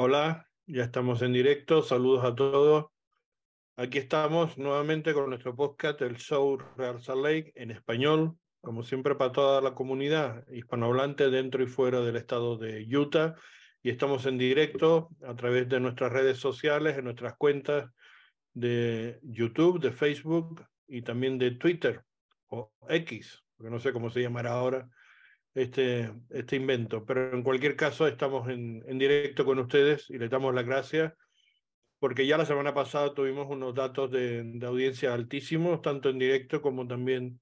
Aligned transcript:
Hola, 0.00 0.48
ya 0.68 0.84
estamos 0.84 1.22
en 1.22 1.32
directo. 1.32 1.82
Saludos 1.82 2.24
a 2.24 2.32
todos. 2.32 2.86
Aquí 3.76 3.98
estamos 3.98 4.56
nuevamente 4.56 5.12
con 5.12 5.28
nuestro 5.28 5.56
podcast, 5.56 6.00
el 6.02 6.18
show 6.18 6.56
Real 6.76 7.02
Salt 7.02 7.24
Lake, 7.24 7.52
en 7.56 7.72
español, 7.72 8.38
como 8.60 8.84
siempre 8.84 9.16
para 9.16 9.32
toda 9.32 9.60
la 9.60 9.74
comunidad 9.74 10.46
hispanohablante 10.52 11.30
dentro 11.30 11.64
y 11.64 11.66
fuera 11.66 12.00
del 12.00 12.14
estado 12.14 12.56
de 12.56 12.86
Utah. 12.96 13.34
Y 13.82 13.90
estamos 13.90 14.24
en 14.26 14.38
directo 14.38 15.08
a 15.26 15.34
través 15.34 15.68
de 15.68 15.80
nuestras 15.80 16.12
redes 16.12 16.38
sociales, 16.38 16.96
en 16.96 17.02
nuestras 17.02 17.34
cuentas 17.36 17.90
de 18.54 19.18
YouTube, 19.24 19.80
de 19.80 19.90
Facebook 19.90 20.64
y 20.86 21.02
también 21.02 21.38
de 21.38 21.50
Twitter 21.50 22.04
o 22.46 22.70
X, 22.88 23.42
porque 23.56 23.72
no 23.72 23.80
sé 23.80 23.92
cómo 23.92 24.10
se 24.10 24.22
llamará 24.22 24.52
ahora 24.52 24.88
este, 25.62 26.12
este 26.30 26.56
invento. 26.56 27.04
Pero 27.04 27.34
en 27.34 27.42
cualquier 27.42 27.76
caso, 27.76 28.06
estamos 28.06 28.48
en, 28.48 28.82
en 28.86 28.98
directo 28.98 29.44
con 29.44 29.58
ustedes 29.58 30.08
y 30.10 30.18
les 30.18 30.30
damos 30.30 30.54
las 30.54 30.64
gracias 30.64 31.12
porque 31.98 32.26
ya 32.26 32.38
la 32.38 32.46
semana 32.46 32.74
pasada 32.74 33.12
tuvimos 33.12 33.48
unos 33.50 33.74
datos 33.74 34.10
de, 34.10 34.44
de 34.44 34.66
audiencia 34.66 35.14
altísimos, 35.14 35.82
tanto 35.82 36.10
en 36.10 36.18
directo 36.18 36.62
como 36.62 36.86
también 36.86 37.40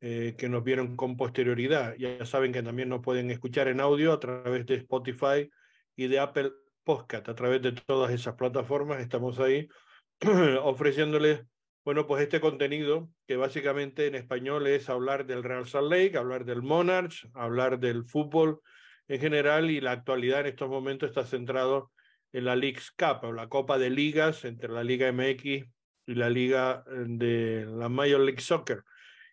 eh, 0.00 0.34
que 0.38 0.48
nos 0.48 0.62
vieron 0.62 0.96
con 0.96 1.16
posterioridad. 1.16 1.96
Ya 1.98 2.24
saben 2.24 2.52
que 2.52 2.62
también 2.62 2.88
nos 2.88 3.00
pueden 3.00 3.30
escuchar 3.30 3.68
en 3.68 3.80
audio 3.80 4.12
a 4.12 4.20
través 4.20 4.66
de 4.66 4.76
Spotify 4.76 5.50
y 5.96 6.06
de 6.06 6.18
Apple 6.20 6.52
Podcast. 6.84 7.28
A 7.28 7.34
través 7.34 7.62
de 7.62 7.72
todas 7.72 8.12
esas 8.12 8.34
plataformas 8.34 9.00
estamos 9.00 9.40
ahí 9.40 9.66
ofreciéndoles 10.62 11.42
bueno, 11.84 12.06
pues 12.06 12.22
este 12.22 12.40
contenido, 12.40 13.10
que 13.26 13.36
básicamente 13.36 14.06
en 14.06 14.14
español 14.14 14.66
es 14.66 14.88
hablar 14.88 15.26
del 15.26 15.42
Real 15.42 15.66
Salt 15.66 15.90
Lake, 15.90 16.16
hablar 16.16 16.46
del 16.46 16.62
Monarch, 16.62 17.28
hablar 17.34 17.78
del 17.78 18.04
fútbol 18.04 18.60
en 19.06 19.20
general 19.20 19.70
y 19.70 19.82
la 19.82 19.92
actualidad 19.92 20.40
en 20.40 20.46
estos 20.46 20.70
momentos 20.70 21.10
está 21.10 21.24
centrado 21.26 21.92
en 22.32 22.46
la 22.46 22.56
Leagues 22.56 22.90
Cup, 22.90 23.24
o 23.24 23.32
la 23.32 23.48
Copa 23.48 23.78
de 23.78 23.90
Ligas 23.90 24.46
entre 24.46 24.70
la 24.70 24.82
Liga 24.82 25.12
MX 25.12 25.44
y 26.06 26.14
la 26.14 26.30
Liga 26.30 26.84
de 26.88 27.66
la 27.66 27.90
Major 27.90 28.20
League 28.20 28.40
Soccer, 28.40 28.82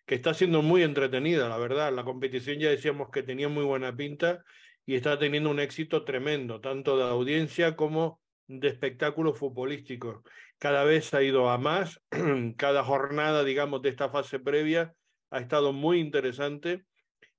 que 0.04 0.14
está 0.14 0.34
siendo 0.34 0.60
muy 0.60 0.82
entretenida, 0.82 1.48
la 1.48 1.56
verdad. 1.56 1.92
La 1.92 2.04
competición 2.04 2.58
ya 2.58 2.68
decíamos 2.68 3.08
que 3.10 3.22
tenía 3.22 3.48
muy 3.48 3.64
buena 3.64 3.96
pinta 3.96 4.44
y 4.84 4.94
está 4.94 5.18
teniendo 5.18 5.50
un 5.50 5.58
éxito 5.58 6.04
tremendo, 6.04 6.60
tanto 6.60 6.98
de 6.98 7.04
audiencia 7.04 7.76
como 7.76 8.20
de 8.46 8.68
espectáculos 8.68 9.38
futbolísticos 9.38 10.22
cada 10.62 10.84
vez 10.84 11.12
ha 11.12 11.24
ido 11.24 11.50
a 11.50 11.58
más. 11.58 12.00
Cada 12.56 12.84
jornada, 12.84 13.42
digamos, 13.42 13.82
de 13.82 13.88
esta 13.88 14.10
fase 14.10 14.38
previa 14.38 14.94
ha 15.30 15.40
estado 15.40 15.72
muy 15.72 15.98
interesante 15.98 16.84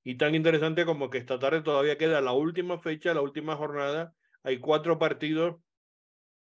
y 0.03 0.15
tan 0.15 0.35
interesante 0.35 0.83
como 0.83 1.09
que 1.09 1.19
esta 1.19 1.39
tarde 1.39 1.61
todavía 1.61 1.97
queda 1.97 2.19
la 2.19 2.33
última 2.33 2.79
fecha, 2.79 3.13
la 3.13 3.21
última 3.21 3.55
jornada. 3.55 4.13
Hay 4.43 4.59
cuatro 4.59 4.99
partidos 4.99 5.55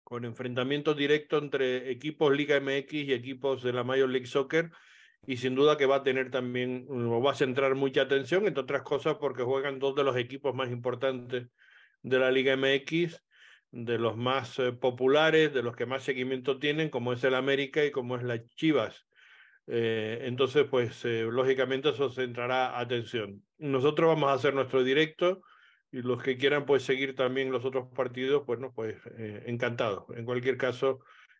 con 0.03 0.25
enfrentamientos 0.25 0.97
directos 0.97 1.41
entre 1.41 1.89
equipos 1.89 2.35
Liga 2.35 2.59
MX 2.59 2.93
y 2.95 3.13
equipos 3.13 3.63
de 3.63 3.71
la 3.71 3.85
Major 3.85 4.09
League 4.09 4.27
Soccer 4.27 4.69
y 5.25 5.37
sin 5.37 5.55
duda 5.55 5.77
que 5.77 5.85
va 5.85 5.97
a 5.97 6.03
tener 6.03 6.31
también, 6.31 6.85
o 6.89 7.21
va 7.21 7.31
a 7.31 7.35
centrar 7.35 7.75
mucha 7.75 8.01
atención, 8.01 8.45
entre 8.45 8.63
otras 8.63 8.81
cosas 8.81 9.15
porque 9.21 9.43
juegan 9.43 9.79
dos 9.79 9.95
de 9.95 10.03
los 10.03 10.17
equipos 10.17 10.53
más 10.53 10.69
importantes 10.69 11.47
de 12.03 12.19
la 12.19 12.29
Liga 12.29 12.57
MX 12.57 13.23
de 13.71 13.97
los 13.97 14.17
más 14.17 14.57
eh, 14.59 14.71
populares, 14.71 15.53
de 15.53 15.63
los 15.63 15.75
que 15.75 15.85
más 15.85 16.03
seguimiento 16.03 16.59
tienen, 16.59 16.89
como 16.89 17.13
es 17.13 17.23
el 17.23 17.35
América 17.35 17.83
y 17.83 17.91
como 17.91 18.15
es 18.15 18.23
la 18.23 18.43
Chivas. 18.55 19.05
Eh, 19.67 20.19
entonces, 20.23 20.65
pues 20.69 21.03
eh, 21.05 21.27
lógicamente 21.29 21.89
eso 21.89 22.09
centrará 22.09 22.79
atención. 22.79 23.43
Nosotros 23.57 24.07
vamos 24.07 24.29
a 24.29 24.33
hacer 24.33 24.53
nuestro 24.53 24.83
directo 24.83 25.41
y 25.91 26.01
los 26.01 26.21
que 26.21 26.37
quieran 26.37 26.65
pues 26.65 26.83
seguir 26.83 27.15
también 27.15 27.51
los 27.51 27.65
otros 27.65 27.87
partidos, 27.95 28.45
bueno, 28.45 28.71
pues 28.73 28.97
encantados. 29.45 30.03
En 30.15 30.25
cualquier 30.25 30.57
caso, 30.57 30.99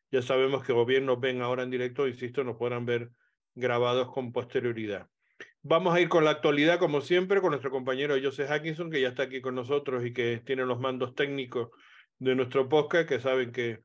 ya 0.09 0.22
sabemos 0.22 0.64
que 0.64 0.72
o 0.72 0.86
bien 0.86 1.06
nos 1.06 1.19
ven 1.19 1.41
ahora 1.41 1.63
en 1.63 1.69
directo, 1.69 2.07
insisto, 2.07 2.44
nos 2.44 2.56
podrán 2.56 2.85
ver 2.85 3.09
grabados 3.56 4.12
con 4.13 4.31
posterioridad. 4.31 5.07
Vamos 5.62 5.94
a 5.94 6.00
ir 6.00 6.07
con 6.07 6.23
la 6.23 6.31
actualidad, 6.31 6.79
como 6.79 7.02
siempre, 7.02 7.41
con 7.41 7.50
nuestro 7.50 7.72
compañero 7.72 8.16
Joseph 8.22 8.50
Hackinson, 8.50 8.90
que 8.90 9.02
ya 9.02 9.09
está 9.09 9.23
aquí 9.23 9.41
con 9.41 9.53
nosotros 9.53 10.06
y 10.06 10.13
que 10.13 10.41
tiene 10.46 10.66
los 10.66 10.79
mandos 10.79 11.13
técnicos 11.13 11.72
de 12.19 12.35
nuestro 12.35 12.67
podcast, 12.67 13.07
que 13.07 13.19
saben 13.19 13.51
que 13.51 13.81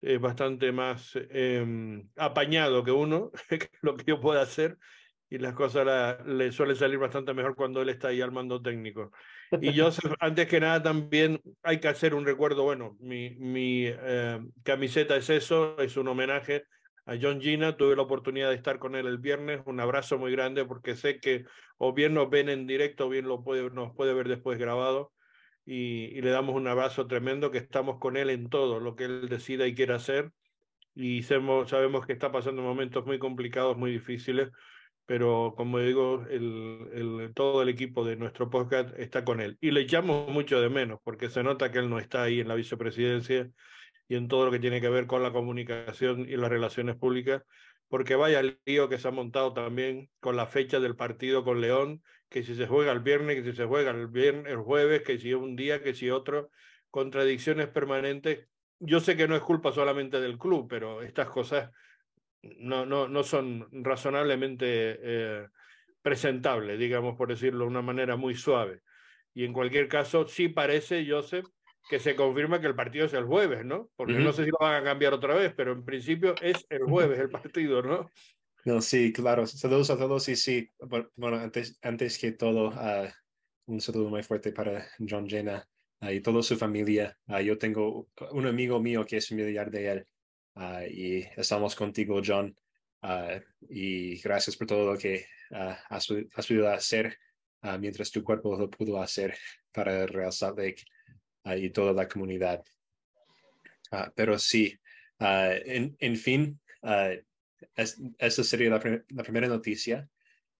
es 0.00 0.20
bastante 0.20 0.70
más 0.72 1.12
em, 1.30 2.08
apañado 2.16 2.84
que 2.84 2.92
uno, 2.92 3.30
lo 3.82 3.96
que 3.96 4.04
yo 4.06 4.20
pueda 4.20 4.42
hacer, 4.42 4.78
y 5.30 5.38
las 5.38 5.52
cosas 5.52 6.24
le 6.26 6.52
suelen 6.52 6.76
salir 6.76 6.98
bastante 6.98 7.34
mejor 7.34 7.54
cuando 7.54 7.82
él 7.82 7.90
está 7.90 8.08
ahí 8.08 8.20
al 8.22 8.32
mando 8.32 8.62
técnico. 8.62 9.12
Y 9.60 9.72
yo, 9.72 9.90
antes 10.20 10.46
que 10.46 10.60
nada, 10.60 10.82
también 10.82 11.40
hay 11.62 11.80
que 11.80 11.88
hacer 11.88 12.14
un 12.14 12.24
recuerdo, 12.24 12.62
bueno, 12.62 12.96
mi, 13.00 13.30
mi 13.36 13.86
em, 13.86 14.50
camiseta 14.62 15.16
es 15.16 15.28
eso, 15.30 15.78
es 15.78 15.96
un 15.96 16.08
homenaje 16.08 16.64
a 17.04 17.16
John 17.20 17.40
Gina, 17.40 17.76
tuve 17.76 17.96
la 17.96 18.02
oportunidad 18.02 18.50
de 18.50 18.56
estar 18.56 18.78
con 18.78 18.94
él 18.94 19.06
el 19.06 19.18
viernes, 19.18 19.62
un 19.64 19.80
abrazo 19.80 20.18
muy 20.18 20.30
grande 20.30 20.66
porque 20.66 20.94
sé 20.94 21.20
que 21.20 21.44
o 21.78 21.94
bien 21.94 22.12
nos 22.12 22.28
ven 22.28 22.50
en 22.50 22.66
directo 22.66 23.06
o 23.06 23.08
bien 23.08 23.26
lo 23.26 23.42
puede, 23.42 23.70
nos 23.70 23.94
puede 23.94 24.12
ver 24.12 24.28
después 24.28 24.58
grabado 24.58 25.12
y, 25.70 26.22
le 26.22 26.30
damos 26.30 26.54
un 26.54 26.66
abrazo 26.66 27.06
tremendo, 27.06 27.50
que 27.50 27.58
estamos 27.58 27.98
con 27.98 28.16
él 28.16 28.30
en 28.30 28.48
todo 28.48 28.80
lo 28.80 28.96
que 28.96 29.04
él 29.04 29.28
decida 29.28 29.66
y 29.66 29.74
quiera 29.74 29.96
hacer. 29.96 30.32
Y 30.94 31.22
sabemos, 31.22 32.06
que 32.06 32.14
está 32.14 32.32
pasando 32.32 32.62
momentos 32.62 33.04
muy 33.04 33.18
complicados, 33.18 33.76
muy 33.76 33.92
difíciles, 33.92 34.50
pero 35.04 35.52
como 35.56 35.78
digo, 35.78 36.24
todo 37.34 37.62
el 37.62 37.68
equipo 37.68 38.02
de 38.04 38.16
nuestro 38.16 38.48
podcast 38.48 38.98
está 38.98 39.26
con 39.26 39.42
él. 39.42 39.58
Y 39.60 39.70
le 39.70 39.82
echamos 39.82 40.28
mucho 40.30 40.58
de 40.58 40.70
menos, 40.70 41.00
porque 41.04 41.28
se 41.28 41.42
nota 41.42 41.70
que 41.70 41.80
él 41.80 41.90
no 41.90 41.98
está 41.98 42.22
ahí 42.22 42.40
en 42.40 42.48
la 42.48 42.54
vicepresidencia 42.54 43.50
y 44.08 44.16
en 44.16 44.26
todo 44.28 44.46
lo 44.46 44.50
que 44.50 44.60
tiene 44.60 44.80
que 44.80 44.88
ver 44.88 45.06
con 45.06 45.22
la 45.22 45.32
comunicación 45.32 46.20
y 46.26 46.36
las 46.38 46.48
relaciones 46.48 46.96
públicas, 46.96 47.42
porque 47.88 48.16
vaya 48.16 48.40
el 48.40 48.58
lío 48.64 48.88
que 48.88 48.98
se 48.98 49.08
ha 49.08 49.10
montado 49.10 49.52
también 49.52 50.08
con 50.20 50.34
la 50.36 50.46
fecha 50.46 50.80
del 50.80 50.96
partido 50.96 51.44
con 51.44 51.60
León, 51.60 52.02
que 52.28 52.42
si 52.42 52.54
se 52.54 52.66
juega 52.66 52.92
el 52.92 53.00
viernes, 53.00 53.36
que 53.36 53.50
si 53.50 53.56
se 53.56 53.64
juega 53.64 53.90
el, 53.90 54.06
viernes, 54.08 54.52
el 54.52 54.58
jueves, 54.58 55.02
que 55.02 55.18
si 55.18 55.32
un 55.34 55.56
día, 55.56 55.82
que 55.82 55.94
si 55.94 56.10
otro, 56.10 56.50
contradicciones 56.90 57.68
permanentes. 57.68 58.46
Yo 58.80 59.00
sé 59.00 59.16
que 59.16 59.26
no 59.26 59.34
es 59.34 59.42
culpa 59.42 59.72
solamente 59.72 60.20
del 60.20 60.38
club, 60.38 60.68
pero 60.68 61.02
estas 61.02 61.28
cosas 61.28 61.70
no, 62.42 62.86
no, 62.86 63.08
no 63.08 63.22
son 63.22 63.68
razonablemente 63.72 64.66
eh, 64.66 65.46
presentables, 66.02 66.78
digamos, 66.78 67.16
por 67.16 67.28
decirlo 67.28 67.64
de 67.64 67.70
una 67.70 67.82
manera 67.82 68.16
muy 68.16 68.34
suave. 68.34 68.82
Y 69.34 69.44
en 69.44 69.52
cualquier 69.52 69.88
caso, 69.88 70.26
sí 70.28 70.48
parece, 70.48 71.06
Joseph, 71.08 71.46
que 71.88 71.98
se 71.98 72.14
confirma 72.14 72.60
que 72.60 72.66
el 72.66 72.74
partido 72.74 73.06
es 73.06 73.14
el 73.14 73.24
jueves, 73.24 73.64
¿no? 73.64 73.88
Porque 73.96 74.14
no 74.14 74.32
sé 74.32 74.44
si 74.44 74.50
lo 74.50 74.58
van 74.60 74.74
a 74.74 74.84
cambiar 74.84 75.14
otra 75.14 75.34
vez, 75.34 75.54
pero 75.56 75.72
en 75.72 75.84
principio 75.84 76.34
es 76.42 76.66
el 76.68 76.84
jueves 76.84 77.18
el 77.18 77.30
partido, 77.30 77.82
¿no? 77.82 78.10
No, 78.68 78.82
sí, 78.82 79.14
claro. 79.14 79.46
Saludos 79.46 79.88
a 79.88 79.96
todos 79.96 80.28
y 80.28 80.36
sí, 80.36 80.68
bueno, 81.16 81.38
antes, 81.38 81.78
antes 81.80 82.18
que 82.18 82.32
todo, 82.32 82.68
uh, 82.68 83.08
un 83.64 83.80
saludo 83.80 84.10
muy 84.10 84.22
fuerte 84.22 84.52
para 84.52 84.86
John 84.98 85.26
Jenna 85.26 85.66
uh, 86.02 86.10
y 86.10 86.20
toda 86.20 86.42
su 86.42 86.54
familia. 86.54 87.18
Uh, 87.28 87.38
yo 87.38 87.56
tengo 87.56 88.10
un 88.32 88.46
amigo 88.46 88.78
mío 88.78 89.06
que 89.06 89.16
es 89.16 89.28
familiar 89.30 89.70
de 89.70 89.90
él 89.90 90.06
y 90.90 91.20
estamos 91.40 91.74
contigo, 91.74 92.20
John. 92.22 92.54
y 93.70 94.20
gracias 94.20 94.54
por 94.54 94.66
todo 94.66 94.92
lo 94.92 94.98
que 94.98 95.24
has, 95.88 96.06
has, 96.34 96.46
podido 96.46 96.68
hacer 96.68 97.16
mientras 97.80 98.10
tu 98.10 98.22
cuerpo 98.22 98.54
lo 98.54 98.68
pudo 98.68 99.00
hacer 99.00 99.34
para 99.72 100.04
Real 100.04 100.30
Salt 100.30 100.58
Lake 100.58 100.84
y 101.56 101.70
toda 101.70 101.94
la 101.94 102.06
comunidad. 102.06 102.62
pero 104.14 104.38
sí, 104.38 104.78
en, 105.18 105.96
en, 105.98 106.16
fin, 106.18 106.60
esa 107.76 108.44
sería 108.44 108.70
la, 108.70 108.80
primera 109.22 109.48
noticia. 109.48 110.08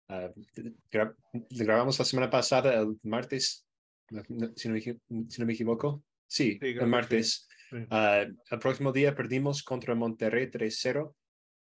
Uh, 0.09 0.33
grabamos 1.51 1.99
la 1.99 2.05
semana 2.05 2.31
pasada, 2.31 2.75
el 2.81 2.99
martes, 3.03 3.67
si 4.57 4.69
no 4.69 4.75
me, 4.75 4.81
si 4.81 5.41
no 5.41 5.47
me 5.47 5.53
equivoco. 5.53 6.03
Sí, 6.27 6.59
el 6.61 6.87
martes. 6.87 7.49
Ah, 7.91 8.25
el 8.51 8.59
próximo 8.59 8.93
día 8.93 9.15
perdimos 9.15 9.63
contra 9.63 9.95
Monterrey 9.95 10.47
3-0, 10.47 11.15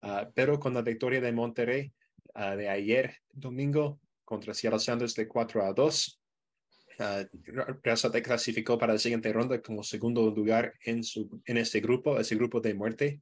ah, 0.03 0.31
pero 0.35 0.61
con 0.61 0.75
la 0.75 0.83
victoria 0.83 1.21
de 1.21 1.33
Monterrey 1.33 1.93
de 2.35 2.69
ayer, 2.69 3.17
domingo, 3.33 3.99
contra 4.25 4.53
Seattle 4.53 4.81
Sanders 4.81 5.15
de 5.15 5.27
4 5.27 5.65
a 5.65 5.73
2. 5.73 6.21
Uh, 6.99 7.81
clasificó 8.23 8.79
para 8.79 8.94
la 8.94 8.99
siguiente 8.99 9.31
ronda 9.31 9.61
como 9.61 9.83
segundo 9.83 10.31
lugar 10.31 10.73
en, 10.83 11.05
su, 11.05 11.43
en 11.44 11.59
este 11.59 11.81
grupo, 11.81 12.19
ese 12.19 12.37
grupo 12.37 12.61
de 12.61 12.73
muerte 12.73 13.21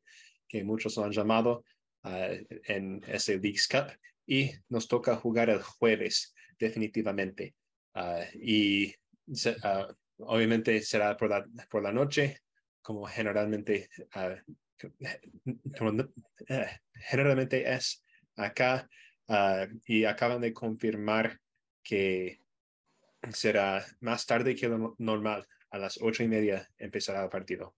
que 0.49 0.63
muchos 0.63 0.97
lo 0.97 1.05
han 1.05 1.13
llamado. 1.13 1.65
Ah, 2.05 2.29
en 2.67 3.03
ese 3.09 3.39
Leagues 3.39 3.67
Cup 3.67 3.87
y 4.27 4.51
nos 4.69 4.89
toca 4.89 5.17
jugar 5.17 5.49
el 5.49 5.63
jueves 5.63 6.35
definitivamente. 6.59 7.55
Ah, 7.95 8.25
y 8.35 8.95
ah, 9.63 9.89
obviamente 10.19 10.83
será 10.83 11.17
por 11.17 11.31
la, 11.31 11.47
por 11.71 11.83
la 11.83 11.93
noche, 11.93 12.43
como 12.83 13.07
generalmente, 13.07 13.89
eh, 16.49 16.67
generalmente 16.93 17.73
es 17.73 18.05
acá 18.37 18.87
y 19.87 20.05
acaban 20.05 20.43
de 20.43 20.53
confirmar 20.53 21.41
que 21.83 22.39
será 23.33 23.83
más 24.01 24.27
tarde 24.27 24.55
que 24.55 24.69
lo 24.69 24.95
normal. 24.99 25.47
a 25.71 25.79
las 25.79 25.99
ocho 26.03 26.23
y 26.23 26.29
media 26.29 26.69
empezará 26.79 27.25
el 27.25 27.31
partido 27.31 27.75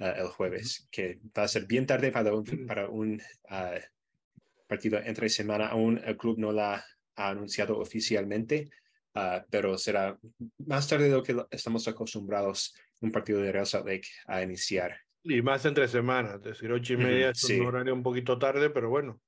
el 0.00 0.28
jueves, 0.28 0.88
que 0.90 1.20
va 1.36 1.44
a 1.44 1.48
ser 1.48 1.66
bien 1.66 1.86
tarde 1.86 2.10
para 2.10 2.34
un, 2.34 2.66
para 2.66 2.88
un 2.88 3.22
partido 4.66 4.98
entre 5.04 5.28
semana. 5.28 5.68
Aún 5.68 6.00
el 6.04 6.16
club 6.16 6.38
no 6.38 6.52
la 6.52 6.84
ha 7.16 7.28
anunciado 7.28 7.78
oficialmente, 7.78 8.70
pero 9.50 9.76
será 9.76 10.18
más 10.58 10.88
tarde 10.88 11.04
de 11.04 11.10
lo 11.10 11.22
que 11.22 11.36
estamos 11.50 11.86
acostumbrados 11.86 12.74
un 13.00 13.12
partido 13.12 13.40
de 13.40 13.52
Real 13.52 13.66
Salt 13.66 13.86
Lake 13.86 14.08
a 14.26 14.42
iniciar. 14.42 14.96
Y 15.22 15.42
más 15.42 15.64
entre 15.66 15.88
semanas, 15.88 16.36
es 16.36 16.42
decir, 16.42 16.72
ocho 16.72 16.94
y 16.94 16.96
media 16.96 17.30
es 17.30 17.44
un 17.44 17.66
horario 17.66 17.94
un 17.94 18.02
poquito 18.02 18.38
tarde, 18.38 18.70
pero 18.70 18.88
bueno, 18.88 19.20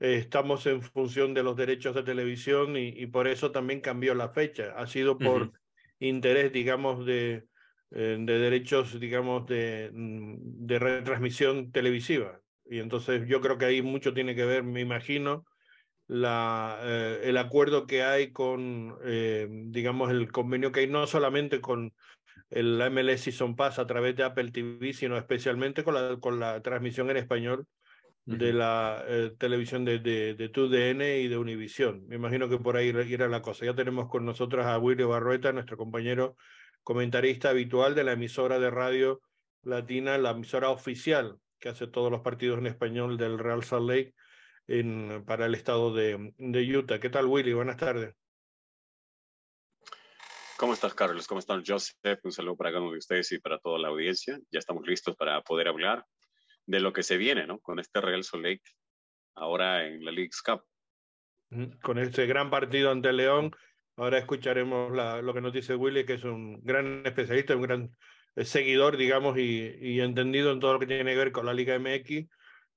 eh, 0.00 0.16
estamos 0.16 0.66
en 0.66 0.82
función 0.82 1.32
de 1.32 1.42
los 1.42 1.56
derechos 1.56 1.94
de 1.94 2.02
televisión 2.02 2.76
y, 2.76 3.06
por 3.06 3.28
eso 3.28 3.50
también 3.50 3.80
cambió 3.80 4.14
la 4.14 4.28
fecha. 4.28 4.74
Ha 4.76 4.86
sido 4.86 5.16
por 5.16 5.52
interés, 5.98 6.52
digamos, 6.52 7.06
de, 7.06 7.47
de 7.90 8.38
derechos, 8.38 8.98
digamos, 9.00 9.46
de, 9.46 9.90
mm, 9.92 10.66
de 10.66 10.78
retransmisión 10.78 11.72
televisiva. 11.72 12.40
Y 12.66 12.80
entonces 12.80 13.26
yo 13.26 13.40
creo 13.40 13.56
que 13.56 13.64
ahí 13.64 13.82
mucho 13.82 14.12
tiene 14.12 14.34
que 14.34 14.44
ver, 14.44 14.62
me 14.62 14.80
imagino, 14.80 15.46
la, 16.06 16.78
eh, 16.82 17.20
el 17.24 17.36
acuerdo 17.38 17.86
que 17.86 18.02
hay 18.02 18.32
con, 18.32 18.98
digamos, 19.70 20.10
el 20.10 20.30
convenio 20.30 20.72
que 20.72 20.80
hay 20.80 20.86
no 20.86 21.06
solamente 21.06 21.60
con 21.60 21.92
el 22.50 22.80
MLS 22.90 23.22
Season 23.24 23.56
Pass 23.56 23.78
a 23.78 23.86
través 23.86 24.16
de 24.16 24.24
Apple 24.24 24.50
TV, 24.50 24.92
sino 24.92 25.16
especialmente 25.16 25.84
con 25.84 25.94
la, 25.94 26.16
con 26.18 26.40
la 26.40 26.62
transmisión 26.62 27.10
en 27.10 27.18
español 27.18 27.66
de 28.24 28.52
la 28.52 29.04
eh, 29.08 29.32
televisión 29.38 29.86
de, 29.86 30.00
de, 30.00 30.34
de 30.34 30.48
TUDN 30.50 31.00
y 31.00 31.28
de 31.28 31.38
Univisión. 31.38 32.06
Me 32.08 32.16
imagino 32.16 32.48
que 32.48 32.58
por 32.58 32.76
ahí 32.76 32.88
irá 32.88 33.26
la 33.26 33.40
cosa. 33.40 33.64
Ya 33.64 33.74
tenemos 33.74 34.08
con 34.08 34.26
nosotros 34.26 34.66
a 34.66 34.78
Willy 34.78 35.04
Barrueta, 35.04 35.50
nuestro 35.52 35.78
compañero 35.78 36.36
comentarista 36.88 37.50
habitual 37.50 37.94
de 37.94 38.02
la 38.02 38.12
emisora 38.12 38.58
de 38.58 38.70
radio 38.70 39.20
latina, 39.62 40.16
la 40.16 40.30
emisora 40.30 40.70
oficial 40.70 41.38
que 41.60 41.68
hace 41.68 41.86
todos 41.86 42.10
los 42.10 42.22
partidos 42.22 42.60
en 42.60 42.66
español 42.66 43.18
del 43.18 43.38
Real 43.38 43.62
Salt 43.62 43.86
Lake 43.86 44.14
en, 44.68 45.22
para 45.26 45.44
el 45.44 45.54
estado 45.54 45.92
de, 45.92 46.32
de 46.38 46.78
Utah. 46.78 46.98
¿Qué 46.98 47.10
tal, 47.10 47.26
Willy? 47.26 47.52
Buenas 47.52 47.76
tardes. 47.76 48.14
¿Cómo 50.56 50.72
estás, 50.72 50.94
Carlos? 50.94 51.26
¿Cómo 51.26 51.40
están, 51.40 51.62
Joseph? 51.62 51.94
Un 52.22 52.32
saludo 52.32 52.56
para 52.56 52.70
cada 52.70 52.80
uno 52.80 52.92
de 52.92 53.00
ustedes 53.00 53.32
y 53.32 53.38
para 53.38 53.58
toda 53.58 53.78
la 53.78 53.88
audiencia. 53.88 54.40
Ya 54.50 54.58
estamos 54.58 54.86
listos 54.86 55.14
para 55.14 55.42
poder 55.42 55.68
hablar 55.68 56.06
de 56.64 56.80
lo 56.80 56.94
que 56.94 57.02
se 57.02 57.18
viene, 57.18 57.46
¿no? 57.46 57.58
Con 57.58 57.80
este 57.80 58.00
Real 58.00 58.24
Salt 58.24 58.44
Lake 58.44 58.64
ahora 59.34 59.86
en 59.86 60.02
la 60.06 60.10
League's 60.10 60.40
Cup. 60.40 60.64
Con 61.82 61.98
este 61.98 62.24
gran 62.24 62.48
partido 62.48 62.90
ante 62.90 63.12
León, 63.12 63.54
ahora 63.98 64.18
escucharemos 64.18 64.90
la, 64.94 65.20
lo 65.20 65.34
que 65.34 65.40
nos 65.40 65.52
dice 65.52 65.74
Willy, 65.74 66.04
que 66.06 66.14
es 66.14 66.24
un 66.24 66.60
gran 66.64 67.02
especialista, 67.04 67.54
un 67.54 67.62
gran 67.62 67.90
eh, 68.36 68.44
seguidor, 68.44 68.96
digamos, 68.96 69.36
y, 69.38 69.74
y 69.80 70.00
entendido 70.00 70.52
en 70.52 70.60
todo 70.60 70.72
lo 70.74 70.78
que 70.78 70.86
tiene 70.86 71.12
que 71.12 71.18
ver 71.18 71.32
con 71.32 71.46
la 71.46 71.52
Liga 71.54 71.78
MX, 71.78 72.26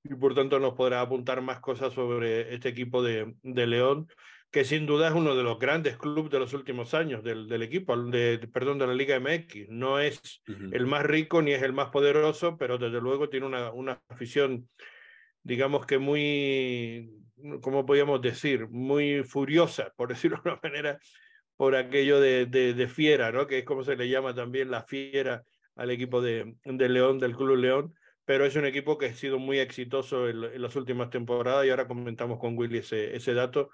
y 0.04 0.14
por 0.18 0.34
tanto 0.34 0.58
nos 0.58 0.74
podrá 0.74 1.00
apuntar 1.00 1.40
más 1.40 1.60
cosas 1.60 1.94
sobre 1.94 2.54
este 2.54 2.68
equipo 2.68 3.02
de, 3.02 3.34
de 3.42 3.66
León 3.66 4.08
que 4.52 4.64
sin 4.66 4.84
duda 4.84 5.08
es 5.08 5.14
uno 5.14 5.34
de 5.34 5.42
los 5.42 5.58
grandes 5.58 5.96
clubes 5.96 6.30
de 6.30 6.38
los 6.38 6.52
últimos 6.52 6.92
años 6.92 7.24
del, 7.24 7.48
del 7.48 7.62
equipo, 7.62 7.96
de, 7.96 8.38
perdón, 8.52 8.78
de 8.78 8.86
la 8.86 8.92
Liga 8.92 9.18
MX. 9.18 9.70
No 9.70 9.98
es 9.98 10.42
el 10.46 10.86
más 10.86 11.04
rico 11.04 11.40
ni 11.40 11.52
es 11.52 11.62
el 11.62 11.72
más 11.72 11.88
poderoso, 11.88 12.58
pero 12.58 12.76
desde 12.76 13.00
luego 13.00 13.30
tiene 13.30 13.46
una, 13.46 13.72
una 13.72 14.02
afición, 14.10 14.68
digamos 15.42 15.86
que 15.86 15.96
muy, 15.96 17.10
¿cómo 17.60 17.86
podríamos 17.86 18.20
decir? 18.20 18.68
Muy 18.68 19.22
furiosa, 19.24 19.92
por 19.96 20.08
decirlo 20.14 20.40
de 20.44 20.50
una 20.50 20.60
manera, 20.62 20.98
por 21.56 21.76
aquello 21.76 22.20
de, 22.20 22.46
de, 22.46 22.74
de, 22.74 22.88
fiera, 22.88 23.30
¿no? 23.32 23.46
Que 23.46 23.58
es 23.58 23.64
como 23.64 23.84
se 23.84 23.96
le 23.96 24.08
llama 24.08 24.34
también 24.34 24.70
la 24.70 24.82
fiera 24.82 25.44
al 25.76 25.90
equipo 25.90 26.20
de, 26.20 26.56
de 26.64 26.88
León, 26.88 27.18
del 27.18 27.36
Club 27.36 27.56
León 27.56 27.94
pero 28.24 28.44
es 28.46 28.54
un 28.56 28.64
equipo 28.64 28.98
que 28.98 29.06
ha 29.06 29.14
sido 29.14 29.38
muy 29.38 29.58
exitoso 29.58 30.28
en, 30.28 30.44
en, 30.44 30.62
las 30.62 30.76
últimas 30.76 31.10
temporadas 31.10 31.66
y 31.66 31.70
ahora 31.70 31.88
comentamos 31.88 32.38
con 32.38 32.56
Willy 32.56 32.78
ese, 32.78 33.16
ese 33.16 33.34
dato 33.34 33.70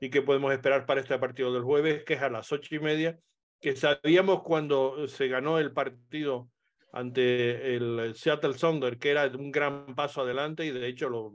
y 0.00 0.10
qué 0.10 0.22
podemos 0.22 0.52
esperar 0.52 0.86
para 0.86 1.00
este 1.00 1.18
partido 1.18 1.52
del 1.52 1.62
jueves, 1.62 2.04
que 2.04 2.14
es 2.14 2.22
a 2.22 2.28
las 2.28 2.52
ocho 2.52 2.74
y 2.74 2.78
media, 2.78 3.18
que 3.60 3.74
sabíamos 3.76 4.42
cuando 4.42 5.08
se 5.08 5.28
ganó 5.28 5.58
el 5.58 5.72
partido 5.72 6.50
ante 6.92 7.76
el 7.76 8.14
Seattle 8.14 8.54
Sounder, 8.54 8.98
que 8.98 9.10
era 9.10 9.26
un 9.26 9.50
gran 9.50 9.94
paso 9.94 10.22
adelante 10.22 10.64
y 10.64 10.70
de 10.70 10.88
hecho 10.88 11.08
lo, 11.08 11.32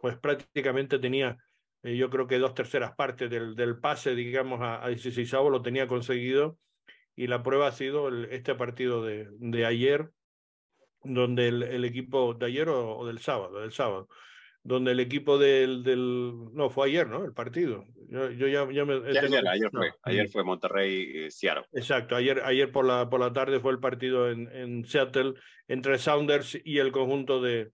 pues 0.00 0.18
prácticamente 0.18 0.98
tenía, 0.98 1.36
eh, 1.82 1.96
yo 1.96 2.10
creo 2.10 2.26
que 2.26 2.38
dos 2.38 2.54
terceras 2.54 2.94
partes 2.96 3.30
del, 3.30 3.54
del 3.54 3.78
pase, 3.78 4.14
digamos, 4.14 4.60
a, 4.60 4.84
a 4.84 4.88
16 4.88 5.32
lo 5.32 5.62
tenía 5.62 5.86
conseguido. 5.86 6.58
Y 7.18 7.28
la 7.28 7.42
prueba 7.42 7.68
ha 7.68 7.72
sido 7.72 8.08
este 8.26 8.54
partido 8.54 9.02
de, 9.02 9.28
de 9.38 9.64
ayer, 9.64 10.10
donde 11.02 11.48
el, 11.48 11.62
el, 11.62 11.84
equipo 11.86 12.34
de 12.34 12.46
ayer 12.46 12.68
o, 12.68 12.98
o 12.98 13.06
del 13.06 13.20
sábado, 13.20 13.60
del 13.60 13.72
sábado, 13.72 14.08
donde 14.66 14.92
el 14.92 15.00
equipo 15.00 15.38
del, 15.38 15.84
del 15.84 16.52
no 16.52 16.70
fue 16.70 16.88
ayer, 16.88 17.06
¿no? 17.06 17.24
El 17.24 17.32
partido. 17.32 17.84
Yo, 18.08 18.30
yo 18.30 18.48
ya, 18.48 18.66
ya, 18.72 18.84
me, 18.84 19.00
ya 19.12 19.20
ayer, 19.20 19.48
ayer, 19.48 19.70
fue, 19.70 19.92
ayer 20.02 20.28
fue 20.28 20.42
Monterrey 20.42 21.26
eh, 21.26 21.30
Seattle. 21.30 21.66
Exacto, 21.72 22.16
ayer, 22.16 22.42
ayer 22.44 22.72
por 22.72 22.84
la 22.84 23.08
por 23.08 23.20
la 23.20 23.32
tarde 23.32 23.60
fue 23.60 23.72
el 23.72 23.78
partido 23.78 24.28
en, 24.28 24.48
en 24.52 24.84
Seattle 24.84 25.34
entre 25.68 25.98
Sounders 25.98 26.58
y 26.64 26.78
el 26.78 26.90
conjunto 26.90 27.40
de, 27.40 27.70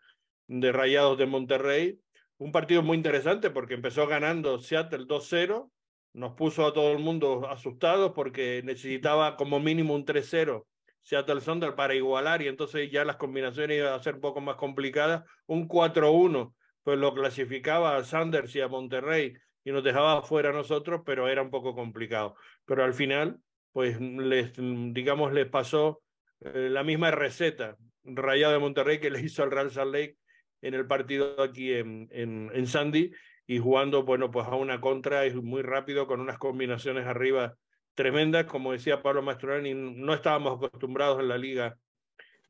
de 0.49 0.73
Rayados 0.73 1.17
de 1.17 1.27
Monterrey. 1.27 1.99
Un 2.37 2.53
partido 2.53 2.83
muy 2.83 2.99
interesante 2.99 3.49
porque 3.49 3.75
empezó 3.75 4.07
ganando 4.07 4.59
Seattle 4.59 5.07
2-0, 5.07 5.71
nos 6.13 6.35
puso 6.35 6.67
a 6.67 6.75
todo 6.75 6.93
el 6.93 6.99
mundo 6.99 7.49
asustados 7.49 8.13
porque 8.15 8.61
necesitaba 8.65 9.37
como 9.37 9.61
mínimo 9.61 9.95
un 9.95 10.05
3-0 10.05 10.65
Seattle 11.01 11.41
Sounders 11.41 11.75
para 11.75 11.95
igualar 11.95 12.43
y 12.43 12.49
entonces 12.49 12.91
ya 12.91 13.05
las 13.05 13.17
combinaciones 13.17 13.79
iban 13.79 13.95
a 13.95 14.03
ser 14.03 14.17
un 14.17 14.21
poco 14.21 14.41
más 14.43 14.57
complicadas. 14.57 15.25
Un 15.47 15.69
4-1 15.69 16.53
pues 16.83 16.99
lo 16.99 17.15
clasificaba 17.15 17.97
a 17.97 18.05
Sanders 18.05 18.55
y 18.57 18.61
a 18.61 18.69
Monterrey 18.69 19.35
y 19.65 19.73
nos 19.73 19.85
dejaba 19.85 20.23
fuera 20.23 20.51
a 20.51 20.53
nosotros, 20.53 21.03
pero 21.05 21.29
era 21.29 21.43
un 21.43 21.51
poco 21.51 21.75
complicado. 21.75 22.35
Pero 22.65 22.85
al 22.85 22.95
final, 22.95 23.39
pues 23.73 24.01
les, 24.01 24.53
digamos, 24.57 25.33
les 25.33 25.47
pasó 25.47 26.03
eh, 26.41 26.69
la 26.71 26.83
misma 26.83 27.11
receta 27.11 27.77
Rayado 28.05 28.53
de 28.53 28.59
Monterrey 28.59 28.99
que 28.99 29.11
le 29.11 29.21
hizo 29.21 29.43
al 29.43 29.51
Real 29.51 29.71
Salt 29.71 29.93
Lake 29.93 30.17
en 30.61 30.75
el 30.75 30.87
partido 30.87 31.41
aquí 31.41 31.73
en, 31.73 32.09
en, 32.11 32.51
en 32.53 32.67
Sandy 32.67 33.13
y 33.47 33.59
jugando, 33.59 34.05
bueno, 34.05 34.31
pues 34.31 34.47
a 34.47 34.55
una 34.55 34.81
contra 34.81 35.27
y 35.27 35.35
muy 35.35 35.63
rápido 35.63 36.07
con 36.07 36.21
unas 36.21 36.39
combinaciones 36.39 37.07
arriba 37.07 37.57
tremendas, 37.95 38.47
como 38.47 38.73
decía 38.73 39.03
Pablo 39.03 39.23
Mastroianni, 39.23 39.75
no 39.75 40.15
estábamos 40.15 40.57
acostumbrados 40.57 41.21
en 41.21 41.29
la 41.29 41.39
liga 41.39 41.79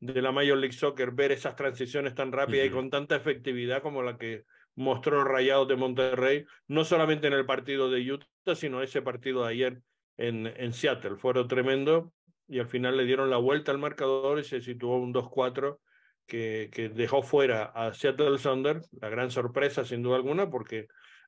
de 0.05 0.21
la 0.21 0.31
Major 0.33 0.57
League 0.57 0.73
Soccer 0.73 1.11
ver 1.11 1.31
esas 1.31 1.55
transiciones 1.55 2.13
tan 2.13 2.31
rápidas 2.31 2.65
uh 2.65 2.69
-huh. 2.69 2.71
y 2.71 2.73
con 2.73 2.89
tanta 2.89 3.15
efectividad 3.15 3.81
como 3.81 4.03
la 4.03 4.17
que 4.17 4.43
mostró 4.75 5.23
Rayados 5.23 5.67
de 5.67 5.75
Monterrey, 5.75 6.45
no 6.67 6.83
solamente 6.83 7.27
en 7.27 7.33
el 7.33 7.45
partido 7.45 7.89
de 7.89 8.11
Utah, 8.11 8.55
sino 8.55 8.81
ese 8.81 9.01
partido 9.01 9.43
de 9.43 9.51
ayer 9.51 9.81
en, 10.17 10.47
en 10.47 10.73
Seattle. 10.73 11.15
Fueron 11.15 11.47
tremendo 11.47 12.11
y 12.47 12.59
al 12.59 12.67
final 12.67 12.97
le 12.97 13.05
dieron 13.05 13.29
la 13.29 13.37
vuelta 13.37 13.71
al 13.71 13.77
marcador 13.77 14.39
y 14.39 14.43
se 14.43 14.61
situó 14.61 14.97
un 14.97 15.13
2-4 15.13 15.79
que, 16.27 16.69
que, 16.71 16.89
dejó 16.89 17.21
fuera 17.21 17.65
a 17.65 17.93
Seattle 17.93 18.37
Sounders, 18.37 18.89
la 18.99 19.09
gran 19.09 19.31
sorpresa 19.31 19.85
sin 19.85 20.01
duda 20.01 20.17
alguna, 20.17 20.49
porque 20.49 20.87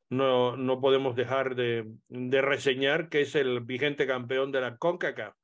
no, 0.10 0.58
no 0.58 0.82
podemos 0.82 1.16
dejar 1.16 1.56
de, 1.56 1.86
de 2.10 2.42
reseñar 2.42 3.10
que 3.10 3.22
es 3.22 3.36
el 3.36 3.62
vigente 3.62 4.06
campeón 4.06 4.52
de 4.52 4.62
la 4.62 4.78
CONCACAF 4.78 5.36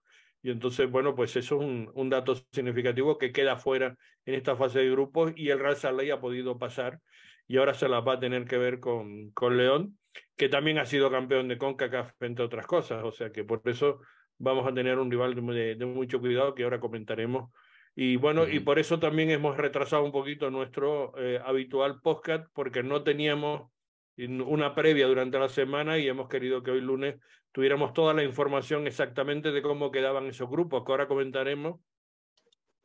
y 0.44 0.50
entonces, 0.50 0.90
bueno, 0.90 1.16
pues 1.16 1.36
eso 1.36 1.56
es 1.56 1.62
un, 1.62 1.92
un, 1.94 2.10
dato 2.10 2.36
significativo 2.52 3.18
que 3.18 3.32
queda 3.32 3.58
fuera 3.58 3.96
en 4.26 4.34
esta 4.34 4.56
fase 4.56 4.80
de 4.80 4.90
grupos 4.90 5.34
y 5.36 5.50
el 5.50 5.60
Real 5.60 5.76
Salt 5.76 6.10
ha 6.12 6.20
podido 6.20 6.58
pasar 6.58 7.00
y 7.48 7.58
ahora 7.58 7.74
se 7.74 7.90
la 7.90 8.00
va 8.00 8.14
a 8.14 8.20
tener 8.20 8.46
que 8.46 8.58
ver 8.58 8.80
con, 8.80 9.32
con 9.32 9.58
León, 9.58 9.98
que 10.38 10.50
también 10.50 10.78
ha 10.78 10.86
sido 10.86 11.12
campeón 11.12 11.48
de 11.48 11.58
CONCACAF, 11.58 12.14
entre 12.22 12.46
otras 12.46 12.66
cosas. 12.66 13.04
O 13.04 13.12
sea 13.12 13.32
que 13.32 13.44
por 13.44 13.62
eso 13.66 14.00
vamos 14.38 14.68
a 14.68 14.74
tener 14.74 14.98
un 14.98 15.12
rival 15.12 15.36
de, 15.36 15.76
de 15.76 15.86
mucho 15.86 16.20
cuidado 16.20 16.56
que 16.56 16.64
ahora 16.64 16.80
comentaremos. 16.80 17.52
Y 17.94 18.16
bueno, 18.16 18.44
uh 18.44 18.46
-huh. 18.46 18.54
y 18.54 18.60
por 18.62 18.80
eso 18.80 19.00
también 19.00 19.30
hemos 19.32 19.58
retrasado 19.58 20.04
un 20.04 20.12
poquito 20.12 20.50
nuestro 20.50 21.14
eh, 21.18 21.40
habitual 21.44 22.00
podcast, 22.02 22.48
porque 22.54 22.84
no 22.84 23.04
teníamos 23.04 23.70
una 24.18 24.76
previa 24.76 25.08
durante 25.08 25.40
la 25.40 25.50
semana 25.50 25.98
y 25.98 26.08
hemos 26.08 26.30
querido 26.30 26.64
que 26.64 26.72
hoy 26.72 26.82
lunes 26.82 27.16
tuviéramos 27.52 27.94
toda 27.94 28.14
la 28.14 28.24
información 28.24 28.88
exactamente 28.88 29.52
de 29.52 29.62
cómo 29.62 29.92
quedaban 29.92 30.28
esos 30.28 30.50
grupos, 30.50 30.84
que 30.86 30.92
ahora 30.92 31.08
comentaremos, 31.08 31.80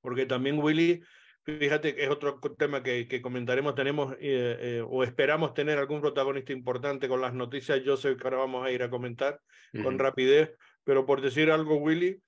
porque 0.00 0.26
también 0.26 0.58
Willy, 0.58 1.02
fíjate 1.44 1.94
que 1.94 2.04
es 2.04 2.10
otro 2.10 2.40
tema 2.58 2.82
que, 2.82 3.06
que 3.06 3.22
comentaremos, 3.22 3.74
tenemos 3.74 4.14
eh, 4.14 4.56
eh, 4.60 4.84
o 4.86 5.04
esperamos 5.04 5.54
tener 5.54 5.78
algún 5.78 6.00
protagonista 6.00 6.52
importante 6.52 7.08
con 7.08 7.20
las 7.20 7.34
noticias, 7.34 7.82
yo 7.84 7.96
sé 7.96 8.16
que 8.16 8.24
ahora 8.24 8.38
vamos 8.38 8.66
a 8.66 8.70
ir 8.70 8.82
a 8.82 8.90
comentar 8.90 9.40
uh 9.72 9.78
-huh. 9.78 9.82
con 9.84 9.98
rapidez, 9.98 10.52
pero 10.84 11.06
por 11.06 11.20
decir 11.20 11.50
algo, 11.50 11.76
Willy, 11.76 12.20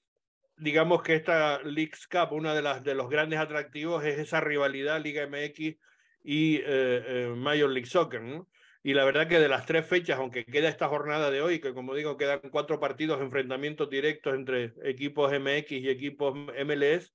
digamos 0.56 1.02
que 1.02 1.14
esta 1.14 1.60
Leagues 1.62 2.06
Cup, 2.06 2.32
una 2.32 2.54
de 2.54 2.62
las 2.62 2.82
de 2.82 2.94
los 2.94 3.08
grandes 3.08 3.38
atractivos 3.38 4.04
es 4.04 4.18
esa 4.18 4.40
rivalidad 4.40 5.00
Liga 5.00 5.26
MX 5.26 5.76
y 6.24 6.60
eh, 6.64 7.32
Major 7.36 7.70
League 7.70 7.86
Soccer, 7.86 8.20
¿no? 8.20 8.48
Y 8.88 8.94
la 8.94 9.04
verdad 9.04 9.28
que 9.28 9.38
de 9.38 9.50
las 9.50 9.66
tres 9.66 9.86
fechas, 9.86 10.18
aunque 10.18 10.46
queda 10.46 10.70
esta 10.70 10.88
jornada 10.88 11.30
de 11.30 11.42
hoy, 11.42 11.60
que 11.60 11.74
como 11.74 11.94
digo, 11.94 12.16
quedan 12.16 12.40
cuatro 12.50 12.80
partidos, 12.80 13.20
enfrentamientos 13.20 13.90
directos 13.90 14.34
entre 14.34 14.72
equipos 14.82 15.30
MX 15.30 15.72
y 15.72 15.90
equipos 15.90 16.34
MLS, 16.34 17.12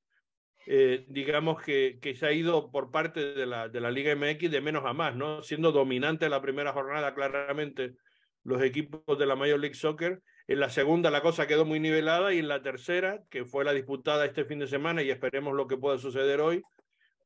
eh, 0.68 1.03
digamos 1.08 1.63
que, 1.63 1.98
que, 2.00 2.13
se 2.13 2.27
ha 2.27 2.32
ido 2.32 2.70
por 2.70 2.92
parte 2.92 3.34
de 3.34 3.48
la, 3.48 3.70
de 3.70 3.82
la 3.82 3.89
Liga 3.89 4.15
MX 4.15 4.51
de 4.51 4.62
menos 4.62 4.86
a 4.86 4.94
más, 4.94 5.15
¿no? 5.15 5.42
Siendo 5.42 5.72
dominante 5.72 6.30
la 6.30 6.44
primera 6.44 6.74
jornada 6.74 7.15
claramente 7.15 7.96
los 8.44 8.62
equipos 8.62 9.18
de 9.18 9.25
la 9.25 9.36
Major 9.36 9.60
League 9.60 9.74
Soccer. 9.74 10.22
En 10.48 10.60
la 10.60 10.70
segunda 10.70 11.10
la 11.10 11.24
cosa 11.24 11.48
quedó 11.48 11.65
muy 11.65 11.80
nivelada 11.80 12.36
y 12.36 12.38
en 12.38 12.50
la 12.50 12.62
tercera, 12.62 13.24
que 13.32 13.46
fue 13.46 13.65
la 13.65 13.74
disputada 13.74 14.25
este 14.25 14.46
fin 14.46 14.60
de 14.60 14.68
semana 14.68 15.01
y 15.01 15.10
esperemos 15.10 15.56
lo 15.56 15.65
que 15.65 15.77
pueda 15.77 15.98
suceder 15.98 16.39
hoy, 16.39 16.62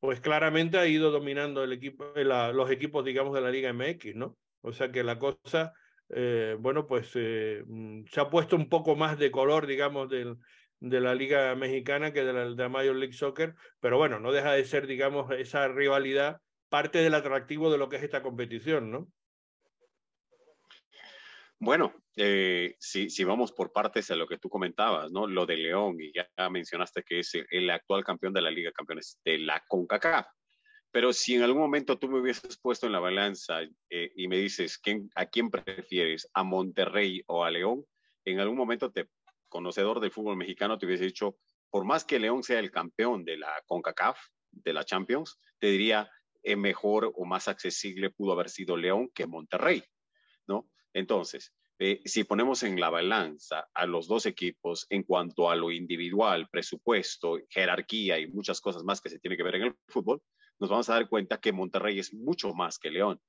pues 0.00 0.20
claramente 0.20 0.78
ha 0.78 0.86
ido 0.86 1.10
dominando 1.10 1.64
el 1.64 1.72
equipo, 1.72 2.12
los 2.14 2.70
equipos, 2.70 3.04
digamos, 3.04 3.34
de 3.34 3.40
la 3.40 3.50
Liga 3.50 3.72
MX, 3.72 4.14
¿no? 4.14 4.36
O 4.60 4.72
sea 4.72 4.90
que 4.90 5.02
la 5.02 5.18
cosa, 5.18 5.72
eh, 6.08 6.56
bueno, 6.58 6.86
pues 6.86 7.10
eh, 7.14 7.62
mm, 7.66 8.04
se 8.06 8.20
ha 8.20 8.30
puesto 8.30 8.56
un 8.56 8.68
poco 8.68 8.96
más 8.96 9.18
de 9.18 9.30
color, 9.30 9.66
digamos, 9.66 10.08
de 10.10 11.00
la 11.00 11.14
Liga 11.14 11.54
Mexicana 11.54 12.12
que 12.12 12.24
de 12.24 12.54
la 12.54 12.68
Major 12.68 12.94
League 12.94 13.14
Soccer, 13.14 13.54
pero 13.80 13.98
bueno, 13.98 14.20
no 14.20 14.32
deja 14.32 14.52
de 14.52 14.64
ser, 14.64 14.86
digamos, 14.86 15.30
esa 15.32 15.68
rivalidad 15.68 16.40
parte 16.68 16.98
del 16.98 17.14
atractivo 17.14 17.70
de 17.70 17.78
lo 17.78 17.88
que 17.88 17.96
es 17.96 18.02
esta 18.02 18.22
competición, 18.22 18.90
¿no? 18.90 19.08
Bueno, 21.60 21.92
eh, 22.14 22.76
si, 22.78 23.24
vamos 23.24 23.52
por 23.52 23.72
partes 23.72 24.10
a 24.12 24.16
lo 24.16 24.28
que 24.28 24.38
tú 24.38 24.48
comentabas, 24.48 25.10
¿no? 25.10 25.26
Lo 25.26 25.44
de 25.44 25.56
León, 25.56 25.96
y 26.00 26.12
ya 26.12 26.28
mencionaste 26.50 27.02
que 27.02 27.20
es 27.20 27.32
el 27.50 27.68
actual 27.70 28.04
campeón 28.04 28.32
de 28.32 28.42
la 28.42 28.50
Liga 28.50 28.70
Campeones 28.70 29.20
de 29.24 29.38
la 29.38 29.64
CONCACAF. 29.66 30.26
Pero 30.92 31.12
si 31.12 31.34
en 31.34 31.42
algún 31.42 31.60
momento 31.60 31.98
tú 31.98 32.08
me 32.08 32.20
hubieses 32.20 32.58
puesto 32.58 32.86
en 32.86 32.92
la 32.92 33.00
balanza 33.00 33.62
eh, 33.90 34.12
y 34.14 34.28
me 34.28 34.36
dices, 34.36 34.78
¿quién, 34.78 35.10
¿a 35.16 35.26
quién 35.26 35.50
prefieres? 35.50 36.30
¿A 36.32 36.44
Monterrey 36.44 37.22
o 37.26 37.44
a 37.44 37.50
León? 37.50 37.84
En 38.24 38.38
algún 38.38 38.56
momento 38.56 38.92
te, 38.92 39.08
conocedor 39.48 40.00
del 40.00 40.12
fútbol 40.12 40.36
mexicano, 40.36 40.78
te 40.78 40.86
hubiese 40.86 41.04
dicho, 41.04 41.38
por 41.70 41.84
más 41.84 42.04
que 42.04 42.20
León 42.20 42.42
sea 42.44 42.60
el 42.60 42.70
campeón 42.70 43.24
de 43.24 43.36
la 43.36 43.62
CONCACAF, 43.66 44.18
de 44.50 44.72
la 44.72 44.84
Champions, 44.84 45.40
te 45.58 45.66
diría, 45.66 46.10
es 46.42 46.56
mejor 46.56 47.12
o 47.14 47.24
más 47.24 47.48
accesible 47.48 48.10
pudo 48.10 48.32
haber 48.32 48.48
sido 48.48 48.76
León 48.76 49.10
que 49.12 49.26
Monterrey, 49.26 49.82
¿no? 50.46 50.68
Entonces, 50.92 51.52
eh, 51.80 52.00
si 52.04 52.24
ponemos 52.24 52.64
en 52.64 52.80
la 52.80 52.90
balanza 52.90 53.68
a 53.72 53.86
los 53.86 54.08
dos 54.08 54.26
equipos 54.26 54.86
en 54.90 55.04
cuanto 55.04 55.48
a 55.48 55.54
lo 55.54 55.70
individual, 55.70 56.48
presupuesto, 56.50 57.38
jerarquía 57.48 58.18
y 58.18 58.26
muchas 58.26 58.60
cosas 58.60 58.82
más 58.82 59.00
que 59.00 59.10
se 59.10 59.20
tiene 59.20 59.36
que 59.36 59.44
ver 59.44 59.56
en 59.56 59.62
el 59.62 59.74
fútbol, 59.86 60.20
nos 60.58 60.70
vamos 60.70 60.88
a 60.90 60.94
dar 60.94 61.08
cuenta 61.08 61.38
que 61.38 61.52
Monterrey 61.52 62.00
es 62.00 62.12
mucho 62.12 62.52
más 62.52 62.80
que 62.80 62.90
León. 62.90 63.20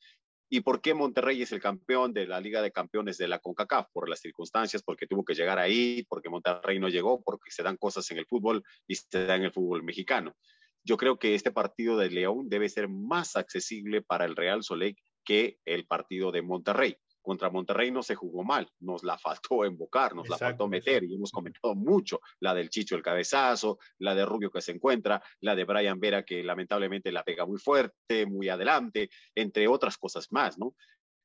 ¿Y 0.51 0.61
por 0.61 0.81
qué 0.81 0.95
Monterrey 0.95 1.43
es 1.43 1.51
el 1.51 1.61
campeón 1.61 2.11
de 2.11 2.25
la 2.25 2.41
Liga 2.41 2.63
de 2.63 2.71
Campeones 2.71 3.19
de 3.19 3.27
la 3.27 3.37
CONCACAF? 3.37 3.89
Por 3.93 4.09
las 4.09 4.19
circunstancias, 4.19 4.81
porque 4.81 5.05
tuvo 5.05 5.23
que 5.23 5.35
llegar 5.35 5.59
ahí, 5.59 6.03
porque 6.09 6.29
Monterrey 6.29 6.79
no 6.79 6.89
llegó, 6.89 7.21
porque 7.21 7.51
se 7.51 7.61
dan 7.61 7.77
cosas 7.77 8.09
en 8.09 8.17
el 8.17 8.25
fútbol 8.25 8.63
y 8.87 8.95
se 8.95 9.27
dan 9.27 9.41
en 9.41 9.45
el 9.45 9.51
fútbol 9.51 9.83
mexicano. 9.83 10.35
Yo 10.83 10.97
creo 10.97 11.19
que 11.19 11.35
este 11.35 11.51
partido 11.51 11.97
de 11.97 12.09
León 12.09 12.49
debe 12.49 12.67
ser 12.67 12.89
más 12.89 13.35
accesible 13.35 14.01
para 14.01 14.25
el 14.25 14.35
Real 14.35 14.63
Soleil 14.63 14.97
que 15.23 15.59
el 15.65 15.85
partido 15.85 16.31
de 16.31 16.41
Monterrey 16.41 16.97
contra 17.29 17.51
Monterrey 17.51 17.91
no 17.91 18.01
se 18.01 18.15
jugó 18.15 18.43
mal, 18.43 18.67
nos 18.79 19.03
la 19.03 19.15
faltó 19.19 19.63
invocar, 19.65 20.15
nos 20.15 20.27
la 20.27 20.37
faltó 20.37 20.67
meter 20.67 21.03
y 21.03 21.13
hemos 21.13 21.31
comentado 21.31 21.75
mucho 21.75 22.21
la 22.39 22.55
del 22.55 22.71
Chicho 22.71 22.95
el 22.95 23.03
cabezazo, 23.03 23.77
la 23.99 24.15
de 24.15 24.25
Rubio 24.25 24.49
que 24.49 24.61
se 24.61 24.71
encuentra, 24.71 25.21
la 25.41 25.55
de 25.55 25.63
Brian 25.63 25.99
Vera 25.99 26.23
que 26.23 26.43
lamentablemente 26.43 27.11
la 27.11 27.23
pega 27.23 27.45
muy 27.45 27.59
fuerte, 27.59 28.25
muy 28.25 28.49
adelante, 28.49 29.11
entre 29.35 29.67
otras 29.67 29.97
cosas 29.97 30.31
más, 30.31 30.57
¿no? 30.57 30.73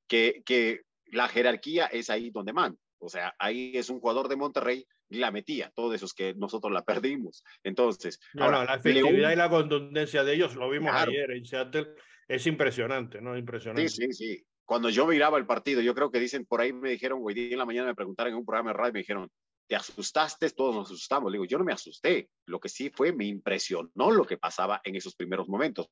Que, 0.07 0.43
que 0.45 0.83
la 1.07 1.27
jerarquía 1.27 1.87
es 1.87 2.11
ahí 2.11 2.31
donde 2.31 2.53
manda. 2.53 2.79
O 2.99 3.09
sea, 3.09 3.35
ahí 3.39 3.73
es 3.75 3.89
un 3.89 4.01
jugador 4.01 4.29
de 4.29 4.37
Monterrey 4.37 4.87
la 5.09 5.31
metía, 5.31 5.73
todos 5.75 5.95
esos 5.95 6.13
que 6.13 6.35
nosotros 6.35 6.71
la 6.71 6.85
perdimos. 6.85 7.45
Entonces, 7.63 8.21
ahora, 8.39 8.65
la 8.65 8.75
efectividad 8.75 9.33
y 9.33 9.37
la 9.37 9.49
contundencia 9.49 10.23
de 10.23 10.35
ellos 10.35 10.55
lo 10.55 10.69
vimos 10.69 10.93
ayer 10.93 11.31
en 11.31 11.47
Seattle, 11.47 11.95
es 12.29 12.47
impresionante, 12.47 13.23
¿no? 13.23 13.39
Impresionante. 13.39 13.89
Sí, 13.89 14.07
sí, 14.07 14.13
sí 14.13 14.47
cuando 14.65 14.89
yo 14.89 15.07
miraba 15.07 15.39
el 15.39 15.47
partido, 15.47 15.81
yo 15.81 15.95
creo 15.95 16.11
que 16.11 16.21
dicen 16.21 16.47
por 16.47 16.61
ahí, 16.61 16.73
me 16.73 16.91
dijeron, 16.91 17.23
día 17.27 17.49
en 17.53 17.59
la 17.59 17.67
mañana 17.67 17.89
me 17.89 17.95
preguntaron 17.95 18.33
en 18.33 18.39
un 18.39 18.47
programa 18.47 18.71
de 18.71 18.77
radio, 18.77 18.93
me 18.93 18.99
dijeron, 19.01 19.31
¿te 19.67 19.77
asustaste? 19.77 20.51
Todos 20.51 20.75
nos 20.75 20.87
asustamos. 20.87 21.31
Le 21.31 21.37
digo, 21.37 21.45
yo 21.45 21.59
no 21.59 21.65
me 21.65 21.73
asusté. 21.73 22.31
Lo 22.47 22.61
que 22.61 22.69
sí 22.69 22.91
fue, 22.91 23.13
me 23.13 23.27
impresionó 23.27 24.11
lo 24.11 24.25
que 24.25 24.39
pasaba 24.39 24.81
en 24.85 24.97
esos 24.97 25.15
primeros 25.15 25.49
momentos. 25.49 25.89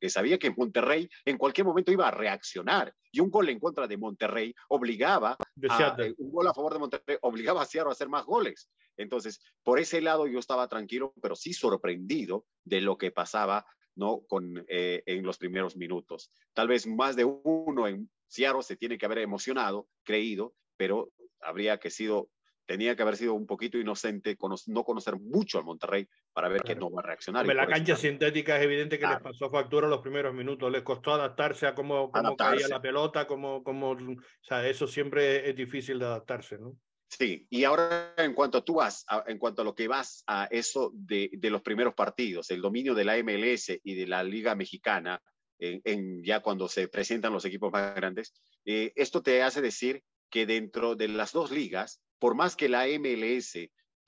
Que 0.00 0.10
sabía 0.10 0.38
que 0.38 0.50
Monterrey 0.50 1.08
en 1.24 1.38
cualquier 1.38 1.64
momento 1.64 1.92
iba 1.92 2.08
a 2.08 2.10
reaccionar 2.10 2.92
y 3.12 3.20
un 3.20 3.30
gol 3.30 3.48
en 3.48 3.60
contra 3.60 3.86
de 3.86 3.96
Monterrey 3.96 4.52
obligaba 4.68 5.36
a, 5.68 5.96
eh, 5.98 6.14
un 6.18 6.32
gol 6.32 6.48
a 6.48 6.54
favor 6.54 6.72
de 6.72 6.78
Monterrey 6.80 7.18
obligaba 7.22 7.62
a 7.62 7.66
Seattle 7.66 7.90
a 7.90 7.92
hacer 7.92 8.08
más 8.08 8.24
goles. 8.24 8.68
Entonces, 8.96 9.40
por 9.62 9.78
ese 9.78 10.00
lado 10.00 10.26
yo 10.26 10.40
estaba 10.40 10.66
tranquilo, 10.66 11.14
pero 11.22 11.36
sí 11.36 11.52
sorprendido 11.52 12.46
de 12.64 12.80
lo 12.80 12.98
que 12.98 13.12
pasaba 13.12 13.64
¿no? 13.94 14.20
Con, 14.28 14.64
eh, 14.68 15.02
en 15.06 15.24
los 15.24 15.38
primeros 15.38 15.76
minutos. 15.76 16.30
Tal 16.54 16.68
vez 16.68 16.86
más 16.86 17.16
de 17.16 17.24
uno 17.24 17.86
en 17.86 18.10
Seattle 18.26 18.62
se 18.62 18.76
tiene 18.76 18.98
que 18.98 19.06
haber 19.06 19.18
emocionado, 19.18 19.88
creído, 20.04 20.54
pero 20.76 21.12
habría 21.40 21.78
que 21.78 21.90
sido, 21.90 22.30
tenía 22.66 22.96
que 22.96 23.02
haber 23.02 23.16
sido 23.16 23.34
un 23.34 23.46
poquito 23.46 23.78
inocente, 23.78 24.36
no 24.68 24.84
conocer 24.84 25.18
mucho 25.18 25.58
al 25.58 25.64
Monterrey 25.64 26.08
para 26.32 26.48
ver 26.48 26.62
que 26.62 26.74
no 26.74 26.90
va 26.90 27.02
a 27.02 27.06
reaccionar. 27.06 27.46
la 27.46 27.66
cancha 27.66 27.96
sintética 27.96 28.56
es 28.56 28.64
evidente 28.64 28.98
que 28.98 29.06
les 29.06 29.20
pasó 29.20 29.50
factura 29.50 29.88
los 29.88 30.00
primeros 30.00 30.34
minutos, 30.34 30.72
les 30.72 30.82
costó 30.82 31.12
adaptarse 31.12 31.66
a 31.66 31.74
cómo, 31.74 32.10
cómo 32.10 32.36
caía 32.36 32.68
la 32.68 32.80
pelota, 32.80 33.26
cómo, 33.26 33.62
cómo, 33.62 33.90
o 33.90 34.16
sea, 34.40 34.66
eso 34.66 34.86
siempre 34.86 35.48
es 35.48 35.56
difícil 35.56 35.98
de 35.98 36.06
adaptarse, 36.06 36.58
¿no? 36.58 36.76
Sí, 37.18 37.46
y 37.50 37.64
ahora 37.64 38.14
en 38.16 38.32
cuanto 38.32 38.64
tú 38.64 38.76
vas, 38.76 39.04
en 39.26 39.38
cuanto 39.38 39.60
a 39.60 39.64
lo 39.66 39.74
que 39.74 39.86
vas 39.86 40.24
a 40.26 40.46
eso 40.50 40.92
de, 40.94 41.28
de, 41.34 41.50
los 41.50 41.60
primeros 41.60 41.92
partidos, 41.92 42.50
el 42.50 42.62
dominio 42.62 42.94
de 42.94 43.04
la 43.04 43.22
MLS 43.22 43.80
y 43.84 43.94
de 43.94 44.06
la 44.06 44.24
Liga 44.24 44.54
Mexicana, 44.54 45.22
en, 45.58 46.24
ya 46.24 46.40
cuando 46.40 46.68
se 46.68 46.88
presentan 46.88 47.34
los 47.34 47.44
equipos 47.44 47.70
más 47.70 47.94
grandes, 47.94 48.32
eh, 48.64 48.92
esto 48.96 49.22
te 49.22 49.42
hace 49.42 49.60
decir 49.60 50.02
que 50.30 50.46
dentro 50.46 50.96
de 50.96 51.08
las 51.08 51.32
dos 51.32 51.50
ligas, 51.50 52.00
por 52.18 52.34
más 52.34 52.56
que 52.56 52.70
la 52.70 52.86
MLS 52.86 53.58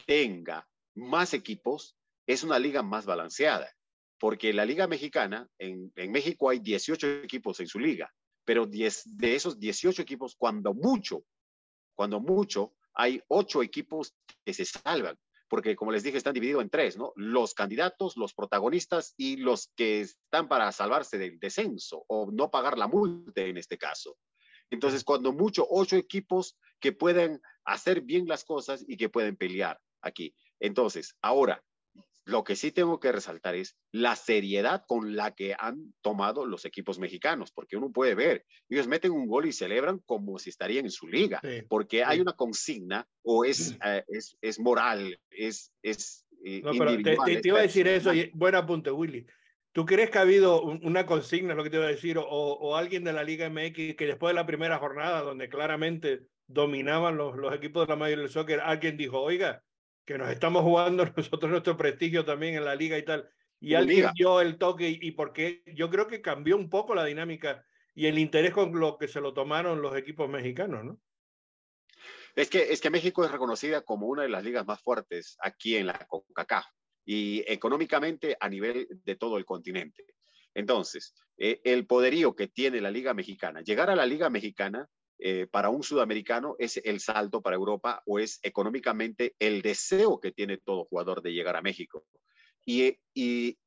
tenga 0.06 0.66
más 0.94 1.34
equipos, 1.34 1.98
es 2.26 2.42
una 2.42 2.58
liga 2.58 2.82
más 2.82 3.04
balanceada, 3.04 3.70
porque 4.18 4.54
la 4.54 4.64
Liga 4.64 4.86
Mexicana, 4.86 5.46
en, 5.58 5.92
en 5.96 6.10
México 6.10 6.48
hay 6.48 6.58
18 6.58 7.22
equipos 7.22 7.60
en 7.60 7.66
su 7.66 7.78
liga, 7.78 8.10
pero 8.46 8.64
10, 8.64 9.18
de 9.18 9.34
esos 9.34 9.58
18 9.58 10.00
equipos, 10.00 10.34
cuando 10.36 10.72
mucho, 10.72 11.22
cuando 11.94 12.18
mucho, 12.18 12.72
hay 12.94 13.22
ocho 13.28 13.62
equipos 13.62 14.14
que 14.44 14.54
se 14.54 14.64
salvan, 14.64 15.18
porque 15.48 15.76
como 15.76 15.92
les 15.92 16.02
dije, 16.02 16.16
están 16.16 16.34
divididos 16.34 16.62
en 16.62 16.70
tres, 16.70 16.96
¿no? 16.96 17.12
Los 17.16 17.54
candidatos, 17.54 18.16
los 18.16 18.34
protagonistas 18.34 19.14
y 19.16 19.36
los 19.36 19.70
que 19.76 20.00
están 20.00 20.48
para 20.48 20.72
salvarse 20.72 21.18
del 21.18 21.38
descenso 21.38 22.04
o 22.08 22.30
no 22.30 22.50
pagar 22.50 22.78
la 22.78 22.88
multa 22.88 23.42
en 23.42 23.56
este 23.56 23.78
caso. 23.78 24.16
Entonces, 24.70 25.04
cuando 25.04 25.32
mucho, 25.32 25.66
ocho 25.68 25.96
equipos 25.96 26.56
que 26.80 26.92
pueden 26.92 27.40
hacer 27.64 28.00
bien 28.00 28.26
las 28.26 28.44
cosas 28.44 28.84
y 28.86 28.96
que 28.96 29.08
pueden 29.08 29.36
pelear 29.36 29.80
aquí. 30.00 30.34
Entonces, 30.60 31.16
ahora, 31.20 31.62
lo 32.24 32.42
que 32.42 32.56
sí 32.56 32.72
tengo 32.72 33.00
que 33.00 33.12
resaltar 33.12 33.54
es 33.54 33.76
la 33.92 34.16
seriedad 34.16 34.84
con 34.86 35.14
la 35.14 35.34
que 35.34 35.54
han 35.58 35.94
tomado 36.00 36.46
los 36.46 36.64
equipos 36.64 36.98
mexicanos, 36.98 37.52
porque 37.52 37.76
uno 37.76 37.92
puede 37.92 38.14
ver, 38.14 38.44
ellos 38.68 38.88
meten 38.88 39.12
un 39.12 39.26
gol 39.26 39.46
y 39.46 39.52
celebran 39.52 39.98
como 40.06 40.38
si 40.38 40.50
estarían 40.50 40.86
en 40.86 40.90
su 40.90 41.06
liga, 41.06 41.40
porque 41.68 42.02
hay 42.02 42.20
una 42.20 42.32
consigna 42.32 43.06
o 43.22 43.44
es, 43.44 43.76
eh, 43.84 44.04
es, 44.08 44.36
es, 44.40 44.58
moral, 44.58 45.18
es... 45.30 45.72
es 45.82 46.24
eh, 46.46 46.60
no, 46.62 46.72
pero 46.72 46.94
te, 46.96 47.40
te, 47.40 47.48
iba 47.48 47.58
a 47.58 47.62
decir 47.62 47.88
eso, 47.88 48.12
y, 48.12 48.30
buen 48.34 48.54
apunte, 48.54 48.90
Willy. 48.90 49.26
¿Tú 49.72 49.86
crees 49.86 50.10
que 50.10 50.18
ha 50.18 50.22
habido 50.22 50.62
una 50.62 51.04
consigna, 51.04 51.54
lo 51.54 51.64
que 51.64 51.70
te 51.70 51.76
iba 51.76 51.86
a 51.86 51.88
decir, 51.88 52.18
o, 52.18 52.24
o, 52.24 52.76
alguien 52.76 53.02
de 53.02 53.12
la 53.12 53.24
Liga 53.24 53.48
MX 53.50 53.96
que 53.96 54.06
después 54.06 54.30
de 54.30 54.34
la 54.34 54.46
primera 54.46 54.78
jornada, 54.78 55.22
donde 55.22 55.48
claramente 55.48 56.28
dominaban 56.46 57.16
los, 57.16 57.36
los 57.36 57.52
equipos 57.54 57.86
de 57.86 57.92
la 57.92 57.98
Major 57.98 58.18
League 58.18 58.32
Soccer, 58.32 58.60
alguien 58.60 58.96
dijo, 58.96 59.20
oiga, 59.20 59.63
que 60.04 60.18
nos 60.18 60.30
estamos 60.30 60.62
jugando 60.62 61.04
nosotros 61.16 61.50
nuestro 61.50 61.76
prestigio 61.76 62.24
también 62.24 62.54
en 62.54 62.64
la 62.64 62.74
liga 62.74 62.98
y 62.98 63.04
tal. 63.04 63.28
Y 63.60 63.74
alguien 63.74 64.10
dio 64.14 64.40
el 64.40 64.58
toque 64.58 64.98
y, 65.00 65.12
porque 65.12 65.62
yo 65.74 65.88
creo 65.88 66.06
que 66.06 66.20
cambió 66.20 66.56
un 66.56 66.68
poco 66.68 66.94
la 66.94 67.04
dinámica 67.04 67.64
y 67.94 68.06
el 68.06 68.18
interés 68.18 68.52
con 68.52 68.78
lo 68.78 68.98
que 68.98 69.08
se 69.08 69.20
lo 69.20 69.32
tomaron 69.32 69.80
los 69.80 69.96
equipos 69.96 70.28
mexicanos, 70.28 70.84
¿no? 70.84 71.00
Es 72.34 72.50
que, 72.50 72.72
es 72.72 72.80
que 72.80 72.90
México 72.90 73.24
es 73.24 73.30
reconocida 73.30 73.82
como 73.82 74.08
una 74.08 74.22
de 74.22 74.28
las 74.28 74.42
ligas 74.44 74.66
más 74.66 74.82
fuertes 74.82 75.36
aquí 75.40 75.76
en 75.76 75.86
la 75.86 76.04
CONCACAF 76.06 76.66
y 77.04 77.44
económicamente 77.46 78.36
a 78.38 78.48
nivel 78.48 78.88
de 78.90 79.14
todo 79.14 79.38
el 79.38 79.44
continente. 79.44 80.04
Entonces, 80.52 81.14
eh, 81.38 81.60
el 81.64 81.86
poderío 81.86 82.34
que 82.34 82.48
tiene 82.48 82.80
la 82.80 82.90
Liga 82.90 83.14
Mexicana, 83.14 83.60
llegar 83.62 83.88
a 83.88 83.96
la 83.96 84.04
Liga 84.04 84.30
Mexicana 84.30 84.88
eh, 85.26 85.46
para 85.50 85.70
un 85.70 85.82
sudamericano 85.82 86.54
es 86.58 86.76
el 86.84 87.00
salto 87.00 87.40
para 87.40 87.56
Europa 87.56 88.02
o 88.04 88.18
es 88.18 88.40
económicamente 88.42 89.34
el 89.38 89.62
deseo 89.62 90.20
que 90.20 90.32
tiene 90.32 90.58
todo 90.58 90.84
jugador 90.84 91.22
de 91.22 91.32
llegar 91.32 91.56
a 91.56 91.62
México. 91.62 92.04
Y, 92.66 92.98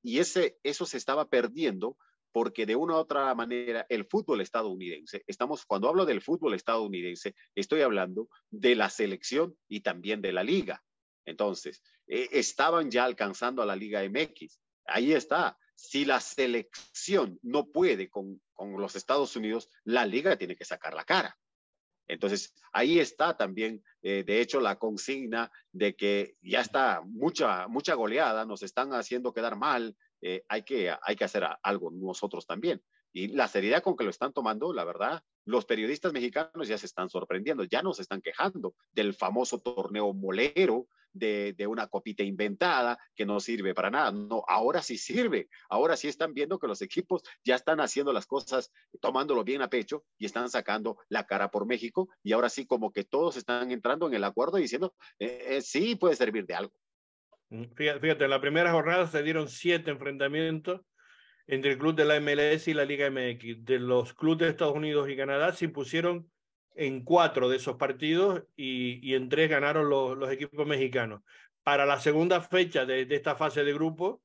ese, 0.03 0.59
eso 0.61 0.85
se 0.85 0.97
estaba 0.97 1.27
perdiendo 1.29 1.97
porque 2.31 2.67
de 2.67 2.75
una 2.75 2.93
u 2.93 2.97
otra 2.97 3.33
manera 3.33 3.87
el 3.89 4.05
fútbol 4.05 4.41
estadounidense, 4.41 5.23
estamos, 5.25 5.65
cuando 5.65 5.89
hablo 5.89 6.05
del 6.05 6.21
fútbol 6.21 6.53
estadounidense, 6.53 7.33
estoy 7.55 7.81
hablando 7.81 8.29
de 8.51 8.75
la 8.75 8.91
selección 8.91 9.57
y 9.67 9.79
también 9.79 10.21
de 10.21 10.33
la 10.33 10.43
liga. 10.43 10.83
Entonces, 11.25 11.81
eh, 12.05 12.29
estaban 12.33 12.91
ya 12.91 13.03
alcanzando 13.03 13.63
a 13.63 13.65
la 13.65 13.75
Liga 13.75 14.03
MX. 14.07 14.59
Ahí 14.85 15.11
está. 15.11 15.57
Si 15.73 16.05
la 16.05 16.19
selección 16.19 17.39
no 17.41 17.65
puede 17.65 18.11
con, 18.11 18.39
con 18.53 18.79
los 18.79 18.95
Estados 18.95 19.35
Unidos, 19.35 19.71
la 19.85 20.05
liga 20.05 20.37
tiene 20.37 20.55
que 20.55 20.63
sacar 20.63 20.93
la 20.93 21.03
cara. 21.03 21.35
Entonces, 22.07 22.53
ahí 22.71 22.99
está 22.99 23.35
también, 23.35 23.83
eh, 24.01 24.23
de 24.25 24.41
hecho, 24.41 24.59
la 24.59 24.77
consigna 24.77 25.51
de 25.71 25.95
que 25.95 26.35
ya 26.41 26.61
está 26.61 27.01
mucha, 27.05 27.67
mucha 27.67 27.95
goleada, 27.95 28.45
nos 28.45 28.63
están 28.63 28.93
haciendo 28.93 29.33
quedar 29.33 29.57
mal, 29.57 29.95
eh, 30.21 30.43
hay, 30.47 30.63
que, 30.63 30.93
hay 31.01 31.15
que 31.15 31.25
hacer 31.25 31.45
algo 31.61 31.91
nosotros 31.91 32.45
también. 32.45 32.81
Y 33.17 33.29
la 33.29 33.47
seriedad 33.47 33.81
con 33.81 33.95
que 33.95 34.03
lo 34.03 34.11
están 34.11 34.31
tomando, 34.31 34.71
la 34.71 34.83
verdad, 34.83 35.23
los 35.43 35.65
periodistas 35.65 36.13
mexicanos 36.13 36.67
ya 36.67 36.77
se 36.77 36.85
están 36.85 37.09
sorprendiendo, 37.09 37.63
ya 37.63 37.81
nos 37.81 37.99
están 37.99 38.21
quejando 38.21 38.75
del 38.91 39.15
famoso 39.15 39.57
torneo 39.57 40.13
molero, 40.13 40.87
de, 41.13 41.53
de, 41.57 41.65
una 41.65 41.87
copita 41.87 42.21
inventada 42.21 42.95
que 43.15 43.25
no 43.25 43.39
sirve 43.39 43.73
para 43.73 43.89
nada. 43.89 44.11
No, 44.11 44.43
ahora 44.47 44.83
sí 44.83 44.99
sirve. 44.99 45.49
Ahora 45.67 45.97
sí 45.97 46.07
están 46.07 46.35
viendo 46.35 46.59
que 46.59 46.67
los 46.67 46.83
equipos 46.83 47.23
ya 47.43 47.55
están 47.55 47.79
haciendo 47.79 48.13
las 48.13 48.27
cosas, 48.27 48.71
tomándolo 49.01 49.43
bien 49.43 49.63
a 49.63 49.67
pecho 49.67 50.03
y 50.19 50.27
están 50.27 50.47
sacando 50.51 50.99
la 51.09 51.25
cara 51.25 51.49
por 51.49 51.65
México. 51.65 52.09
Y 52.21 52.33
ahora 52.33 52.49
sí, 52.49 52.67
como 52.67 52.91
que 52.91 53.03
todos 53.03 53.35
están 53.35 53.71
entrando 53.71 54.05
en 54.05 54.13
el 54.13 54.23
acuerdo 54.25 54.57
diciendo, 54.57 54.93
eh, 55.17 55.43
eh, 55.47 55.61
sí 55.63 55.95
puede 55.95 56.15
servir 56.15 56.45
de 56.45 56.53
algo. 56.53 56.73
Mm, 57.49 57.63
fíjate, 57.73 58.25
en 58.25 58.29
la 58.29 58.41
primera 58.41 58.71
jornada 58.71 59.07
se 59.07 59.23
dieron 59.23 59.49
siete 59.49 59.89
enfrentamientos 59.89 60.81
entre 61.47 61.71
el 61.71 61.77
club 61.77 61.95
de 61.95 62.05
la 62.05 62.19
MLS 62.19 62.67
y 62.67 62.73
la 62.73 62.85
Liga 62.85 63.09
MX. 63.09 63.65
De 63.65 63.79
los 63.79 64.13
clubes 64.13 64.39
de 64.39 64.49
Estados 64.49 64.75
Unidos 64.75 65.09
y 65.09 65.15
Canadá 65.15 65.53
se 65.53 65.65
impusieron 65.65 66.29
en 66.75 67.03
cuatro 67.03 67.49
de 67.49 67.57
esos 67.57 67.77
partidos 67.77 68.43
y, 68.55 68.99
y 69.01 69.15
en 69.15 69.29
tres 69.29 69.49
ganaron 69.49 69.89
los, 69.89 70.31
equipos 70.31 70.67
mexicanos. 70.67 71.21
Para 71.63 71.85
la 71.85 71.99
segunda 71.99 72.41
fecha 72.41 72.85
de, 72.85 73.05
de 73.05 73.15
esta 73.15 73.35
fase 73.35 73.63
de 73.63 73.73
grupo, 73.73 74.21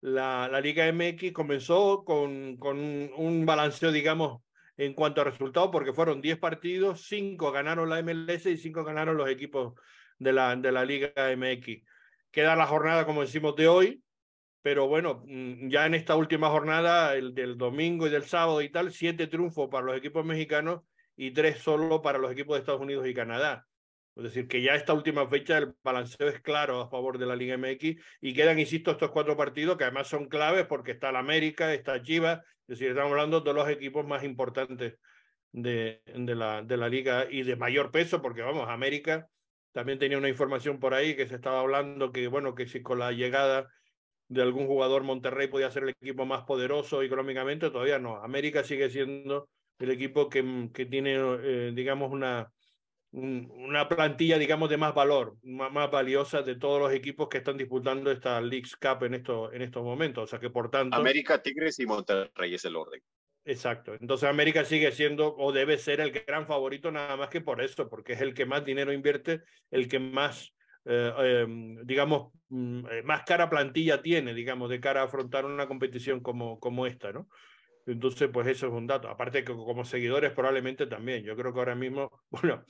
la, 0.00 0.48
la, 0.50 0.60
Liga 0.60 0.90
MX 0.92 1.32
comenzó 1.32 2.04
con, 2.04 2.56
con 2.56 2.78
un, 2.78 3.46
balanceo, 3.46 3.92
digamos, 3.92 4.42
en 4.76 4.94
cuanto 4.94 5.20
a 5.20 5.24
resultados, 5.24 5.70
porque 5.70 5.92
fueron 5.92 6.20
diez 6.20 6.38
partidos, 6.38 7.06
cinco 7.06 7.52
ganaron 7.52 7.88
la 7.88 8.02
MLS 8.02 8.46
y 8.46 8.56
cinco 8.56 8.82
ganaron 8.82 9.16
los 9.16 9.30
equipos 9.30 9.74
de 10.18 10.32
la, 10.32 10.56
de 10.56 10.72
la 10.72 10.84
Liga 10.84 11.12
MX. 11.36 11.84
Queda 12.32 12.56
la 12.56 12.66
jornada, 12.66 13.06
como 13.06 13.20
decimos, 13.20 13.54
de 13.54 13.68
hoy, 13.68 14.02
pero 14.62 14.86
bueno, 14.86 15.24
mm, 15.26 15.68
ya 15.68 15.86
en 15.86 15.94
esta 15.94 16.16
última 16.16 16.48
jornada, 16.48 17.14
el 17.16 17.34
del 17.34 17.58
domingo 17.58 18.06
y 18.06 18.10
del 18.10 18.24
sábado 18.24 18.62
y 18.62 18.70
tal, 18.70 18.92
siete 18.92 19.26
triunfos 19.26 19.68
para 19.70 19.84
los 19.86 19.96
equipos 19.96 20.24
mexicanos 20.24 20.82
y 21.16 21.32
tres 21.32 21.58
solo 21.58 22.00
para 22.00 22.18
los 22.18 22.32
equipos 22.32 22.56
de 22.56 22.60
Estados 22.60 22.80
Unidos 22.80 23.06
y 23.06 23.14
Canadá. 23.14 23.66
Es 24.14 24.24
decir, 24.24 24.46
que 24.46 24.62
ya 24.62 24.74
esta 24.74 24.92
última 24.92 25.26
fecha 25.26 25.58
el 25.58 25.74
balanceo 25.82 26.28
es 26.28 26.40
claro 26.40 26.80
a 26.80 26.88
favor 26.88 27.18
de 27.18 27.26
la 27.26 27.34
Liga 27.34 27.56
MX 27.56 27.96
y 28.20 28.34
quedan, 28.34 28.58
insisto, 28.58 28.90
estos 28.90 29.10
cuatro 29.10 29.36
partidos 29.36 29.76
que 29.76 29.84
además 29.84 30.06
son 30.08 30.28
claves 30.28 30.66
porque 30.66 30.92
está 30.92 31.10
la 31.12 31.20
América, 31.20 31.72
está 31.72 32.02
Chivas, 32.02 32.40
es 32.40 32.78
decir, 32.78 32.88
estamos 32.88 33.12
hablando 33.12 33.40
de 33.40 33.54
los 33.54 33.68
equipos 33.68 34.06
más 34.06 34.22
importantes 34.22 34.98
de, 35.50 36.02
de, 36.06 36.34
la, 36.34 36.62
de 36.62 36.76
la 36.76 36.88
liga 36.88 37.26
y 37.30 37.42
de 37.42 37.56
mayor 37.56 37.90
peso 37.90 38.20
porque, 38.20 38.42
vamos, 38.42 38.68
América 38.68 39.28
también 39.72 39.98
tenía 39.98 40.18
una 40.18 40.28
información 40.28 40.78
por 40.78 40.92
ahí 40.92 41.16
que 41.16 41.26
se 41.26 41.36
estaba 41.36 41.60
hablando 41.60 42.12
que, 42.12 42.28
bueno, 42.28 42.54
que 42.54 42.66
si 42.66 42.82
con 42.82 42.98
la 42.98 43.12
llegada 43.12 43.68
de 44.32 44.42
algún 44.42 44.66
jugador 44.66 45.02
Monterrey 45.02 45.48
podía 45.48 45.70
ser 45.70 45.84
el 45.84 45.90
equipo 45.90 46.24
más 46.24 46.42
poderoso 46.44 47.02
económicamente, 47.02 47.70
todavía 47.70 47.98
no. 47.98 48.16
América 48.16 48.64
sigue 48.64 48.88
siendo 48.90 49.48
el 49.78 49.90
equipo 49.90 50.28
que, 50.28 50.70
que 50.72 50.86
tiene, 50.86 51.16
eh, 51.16 51.72
digamos, 51.74 52.10
una, 52.10 52.50
un, 53.10 53.52
una 53.54 53.88
plantilla, 53.88 54.38
digamos, 54.38 54.70
de 54.70 54.76
más 54.76 54.94
valor, 54.94 55.36
más, 55.42 55.72
más, 55.72 55.90
valiosa 55.90 56.42
de 56.42 56.56
todos 56.56 56.80
los 56.80 56.92
equipos 56.92 57.28
que 57.28 57.38
están 57.38 57.56
disputando 57.56 58.10
esta 58.10 58.40
Leagues 58.40 58.76
Cup 58.76 59.04
en, 59.04 59.14
esto, 59.14 59.52
en 59.52 59.62
estos 59.62 59.82
momentos. 59.82 60.24
O 60.24 60.26
sea 60.26 60.38
que, 60.38 60.50
por 60.50 60.70
tanto... 60.70 60.96
América, 60.96 61.42
Tigres 61.42 61.78
y 61.78 61.86
Monterrey 61.86 62.54
es 62.54 62.64
el 62.64 62.76
orden. 62.76 63.02
Exacto. 63.44 63.94
Entonces 64.00 64.28
América 64.28 64.64
sigue 64.64 64.92
siendo 64.92 65.34
o 65.36 65.52
debe 65.52 65.76
ser 65.76 66.00
el 66.00 66.12
gran 66.12 66.46
favorito 66.46 66.90
nada 66.92 67.16
más 67.16 67.28
que 67.28 67.40
por 67.40 67.60
eso, 67.60 67.88
porque 67.88 68.12
es 68.12 68.20
el 68.20 68.34
que 68.34 68.46
más 68.46 68.64
dinero 68.64 68.92
invierte, 68.92 69.42
el 69.70 69.88
que 69.88 69.98
más, 69.98 70.54
eh, 70.84 71.12
eh, 71.18 71.46
digamos, 71.84 72.32
mm, 72.48 72.86
eh, 72.90 73.02
más 73.02 73.22
cara 73.24 73.48
plantilla 73.48 74.02
tiene, 74.02 74.34
digamos, 74.34 74.70
de 74.70 74.80
cara 74.80 75.02
a 75.02 75.04
afrontar 75.04 75.44
una 75.44 75.66
competición 75.66 76.20
como, 76.20 76.58
como 76.60 76.86
esta, 76.86 77.12
¿no? 77.12 77.28
Entonces, 77.86 78.28
pues 78.32 78.46
eso 78.46 78.68
es 78.68 78.72
un 78.72 78.86
dato. 78.86 79.08
Aparte 79.08 79.44
que 79.44 79.52
como 79.52 79.84
seguidores 79.84 80.32
probablemente 80.32 80.86
también. 80.86 81.24
Yo 81.24 81.36
creo 81.36 81.52
que 81.52 81.58
ahora 81.58 81.74
mismo, 81.74 82.22
bueno, 82.30 82.64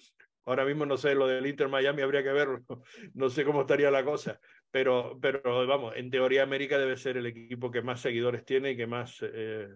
ahora 0.44 0.64
mismo 0.64 0.86
no 0.86 0.96
sé 0.96 1.14
lo 1.14 1.26
del 1.26 1.46
Inter 1.46 1.68
Miami, 1.68 2.02
habría 2.02 2.22
que 2.22 2.32
verlo. 2.32 2.60
No 3.14 3.28
sé 3.28 3.44
cómo 3.44 3.62
estaría 3.62 3.90
la 3.90 4.04
cosa. 4.04 4.40
Pero, 4.70 5.18
pero 5.20 5.66
vamos, 5.66 5.94
en 5.96 6.10
teoría 6.10 6.42
América 6.42 6.78
debe 6.78 6.96
ser 6.96 7.18
el 7.18 7.26
equipo 7.26 7.70
que 7.70 7.82
más 7.82 8.00
seguidores 8.00 8.44
tiene 8.44 8.72
y 8.72 8.76
que 8.76 8.86
más... 8.86 9.18
Eh, 9.22 9.68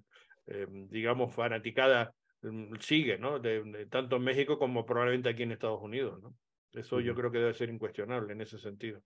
eh, 0.48 0.66
digamos, 0.68 1.34
fanaticada 1.34 2.14
mm, 2.42 2.76
sigue, 2.78 3.18
¿no? 3.18 3.38
De, 3.40 3.62
de, 3.64 3.86
tanto 3.86 4.16
en 4.16 4.22
México 4.22 4.58
como 4.58 4.86
probablemente 4.86 5.28
aquí 5.28 5.42
en 5.42 5.52
Estados 5.52 5.82
Unidos, 5.82 6.22
¿no? 6.22 6.34
Eso 6.76 7.00
yo 7.00 7.14
creo 7.14 7.30
que 7.30 7.38
debe 7.38 7.54
ser 7.54 7.70
incuestionable 7.70 8.32
en 8.32 8.40
ese 8.42 8.58
sentido. 8.58 9.02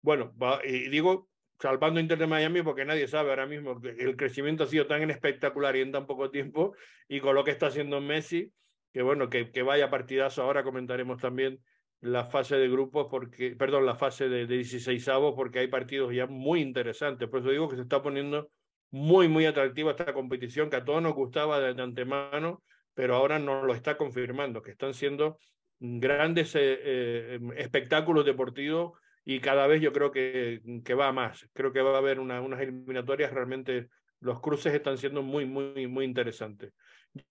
Bueno, 0.00 0.32
va, 0.36 0.60
y 0.64 0.88
digo, 0.88 1.28
salvando 1.60 2.00
Inter 2.00 2.18
de 2.18 2.26
Miami 2.26 2.62
porque 2.62 2.84
nadie 2.84 3.06
sabe 3.06 3.30
ahora 3.30 3.46
mismo 3.46 3.80
que 3.80 3.90
el 3.90 4.16
crecimiento 4.16 4.64
ha 4.64 4.66
sido 4.66 4.86
tan 4.86 5.08
espectacular 5.10 5.76
y 5.76 5.82
en 5.82 5.92
tan 5.92 6.06
poco 6.06 6.30
tiempo 6.30 6.74
y 7.06 7.20
con 7.20 7.34
lo 7.34 7.44
que 7.44 7.52
está 7.52 7.66
haciendo 7.66 8.00
Messi, 8.00 8.52
que 8.92 9.02
bueno, 9.02 9.28
que, 9.28 9.50
que 9.50 9.62
vaya 9.62 9.90
partidazo. 9.90 10.42
Ahora 10.42 10.64
comentaremos 10.64 11.20
también 11.20 11.60
la 12.00 12.24
fase 12.24 12.56
de 12.56 12.68
grupos, 12.68 13.06
porque, 13.10 13.54
perdón, 13.54 13.86
la 13.86 13.94
fase 13.94 14.28
de, 14.28 14.46
de 14.46 14.56
16 14.56 15.06
avos, 15.08 15.34
porque 15.36 15.60
hay 15.60 15.68
partidos 15.68 16.12
ya 16.12 16.26
muy 16.26 16.60
interesantes. 16.60 17.28
Por 17.28 17.40
eso 17.40 17.50
digo 17.50 17.68
que 17.68 17.76
se 17.76 17.82
está 17.82 18.02
poniendo 18.02 18.50
muy, 18.90 19.28
muy 19.28 19.46
atractiva 19.46 19.92
esta 19.92 20.12
competición 20.12 20.68
que 20.68 20.76
a 20.76 20.84
todos 20.84 21.00
nos 21.00 21.14
gustaba 21.14 21.60
de, 21.60 21.74
de 21.74 21.82
antemano, 21.82 22.62
pero 22.92 23.14
ahora 23.14 23.38
nos 23.38 23.64
lo 23.64 23.72
está 23.72 23.96
confirmando, 23.96 24.62
que 24.62 24.72
están 24.72 24.94
siendo 24.94 25.38
grandes 25.82 26.54
eh, 26.54 26.78
eh, 26.80 27.40
espectáculos 27.56 28.24
deportivos 28.24 28.92
y 29.24 29.40
cada 29.40 29.66
vez 29.66 29.80
yo 29.82 29.92
creo 29.92 30.12
que, 30.12 30.60
que 30.84 30.94
va 30.94 31.12
más. 31.12 31.48
Creo 31.52 31.72
que 31.72 31.82
va 31.82 31.94
a 31.94 31.98
haber 31.98 32.20
una, 32.20 32.40
unas 32.40 32.60
eliminatorias 32.60 33.32
realmente, 33.32 33.88
los 34.20 34.40
cruces 34.40 34.72
están 34.74 34.96
siendo 34.96 35.22
muy, 35.22 35.44
muy, 35.44 35.88
muy 35.88 36.04
interesantes. 36.04 36.72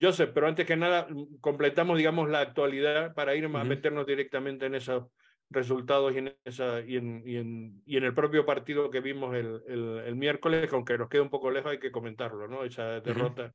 Joseph, 0.02 0.32
pero 0.34 0.48
antes 0.48 0.66
que 0.66 0.76
nada, 0.76 1.08
completamos, 1.40 1.98
digamos, 1.98 2.30
la 2.30 2.42
actualidad 2.42 3.14
para 3.14 3.36
ir 3.36 3.46
uh 3.46 3.50
-huh. 3.50 3.62
a 3.62 3.64
meternos 3.64 4.06
directamente 4.06 4.66
en 4.66 4.76
esos 4.76 5.06
resultados 5.50 6.14
y 6.14 6.18
en, 6.20 6.36
esa, 6.44 6.82
y 6.82 6.98
en, 6.98 7.24
y 7.26 7.38
en, 7.38 7.82
y 7.86 7.98
en 7.98 8.04
el 8.04 8.14
propio 8.14 8.46
partido 8.46 8.92
que 8.92 9.00
vimos 9.00 9.34
el, 9.36 9.62
el, 9.68 10.04
el, 10.06 10.16
miércoles, 10.16 10.72
aunque 10.72 10.98
nos 10.98 11.10
queda 11.10 11.24
un 11.24 11.30
poco 11.30 11.52
lejos, 11.52 11.72
hay 11.72 11.80
que 11.80 11.92
comentarlo, 11.92 12.48
¿no? 12.48 12.64
Esa 12.64 13.00
derrota. 13.00 13.44
Uh 13.44 13.48
-huh. 13.48 13.54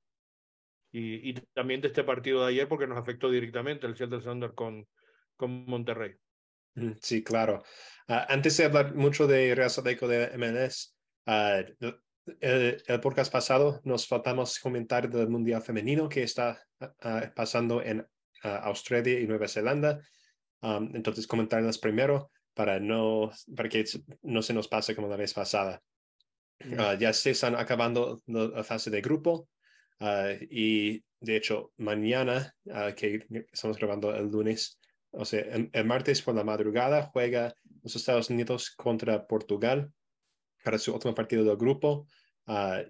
Y, 0.92 1.30
y, 1.30 1.34
también 1.54 1.80
de 1.80 1.88
este 1.88 2.04
partido 2.04 2.42
de 2.42 2.48
ayer, 2.48 2.68
porque 2.68 2.86
nos 2.86 2.98
afectó 2.98 3.30
directamente 3.30 3.86
el 3.86 3.96
Seattle 3.96 4.22
Sounders 4.22 4.54
con, 4.54 4.86
con 5.36 5.66
Monterrey. 5.66 6.14
Sí, 7.00 7.24
claro. 7.24 7.62
Uh, 8.08 8.24
antes 8.28 8.56
de 8.56 8.64
hablar 8.64 8.94
mucho 8.94 9.26
de 9.26 9.54
Real 9.54 9.70
Sadeco 9.70 10.06
de 10.06 10.36
MLS, 10.36 10.94
uh, 11.26 11.90
el, 12.40 12.82
el, 12.86 13.00
podcast 13.00 13.32
pasado 13.32 13.80
nos 13.84 14.06
faltamos 14.06 14.58
comentar 14.58 15.08
del 15.08 15.28
Mundial 15.28 15.62
Femenino 15.62 16.08
que 16.08 16.22
está 16.22 16.60
uh, 16.80 17.32
pasando 17.34 17.82
en 17.82 18.06
Australia 18.42 19.18
y 19.18 19.26
Nueva 19.26 19.48
Zelanda. 19.48 20.00
Um, 20.60 20.94
entonces, 20.94 21.26
comentarlas 21.26 21.78
primero 21.78 22.30
para, 22.54 22.78
no, 22.78 23.30
para 23.54 23.68
que 23.68 23.84
no 24.22 24.42
se 24.42 24.54
nos 24.54 24.68
pase 24.68 24.94
como 24.94 25.08
la 25.08 25.16
vez 25.16 25.34
pasada. 25.34 25.82
Uh, 26.64 26.96
ya 26.98 27.12
se 27.12 27.30
están 27.30 27.54
acabando 27.56 28.20
la 28.26 28.64
fase 28.64 28.90
de 28.90 29.00
grupo 29.00 29.48
uh, 30.00 30.36
y 30.50 31.04
de 31.20 31.36
hecho 31.36 31.72
mañana, 31.76 32.54
uh, 32.64 32.94
que 32.94 33.26
estamos 33.52 33.78
grabando 33.78 34.14
el 34.14 34.30
lunes, 34.30 34.78
o 35.10 35.24
sea, 35.24 35.40
el, 35.40 35.70
el, 35.72 35.84
martes 35.84 36.22
por 36.22 36.34
la 36.34 36.44
madrugada 36.44 37.10
juega 37.12 37.54
los 37.82 37.96
Estados 37.96 38.30
Unidos 38.30 38.70
contra 38.70 39.26
Portugal 39.26 39.90
para 40.62 40.78
su 40.78 40.92
último 40.92 41.14
partido 41.14 41.44
del 41.44 41.56
grupo 41.56 42.06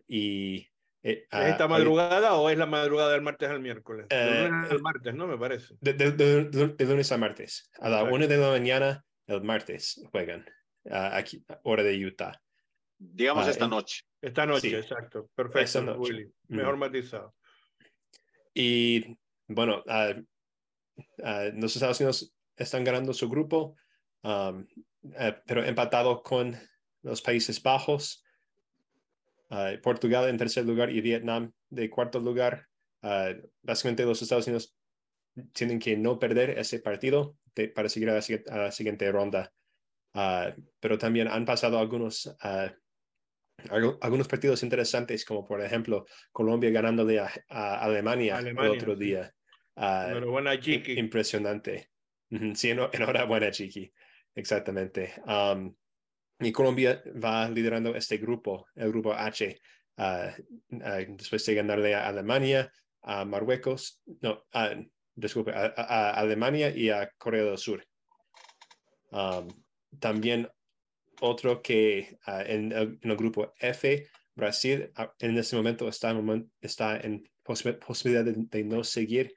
y 0.07 0.69
eh, 1.07 1.25
¿Es 1.31 1.51
esta 1.51 1.69
madrugada 1.69 2.35
o 2.35 2.51
es 2.51 2.59
la 2.59 2.67
madrugada 2.67 3.13
del 3.13 3.23
martes 3.23 3.49
al 3.49 3.61
miércoles? 3.61 4.07
Eh, 4.11 4.51
el 4.71 4.83
martes, 4.83 5.15
¿no? 5.15 5.29
Me 5.29 5.39
parece. 5.39 5.75
De, 5.81 5.93
de, 5.93 6.11
de, 6.11 6.45
de 6.47 6.85
lunes 6.85 7.13
a 7.13 7.17
martes. 7.17 7.71
A 7.79 7.89
la 7.89 8.03
una 8.03 8.27
de 8.27 8.37
la 8.37 8.51
mañana, 8.51 9.05
el 9.29 9.41
martes, 9.43 10.03
juegan. 10.11 10.45
Aquí, 10.91 11.45
hora 11.63 11.85
de 11.85 12.05
Utah. 12.05 12.41
Digamos 12.99 13.47
uh, 13.47 13.51
esta 13.51 13.69
noche. 13.69 14.03
Esta 14.21 14.47
noche, 14.47 14.71
sí. 14.71 14.75
exacto. 14.75 15.29
Perfecto, 15.35 15.83
noche. 15.83 15.99
Willy. 15.99 16.33
Mejor 16.49 16.77
mm. 16.77 16.79
matizado. 16.79 17.35
Y 18.55 19.19
bueno, 19.49 19.85
uh, 19.87 20.23
los 21.55 21.77
Estados 21.77 22.01
Unidos 22.01 22.35
están 22.57 22.85
ganando 22.85 23.13
su 23.13 23.29
grupo, 23.29 23.77
um, 24.23 24.67
pero 25.47 25.65
empatado 25.65 26.23
con 26.23 26.57
los 27.03 27.21
Países 27.23 27.63
Bajos. 27.63 28.23
Uh, 29.49 29.81
Portugal 29.81 30.29
en 30.29 30.39
tercer 30.39 30.65
lugar 30.65 30.91
y 30.91 31.01
Vietnam 31.01 31.53
de 31.69 31.89
cuarto 31.89 32.19
lugar. 32.19 32.67
Ah, 33.03 33.33
básicamente 33.63 34.05
los 34.05 34.21
Estados 34.21 34.49
Unidos 34.49 34.75
tienen 35.53 35.79
que 35.79 35.97
no 35.97 36.19
perder 36.19 36.59
ese 36.59 36.81
partido 36.81 37.37
para 37.75 37.89
seguir 37.89 38.11
a 38.11 38.15
la, 38.15 38.73
siguiente 38.73 39.11
ronda. 39.13 39.53
Ah, 40.15 40.53
pero 40.81 40.99
también 40.99 41.29
han 41.29 41.45
pasado 41.45 41.79
algunos, 41.79 42.35
ah, 42.41 42.73
algunos 44.01 44.29
partidos 44.29 44.63
interesantes, 44.63 45.25
como 45.25 45.45
por 45.45 45.61
ejemplo 45.61 46.07
Colombia 46.33 46.71
ganándole 46.71 47.19
a, 47.19 47.31
Alemania, 47.81 48.39
el 48.39 48.59
otro 48.59 48.95
día. 48.97 49.33
Enhorabuena, 49.75 50.59
Chiqui. 50.59 50.99
Impresionante. 50.99 51.91
Sí, 52.55 52.71
enhorabuena, 52.71 53.51
Chiqui. 53.51 53.93
Exactamente. 54.35 55.15
y 56.41 56.53
Colombia 56.53 57.03
va 57.23 57.49
liderando 57.49 57.95
este 57.95 58.19
grupo, 58.19 58.67
el 58.75 58.89
grupo 58.91 59.13
H, 59.13 59.59
después 60.69 61.47
de 61.47 61.55
ganarle 61.55 61.95
a 61.95 62.09
Alemania, 62.09 62.71
a 63.03 63.25
Marruecos, 63.25 64.03
no, 64.21 64.45
disculpe, 65.15 65.53
a, 65.55 66.11
Alemania 66.11 66.71
y 66.71 66.91
a 66.91 67.11
Corea 67.17 67.45
del 67.45 67.59
Sur. 67.59 67.87
también 69.99 70.49
otro 71.21 71.63
que 71.63 72.19
ah, 72.27 72.43
en, 72.47 72.73
el, 72.73 72.99
grupo 73.17 73.55
F, 73.59 74.07
Brasil 74.35 74.91
ah, 74.97 75.13
en 75.19 75.37
este 75.37 75.57
momento 75.57 75.89
está, 75.89 76.17
está 76.61 76.97
en 76.99 77.29
posibilidad 77.43 78.25
de, 78.25 78.65
no 78.65 78.85
seguir 78.85 79.35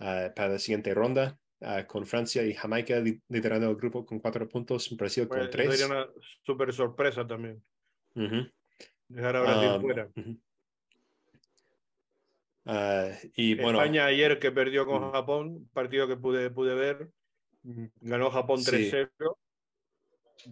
ah, 0.00 0.32
para 0.34 0.50
la 0.50 0.58
siguiente 0.58 0.94
ronda. 0.94 1.38
con 1.88 2.06
Francia 2.06 2.44
y 2.44 2.54
Jamaica 2.54 3.02
liderando 3.28 3.70
el 3.70 3.76
grupo 3.76 4.04
con 4.04 4.20
cuatro 4.20 4.48
puntos, 4.48 4.94
Brasil 4.96 5.26
con 5.26 5.38
pues, 5.38 5.50
tres. 5.50 5.78
Sería 5.78 5.94
una 5.94 6.08
super 6.44 6.72
sorpresa 6.72 7.26
también. 7.26 7.62
Dejar 9.08 9.36
a 9.36 9.40
Brasil 9.40 9.80
fuera. 9.80 10.10
Ah, 12.68 13.10
y 13.36 13.54
bueno, 13.54 13.78
España 13.78 14.06
ayer 14.06 14.40
que 14.40 14.50
perdió 14.50 14.86
con 14.86 15.12
Japón, 15.12 15.68
partido 15.72 16.08
que 16.08 16.16
pude, 16.16 16.50
pude 16.50 16.74
ver, 16.74 17.10
ganó 18.00 18.30
Japón 18.30 18.60
3-0, 18.60 19.08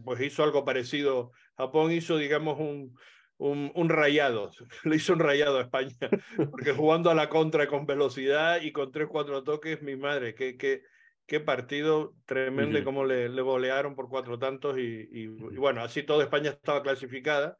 pues 0.04 0.20
hizo 0.20 0.42
algo 0.42 0.64
parecido. 0.64 1.32
Japón 1.56 1.92
hizo, 1.92 2.16
digamos, 2.16 2.58
un, 2.58 2.96
un, 3.38 3.72
un, 3.74 3.88
rayado, 3.88 4.50
le 4.84 4.96
hizo 4.96 5.12
un 5.12 5.20
rayado 5.20 5.58
a 5.58 5.62
España, 5.62 5.94
porque 6.50 6.72
jugando 6.72 7.10
a 7.10 7.14
la 7.14 7.28
contra 7.28 7.66
con 7.66 7.86
velocidad 7.86 8.60
y 8.62 8.72
con 8.72 8.92
3-4 8.92 9.44
toques, 9.44 9.82
mi 9.82 9.96
madre, 9.96 10.34
qué, 10.34 10.56
qué, 10.56 10.82
qué 11.26 11.40
partido 11.40 12.14
tremendo 12.26 12.78
y 12.78 12.84
cómo 12.84 13.04
le, 13.04 13.28
le, 13.28 13.42
golearon 13.42 13.94
por 13.94 14.08
cuatro 14.08 14.38
tantos 14.38 14.78
y, 14.78 15.08
y, 15.10 15.26
bueno, 15.26 15.82
así 15.82 16.02
toda 16.02 16.24
España 16.24 16.50
estaba 16.50 16.82
clasificada. 16.82 17.56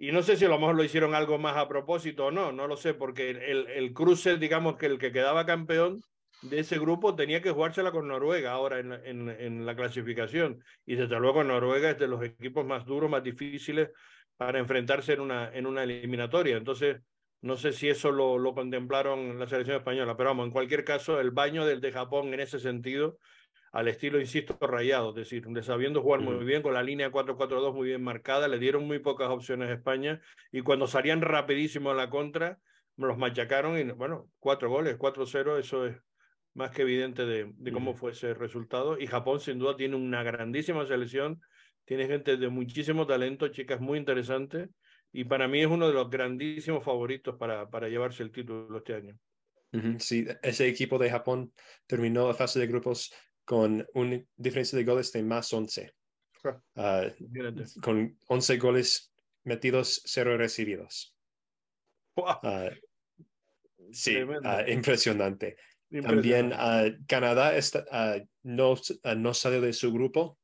Y 0.00 0.12
no 0.12 0.22
sé 0.22 0.36
si 0.36 0.44
a 0.44 0.48
lo 0.48 0.60
mejor 0.60 0.76
lo 0.76 0.84
hicieron 0.84 1.14
algo 1.16 1.38
más 1.38 1.56
a 1.56 1.66
propósito 1.66 2.26
o 2.26 2.30
no, 2.30 2.52
no 2.52 2.68
lo 2.68 2.76
sé, 2.76 2.94
porque 2.94 3.30
el, 3.30 3.66
el 3.66 3.92
cruce, 3.92 4.36
digamos 4.36 4.76
que 4.76 4.86
el 4.86 4.98
que 4.98 5.10
quedaba 5.10 5.44
campeón 5.44 6.00
de 6.42 6.60
ese 6.60 6.78
grupo 6.78 7.14
tenía 7.14 7.42
que 7.42 7.50
jugársela 7.50 7.90
con 7.90 8.08
Noruega 8.08 8.52
ahora 8.52 8.78
en, 8.78 8.92
en, 8.92 9.28
en, 9.28 9.66
la 9.66 9.74
clasificación. 9.74 10.62
Y 10.86 10.94
desde 10.94 11.18
luego 11.18 11.42
Noruega 11.42 11.90
es 11.90 11.98
de 11.98 12.08
los 12.08 12.22
equipos 12.22 12.64
más 12.64 12.84
duros, 12.84 13.10
más 13.10 13.22
difíciles 13.22 13.90
para 14.36 14.58
enfrentarse 14.58 15.14
en 15.14 15.20
una, 15.20 15.52
en 15.52 15.66
una 15.66 15.82
eliminatoria. 15.82 16.56
Entonces, 16.56 17.00
no 17.40 17.56
sé 17.56 17.72
si 17.72 17.88
eso 17.88 18.12
lo, 18.12 18.38
lo 18.38 18.54
contemplaron 18.54 19.38
la 19.38 19.48
selección 19.48 19.76
española, 19.76 20.16
pero 20.16 20.30
vamos, 20.30 20.46
en 20.46 20.52
cualquier 20.52 20.84
caso, 20.84 21.20
el 21.20 21.30
baño 21.30 21.64
del 21.66 21.80
de 21.80 21.92
Japón 21.92 22.32
en 22.32 22.40
ese 22.40 22.58
sentido 22.58 23.18
al 23.72 23.88
estilo, 23.88 24.18
insisto, 24.18 24.56
rayado, 24.60 25.10
es 25.10 25.16
decir, 25.16 25.44
sabiendo 25.62 26.02
jugar 26.02 26.20
muy 26.20 26.42
bien, 26.44 26.62
con 26.62 26.72
la 26.72 26.82
línea 26.82 27.12
4-4-2 27.12 27.74
muy 27.74 27.88
bien 27.88 28.02
marcada, 28.02 28.48
le 28.48 28.58
dieron 28.58 28.86
muy 28.86 28.98
pocas 28.98 29.28
opciones 29.28 29.68
a 29.68 29.74
España 29.74 30.20
y 30.50 30.62
cuando 30.62 30.86
salían 30.86 31.20
rapidísimo 31.20 31.90
a 31.90 31.94
la 31.94 32.08
contra, 32.08 32.58
los 32.96 33.18
machacaron 33.18 33.78
y 33.78 33.84
bueno, 33.92 34.30
cuatro 34.38 34.70
goles, 34.70 34.96
4-0, 34.98 35.58
eso 35.58 35.86
es 35.86 35.96
más 36.58 36.72
que 36.72 36.82
evidente 36.82 37.24
de, 37.24 37.52
de 37.56 37.72
cómo 37.72 37.94
fue 37.94 38.10
ese 38.10 38.34
resultado. 38.34 38.98
Y 38.98 39.06
Japón 39.06 39.38
sin 39.40 39.58
duda 39.58 39.76
tiene 39.76 39.94
una 39.94 40.24
grandísima 40.24 40.84
selección, 40.86 41.40
tiene 41.84 42.06
gente 42.08 42.36
de 42.36 42.48
muchísimo 42.48 43.06
talento, 43.06 43.48
chicas 43.48 43.80
muy 43.80 43.96
interesantes 43.98 44.68
y 45.12 45.24
para 45.24 45.48
mí 45.48 45.60
es 45.60 45.68
uno 45.68 45.86
de 45.86 45.94
los 45.94 46.10
grandísimos 46.10 46.84
favoritos 46.84 47.36
para, 47.36 47.70
para 47.70 47.88
llevarse 47.88 48.24
el 48.24 48.32
título 48.32 48.76
este 48.76 48.94
año. 48.94 49.18
Sí, 49.98 50.26
ese 50.42 50.66
equipo 50.66 50.98
de 50.98 51.10
Japón 51.10 51.52
terminó 51.86 52.26
la 52.26 52.34
fase 52.34 52.58
de 52.58 52.66
grupos 52.66 53.12
con 53.44 53.86
una 53.94 54.20
diferencia 54.36 54.76
de 54.76 54.84
goles 54.84 55.12
de 55.12 55.22
más 55.22 55.52
11. 55.52 55.92
Ah, 56.74 57.06
con 57.82 58.18
11 58.28 58.56
goles 58.58 59.12
metidos, 59.44 60.02
cero 60.04 60.36
recibidos. 60.36 61.14
Ah, 62.16 62.70
sí, 63.92 64.16
ah, 64.44 64.64
impresionante. 64.68 65.56
También 65.90 66.52
Canadá 67.06 67.56
está, 67.56 67.84
no, 68.42 68.74
no 69.16 69.34
salió 69.34 69.60
de 69.60 69.72
su 69.72 69.92
grupo, 69.92 70.38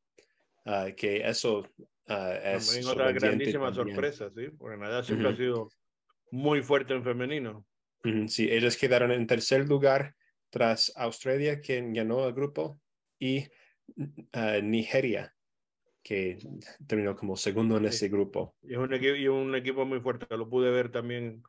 que 0.96 1.28
eso 1.28 1.68
es 2.06 2.86
otra 2.86 3.12
grandísima 3.12 3.72
sorpresa, 3.72 4.30
¿sí? 4.34 4.48
Porque 4.56 4.78
Canadá 4.78 5.02
siempre 5.02 5.28
ha 5.28 5.36
sido 5.36 5.68
muy 6.30 6.62
fuerte 6.62 6.94
en 6.94 7.04
femenino. 7.04 7.66
Sí, 8.28 8.50
ellos 8.50 8.76
quedaron 8.76 9.12
en 9.12 9.26
tercer 9.26 9.68
lugar 9.68 10.14
tras 10.50 10.92
Australia, 10.96 11.60
quien 11.60 11.92
ganó 11.92 12.26
el 12.26 12.34
grupo, 12.34 12.80
y 13.18 13.44
Nigeria, 14.62 15.34
que 16.02 16.38
terminó 16.86 17.16
como 17.16 17.36
segundo 17.36 17.76
en 17.78 17.86
ese 17.86 18.08
grupo. 18.08 18.54
Y 18.62 18.72
es 18.72 18.78
un, 18.78 18.92
equipo, 18.92 19.14
y 19.16 19.28
un 19.28 19.54
equipo 19.54 19.84
muy 19.84 20.00
fuerte, 20.00 20.26
lo 20.36 20.48
pude 20.48 20.70
ver 20.70 20.90
también. 20.90 21.42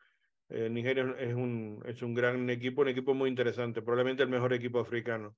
Eh, 0.50 0.70
Nigeria 0.70 1.16
es 1.20 1.34
un, 1.34 1.82
es 1.86 2.02
un 2.02 2.14
gran 2.14 2.50
equipo, 2.50 2.82
un 2.82 2.90
equipo 2.90 3.14
muy 3.14 3.30
interesante, 3.30 3.82
probablemente 3.82 4.24
el 4.24 4.30
mejor 4.30 4.54
equipo 4.54 4.80
africano, 4.80 5.36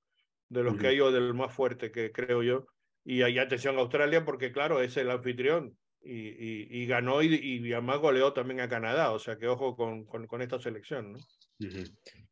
de 0.50 0.64
los 0.64 0.78
que 0.78 0.88
hay 0.88 1.00
o 1.00 1.12
del 1.12 1.34
más 1.34 1.54
fuerte, 1.54 1.92
que 1.92 2.12
creo 2.12 2.44
yo. 2.44 2.68
Y 3.04 3.22
hay 3.22 3.40
atención 3.40 3.78
a 3.78 3.82
Australia 3.82 4.26
porque, 4.26 4.52
claro, 4.52 4.82
es 4.82 4.98
el 4.98 5.10
anfitrión 5.10 5.78
y, 6.02 6.12
y, 6.12 6.68
y 6.70 6.86
ganó 6.86 7.22
y, 7.22 7.34
y, 7.34 7.72
además 7.72 8.00
goleó 8.00 8.34
también 8.34 8.60
a 8.60 8.70
Canadá, 8.70 9.12
o 9.12 9.20
sea 9.20 9.38
que 9.38 9.48
ojo 9.48 9.76
con, 9.76 10.06
con, 10.06 10.28
con 10.28 10.42
esta 10.42 10.60
selección. 10.60 11.14
¿no? 11.14 11.20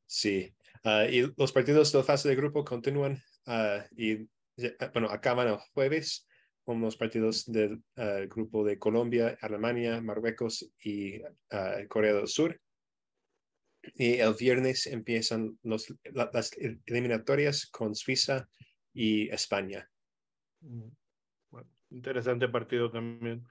Sí, 0.05 0.53
uh, 0.83 1.09
y 1.09 1.33
los 1.37 1.51
partidos 1.51 1.91
de 1.91 1.99
la 1.99 2.03
fase 2.03 2.27
de 2.29 2.35
grupo 2.35 2.65
continúan 2.65 3.21
Ah, 3.45 3.85
y 3.95 4.27
ah, 4.79 4.89
bueno, 4.93 5.09
acaban 5.09 5.47
el 5.47 5.57
jueves 5.73 6.27
con 6.63 6.81
los 6.81 6.97
partidos 6.97 7.45
del 7.45 7.83
ah, 7.95 8.21
grupo 8.27 8.63
de 8.63 8.79
Colombia, 8.79 9.37
Alemania, 9.41 10.01
Marruecos 10.01 10.67
y 10.83 11.21
Corea 11.87 12.13
del 12.13 12.27
Sur. 12.27 12.59
Y 13.93 14.15
el 14.15 14.33
viernes 14.33 14.87
empiezan 14.87 15.57
los, 15.63 15.93
las 16.13 16.51
eliminatorias 16.87 17.67
con 17.67 17.95
Suiza 17.95 18.47
y 18.93 19.29
España. 19.29 19.89
Mm, 20.61 20.89
interesante 21.91 22.47
partido 22.49 22.91
también. 22.91 23.43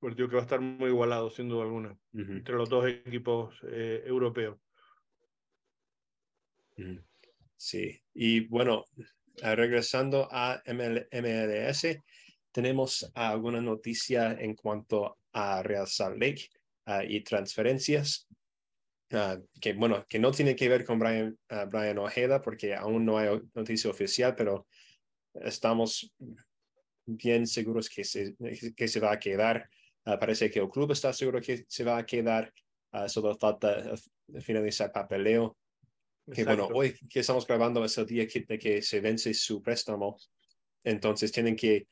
Partido 0.00 0.28
que 0.28 0.36
va 0.36 0.42
a 0.42 0.44
estar 0.44 0.60
muy 0.60 0.88
igualado, 0.88 1.30
sin 1.30 1.48
duda 1.48 1.62
alguna, 1.62 1.96
entre 2.12 2.56
los 2.56 2.68
dos 2.68 2.88
equipos 2.88 3.54
eh, 3.68 4.02
europeos. 4.04 4.58
Sí, 7.56 8.02
y 8.12 8.40
bueno, 8.48 8.84
Ah, 9.40 9.54
regresando 9.54 10.28
a 10.30 10.62
MLS, 10.66 12.02
tenemos 12.52 13.10
alguna 13.14 13.60
noticia 13.60 14.32
en 14.32 14.54
cuanto 14.54 15.18
a 15.32 15.62
Real 15.62 15.86
Salt 15.86 16.20
Lake 16.20 16.50
ah, 16.84 17.02
y 17.02 17.22
transferencias. 17.22 18.28
Ah, 19.12 19.38
que 19.60 19.74
bueno, 19.74 20.06
que 20.08 20.18
no 20.18 20.30
tiene 20.30 20.56
que 20.56 20.68
ver 20.68 20.84
con 20.84 20.98
Brian, 20.98 21.38
Brian 21.68 21.98
Ojeda 21.98 22.40
porque 22.40 22.74
aún 22.74 23.04
no 23.04 23.18
hay 23.18 23.40
noticia 23.54 23.90
oficial, 23.90 24.34
pero 24.34 24.66
estamos 25.34 26.12
bien 27.04 27.46
seguros 27.46 27.88
que 27.88 28.04
se, 28.04 28.34
que 28.74 28.88
se 28.88 29.00
va 29.00 29.12
a 29.12 29.18
quedar. 29.18 29.68
parece 30.04 30.50
que 30.50 30.60
el 30.60 30.68
club 30.68 30.92
está 30.92 31.12
seguro 31.12 31.40
que 31.40 31.64
se 31.68 31.84
va 31.84 31.98
a 31.98 32.06
quedar. 32.06 32.52
solo 33.06 33.36
falta 33.36 33.94
finalizar 34.40 34.90
papeleo 34.90 35.56
que 36.30 36.44
bueno, 36.44 36.68
hoy 36.72 36.94
que 37.10 37.20
estamos 37.20 37.46
grabando 37.46 37.84
es 37.84 37.98
el 37.98 38.06
día 38.06 38.26
que, 38.26 38.40
de 38.40 38.58
que 38.58 38.82
se 38.82 39.00
vence 39.00 39.34
su 39.34 39.60
préstamo, 39.60 40.16
entonces 40.84 41.32
tienen 41.32 41.56
que 41.56 41.88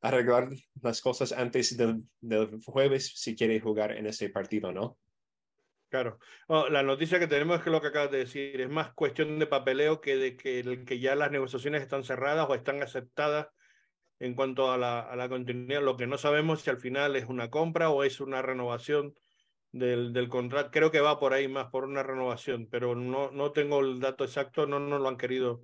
arreglar 0.00 0.48
las 0.82 1.00
cosas 1.00 1.32
antes 1.32 1.76
del, 1.76 2.04
del 2.20 2.60
jueves 2.64 3.12
si 3.14 3.34
quiere 3.34 3.58
jugar 3.58 3.92
en 3.92 4.06
ese 4.06 4.28
partido, 4.28 4.70
¿no? 4.70 4.98
Claro. 5.90 6.18
la 6.70 6.82
noticia 6.82 7.18
que 7.18 7.26
tenemos 7.26 7.58
es 7.58 7.64
que 7.64 7.70
lo 7.70 7.80
que 7.80 7.86
acabas 7.86 8.10
de 8.10 8.18
decir 8.18 8.60
es 8.60 8.68
más 8.68 8.92
cuestión 8.92 9.38
de 9.38 9.46
papeleo 9.46 10.02
que 10.02 10.16
de 10.16 10.36
que, 10.36 10.98
ya 11.00 11.14
las 11.14 11.30
negociaciones 11.30 11.80
están 11.80 12.04
cerradas 12.04 12.46
o 12.48 12.54
están 12.54 12.82
aceptadas 12.82 13.48
en 14.18 14.34
cuanto 14.34 14.70
a 14.70 14.76
la, 14.76 15.28
continuidad. 15.30 15.82
Lo 15.82 15.96
que 15.96 16.06
no 16.06 16.18
sabemos 16.18 16.60
si 16.60 16.70
al 16.70 16.78
final 16.78 17.16
es 17.16 17.24
una 17.26 17.48
compra 17.50 17.88
o 17.90 18.04
es 18.04 18.20
una 18.20 18.42
renovación 18.42 19.14
del, 19.72 20.28
contrato. 20.28 20.70
Creo 20.70 20.90
que 20.90 21.00
va 21.00 21.18
por 21.18 21.32
ahí 21.32 21.48
más 21.48 21.68
por 21.68 21.84
una 21.84 22.02
renovación, 22.02 22.68
pero 22.70 22.94
no, 22.94 23.30
no 23.30 23.52
tengo 23.52 23.80
el 23.80 23.98
dato 24.00 24.24
exacto, 24.24 24.66
no 24.66 24.78
nos 24.80 25.00
lo 25.00 25.08
han 25.08 25.16
querido 25.16 25.62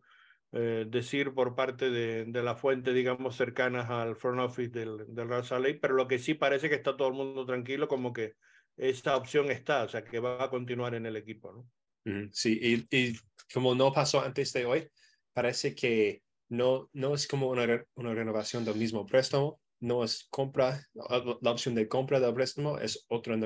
eh, 0.52 0.86
decir 0.88 1.34
por 1.34 1.54
parte 1.54 1.90
de, 1.90 2.42
la 2.42 2.56
fuente, 2.56 2.94
digamos, 2.94 3.36
cercanas 3.36 3.90
al 3.90 4.16
front 4.16 4.40
office 4.40 4.70
del, 4.70 5.04
del 5.08 5.28
Real 5.28 5.44
Salt 5.44 5.78
pero 5.82 5.94
lo 5.94 6.08
que 6.08 6.18
sí 6.18 6.34
parece 6.34 6.68
que 6.70 6.76
está 6.76 6.96
todo 6.96 7.08
el 7.08 7.14
mundo 7.14 7.44
tranquilo, 7.44 7.88
como 7.88 8.12
que 8.12 8.36
esa 8.76 9.16
opción 9.16 9.50
está, 9.50 9.84
o 9.84 9.88
sea 9.88 10.04
que 10.04 10.18
va 10.18 10.42
a 10.42 10.50
continuar 10.50 10.94
en 10.94 11.06
el 11.06 11.16
equipo. 11.16 11.52
¿no? 11.52 12.30
Sí, 12.32 12.58
y, 12.60 12.96
y, 12.96 13.16
como 13.52 13.74
no 13.74 13.92
pasó 13.92 14.20
antes 14.20 14.52
de 14.52 14.66
hoy, 14.66 14.88
parece 15.32 15.74
que 15.74 16.22
no, 16.48 16.88
no 16.92 17.14
es 17.14 17.26
como 17.26 17.48
una, 17.48 17.84
una 17.94 18.14
renovación 18.14 18.64
del 18.64 18.76
mismo 18.76 19.06
préstamo, 19.06 19.60
no 19.80 20.02
es 20.02 20.26
compra, 20.30 20.80
la 20.94 21.50
opción 21.50 21.74
de 21.74 21.88
compra 21.88 22.20
del 22.20 22.34
préstamo 22.34 22.78
es 22.78 23.04
otro, 23.08 23.36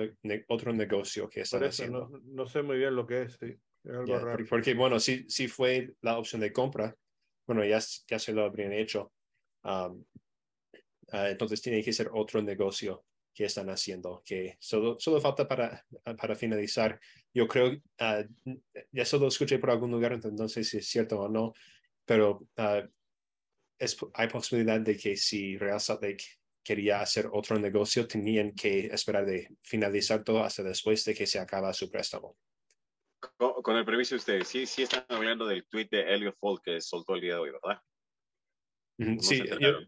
otro 0.49 0.73
negocio 0.73 1.29
que 1.29 1.41
están 1.41 1.65
haciendo. 1.65 2.09
No, 2.25 2.47
sé 2.47 2.63
muy 2.63 2.79
bien 2.79 2.95
lo 2.95 3.07
que 3.07 3.23
es, 3.23 3.39
sí. 3.41 3.57
algo 3.85 4.19
raro. 4.19 4.45
Porque, 4.49 4.75
bueno, 4.75 5.01
si, 5.01 5.29
si 5.29 5.49
fue 5.49 5.95
la 6.01 6.19
opción 6.19 6.41
de 6.41 6.53
compra, 6.53 6.95
bueno, 7.47 7.65
ya, 7.65 7.81
ya 8.07 8.19
se 8.19 8.33
lo 8.33 8.45
habrían 8.45 8.73
hecho. 8.73 9.13
Um, 9.65 10.05
uh, 11.13 11.27
entonces 11.27 11.61
tiene 11.61 11.83
que 11.83 11.93
ser 11.93 12.11
otro 12.13 12.41
negocio 12.41 13.05
que 13.39 13.45
están 13.45 13.71
haciendo, 13.71 14.21
que 14.27 14.57
solo, 14.59 14.99
solo 14.99 15.21
falta 15.21 15.47
para, 15.47 15.87
para 16.03 16.35
finalizar. 16.35 16.99
Yo 17.33 17.47
creo, 17.47 17.71
uh, 17.71 18.55
ya 18.91 19.05
solo 19.05 19.29
escuché 19.29 19.61
por 19.61 19.71
algún 19.71 19.93
lugar, 19.93 20.13
entonces 20.13 20.69
si 20.69 20.79
es 20.79 20.89
cierto 20.89 21.21
o 21.21 21.29
no, 21.29 21.55
pero 22.05 22.49
uh, 22.57 22.89
es, 23.79 23.97
hay 24.15 24.27
posibilidad 24.27 24.81
de 24.81 24.97
que 24.97 25.17
si 25.17 25.57
Real 25.57 25.81
Salt 25.81 26.03
Lake 26.03 26.25
quería 26.65 27.01
hacer 27.01 27.29
otro 27.33 27.57
negocio, 27.61 28.09
tenían 28.09 28.57
que 28.57 28.87
esperar 28.87 29.25
de 29.25 29.57
finalizar 29.63 30.25
todo 30.25 30.43
hasta 30.43 30.65
después 30.65 31.05
de 31.05 31.15
que 31.15 31.25
se 31.29 31.39
acaba 31.39 31.73
su 31.73 31.89
préstamo. 31.89 32.37
Con, 33.37 33.77
el 33.77 33.85
permiso 33.85 34.17
de 34.17 34.19
ustedes, 34.19 34.49
sí, 34.49 34.67
sí 34.67 34.83
están 34.83 35.05
hablando 35.09 35.47
del 35.47 35.65
tweet 35.69 35.87
de 35.93 36.13
Elliot 36.13 36.37
Folk 36.41 36.65
que 36.65 36.81
soltó 36.81 37.15
el 37.15 37.21
día 37.21 37.35
de 37.35 37.39
hoy, 37.39 37.51
¿verdad? 37.53 37.81
sí, 39.21 39.45
yo, 39.61 39.79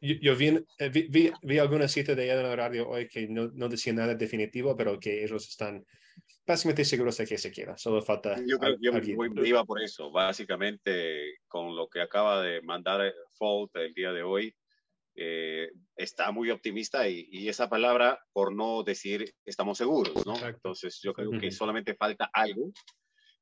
yo, 0.00 0.32
eh, 0.32 0.88
vi, 0.90 1.08
vi, 1.08 1.32
vi, 1.42 1.58
alguna 1.58 1.88
cita 1.88 2.14
de 2.14 2.24
ella 2.24 2.34
en 2.34 2.42
la 2.42 2.56
radio 2.56 2.88
hoy 2.88 3.08
que 3.08 3.26
no, 3.28 3.48
no 3.54 3.68
decía 3.68 3.92
nada 3.92 4.14
definitivo, 4.14 4.76
pero 4.76 4.98
que 5.00 5.24
ellos 5.24 5.48
están 5.48 5.84
básicamente 6.46 6.84
seguros 6.84 7.16
de 7.16 7.26
que 7.26 7.38
se 7.38 7.50
queda. 7.50 7.76
Solo 7.76 8.02
falta. 8.02 8.36
Yo 8.46 8.58
creo 8.58 8.76
yo 8.78 9.44
iba 9.44 9.64
por 9.64 9.82
eso. 9.82 10.10
Básicamente, 10.10 11.38
con 11.48 11.74
lo 11.74 11.88
que 11.88 12.00
acaba 12.00 12.42
de 12.42 12.62
mandar 12.62 13.12
Fault 13.38 13.74
el 13.76 13.94
día 13.94 14.12
de 14.12 14.22
hoy, 14.22 14.54
eh, 15.16 15.70
está 15.96 16.30
muy 16.30 16.50
optimista 16.50 17.08
y, 17.08 17.26
y, 17.30 17.48
esa 17.48 17.70
palabra, 17.70 18.20
por 18.32 18.54
no 18.54 18.82
decir 18.82 19.34
estamos 19.46 19.78
seguros, 19.78 20.26
¿no? 20.26 20.36
Entonces, 20.46 21.00
yo 21.02 21.14
creo 21.14 21.30
que 21.40 21.50
solamente 21.50 21.94
falta 21.94 22.30
algo. 22.32 22.70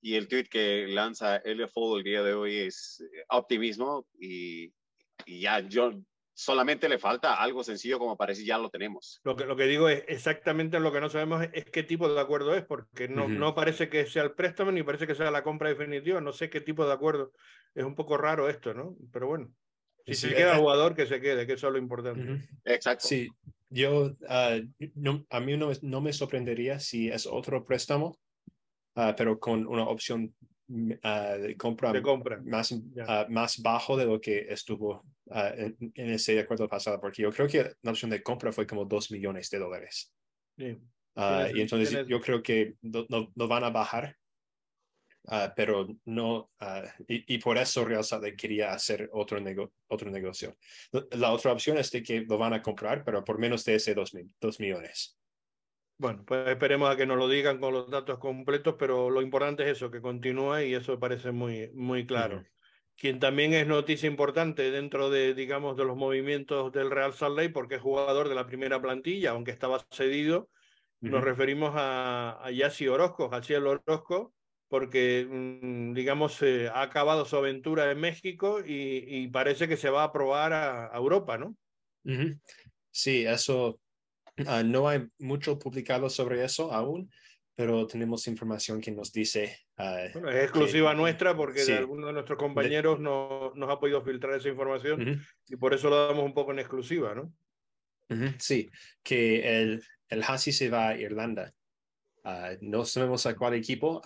Y 0.00 0.14
el 0.14 0.28
tweet 0.28 0.44
que 0.44 0.86
lanza 0.86 1.38
Elliot 1.38 1.70
Fold 1.70 1.98
el 1.98 2.04
día 2.04 2.22
de 2.22 2.34
hoy 2.34 2.56
es 2.58 3.00
eh, 3.00 3.24
optimismo 3.30 4.06
y, 4.20 4.66
y 5.24 5.40
ya 5.40 5.60
yo 5.60 5.92
solamente 6.34 6.88
le 6.88 6.98
falta 6.98 7.40
algo 7.40 7.62
sencillo 7.62 7.98
como 7.98 8.16
parece 8.16 8.44
ya 8.44 8.58
lo 8.58 8.68
tenemos. 8.68 9.20
Lo 9.24 9.36
que, 9.36 9.46
lo 9.46 9.56
que 9.56 9.66
digo 9.66 9.88
es 9.88 10.04
exactamente 10.08 10.80
lo 10.80 10.92
que 10.92 11.00
no 11.00 11.08
sabemos 11.08 11.46
es, 11.52 11.64
qué 11.66 11.84
tipo 11.84 12.12
de 12.12 12.20
acuerdo 12.20 12.54
es, 12.54 12.64
porque 12.64 13.08
no, 13.08 13.28
no 13.28 13.54
parece 13.54 13.88
que 13.88 14.04
sea 14.06 14.24
el 14.24 14.32
préstamo 14.32 14.72
ni 14.72 14.82
parece 14.82 15.06
que 15.06 15.14
sea 15.14 15.30
la 15.30 15.44
compra 15.44 15.68
definitiva, 15.68 16.20
no 16.20 16.32
sé 16.32 16.50
qué 16.50 16.60
tipo 16.60 16.84
de 16.86 16.92
acuerdo. 16.92 17.32
Es 17.74 17.84
un 17.84 17.94
poco 17.94 18.16
raro 18.16 18.48
esto, 18.48 18.74
¿no? 18.74 18.96
Pero 19.12 19.28
bueno, 19.28 19.52
si 20.06 20.14
se 20.14 20.34
queda 20.34 20.56
eh, 20.56 20.58
jugador, 20.58 20.94
que 20.94 21.06
se 21.06 21.20
quede, 21.20 21.46
que 21.46 21.54
eso 21.54 21.68
es 21.68 21.72
lo 21.72 21.78
importante. 21.78 22.46
Exacto. 22.64 23.06
Sí, 23.06 23.28
yo, 23.70 24.12
ah, 24.28 24.58
no, 24.94 25.24
a 25.30 25.40
mí 25.40 25.56
no, 25.56 25.70
no, 25.82 26.00
me 26.00 26.12
sorprendería 26.12 26.78
si 26.80 27.08
es 27.08 27.26
otro 27.26 27.64
préstamo, 27.64 28.18
uh, 28.96 29.12
pero 29.16 29.38
con 29.38 29.66
una 29.66 29.84
opción 29.84 30.34
uh, 30.68 31.38
de, 31.40 31.56
compra 31.56 31.92
de 31.92 32.02
compra, 32.02 32.40
Más, 32.44 32.72
uh, 32.72 32.82
más 33.28 33.62
bajo 33.62 33.96
de 33.96 34.06
lo 34.06 34.20
que 34.20 34.46
estuvo 34.48 35.04
en, 35.26 35.76
en, 35.94 36.10
ese 36.10 36.38
acuerdo 36.38 36.68
pasado, 36.68 37.00
porque 37.00 37.22
yo 37.22 37.30
creo 37.30 37.48
que 37.48 37.72
la 37.82 37.90
opción 37.90 38.10
de 38.10 38.22
compra 38.22 38.52
fue 38.52 38.66
como 38.66 38.84
dos 38.84 39.10
millones 39.10 39.50
de 39.50 39.58
dólares. 39.58 40.12
Sí. 40.56 40.78
y 41.54 41.60
entonces 41.60 42.06
yo 42.06 42.20
creo 42.20 42.42
que 42.42 42.74
no, 42.82 43.06
no, 43.34 43.48
van 43.48 43.64
a 43.64 43.70
bajar, 43.70 44.16
pero 45.56 45.88
no, 46.04 46.50
y, 47.08 47.34
y, 47.34 47.38
por 47.38 47.56
eso 47.56 47.84
Real 47.84 48.04
Salt 48.04 48.36
quería 48.36 48.72
hacer 48.72 49.08
otro, 49.12 49.40
nego 49.40 49.72
otro 49.88 50.10
negocio. 50.10 50.56
La 51.12 51.32
otra 51.32 51.52
opción 51.52 51.78
es 51.78 51.90
de 51.90 52.02
que 52.02 52.20
lo 52.20 52.38
van 52.38 52.52
a 52.52 52.62
comprar, 52.62 53.04
pero 53.04 53.24
por 53.24 53.38
menos 53.38 53.64
de 53.64 53.76
ese 53.76 53.94
dos, 53.94 54.12
dos 54.40 54.60
millones. 54.60 55.18
Bueno, 55.96 56.24
pues 56.26 56.48
esperemos 56.48 56.90
a 56.90 56.96
que 56.96 57.06
nos 57.06 57.16
lo 57.16 57.28
digan 57.28 57.60
con 57.60 57.72
los 57.72 57.88
datos 57.88 58.18
completos, 58.18 58.74
pero 58.78 59.10
lo 59.10 59.22
importante 59.22 59.62
es 59.62 59.76
eso, 59.76 59.90
que 59.90 60.00
continúe 60.00 60.62
y 60.62 60.74
eso 60.74 60.98
parece 60.98 61.30
muy, 61.30 61.70
muy 61.72 62.04
claro. 62.04 62.44
Quien 62.96 63.18
también 63.18 63.52
es 63.52 63.66
noticia 63.66 64.08
importante 64.08 64.70
dentro 64.70 65.10
de, 65.10 65.34
digamos, 65.34 65.76
de 65.76 65.84
los 65.84 65.96
movimientos 65.96 66.72
del 66.72 66.90
Real 66.90 67.12
Salt 67.12 67.36
Lake, 67.36 67.50
porque 67.50 67.76
es 67.76 67.82
jugador 67.82 68.28
de 68.28 68.34
la 68.34 68.46
primera 68.46 68.80
plantilla, 68.80 69.30
aunque 69.30 69.50
estaba 69.50 69.84
cedido, 69.90 70.48
nos 71.00 71.22
referimos 71.22 71.72
a, 71.74 72.38
a 72.42 72.50
Yassi 72.50 72.88
Orozco, 72.88 73.28
Jaciel 73.28 73.66
Orozco, 73.66 74.32
porque, 74.68 75.26
mm, 75.28 75.92
digamos, 75.92 76.40
eh, 76.42 76.68
ha 76.72 76.80
acabado 76.80 77.26
su 77.26 77.36
aventura 77.36 77.90
en 77.90 78.00
México 78.00 78.60
y, 78.64 79.04
y, 79.06 79.28
parece 79.28 79.68
que 79.68 79.76
se 79.76 79.90
va 79.90 80.04
a 80.04 80.12
probar 80.12 80.54
a, 80.54 80.86
a 80.86 80.96
Europa, 80.96 81.36
¿no? 81.36 81.54
Sí, 82.90 83.26
eso 83.26 83.78
Ah, 84.46 84.62
no 84.64 84.88
hay 84.88 85.06
mucho 85.18 85.58
publicado 85.58 86.10
sobre 86.10 86.44
eso 86.44 86.72
aún, 86.72 87.10
pero 87.54 87.86
tenemos 87.86 88.26
información 88.26 88.80
que 88.80 88.90
nos 88.90 89.12
dice. 89.12 89.58
Uh, 89.78 90.12
bueno, 90.12 90.30
es 90.30 90.44
exclusiva 90.44 90.94
nuestra 90.94 91.36
porque 91.36 91.64
de 91.64 91.76
alguno 91.76 92.08
de 92.08 92.12
nuestros 92.12 92.38
compañeros 92.38 92.98
no, 93.00 93.52
nos 93.54 93.70
ha 93.70 93.78
podido 93.78 94.02
filtrar 94.02 94.34
esa 94.34 94.48
información 94.48 95.24
y 95.48 95.56
por 95.56 95.74
eso 95.74 95.88
lo 95.88 96.06
damos 96.06 96.24
un 96.24 96.34
poco 96.34 96.52
en 96.52 96.58
exclusiva, 96.58 97.14
¿no? 97.14 97.32
Sí, 98.38 98.70
que 99.02 99.60
el, 99.60 99.82
el 100.08 100.22
Hasi 100.22 100.52
se 100.52 100.68
va 100.68 100.88
a 100.88 100.96
Irlanda. 100.96 101.52
Uh, 102.24 102.56
no 102.60 102.84
sabemos 102.84 103.26
a 103.26 103.34
cuál 103.34 103.54
equipo, 103.54 104.02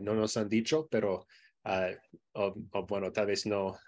no 0.00 0.14
nos 0.14 0.36
han 0.36 0.48
dicho, 0.48 0.86
pero 0.90 1.26
o, 2.32 2.54
o, 2.72 2.86
bueno, 2.86 3.10
tal 3.12 3.26
vez 3.26 3.46
no, 3.46 3.78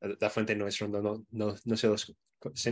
la 0.00 0.30
fuente 0.30 0.54
nuestra 0.54 0.88
no, 0.88 1.02
no, 1.02 1.26
no, 1.30 1.54
no 1.64 1.76
se 1.76 1.86
los 1.88 2.16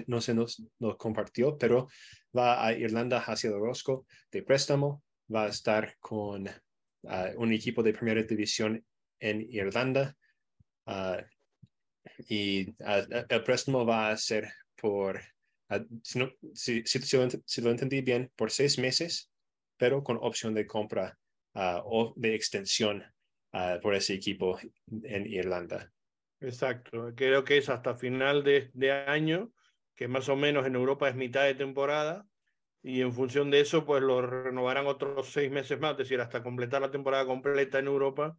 no 0.07 0.21
se 0.21 0.35
nos, 0.35 0.63
nos, 0.79 0.97
compartió, 0.97 1.57
pero 1.59 1.89
va 2.37 2.67
a 2.67 2.73
Irlanda 2.73 3.19
hacia 3.21 3.51
el 3.51 3.59
Rosco 3.59 4.07
de 4.31 4.43
préstamo, 4.43 5.03
va 5.35 5.45
a 5.45 5.49
estar 5.49 5.97
con 5.99 6.49
uh, 6.49 7.11
un 7.37 7.53
equipo 7.53 7.83
de 7.83 7.93
primera 7.93 8.23
división 8.23 8.85
en 9.21 9.43
Irlanda 9.43 10.17
uh, 10.87 11.23
y 12.29 12.71
uh, 12.71 13.25
el 13.29 13.43
préstamo 13.43 13.85
va 13.85 14.11
a 14.11 14.17
ser 14.17 14.51
por, 14.77 15.21
si, 16.03 16.19
no, 16.19 16.31
si, 16.55 16.83
si, 16.85 17.01
si, 17.01 17.61
lo, 17.61 17.71
entendí 17.71 18.01
bien, 18.01 18.31
por 18.37 18.51
seis 18.51 18.79
meses, 18.79 19.31
pero 19.77 20.03
con 20.03 20.19
opción 20.21 20.55
de 20.55 20.67
compra 20.67 21.19
o 21.55 22.13
de 22.15 22.37
extensión 22.37 23.03
por 23.83 23.95
ese 23.97 24.15
equipo 24.15 24.57
en 25.03 25.27
Irlanda. 25.27 25.91
Exacto, 26.41 27.13
creo 27.17 27.43
que 27.43 27.59
es 27.59 27.69
hasta 27.69 27.97
final 27.97 28.45
de, 28.45 28.71
de 28.73 28.93
año 28.93 29.51
que 29.99 30.07
más 30.07 30.29
o 30.29 30.37
menos 30.37 30.65
en 30.65 30.77
Europa 30.77 31.09
es 31.09 31.17
mitad 31.17 31.43
de 31.43 31.57
temporada, 31.57 32.25
y 32.83 33.01
en 33.01 33.13
función 33.13 33.51
de 33.51 33.59
eso, 33.59 33.85
pues 33.85 34.01
lo 34.01 34.23
renovarán 34.23 34.87
otros 34.87 35.33
seis 35.33 35.51
meses 35.51 35.81
más, 35.81 35.93
es 35.93 35.99
decir, 35.99 36.21
hasta 36.21 36.41
completar 36.41 36.81
la 36.81 36.93
temporada 36.93 37.27
completa 37.27 37.81
en 37.81 37.89
Europa, 37.89 38.39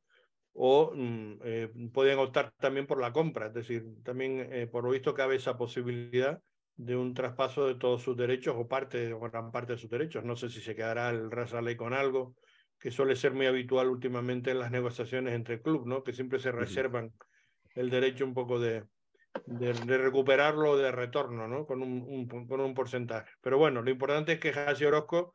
o 0.53 0.93
mm, 0.95 1.33
eh, 1.43 1.69
pueden 1.93 2.17
optar 2.17 2.53
también 2.57 2.87
por 2.87 3.01
la 3.01 3.11
compra, 3.11 3.47
es 3.47 3.53
decir, 3.53 3.83
también 4.05 4.47
eh, 4.53 4.67
por 4.67 4.85
lo 4.85 4.91
visto 4.91 5.13
cabe 5.13 5.35
esa 5.35 5.57
posibilidad 5.57 6.41
de 6.77 6.95
un 6.95 7.13
traspaso 7.13 7.67
de 7.67 7.75
todos 7.75 8.03
sus 8.03 8.15
derechos 8.15 8.55
o 8.57 8.65
parte 8.65 9.11
o 9.11 9.19
gran 9.19 9.51
parte 9.51 9.73
de 9.73 9.79
sus 9.79 9.89
derechos. 9.89 10.23
No 10.23 10.37
sé 10.37 10.47
si 10.49 10.61
se 10.61 10.77
quedará 10.77 11.09
el 11.09 11.29
Razaley 11.29 11.75
con 11.75 11.93
algo, 11.93 12.35
que 12.79 12.89
suele 12.89 13.17
ser 13.17 13.33
muy 13.33 13.47
habitual 13.47 13.89
últimamente 13.89 14.51
en 14.51 14.59
las 14.59 14.71
negociaciones 14.71 15.33
entre 15.33 15.61
clubes, 15.61 15.87
¿no? 15.87 16.03
que 16.03 16.13
siempre 16.13 16.39
se 16.39 16.53
reservan 16.53 17.11
el 17.75 17.89
derecho 17.89 18.23
un 18.23 18.33
poco 18.33 18.61
de, 18.61 18.85
de, 19.45 19.97
recuperarlo 19.97 20.77
de 20.77 20.91
retorno, 20.91 21.47
¿no? 21.47 21.65
Con 21.65 21.81
un, 21.81 22.27
con 22.27 22.59
un 22.59 22.73
porcentaje. 22.73 23.31
Pero 23.41 23.57
bueno, 23.57 23.81
lo 23.81 23.89
importante 23.89 24.33
es 24.33 24.39
que 24.39 24.49
Hasi 24.49 24.85
Orozco, 24.85 25.33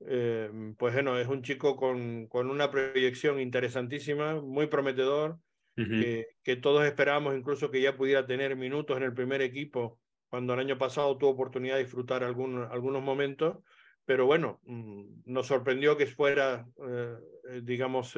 eh, 0.00 0.50
pues 0.76 0.94
bueno, 0.94 1.18
es 1.18 1.28
un 1.28 1.42
chico 1.42 1.76
con, 1.76 2.26
con 2.26 2.50
una 2.50 2.70
proyección 2.70 3.40
interesantísima, 3.40 4.40
muy 4.40 4.66
prometedor, 4.66 5.38
que, 5.74 6.26
que, 6.42 6.56
todos 6.56 6.84
esperábamos 6.84 7.34
incluso 7.34 7.70
que 7.70 7.80
ya 7.80 7.96
pudiera 7.96 8.26
tener 8.26 8.56
minutos 8.56 8.94
en 8.98 9.04
el 9.04 9.14
primer 9.14 9.40
equipo, 9.40 9.98
cuando 10.28 10.52
el 10.52 10.60
año 10.60 10.76
pasado 10.76 11.16
tuvo 11.16 11.30
oportunidad 11.30 11.76
de 11.76 11.84
disfrutar 11.84 12.22
algún, 12.24 12.62
algunos 12.70 13.02
momentos, 13.02 13.56
pero 14.04 14.26
bueno, 14.26 14.60
mm, 14.64 15.22
nos 15.24 15.46
sorprendió 15.46 15.96
que 15.96 16.06
fuera, 16.06 16.66
eh, 16.86 17.16
eh, 17.48 17.60
digamos, 17.62 18.14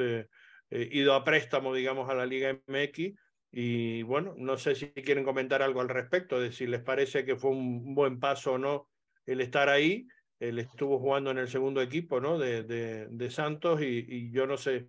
ido 0.69 1.13
a 1.13 1.23
préstamo, 1.23 1.73
digamos, 1.73 2.09
a 2.09 2.13
la 2.13 2.25
Liga 2.25 2.59
MX 2.67 3.13
y 3.57 4.03
bueno, 4.03 4.35
no 4.37 4.57
sé 4.57 4.75
si 4.75 4.87
quieren 4.87 5.23
comentar 5.23 5.61
algo 5.61 5.79
al 5.79 5.87
respecto, 5.87 6.41
de 6.41 6.51
si 6.51 6.67
les 6.67 6.81
parece 6.81 7.23
que 7.23 7.37
fue 7.37 7.51
un 7.51 7.95
buen 7.95 8.19
paso 8.19 8.55
o 8.55 8.57
no 8.57 8.89
el 9.25 9.39
estar 9.39 9.69
ahí. 9.69 10.05
Él 10.41 10.59
estuvo 10.59 10.99
jugando 10.99 11.31
en 11.31 11.37
el 11.37 11.47
segundo 11.47 11.81
equipo 11.81 12.19
¿no? 12.19 12.37
de, 12.37 12.63
de, 12.63 13.07
de 13.07 13.31
Santos 13.31 13.81
y, 13.81 14.05
y, 14.09 14.29
yo 14.29 14.45
no 14.45 14.57
sé 14.57 14.87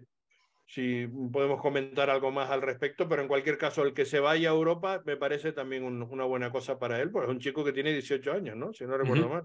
si 0.67 1.07
podemos 1.07 1.61
comentar 1.61 2.11
algo 2.11 2.33
más 2.33 2.51
al 2.51 2.61
respecto, 2.61 3.09
pero 3.09 3.23
en 3.23 3.29
cualquier 3.29 3.57
caso, 3.57 3.85
el 3.85 3.95
que 3.95 4.05
se 4.05 4.19
vaya 4.19 4.51
a 4.51 4.55
Europa 4.55 5.01
me 5.07 5.17
parece 5.17 5.53
también 5.53 5.85
un, 5.85 6.03
una 6.03 6.25
buena 6.25 6.51
cosa 6.51 6.77
para 6.77 7.01
él, 7.01 7.13
porque 7.13 7.31
es 7.31 7.37
un 7.37 7.41
chico 7.41 7.63
que 7.63 7.73
tiene 7.73 7.93
18 7.93 8.33
años, 8.33 8.57
¿no? 8.57 8.73
Si 8.73 8.85
no 8.85 8.99
recuerdo 8.99 9.29
mal. 9.29 9.45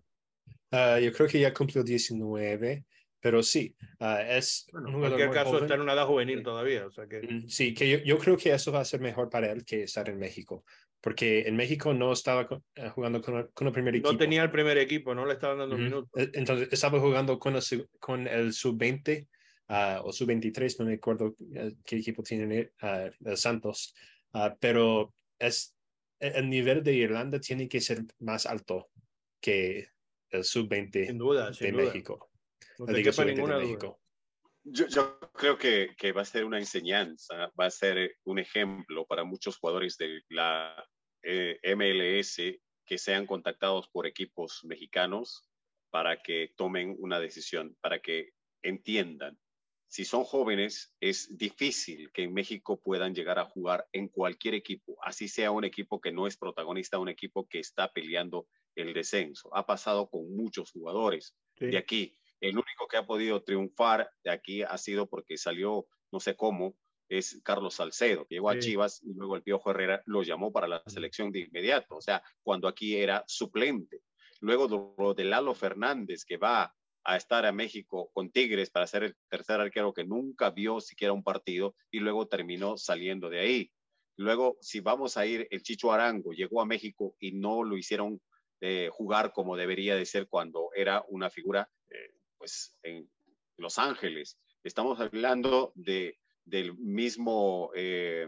Ah, 0.71 0.99
yo 0.99 1.13
creo 1.13 1.27
que 1.27 1.39
ya 1.39 1.53
cumplió 1.53 1.83
19, 1.83 2.85
pero 3.21 3.43
sí, 3.43 3.75
ah, 3.99 4.21
es 4.27 4.67
bueno, 4.71 4.89
en 4.89 4.99
cualquier 4.99 5.29
caso 5.29 5.59
está 5.59 5.75
en 5.75 5.81
una 5.81 5.93
edad 5.93 6.07
juvenil 6.07 6.41
todavía. 6.41 6.87
O 6.87 6.91
sea 6.91 7.07
que... 7.07 7.21
Mm, 7.21 7.47
sí, 7.47 7.73
que 7.73 7.87
yo, 7.87 7.97
yo, 7.99 8.17
creo 8.17 8.35
que 8.35 8.51
eso 8.51 8.71
va 8.71 8.81
a 8.81 8.85
ser 8.85 8.99
mejor 8.99 9.29
para 9.29 9.51
él 9.51 9.63
que 9.63 9.83
estar 9.83 10.09
en 10.09 10.17
México, 10.17 10.65
porque 10.99 11.41
en 11.47 11.55
México 11.55 11.93
no 11.93 12.11
estaba 12.11 12.47
eh, 12.75 12.89
jugando 12.89 13.21
con, 13.21 13.47
con, 13.53 13.67
el 13.67 13.73
primer 13.73 13.95
equipo. 13.95 14.11
No 14.11 14.17
tenía 14.17 14.41
el 14.41 14.51
primer 14.51 14.77
equipo, 14.79 15.13
no 15.13 15.25
le 15.25 15.33
estaban 15.33 15.59
dando 15.59 15.77
minutos. 15.77 16.09
E, 16.15 16.31
entonces 16.33 16.69
estaba 16.71 16.99
jugando 16.99 17.37
con 17.37 17.55
el, 17.55 17.89
con 17.99 18.27
el 18.27 18.53
sub-20 18.53 19.27
uh, 19.69 20.07
o 20.07 20.11
sub-23, 20.11 20.79
no 20.79 20.85
me 20.85 20.95
acuerdo 20.95 21.35
eh, 21.53 21.75
qué 21.85 21.97
equipo 21.97 22.23
tiene 22.23 22.71
uh, 22.81 23.35
Santos, 23.35 23.93
pero 24.59 25.13
es, 25.37 25.75
e, 26.19 26.27
el 26.39 26.49
nivel 26.49 26.81
de 26.81 26.93
Irlanda 26.93 27.39
tiene 27.39 27.69
que 27.69 27.81
ser 27.81 28.03
más 28.19 28.47
alto 28.47 28.89
que 29.39 29.89
el 30.31 30.43
sub-20 30.43 31.59
de 31.59 31.71
México. 31.71 32.30
No 32.87 32.93
te 32.93 33.03
quepa 33.03 33.25
ninguna 33.25 33.57
de 33.57 33.63
México. 33.65 33.99
Yo, 34.63 34.87
yo, 34.87 35.19
creo 35.33 35.57
que, 35.57 35.95
que, 35.97 36.11
va 36.11 36.21
a 36.21 36.25
ser 36.25 36.45
una 36.45 36.59
enseñanza, 36.59 37.51
va 37.59 37.65
a 37.65 37.71
ser 37.71 38.17
un 38.25 38.39
ejemplo 38.39 39.05
para 39.05 39.23
muchos 39.23 39.57
jugadores 39.57 39.97
de 39.97 40.21
la 40.29 40.75
eh, 41.23 41.59
MLS 41.75 42.37
que 42.85 42.97
sean 42.97 43.25
contactados 43.25 43.87
por 43.89 44.05
equipos 44.05 44.61
mexicanos 44.63 45.47
para 45.91 46.21
que 46.21 46.53
tomen 46.57 46.95
una 46.99 47.19
decisión, 47.19 47.75
para 47.81 47.99
que 47.99 48.31
entiendan. 48.63 49.37
Si 49.87 50.05
son 50.05 50.23
jóvenes, 50.23 50.95
es 51.01 51.37
difícil 51.37 52.11
que 52.13 52.23
en 52.23 52.33
México 52.33 52.79
puedan 52.81 53.13
llegar 53.13 53.39
a 53.39 53.45
jugar 53.45 53.85
en 53.91 54.07
cualquier 54.07 54.53
equipo, 54.53 54.97
así 55.03 55.27
sea 55.27 55.51
un 55.51 55.65
equipo 55.65 55.99
que 55.99 56.11
no 56.11 56.27
es 56.27 56.37
protagonista, 56.37 56.97
un 56.97 57.09
equipo 57.09 57.45
que 57.47 57.59
está 57.59 57.91
peleando 57.91 58.47
el 58.75 58.93
descenso. 58.93 59.53
Ha 59.55 59.65
pasado 59.65 60.09
con 60.09 60.33
muchos 60.33 60.71
jugadores 60.71 61.35
sí. 61.57 61.67
de 61.67 61.77
aquí. 61.77 62.17
El 62.41 62.57
único 62.57 62.87
que 62.89 62.97
ha 62.97 63.05
podido 63.05 63.43
triunfar 63.43 64.09
de 64.23 64.31
aquí 64.31 64.63
ha 64.63 64.77
sido 64.77 65.07
porque 65.07 65.37
salió, 65.37 65.85
no 66.11 66.19
sé 66.19 66.35
cómo, 66.35 66.75
es 67.07 67.41
Carlos 67.43 67.75
Salcedo, 67.75 68.25
que 68.25 68.35
llegó 68.35 68.51
sí. 68.51 68.57
a 68.57 68.59
Chivas 68.59 69.03
y 69.03 69.13
luego 69.13 69.35
el 69.35 69.43
Piojo 69.43 69.71
Herrera 69.71 70.01
lo 70.05 70.23
llamó 70.23 70.51
para 70.51 70.67
la 70.67 70.81
selección 70.87 71.31
de 71.31 71.41
inmediato, 71.41 71.97
o 71.97 72.01
sea, 72.01 72.23
cuando 72.41 72.67
aquí 72.67 72.95
era 72.95 73.23
suplente. 73.27 74.01
Luego 74.39 74.95
lo 74.97 75.13
de 75.13 75.25
Lalo 75.25 75.53
Fernández, 75.53 76.25
que 76.25 76.37
va 76.37 76.73
a 77.03 77.17
estar 77.17 77.45
a 77.45 77.51
México 77.51 78.09
con 78.13 78.31
Tigres 78.31 78.69
para 78.69 78.87
ser 78.87 79.03
el 79.03 79.15
tercer 79.29 79.59
arquero 79.59 79.93
que 79.93 80.05
nunca 80.05 80.51
vio 80.51 80.79
siquiera 80.79 81.13
un 81.13 81.23
partido 81.23 81.75
y 81.91 81.99
luego 81.99 82.27
terminó 82.27 82.77
saliendo 82.77 83.29
de 83.29 83.39
ahí. 83.39 83.71
Luego, 84.17 84.57
si 84.61 84.79
vamos 84.79 85.17
a 85.17 85.25
ir, 85.25 85.47
el 85.51 85.63
Chicho 85.63 85.91
Arango 85.91 86.31
llegó 86.31 86.61
a 86.61 86.65
México 86.65 87.15
y 87.19 87.33
no 87.33 87.63
lo 87.63 87.77
hicieron 87.77 88.21
eh, 88.61 88.89
jugar 88.91 89.31
como 89.33 89.57
debería 89.57 89.95
de 89.95 90.05
ser 90.05 90.27
cuando 90.27 90.69
era 90.75 91.03
una 91.07 91.29
figura 91.29 91.69
eh, 91.89 92.13
pues 92.41 92.75
en 92.81 93.07
Los 93.57 93.77
Ángeles. 93.77 94.39
Estamos 94.63 94.99
hablando 94.99 95.73
de, 95.75 96.17
del 96.43 96.75
mismo... 96.75 97.69
Eh, 97.75 98.27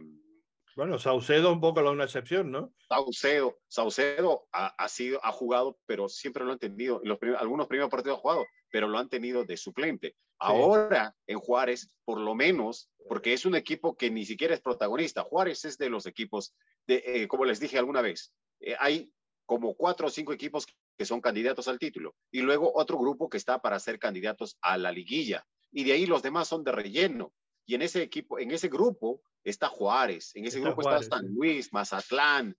bueno, 0.76 0.99
Saucedo 0.99 1.52
un 1.52 1.60
poco 1.60 1.82
la 1.82 1.89
una 1.89 2.04
excepción, 2.04 2.52
¿no? 2.52 2.71
Saucedo, 2.88 3.58
Saucedo 3.67 4.47
ha, 4.52 4.67
ha, 4.67 4.88
sido, 4.88 5.19
ha 5.23 5.32
jugado, 5.32 5.80
pero 5.88 6.08
siempre 6.10 6.45
lo 6.45 6.52
han 6.52 6.60
tenido, 6.60 7.02
en 7.02 7.10
los 7.10 7.17
primeros, 7.17 7.41
algunos 7.41 7.67
primeros 7.67 7.89
partidos 7.89 8.19
ha 8.19 8.21
jugado, 8.21 8.45
pero 8.71 8.88
lo 8.88 8.99
han 8.99 9.10
tenido 9.10 9.45
de 9.45 9.58
suplente. 9.58 10.10
Sí. 10.10 10.15
Ahora 10.38 11.15
en 11.26 11.39
Juárez, 11.39 11.89
por 12.06 12.19
lo 12.19 12.36
menos, 12.36 12.91
porque 13.10 13.34
es 13.34 13.47
un 13.47 13.56
equipo 13.56 13.97
que 13.97 14.12
ni 14.12 14.26
siquiera 14.26 14.54
es 14.54 14.62
protagonista. 14.62 15.23
Juárez 15.23 15.65
es 15.65 15.80
de 15.80 15.89
los 15.89 16.06
equipos, 16.06 16.54
de, 16.86 17.04
eh, 17.04 17.28
como 17.28 17.45
les 17.45 17.60
dije 17.60 17.80
alguna 17.80 18.02
vez, 18.02 18.32
eh, 18.60 18.76
hay 18.80 19.12
como 19.47 19.76
cuatro 19.76 20.08
o 20.08 20.12
cinco 20.12 20.34
equipos 20.34 20.67
que 20.97 21.06
son 21.06 21.21
candidatos 21.21 21.67
al 21.67 21.79
título 21.79 22.15
y 22.32 22.41
luego 22.41 22.71
otro 22.75 22.97
grupo 22.97 23.29
que 23.29 23.38
está 23.38 23.60
para 23.60 23.79
ser 23.79 23.99
candidatos 23.99 24.58
a 24.62 24.77
la 24.77 24.91
liguilla 24.91 25.45
y 25.71 25.84
de 25.84 25.93
ahí 25.93 26.06
los 26.06 26.21
demás 26.21 26.47
son 26.47 26.63
de 26.63 26.71
relleno. 26.71 27.34
Y 27.65 27.75
en 27.75 27.82
ese 27.82 28.01
equipo 28.01 28.39
en 28.39 28.51
ese 28.51 28.67
grupo 28.67 29.21
está 29.43 29.67
Juárez 29.69 30.32
en 30.36 30.45
ese 30.45 30.58
está 30.58 30.69
grupo 30.69 30.84
Juárez, 30.84 31.03
está 31.03 31.17
San 31.17 31.27
Luis 31.34 31.71
Mazatlán. 31.73 32.56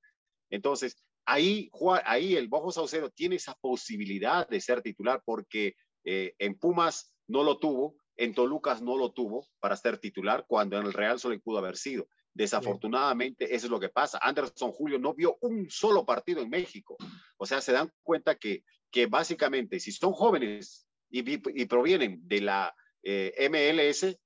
Entonces 0.51 0.97
ahí 1.25 1.71
ahí 2.05 2.37
el 2.37 2.49
Bojo 2.49 2.73
Saucedo 2.73 3.11
tiene 3.11 3.37
esa 3.37 3.55
posibilidad 3.55 4.49
de 4.49 4.61
ser 4.61 4.83
titular 4.83 5.23
porque 5.25 5.77
eh, 6.05 6.35
en 6.39 6.59
Pumas 6.59 7.15
no 7.29 7.43
lo 7.43 7.59
tuvo 7.59 7.97
en 8.17 8.35
Tolucas 8.35 8.83
no 8.83 8.97
lo 8.97 9.13
tuvo 9.13 9.47
para 9.61 9.77
ser 9.77 9.99
titular 9.99 10.45
cuando 10.47 10.79
en 10.79 10.87
el 10.87 10.93
Real 10.93 11.19
solo 11.19 11.39
pudo 11.41 11.59
haber 11.59 11.77
sido 11.77 12.09
Desafortunadamente, 12.35 13.55
eso 13.55 13.67
es 13.67 13.71
lo 13.71 13.79
que 13.79 13.89
pasa. 13.89 14.19
Anderson 14.21 14.73
Julio 14.73 14.99
no 14.99 15.15
vio 15.15 15.39
un 15.41 15.71
solo 15.71 16.05
partido 16.05 16.43
en 16.43 16.51
México. 16.51 16.97
O 17.37 17.47
sea, 17.47 17.61
se 17.61 17.71
dan 17.71 17.93
cuenta 18.03 18.35
que, 18.35 18.65
que 18.91 19.07
básicamente, 19.07 19.79
si 19.79 19.93
son 19.93 20.13
jóvenes 20.13 20.89
y, 21.11 21.23
y 21.31 21.67
provienen 21.67 22.21
de 22.27 22.41
la 22.41 22.75
eh, 23.05 23.49
MLS, 23.49 24.19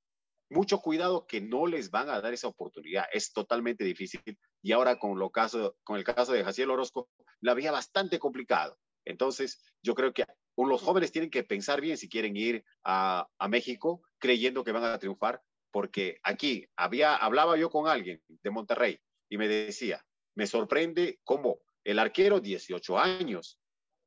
mucho 0.51 0.81
cuidado 0.81 1.27
que 1.27 1.42
no 1.42 1.66
les 1.66 1.90
van 1.90 2.09
a 2.09 2.23
dar 2.23 2.33
esa 2.33 2.49
oportunidad. 2.49 3.05
Es 3.12 3.33
totalmente 3.33 3.85
difícil. 3.85 4.23
Y 4.62 4.73
ahora 4.73 4.99
con, 4.99 5.18
lo 5.18 5.29
caso, 5.31 5.77
con 5.85 5.99
el 5.99 6.05
caso 6.05 6.33
de 6.33 6.44
Jaciel 6.44 6.71
Orozco, 6.71 7.11
la 7.40 7.53
había 7.53 7.73
bastante 7.73 8.18
complicado. 8.18 8.79
Entonces, 9.05 9.62
yo 9.83 9.94
creo 9.94 10.14
que 10.14 10.25
los 10.57 10.83
jóvenes 10.83 11.12
tienen 11.12 11.31
que 11.31 11.44
pensar 11.44 11.83
bien 11.83 11.99
si 11.99 12.09
quieren 12.09 12.37
ir 12.37 12.64
a, 12.85 13.29
a 13.38 13.49
México 13.49 14.03
creyendo 14.18 14.64
que 14.64 14.73
van 14.73 14.85
a 14.85 14.99
triunfar 14.99 15.42
porque 15.71 16.19
aquí 16.23 16.67
había, 16.77 17.17
hablaba 17.17 17.57
yo 17.57 17.71
con 17.71 17.89
alguien 17.89 18.23
de 18.29 18.51
Monterrey 18.51 18.99
y 19.29 19.39
me 19.39 19.49
decía, 19.49 20.05
me 20.35 20.47
sorprende 20.47 21.21
cómo 21.25 21.61
el 21.85 21.99
arquero 21.99 22.41
18 22.41 22.99
años, 22.99 23.59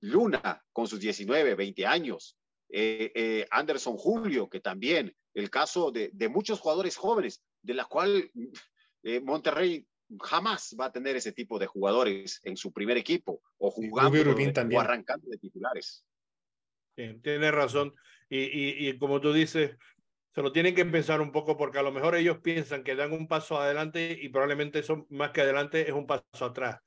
Luna 0.02 0.64
con 0.72 0.88
sus 0.88 1.00
19, 1.00 1.56
20 1.56 1.86
años, 1.86 2.38
eh, 2.70 3.12
eh, 3.14 3.48
Anderson 3.52 3.98
Julio, 3.98 4.50
que 4.50 4.62
también, 4.62 5.16
el 5.34 5.50
caso 5.50 5.92
de, 5.92 6.10
de 6.14 6.30
muchos 6.30 6.60
jugadores 6.60 6.96
jóvenes, 6.96 7.44
de 7.62 7.74
la 7.74 7.86
cual 7.86 8.32
eh, 9.04 9.20
Monterrey 9.20 9.86
jamás 10.20 10.76
va 10.80 10.86
a 10.86 10.92
tener 10.92 11.16
ese 11.16 11.32
tipo 11.32 11.60
de 11.60 11.68
jugadores 11.68 12.40
en 12.44 12.58
su 12.58 12.74
primer 12.74 12.98
equipo 12.98 13.42
o 13.58 13.72
jugando 13.72 14.20
o 14.76 14.80
arrancando 14.80 15.30
de 15.30 15.38
titulares. 15.38 16.06
Sí, 16.96 17.20
tienes 17.22 17.52
razón. 17.52 17.94
Y, 18.30 18.40
y, 18.40 18.90
y, 18.90 18.98
como 18.98 19.22
tú 19.22 19.34
dices, 19.34 19.78
se 20.34 20.42
lo 20.42 20.52
tienen 20.52 20.76
que 20.76 20.86
pensar 20.86 21.22
un 21.22 21.32
poco 21.32 21.58
porque 21.58 21.80
a 21.80 21.84
lo 21.84 21.92
mejor 21.92 22.16
ellos 22.16 22.40
piensan 22.40 22.84
que 22.84 22.96
dan 22.96 23.12
un 23.12 23.28
paso 23.28 23.60
adelante 23.60 24.18
y 24.22 24.30
probablemente 24.30 24.80
eso 24.80 25.06
más 25.10 25.32
que 25.32 25.42
adelante 25.42 25.88
es 25.88 25.94
un 25.94 26.08
paso 26.08 26.46
atrás, 26.46 26.80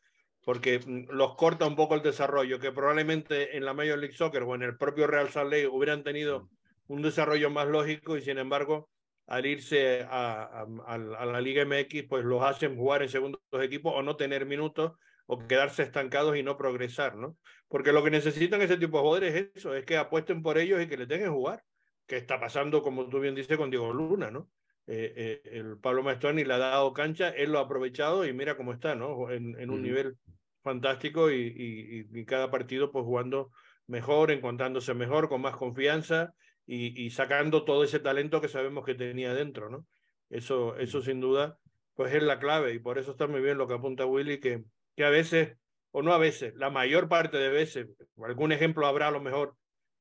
porque 0.44 0.78
mm, 0.78 1.10
los 1.10 1.36
corta 1.36 1.66
un 1.66 1.76
poco 1.76 1.94
el 1.94 2.02
desarrollo, 2.02 2.58
que 2.58 2.72
probablemente 2.72 3.56
en 3.56 3.64
la 3.64 3.74
Major 3.74 3.98
League 3.98 4.16
Soccer 4.16 4.42
o 4.42 4.54
en 4.54 4.62
el 4.62 4.76
propio 4.76 5.06
Real 5.06 5.28
Salt 5.28 5.50
Lake 5.50 5.68
hubieran 5.68 6.02
tenido 6.02 6.48
un 6.86 7.02
desarrollo 7.02 7.50
más 7.50 7.68
lógico 7.68 8.16
y 8.16 8.22
sin 8.22 8.38
embargo 8.38 8.88
al 9.26 9.46
irse 9.46 10.06
a, 10.08 10.66
la 10.98 11.40
Liga 11.40 11.64
MX 11.64 12.04
pues 12.08 12.24
los 12.24 12.42
hacen 12.42 12.76
jugar 12.76 13.02
en 13.02 13.08
segundos 13.08 13.40
equipos 13.62 13.94
o 13.96 14.02
no 14.02 14.16
tener 14.16 14.44
minutos 14.44 14.92
o 15.26 15.38
quedarse 15.46 15.82
estancados 15.82 16.36
y 16.36 16.42
no 16.42 16.58
progresar, 16.58 17.16
¿no? 17.16 17.38
Porque 17.68 17.92
lo 17.92 18.04
que 18.04 18.10
necesitan 18.10 18.60
ese 18.60 18.76
tipo 18.76 18.98
de 18.98 19.02
jugadores 19.02 19.34
es 19.34 19.50
eso, 19.54 19.74
es 19.74 19.86
que 19.86 19.96
apuesten 19.96 20.42
por 20.42 20.58
ellos 20.58 20.82
y 20.82 20.86
que 20.86 20.98
les 20.98 21.08
dejen 21.08 21.32
jugar 21.32 21.64
que 22.06 22.16
está 22.16 22.38
pasando, 22.38 22.82
como 22.82 23.08
tú 23.08 23.20
bien 23.20 23.34
dices, 23.34 23.56
con 23.56 23.70
Diego 23.70 23.92
Luna, 23.92 24.30
¿no? 24.30 24.48
Eh, 24.86 25.12
eh, 25.16 25.50
el 25.58 25.78
Pablo 25.78 26.02
Maestroni 26.02 26.44
le 26.44 26.54
ha 26.54 26.58
dado 26.58 26.92
cancha, 26.92 27.30
él 27.30 27.52
lo 27.52 27.58
ha 27.58 27.62
aprovechado 27.62 28.26
y 28.26 28.32
mira 28.34 28.56
cómo 28.56 28.72
está, 28.72 28.94
¿no? 28.94 29.30
En, 29.30 29.58
en 29.58 29.70
un 29.70 29.82
nivel 29.82 30.16
fantástico 30.62 31.30
y, 31.30 31.46
y, 31.46 32.20
y, 32.20 32.24
cada 32.26 32.50
partido 32.50 32.92
pues 32.92 33.04
jugando 33.04 33.50
mejor, 33.86 34.30
encontrándose 34.30 34.92
mejor, 34.92 35.28
con 35.28 35.40
más 35.40 35.56
confianza 35.56 36.34
y, 36.66 37.02
y, 37.02 37.10
sacando 37.10 37.64
todo 37.64 37.84
ese 37.84 38.00
talento 38.00 38.40
que 38.40 38.48
sabemos 38.48 38.84
que 38.84 38.94
tenía 38.94 39.32
dentro, 39.32 39.70
¿no? 39.70 39.86
Eso, 40.28 40.76
eso 40.76 41.00
sin 41.00 41.20
duda 41.20 41.58
pues 41.94 42.12
es 42.12 42.22
la 42.22 42.38
clave 42.38 42.74
y 42.74 42.78
por 42.78 42.98
eso 42.98 43.12
está 43.12 43.26
muy 43.26 43.40
bien 43.40 43.56
lo 43.56 43.68
que 43.68 43.74
apunta 43.74 44.04
Willy, 44.04 44.40
que, 44.40 44.64
que 44.96 45.04
a 45.04 45.10
veces, 45.10 45.56
o 45.92 46.02
no 46.02 46.12
a 46.12 46.18
veces, 46.18 46.54
la 46.56 46.70
mayor 46.70 47.08
parte 47.08 47.38
de 47.38 47.48
veces, 47.48 47.86
algún 48.22 48.52
ejemplo 48.52 48.86
habrá 48.86 49.08
a 49.08 49.12
lo 49.12 49.20
mejor 49.20 49.54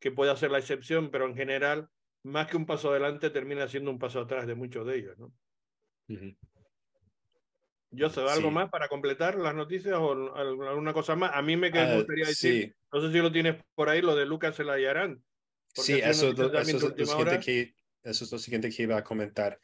que 0.03 0.11
puede 0.11 0.31
hacer 0.31 0.51
la 0.51 0.59
excepción, 0.59 1.09
pero 1.11 1.25
en 1.25 1.33
general, 1.33 1.87
más 2.23 2.47
que 2.47 2.57
un 2.57 2.65
paso 2.65 2.91
adelante, 2.91 3.29
termina 3.29 3.69
siendo 3.69 3.89
un 3.89 3.97
paso 3.97 4.19
atrás 4.19 4.45
de 4.45 4.53
muchos 4.53 4.85
de 4.85 4.97
ellos, 4.97 5.17
¿no? 5.17 5.27
Uh 6.09 6.13
-huh. 6.13 6.37
Yo 7.89 8.09
sé, 8.09 8.19
¿algo 8.19 8.49
sí. 8.49 8.53
más 8.53 8.69
para 8.69 8.89
completar 8.89 9.35
las 9.35 9.55
noticias 9.55 9.95
o 9.97 10.35
alguna 10.35 10.91
cosa 10.91 11.15
más? 11.15 11.31
A 11.33 11.41
mí 11.41 11.55
me 11.55 11.69
uh, 11.69 11.95
gustaría 11.95 12.27
decir, 12.27 12.65
sí. 12.65 12.73
no 12.91 12.99
sé 12.99 13.13
si 13.13 13.19
lo 13.19 13.31
tienes 13.31 13.63
por 13.75 13.87
ahí, 13.87 14.01
lo 14.01 14.13
de 14.13 14.25
Lucas 14.25 14.59
Elayarán. 14.59 15.23
Sí, 15.73 15.93
eso, 15.93 16.33
do, 16.33 16.51
eso, 16.51 16.59
es 16.59 16.97
lo 16.97 17.05
siguiente 17.05 17.39
que, 17.39 17.73
eso 18.03 18.25
es 18.25 18.31
lo 18.33 18.39
siguiente 18.39 18.69
que 18.71 18.83
iba 18.83 18.97
a 18.97 19.05
comentar, 19.05 19.57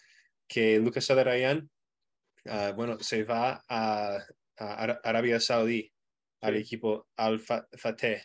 que 0.47 0.79
Lucas 0.79 1.09
Elayarán, 1.09 1.69
uh, 2.45 2.73
bueno, 2.77 2.97
se 3.01 3.25
va 3.25 3.61
a, 3.67 4.23
a 4.55 4.83
Arabia 5.03 5.41
Saudí, 5.41 5.81
sí. 5.81 5.93
al 6.39 6.55
equipo 6.55 7.09
Al-Fateh. 7.17 8.23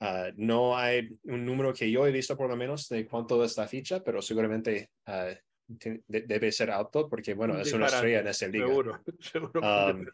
Uh, 0.00 0.32
no 0.36 0.76
hay 0.76 1.08
un 1.22 1.44
número 1.46 1.72
que 1.72 1.90
yo 1.90 2.06
he 2.06 2.12
visto 2.12 2.36
por 2.36 2.48
lo 2.48 2.56
menos 2.56 2.88
de 2.88 3.06
cuánto 3.06 3.42
es 3.44 3.56
la 3.56 3.68
ficha, 3.68 4.02
pero 4.02 4.20
seguramente 4.20 4.90
uh, 5.06 5.34
de, 5.66 6.02
debe 6.06 6.52
ser 6.52 6.70
alto 6.70 7.08
porque, 7.08 7.34
bueno, 7.34 7.58
es 7.58 7.72
una 7.72 7.86
estrella 7.86 8.20
en 8.20 8.28
esa 8.28 8.48
liga. 8.48 8.66
Seguro, 8.66 9.02
seguro. 9.20 9.60
Um, 9.60 10.06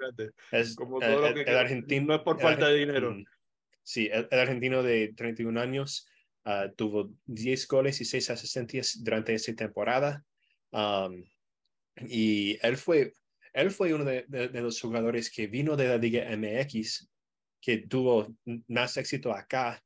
es, 0.52 0.74
Como 0.76 1.00
todo 1.00 1.26
el, 1.26 1.34
lo 1.34 1.44
que 1.44 1.50
el 1.50 1.56
argentino 1.56 2.06
no 2.06 2.14
es 2.16 2.20
por 2.20 2.40
falta 2.40 2.68
de 2.68 2.78
dinero. 2.78 3.16
sí, 3.82 4.08
el, 4.12 4.28
argentino 4.30 4.82
de 4.82 5.12
31 5.16 5.60
años 5.60 6.06
uh, 6.44 6.72
tuvo 6.76 7.10
10 7.26 7.66
goles 7.66 8.00
y 8.00 8.04
6 8.04 8.30
asistencias 8.30 9.02
durante 9.02 9.34
esa 9.34 9.54
temporada. 9.54 10.24
Um, 10.70 11.24
y 12.06 12.58
él 12.64 12.76
fue, 12.76 13.12
él 13.52 13.70
fue 13.70 13.92
uno 13.92 14.04
de, 14.04 14.24
de, 14.28 14.60
los 14.60 14.80
jugadores 14.80 15.30
que 15.30 15.48
vino 15.48 15.76
de 15.76 15.88
la 15.88 15.98
Liga 15.98 16.24
MX, 16.36 17.09
que 17.60 17.78
tuvo 17.78 18.34
más 18.68 18.96
éxito 18.96 19.32
acá 19.32 19.82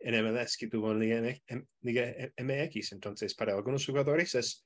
en 0.00 0.24
MLS 0.24 0.56
que 0.56 0.68
tuvo 0.68 0.92
en 0.92 1.00
Liga, 1.00 2.30
MX. 2.36 2.92
Entonces, 2.92 3.34
para 3.34 3.54
algunos 3.54 3.84
jugadores 3.84 4.34
es, 4.34 4.64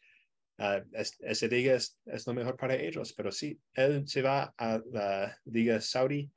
uh, 0.59 0.83
esa 0.93 1.47
liga 1.47 1.75
es, 1.75 1.99
es, 2.05 2.27
lo 2.27 2.35
mejor 2.35 2.57
para 2.57 2.77
ellos, 2.77 3.13
pero 3.15 3.33
sí, 3.33 3.59
él 3.73 4.07
se 4.07 4.23
va 4.23 4.55
a 4.57 4.81
la 4.91 5.39
Liga 5.45 5.81
Saudi 5.81 6.31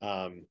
um, 0.00 0.46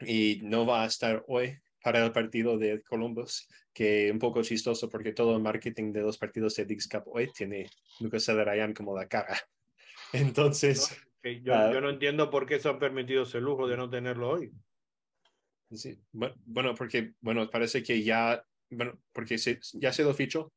y 0.00 0.40
no 0.42 0.66
va 0.66 0.82
a 0.82 0.86
estar 0.86 1.24
hoy 1.28 1.56
para 1.82 2.04
el 2.04 2.12
partido 2.12 2.58
de 2.58 2.82
Columbus, 2.82 3.48
que 3.72 4.10
un 4.10 4.18
poco 4.18 4.42
chistoso 4.42 4.88
porque 4.88 5.12
todo 5.12 5.36
el 5.36 5.42
marketing 5.42 5.92
de 5.92 6.02
los 6.02 6.18
partidos 6.18 6.54
de 6.56 6.64
Dix 6.64 6.88
Cup 6.88 7.04
hoy 7.06 7.30
tiene 7.32 7.68
Lucas 8.00 8.26
Ryan 8.26 8.74
como 8.74 8.96
la 8.96 9.06
cara. 9.06 9.38
Entonces... 10.12 10.96
yo, 11.22 11.54
uh, 11.54 11.72
yo, 11.72 11.80
no 11.80 11.90
entiendo 11.90 12.30
por 12.30 12.46
qué 12.46 12.58
se 12.58 12.68
han 12.68 12.78
permitido 12.78 13.22
ese 13.22 13.40
lujo 13.40 13.68
de 13.68 13.76
no 13.76 13.88
tenerlo 13.88 14.30
hoy. 14.30 14.52
Sí, 15.70 15.98
bueno, 16.12 16.74
porque, 16.74 17.14
bueno, 17.20 17.48
parece 17.48 17.82
que 17.82 18.02
ya, 18.02 18.44
bueno, 18.70 18.98
porque 19.12 19.38
se, 19.38 19.58
ya 19.74 19.92
se 19.92 20.02
lo 20.02 20.12
fichó. 20.12 20.52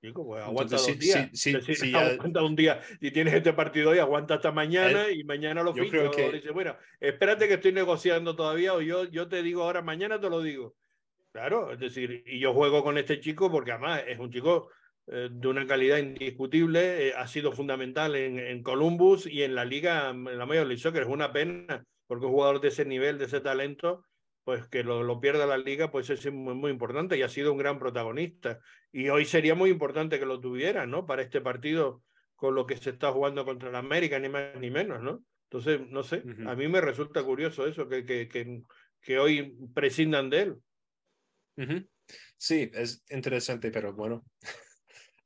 Pues, 0.00 0.44
aguanta 0.44 0.76
dos 0.76 0.98
días. 0.98 1.30
Sí, 1.32 1.54
sí, 1.60 1.94
aguanta 1.94 2.42
un 2.42 2.56
día. 2.56 2.80
Si 3.00 3.10
tienes 3.10 3.34
este 3.34 3.52
partido 3.52 3.90
hoy, 3.90 3.98
aguanta 3.98 4.34
hasta 4.34 4.52
mañana 4.52 5.10
y 5.10 5.24
mañana 5.24 5.62
lo 5.62 5.74
ficho. 5.74 6.10
Que... 6.10 6.32
Dice, 6.32 6.50
bueno, 6.50 6.76
espérate 7.00 7.48
que 7.48 7.54
estoy 7.54 7.72
negociando 7.72 8.36
todavía 8.36 8.74
o 8.74 8.80
yo, 8.80 9.04
yo 9.04 9.28
te 9.28 9.42
digo 9.42 9.62
ahora, 9.62 9.82
mañana 9.82 10.20
te 10.20 10.30
lo 10.30 10.42
digo. 10.42 10.76
Claro, 11.32 11.72
es 11.72 11.78
decir, 11.78 12.24
y 12.26 12.38
yo 12.38 12.54
juego 12.54 12.82
con 12.82 12.96
este 12.98 13.20
chico 13.20 13.50
porque 13.50 13.72
además 13.72 14.02
es 14.06 14.18
un 14.18 14.30
chico 14.30 14.70
eh, 15.08 15.28
de 15.30 15.48
una 15.48 15.66
calidad 15.66 15.98
indiscutible, 15.98 17.08
eh, 17.08 17.14
ha 17.16 17.28
sido 17.28 17.52
fundamental 17.52 18.16
en, 18.16 18.38
en, 18.38 18.62
Columbus 18.62 19.26
y 19.26 19.42
en 19.42 19.54
la 19.54 19.64
liga, 19.64 20.10
en 20.10 20.38
la 20.38 20.46
Major 20.46 20.66
League 20.66 20.82
Soccer. 20.82 21.02
Es 21.02 21.08
una 21.08 21.32
pena 21.32 21.84
porque 22.06 22.26
un 22.26 22.32
jugador 22.32 22.60
de 22.60 22.68
ese 22.68 22.84
nivel, 22.84 23.18
de 23.18 23.26
ese 23.26 23.40
talento, 23.40 24.04
pues 24.44 24.66
que 24.68 24.82
lo, 24.84 25.02
lo 25.02 25.20
pierda 25.20 25.46
la 25.46 25.58
liga, 25.58 25.90
pues 25.90 26.10
es 26.10 26.32
muy, 26.32 26.54
muy, 26.54 26.70
importante 26.70 27.16
y 27.16 27.22
ha 27.22 27.28
sido 27.28 27.52
un 27.52 27.58
gran 27.58 27.78
protagonista. 27.78 28.60
Y 28.92 29.08
hoy 29.08 29.24
sería 29.24 29.54
muy 29.54 29.70
importante 29.70 30.18
que 30.18 30.26
lo 30.26 30.40
tuviera, 30.40 30.86
¿no? 30.86 31.06
Para 31.06 31.22
este 31.22 31.40
partido 31.40 32.02
con 32.34 32.54
lo 32.54 32.66
que 32.66 32.76
se 32.76 32.90
está 32.90 33.12
jugando 33.12 33.44
contra 33.44 33.70
la 33.70 33.78
América, 33.78 34.18
ni 34.18 34.28
más 34.28 34.54
ni 34.60 34.70
menos, 34.70 35.02
¿no? 35.02 35.24
Entonces, 35.50 35.80
no 35.88 36.02
sé, 36.02 36.24
a 36.46 36.56
mí 36.56 36.66
me 36.66 36.80
resulta 36.80 37.22
curioso 37.22 37.66
eso, 37.66 37.88
que, 37.88 38.04
que, 38.04 38.28
que, 38.28 38.62
que 39.00 39.18
hoy 39.18 39.56
prescindan 39.72 40.28
de 40.28 40.40
él. 40.40 40.56
Sí, 42.36 42.70
es 42.74 43.04
interesante, 43.10 43.70
pero 43.70 43.92
bueno. 43.92 44.24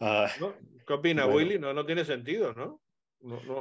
Uh... 0.01 0.53
¿Qué 0.87 0.95
opina 0.95 1.27
Willy? 1.27 1.59
No, 1.59 1.73
no 1.73 1.87
tiene 1.87 2.05
sentido, 2.05 2.53
¿no? 2.53 2.81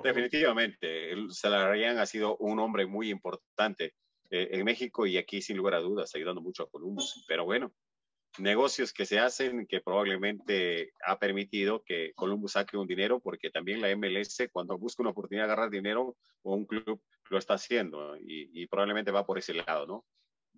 Definitivamente, 0.03 1.13
Salarian 1.29 1.97
ha 1.97 2.05
sido 2.05 2.37
un 2.37 2.59
hombre 2.59 2.85
muy 2.85 3.09
importante 3.09 3.93
eh, 4.31 4.49
en 4.53 4.63
México 4.63 5.05
y 5.05 5.17
aquí 5.17 5.41
sin 5.41 5.57
lugar 5.57 5.75
a 5.75 5.79
dudas 5.79 6.15
ayudando 6.15 6.41
mucho 6.41 6.63
a 6.63 6.69
Columbus. 6.69 7.25
Pero 7.27 7.45
bueno, 7.45 7.73
negocios 8.37 8.93
que 8.93 9.05
se 9.05 9.19
hacen 9.19 9.67
que 9.67 9.81
probablemente 9.81 10.93
ha 11.05 11.19
permitido 11.19 11.83
que 11.83 12.13
Columbus 12.15 12.53
saque 12.53 12.77
un 12.77 12.87
dinero 12.87 13.19
porque 13.19 13.49
también 13.49 13.81
la 13.81 13.95
MLS 13.95 14.49
cuando 14.51 14.77
busca 14.77 15.03
una 15.03 15.11
oportunidad 15.11 15.45
de 15.45 15.51
agarrar 15.51 15.69
dinero 15.69 16.15
o 16.43 16.55
un 16.55 16.65
club 16.65 17.01
lo 17.29 17.37
está 17.37 17.55
haciendo 17.55 18.17
y, 18.17 18.49
y 18.53 18.67
probablemente 18.67 19.11
va 19.11 19.25
por 19.25 19.37
ese 19.37 19.53
lado, 19.53 19.85
¿no? 19.85 20.05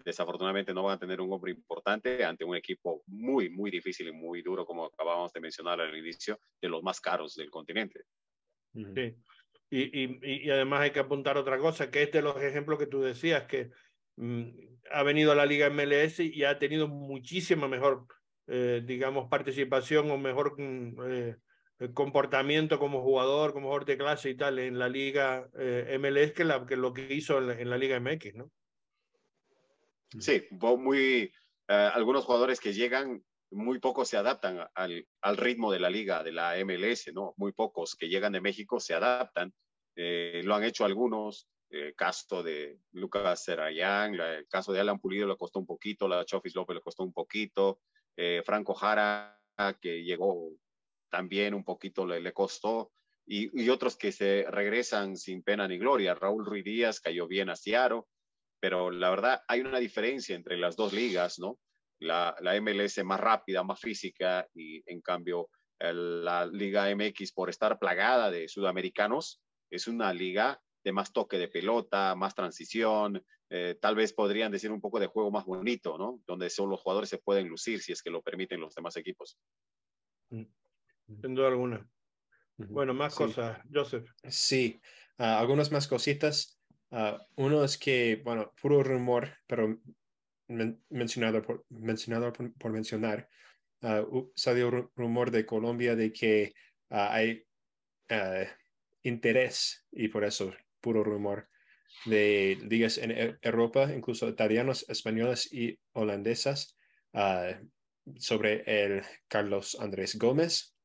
Desafortunadamente 0.04 0.74
no 0.74 0.84
van 0.84 0.96
a 0.96 1.00
tener 1.00 1.22
un 1.22 1.32
hombre 1.32 1.52
importante 1.52 2.24
ante 2.24 2.44
un 2.44 2.56
equipo 2.56 3.04
muy, 3.08 3.50
muy 3.50 3.72
difícil 3.72 4.08
y 4.08 4.12
muy 4.12 4.42
duro, 4.42 4.66
como 4.66 4.86
acabamos 4.86 5.32
de 5.34 5.42
mencionar 5.42 5.80
al 5.82 5.96
inicio, 5.96 6.40
de 6.62 6.70
los 6.70 6.84
más 6.84 7.00
caros 7.00 7.36
del 7.36 7.50
continente. 7.50 8.02
Sí. 8.74 9.16
Y, 9.70 10.04
y, 10.04 10.20
y, 10.22 10.50
además 10.50 10.82
hay 10.82 10.92
que 10.92 11.00
apuntar 11.00 11.38
otra 11.38 11.58
cosa, 11.58 11.90
que 11.90 12.04
es 12.04 12.12
de 12.12 12.22
los 12.22 12.42
ejemplos 12.42 12.78
que 12.78 12.88
tú 12.88 13.02
decías, 13.02 13.46
que 13.46 13.72
mm, 14.18 14.50
ha 14.92 15.04
venido 15.04 15.32
a 15.32 15.36
la 15.36 15.46
Liga 15.46 15.70
MLS 15.70 16.20
y 16.20 16.44
ha 16.44 16.60
tenido 16.60 16.90
muchísima 16.90 17.70
mejor, 17.70 18.06
eh, 18.48 18.82
digamos, 18.86 19.30
participación 19.30 20.12
o 20.12 20.18
mejor 20.18 20.60
mm, 20.60 20.96
eh, 21.08 21.38
comportamiento 21.94 22.80
como 22.80 23.02
jugador, 23.02 23.54
como 23.54 23.68
jugador 23.68 23.86
de 23.86 23.98
clase 23.98 24.30
y 24.30 24.36
tal 24.36 24.60
en 24.60 24.78
la 24.78 24.90
Liga 24.90 25.50
eh, 25.58 25.98
MLS 26.00 26.34
que, 26.34 26.44
la, 26.44 26.66
que 26.66 26.76
lo 26.76 26.94
que 26.94 27.14
hizo 27.14 27.38
en 27.38 27.48
la, 27.48 27.54
en 27.54 27.70
la 27.70 27.78
Liga 27.78 28.00
MX, 28.00 28.36
¿no? 28.36 28.52
Sí, 30.20 30.44
muy, 30.52 31.32
algunos 31.68 32.26
jugadores 32.26 32.60
que 32.60 32.74
llegan 32.74 33.24
muy 33.52 33.80
pocos 33.80 34.08
se 34.08 34.18
adaptan 34.18 34.66
al, 34.74 35.08
al, 35.22 35.38
ritmo 35.38 35.72
de 35.72 35.80
la 35.80 35.90
liga, 35.90 36.24
de 36.24 36.32
la 36.32 36.56
MLS, 36.66 37.14
¿no? 37.14 37.34
Muy 37.38 37.52
pocos 37.52 37.96
que 37.96 38.08
llegan 38.08 38.32
de 38.32 38.42
México 38.42 38.80
se 38.80 38.94
adaptan. 38.94 39.54
Eh, 39.96 40.42
lo 40.44 40.56
han 40.56 40.64
hecho 40.64 40.86
algunos, 40.86 41.48
el 41.70 41.90
eh, 41.90 41.94
caso 41.94 42.44
de 42.44 42.80
Lucas 42.94 43.44
Serayán, 43.44 44.16
el 44.16 44.48
caso 44.48 44.72
de 44.72 44.80
Alan 44.80 45.00
Pulido 45.00 45.28
le 45.28 45.36
costó 45.36 45.60
un 45.60 45.66
poquito, 45.66 46.08
la 46.08 46.26
Chofis 46.26 46.56
López 46.56 46.76
le 46.76 46.82
costó 46.82 47.04
un 47.04 47.14
poquito, 47.14 47.82
eh, 48.16 48.42
Franco 48.46 48.74
Jara, 48.74 49.38
que 49.80 50.04
llegó 50.04 50.50
también 51.10 51.54
un 51.54 51.64
poquito 51.64 52.06
le, 52.06 52.22
le 52.22 52.34
costó, 52.34 52.92
y, 53.26 53.62
y, 53.62 53.70
otros 53.70 53.96
que 53.96 54.12
se 54.12 54.46
regresan 54.50 55.18
sin 55.18 55.44
pena 55.44 55.68
ni 55.68 55.78
gloria. 55.78 56.16
Raúl 56.16 56.46
Ruiz 56.46 56.64
Díaz 56.64 57.00
cayó 57.00 57.28
bien 57.28 57.50
a 57.50 57.56
Ciaro, 57.56 58.08
pero 58.62 58.92
la 58.92 59.10
verdad 59.10 59.42
hay 59.50 59.60
una 59.60 59.80
diferencia 59.80 60.36
entre 60.36 60.58
las 60.58 60.78
dos 60.78 60.94
ligas, 60.94 61.38
¿no? 61.40 61.60
la, 62.02 62.36
la 62.42 62.60
MLS 62.60 63.04
más 63.04 63.20
rápida, 63.20 63.64
más 63.64 63.80
física 63.80 64.48
y 64.54 64.82
en 64.92 65.02
cambio 65.02 65.50
la 65.80 66.46
Liga 66.46 66.94
MX 66.96 67.32
por 67.32 67.50
estar 67.50 67.80
plagada 67.80 68.30
de 68.30 68.48
sudamericanos 68.48 69.42
es 69.72 69.88
una 69.88 70.14
liga 70.14 70.62
de 70.84 70.92
más 70.92 71.12
toque 71.14 71.38
de 71.38 71.48
pelota, 71.48 72.16
más 72.16 72.36
transición, 72.36 73.24
eh, 73.50 73.78
tal 73.80 73.96
vez 73.96 74.14
podrían 74.14 74.52
decir 74.52 74.72
un 74.72 74.82
poco 74.82 75.00
de 75.00 75.08
juego 75.08 75.32
más 75.32 75.46
bonito, 75.46 75.98
¿no? 75.98 76.22
Donde 76.26 76.50
solo 76.50 76.72
los 76.72 76.82
jugadores 76.82 77.10
se 77.10 77.20
pueden 77.20 77.48
lucir 77.48 77.82
si 77.82 77.92
es 77.92 78.02
que 78.02 78.10
lo 78.10 78.22
permiten 78.22 78.60
los 78.60 78.74
demás 78.76 78.96
equipos. 78.98 79.38
Mm, 80.30 80.46
sin 81.22 81.36
duda 81.36 81.48
alguna. 81.50 81.88
Bueno, 82.58 82.94
más 82.94 83.16
cosas, 83.16 83.60
Joseph. 83.72 84.08
Sí, 84.28 84.80
uh, 85.20 85.24
algunas 85.24 85.72
más 85.72 85.88
cositas. 85.88 86.61
Uh, 86.92 87.18
uno 87.38 87.64
es 87.64 87.78
que, 87.78 88.22
bueno, 88.24 88.54
puro 88.62 88.84
rumor, 88.84 89.30
pero 89.48 89.80
mencionado, 90.90 91.42
por, 91.42 91.66
mencionado 91.70 92.34
por, 92.34 92.72
mencionar, 92.72 93.30
uh, 93.82 94.32
salió 94.36 94.92
rumor 94.96 95.32
de 95.32 95.46
Colombia 95.46 95.96
de 95.96 96.12
que 96.12 96.54
uh, 96.90 96.96
hay 96.96 97.46
interés, 99.04 99.86
y 99.92 100.10
por 100.10 100.26
eso 100.26 100.54
puro 100.82 101.04
rumor, 101.04 101.48
de 102.06 102.58
ligas 102.62 102.98
en 102.98 103.12
e-, 103.12 103.38
Europa, 103.42 103.92
incluso 103.94 104.28
italianos, 104.28 104.86
españolas 104.90 105.52
y 105.52 105.80
holandesas, 105.94 106.78
sobre 108.18 108.64
el 108.66 109.02
Carlos 109.28 109.78
Andrés 109.80 110.18
Gómez. 110.18 110.76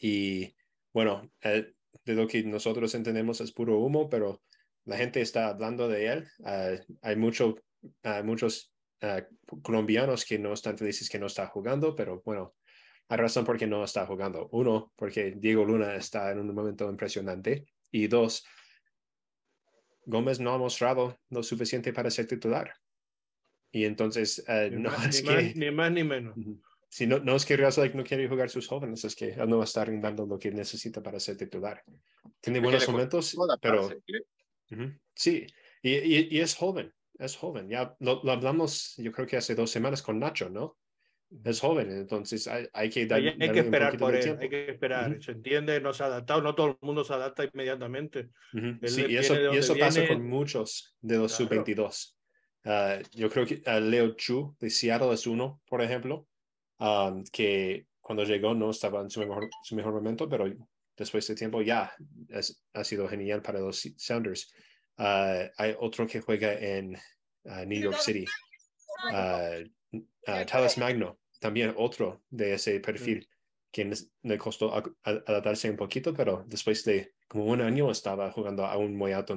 Y 0.00 0.54
bueno, 0.92 1.30
eh, 1.42 1.72
de 2.04 2.14
lo 2.14 2.26
que 2.26 2.42
nosotros 2.44 2.94
entendemos 2.94 3.40
es 3.40 3.52
puro 3.52 3.78
humo, 3.78 4.08
pero 4.08 4.42
la 4.84 4.96
gente 4.96 5.20
está 5.20 5.48
hablando 5.48 5.88
de 5.88 6.06
él. 6.06 6.28
hay 7.02 7.16
mucho 7.16 7.56
hay 8.02 8.22
muchos 8.22 8.72
colombianos 9.62 10.24
que 10.24 10.38
no 10.38 10.52
están 10.52 10.78
felices 10.78 11.08
que 11.08 11.18
no 11.18 11.26
está 11.26 11.46
jugando, 11.46 11.94
pero 11.94 12.22
bueno, 12.24 12.54
hay 13.08 13.18
razón 13.18 13.44
por 13.44 13.58
qué 13.58 13.66
no 13.66 13.84
está 13.84 14.06
jugando. 14.06 14.48
Uno, 14.52 14.92
porque 14.96 15.34
Diego 15.36 15.64
Luna 15.64 15.94
está 15.96 16.30
en 16.30 16.40
un 16.40 16.54
momento 16.54 16.88
impresionante. 16.88 17.66
Y 17.90 18.06
dos, 18.06 18.44
Gómez 20.06 20.40
no 20.40 20.52
ha 20.52 20.58
mostrado 20.58 21.18
lo 21.30 21.42
suficiente 21.42 21.92
para 21.92 22.10
ser 22.10 22.26
titular. 22.26 22.72
Y 23.70 23.84
entonces, 23.84 24.44
uh, 24.48 24.74
no 24.74 24.90
más, 24.90 25.08
es 25.08 25.22
ni 25.22 25.28
que... 25.28 25.34
Más, 25.34 25.56
ni 25.56 25.70
más 25.70 25.92
ni 25.92 26.04
menos. 26.04 26.34
Si 26.88 27.06
no, 27.06 27.18
no 27.18 27.34
es 27.34 27.44
que 27.44 27.56
Real 27.56 27.72
no 27.94 28.04
quiere 28.04 28.28
jugar 28.28 28.48
sus 28.48 28.68
jóvenes, 28.68 29.04
es 29.04 29.16
que 29.16 29.30
él 29.30 29.48
no 29.48 29.58
va 29.58 29.64
a 29.64 29.66
estar 29.66 29.88
dando 30.00 30.26
lo 30.26 30.38
que 30.38 30.52
necesita 30.52 31.02
para 31.02 31.18
ser 31.18 31.36
titular. 31.36 31.82
Tiene 32.40 32.60
buenos 32.60 32.88
momentos, 32.88 33.36
pero... 33.60 33.86
Uh 33.86 33.90
-huh. 33.90 34.24
Sí, 35.14 35.46
y, 35.82 35.90
y, 35.90 36.28
y 36.30 36.40
es 36.40 36.54
joven 36.54 36.92
es 37.18 37.36
joven. 37.36 37.68
Ya 37.68 37.94
lo, 38.00 38.20
lo, 38.22 38.32
hablamos, 38.32 38.94
yo 38.96 39.12
creo 39.12 39.26
que 39.26 39.36
hace 39.36 39.54
dos 39.54 39.70
semanas 39.70 40.02
con 40.02 40.18
Nacho, 40.18 40.50
¿no? 40.50 40.76
Es 41.44 41.60
joven, 41.60 41.90
entonces 41.90 42.46
hay, 42.46 42.68
hay 42.72 42.90
que 42.90 43.06
dar, 43.06 43.18
hay, 43.18 43.28
hay 43.40 43.50
que 43.50 43.60
esperar 43.60 43.98
por 43.98 44.14
él, 44.14 44.38
hay 44.40 44.48
que 44.48 44.70
esperar. 44.70 45.10
Uh 45.10 45.14
-huh. 45.14 45.24
Se 45.24 45.32
entiende, 45.32 45.80
no 45.80 45.92
se 45.92 46.04
ha 46.04 46.06
adaptado, 46.06 46.42
no 46.42 46.54
todo 46.54 46.68
el 46.68 46.76
mundo 46.80 47.02
se 47.02 47.12
adapta 47.12 47.44
inmediatamente. 47.44 48.28
Uh 48.52 48.58
-huh. 48.58 48.88
Sí, 48.88 49.06
y 49.08 49.16
eso, 49.16 49.34
y 49.52 49.56
eso 49.56 49.74
pasa 49.76 50.06
con 50.06 50.28
muchos 50.28 50.96
de 51.00 51.18
los 51.18 51.36
claro. 51.36 51.64
sub-22. 51.64 52.14
Uh, 52.66 53.02
yo 53.12 53.28
creo 53.30 53.46
que 53.46 53.62
uh, 53.66 53.80
Leo 53.80 54.14
Chu 54.14 54.56
de 54.60 54.70
Seattle 54.70 55.12
es 55.12 55.26
uno, 55.26 55.60
por 55.66 55.82
ejemplo, 55.82 56.28
um, 56.78 57.24
que 57.32 57.86
cuando 58.00 58.24
llegó 58.24 58.54
no 58.54 58.70
estaba 58.70 59.00
en 59.00 59.10
su 59.10 59.20
mejor, 59.20 59.48
su 59.64 59.74
mejor 59.74 59.92
momento, 59.92 60.28
pero 60.28 60.46
después 60.96 61.26
de 61.26 61.34
tiempo 61.34 61.62
ya 61.62 61.92
es, 62.28 62.62
ha 62.72 62.84
sido 62.84 63.08
genial 63.08 63.42
para 63.42 63.60
los 63.60 63.88
Sounders. 63.96 64.52
Ah, 64.96 65.50
hay 65.56 65.74
otro 65.78 66.06
que 66.06 66.20
juega 66.20 66.52
en 66.52 66.96
ah, 67.46 67.64
New 67.64 67.80
York 67.80 67.98
City, 67.98 68.24
Talas 70.46 70.78
Magno, 70.78 71.18
también 71.40 71.74
otro 71.76 72.22
de 72.30 72.54
ese 72.54 72.80
perfil, 72.80 73.28
que 73.72 73.90
le 74.22 74.38
costó 74.38 74.72
adaptarse 75.02 75.68
un 75.68 75.76
poquito, 75.76 76.14
pero 76.14 76.44
después 76.46 76.84
de 76.84 77.14
como 77.26 77.46
un 77.46 77.60
año 77.60 77.90
estaba 77.90 78.30
jugando 78.30 78.64
a 78.64 78.76
un 78.76 78.96
muy 78.96 79.12
alto, 79.12 79.36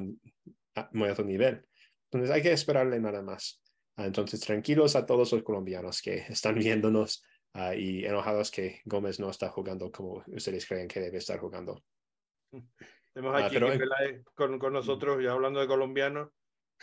muy 0.92 1.10
alto 1.10 1.24
nivel. 1.24 1.66
Entonces 2.12 2.30
hay 2.30 2.42
que 2.42 2.52
esperarle 2.52 3.00
nada 3.00 3.22
más. 3.22 3.62
entonces 3.98 4.40
tranquilos 4.40 4.96
a 4.96 5.06
todos 5.06 5.34
los 5.34 5.44
colombianos 5.44 6.02
que 6.02 6.18
están 6.30 6.56
viéndonos 6.56 7.24
y 7.76 8.06
enojados 8.06 8.52
que 8.52 8.82
Gómez 8.86 9.20
no 9.20 9.30
está 9.30 9.50
jugando 9.50 9.92
como 9.92 10.24
ustedes 10.28 10.66
creen 10.68 10.88
que 10.88 11.00
debe 11.00 11.18
estar 11.18 11.40
jugando. 11.40 11.82
Tenemos 13.14 13.42
aquí 13.42 13.58
ah, 13.58 14.22
con, 14.36 14.60
con, 14.60 14.74
nosotros, 14.74 15.24
ya 15.24 15.32
hablando 15.32 15.60
de 15.60 15.68
colombianos, 15.68 16.30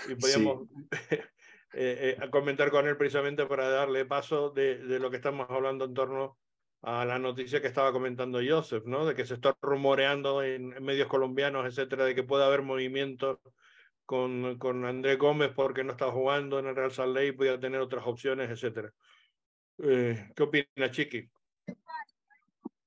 y 0.08 0.16
podríamos 0.16 0.68
eh, 1.74 2.16
eh, 2.18 2.30
comentar 2.30 2.70
con 2.70 2.88
él 2.88 2.96
precisamente 2.96 3.46
para 3.46 3.68
darle 3.68 4.04
paso 4.04 4.50
de, 4.50 4.78
de, 4.78 4.98
lo 4.98 5.10
que 5.10 5.16
estamos 5.16 5.46
hablando 5.48 5.84
en 5.84 5.94
torno 5.94 6.38
a 6.82 7.04
la 7.04 7.18
noticia 7.18 7.60
que 7.60 7.68
estaba 7.68 7.92
comentando 7.92 8.40
Joseph, 8.46 8.84
¿no? 8.84 9.06
De 9.06 9.14
que 9.14 9.24
se 9.24 9.34
está 9.34 9.56
rumoreando 9.62 10.42
en, 10.42 10.70
medios 10.82 11.08
colombianos, 11.08 11.66
etcétera, 11.66 12.04
de 12.04 12.14
que 12.14 12.24
puede 12.24 12.44
haber 12.44 12.62
movimiento 12.62 13.40
con, 14.04 14.58
con 14.58 14.84
Andrés 14.84 15.18
Gómez 15.18 15.52
porque 15.54 15.84
no 15.84 15.92
está 15.92 16.10
jugando 16.10 16.58
en 16.58 16.66
el 16.66 16.76
Real 16.76 16.90
Salt 16.90 17.14
Lake, 17.14 17.32
podría 17.32 17.58
tener 17.58 17.80
otras 17.80 18.06
opciones, 18.06 18.50
etcétera. 18.50 18.92
Eh, 19.78 20.30
¿Qué 20.36 20.42
opina, 20.42 20.90
Chiqui? 20.90 21.28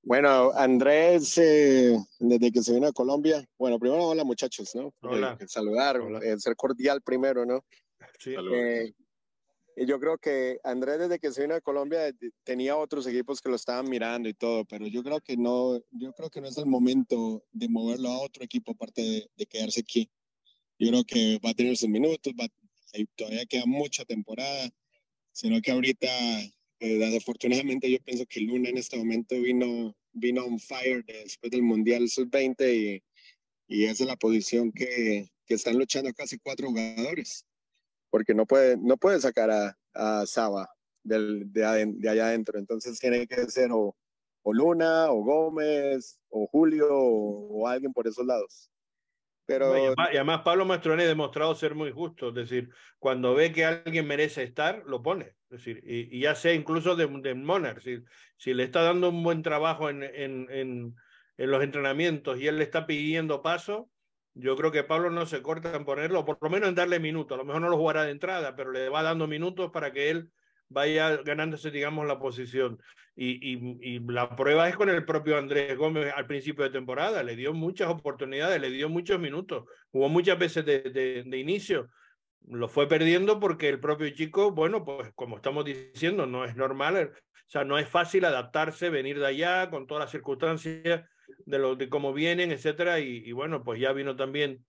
Bueno, 0.03 0.51
Andrés, 0.53 1.37
eh, 1.37 1.97
desde 2.19 2.51
que 2.51 2.63
se 2.63 2.73
vino 2.73 2.87
a 2.87 2.93
Colombia, 2.93 3.45
bueno, 3.57 3.77
primero 3.77 4.05
hola 4.05 4.23
muchachos, 4.23 4.73
¿no? 4.73 4.93
Hola. 5.01 5.37
saludar, 5.47 5.99
eh, 6.23 6.39
ser 6.39 6.55
cordial 6.55 7.01
primero, 7.01 7.45
¿no? 7.45 7.65
Sí. 8.19 8.33
y 9.75 9.85
yo 9.85 9.99
creo 9.99 10.17
que 10.17 10.59
Andrés 10.63 10.99
desde 10.99 11.19
que 11.19 11.31
se 11.31 11.41
vino 11.41 11.55
a 11.55 11.61
Colombia 11.61 12.09
tenía 12.45 12.77
otros 12.77 13.05
equipos 13.05 13.41
que 13.41 13.49
lo 13.49 13.57
estaban 13.57 13.89
mirando 13.89 14.29
y 14.29 14.33
todo, 14.33 14.63
pero 14.63 14.87
yo 14.87 15.03
creo 15.03 15.19
que 15.19 15.35
no, 15.35 15.77
yo 15.91 16.13
creo 16.13 16.29
que 16.29 16.39
no 16.39 16.47
es 16.47 16.57
el 16.57 16.67
momento 16.67 17.43
de 17.51 17.67
moverlo 17.67 18.09
a 18.09 18.19
otro 18.19 18.45
equipo 18.45 18.71
aparte 18.71 19.29
de, 19.35 19.45
quedarse 19.45 19.81
aquí. 19.81 20.09
Yo 20.79 20.87
creo 20.87 21.03
que 21.03 21.39
va 21.45 21.49
a 21.49 21.53
tener 21.53 21.75
sus 21.75 21.89
minutos, 21.89 22.33
va, 22.39 22.47
todavía 23.17 23.45
queda 23.45 23.65
mucha 23.65 24.05
temporada, 24.05 24.69
sino 25.33 25.61
que 25.61 25.71
ahorita 25.71 26.07
eh, 26.79 26.97
desafortunadamente 26.97 27.89
yo 27.89 27.97
pienso 28.03 28.25
que 28.27 28.41
Luna 28.41 28.69
en 28.69 28.77
este 28.77 28.97
momento 28.97 29.35
vino, 29.41 29.95
vino 30.13 30.45
on 30.45 30.59
fire 30.59 31.03
después 31.05 31.51
del 31.51 31.63
Mundial 31.63 32.07
Sub-20 32.07 32.75
y, 32.75 33.03
y 33.67 33.85
esa 33.85 34.03
es 34.03 34.09
la 34.09 34.15
posición 34.15 34.71
que, 34.71 35.29
que, 35.45 35.53
están 35.55 35.77
luchando 35.77 36.13
casi 36.13 36.37
cuatro 36.37 36.67
jugadores, 36.67 37.45
porque 38.09 38.33
no 38.33 38.45
puede, 38.45 38.77
no 38.77 38.97
puede 38.97 39.19
sacar 39.19 39.49
a, 39.49 39.77
a 39.93 40.25
Saba 40.27 40.69
del, 41.03 41.51
de, 41.51 41.65
allá 41.65 42.27
adentro, 42.27 42.59
entonces 42.59 42.99
tiene 42.99 43.25
que 43.27 43.49
ser 43.49 43.71
o, 43.71 43.95
o 44.43 44.53
Luna, 44.53 45.11
o 45.11 45.23
Gómez, 45.23 46.19
o 46.29 46.47
Julio, 46.47 46.87
o 46.91 47.67
alguien 47.67 47.93
por 47.93 48.07
esos 48.07 48.25
lados. 48.25 48.69
Pero... 49.47 49.93
Y 49.93 50.17
además, 50.17 50.41
Pablo 50.43 50.65
Mastroni 50.65 51.03
ha 51.03 51.07
demostrado 51.07 51.55
ser 51.55 51.73
muy 51.73 51.91
justo, 51.91 52.29
es 52.29 52.35
decir, 52.35 52.69
cuando 52.99 53.33
ve 53.33 53.53
que 53.53 53.65
alguien 53.65 54.05
merece 54.05 54.43
estar, 54.43 54.83
lo 54.85 55.01
pone. 55.01 55.35
Es 55.49 55.63
decir, 55.63 55.81
y, 55.85 56.19
ya 56.19 56.35
sea 56.35 56.53
incluso 56.53 56.97
de, 56.97 57.07
de 57.07 57.33
Monarch, 57.33 57.81
si, 57.81 58.03
si, 58.35 58.53
le 58.53 58.63
está 58.63 58.81
dando 58.81 59.09
un 59.09 59.23
buen 59.23 59.41
trabajo 59.41 59.89
en, 59.89 60.03
en, 60.03 60.47
en, 60.51 60.95
en, 61.37 61.51
los 61.51 61.63
entrenamientos 61.63 62.37
y 62.37 62.47
él 62.47 62.57
le 62.57 62.65
está 62.65 62.85
pidiendo 62.85 63.41
paso, 63.41 63.89
yo 64.33 64.57
creo 64.57 64.73
que 64.73 64.83
Pablo 64.83 65.09
no 65.09 65.25
se 65.25 65.41
corta 65.41 65.73
en 65.73 65.85
ponerlo, 65.85 66.25
por 66.25 66.37
lo 66.41 66.49
menos 66.49 66.67
en 66.67 66.75
darle 66.75 66.99
minutos. 66.99 67.35
A 67.35 67.37
lo 67.37 67.45
mejor 67.45 67.61
no 67.61 67.69
lo 67.69 67.77
jugará 67.77 68.03
de 68.03 68.11
entrada, 68.11 68.57
pero 68.57 68.73
le 68.73 68.89
va 68.89 69.01
dando 69.01 69.27
minutos 69.27 69.71
para 69.71 69.93
que 69.93 70.09
él 70.09 70.29
vaya 70.69 71.17
ganándose, 71.17 71.71
digamos, 71.71 72.07
la 72.07 72.19
posición. 72.19 72.79
Y, 73.15 73.57
y, 73.81 73.99
la 73.99 74.35
prueba 74.35 74.69
es 74.69 74.75
con 74.75 74.89
el 74.89 75.03
propio 75.03 75.37
Andrés 75.37 75.75
Gómez 75.75 76.13
al 76.15 76.27
principio 76.27 76.63
de 76.63 76.69
temporada. 76.69 77.23
Le 77.23 77.35
dio 77.35 77.53
muchas 77.53 77.89
oportunidades, 77.89 78.61
le 78.61 78.69
dio 78.69 78.89
muchos 78.89 79.19
minutos, 79.19 79.65
jugó 79.91 80.07
muchas 80.07 80.37
veces 80.37 80.65
de, 80.65 80.81
de, 80.81 81.23
de 81.25 81.37
inicio. 81.37 81.89
Lo 82.47 82.67
fue 82.67 82.87
perdiendo 82.87 83.39
porque 83.39 83.69
el 83.69 83.79
propio 83.79 84.09
chico, 84.11 84.51
bueno, 84.51 84.85
pues 84.85 85.11
como 85.15 85.37
estamos 85.37 85.65
diciendo, 85.65 86.27
no 86.27 86.45
es 86.45 86.55
normal, 86.55 87.11
o 87.13 87.49
sea, 87.49 87.63
no 87.63 87.79
es 87.79 87.89
fácil 87.89 88.25
adaptarse, 88.25 88.89
venir 88.89 89.19
de 89.19 89.27
allá 89.27 89.69
con 89.69 89.87
todas 89.87 90.03
las 90.03 90.11
circunstancias 90.11 91.03
de, 91.45 91.59
lo, 91.59 91.75
de 91.75 91.89
cómo 91.89 92.13
vienen, 92.13 92.51
etcétera. 92.51 92.99
Y, 92.99 93.23
y 93.25 93.31
bueno, 93.31 93.63
pues 93.63 93.79
ya 93.79 93.93
vino 93.93 94.15
también 94.15 94.65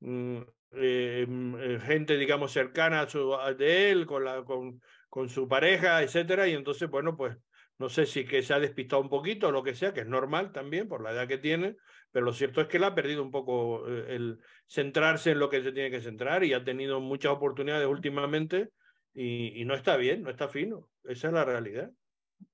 mm, 0.00 0.38
eh, 0.72 1.26
mm, 1.28 1.54
eh, 1.60 1.80
gente, 1.80 2.16
digamos, 2.16 2.52
cercana 2.52 3.02
a 3.02 3.08
su, 3.08 3.34
a 3.34 3.52
de 3.52 3.90
él, 3.90 4.06
con, 4.06 4.24
la, 4.24 4.42
con, 4.44 4.80
con 5.12 5.28
su 5.28 5.46
pareja, 5.46 6.02
etcétera. 6.02 6.48
Y 6.48 6.54
entonces, 6.54 6.88
bueno, 6.88 7.18
pues 7.18 7.36
no 7.78 7.90
sé 7.90 8.06
si 8.06 8.24
que 8.24 8.42
se 8.42 8.54
ha 8.54 8.58
despistado 8.58 9.02
un 9.02 9.10
poquito 9.10 9.48
o 9.48 9.52
lo 9.52 9.62
que 9.62 9.74
sea, 9.74 9.92
que 9.92 10.00
es 10.00 10.06
normal 10.06 10.52
también 10.52 10.88
por 10.88 11.02
la 11.02 11.12
edad 11.12 11.28
que 11.28 11.36
tiene, 11.36 11.76
pero 12.10 12.24
lo 12.24 12.32
cierto 12.32 12.62
es 12.62 12.66
que 12.66 12.78
él 12.78 12.84
ha 12.84 12.94
perdido 12.94 13.22
un 13.22 13.30
poco 13.30 13.86
eh, 13.86 14.06
el 14.08 14.38
centrarse 14.66 15.32
en 15.32 15.38
lo 15.38 15.50
que 15.50 15.62
se 15.62 15.72
tiene 15.72 15.90
que 15.90 16.00
centrar 16.00 16.44
y 16.44 16.54
ha 16.54 16.64
tenido 16.64 16.98
muchas 16.98 17.32
oportunidades 17.32 17.86
últimamente 17.86 18.70
y, 19.12 19.60
y 19.60 19.66
no 19.66 19.74
está 19.74 19.98
bien, 19.98 20.22
no 20.22 20.30
está 20.30 20.48
fino. 20.48 20.88
Esa 21.04 21.26
es 21.26 21.34
la 21.34 21.44
realidad. 21.44 21.90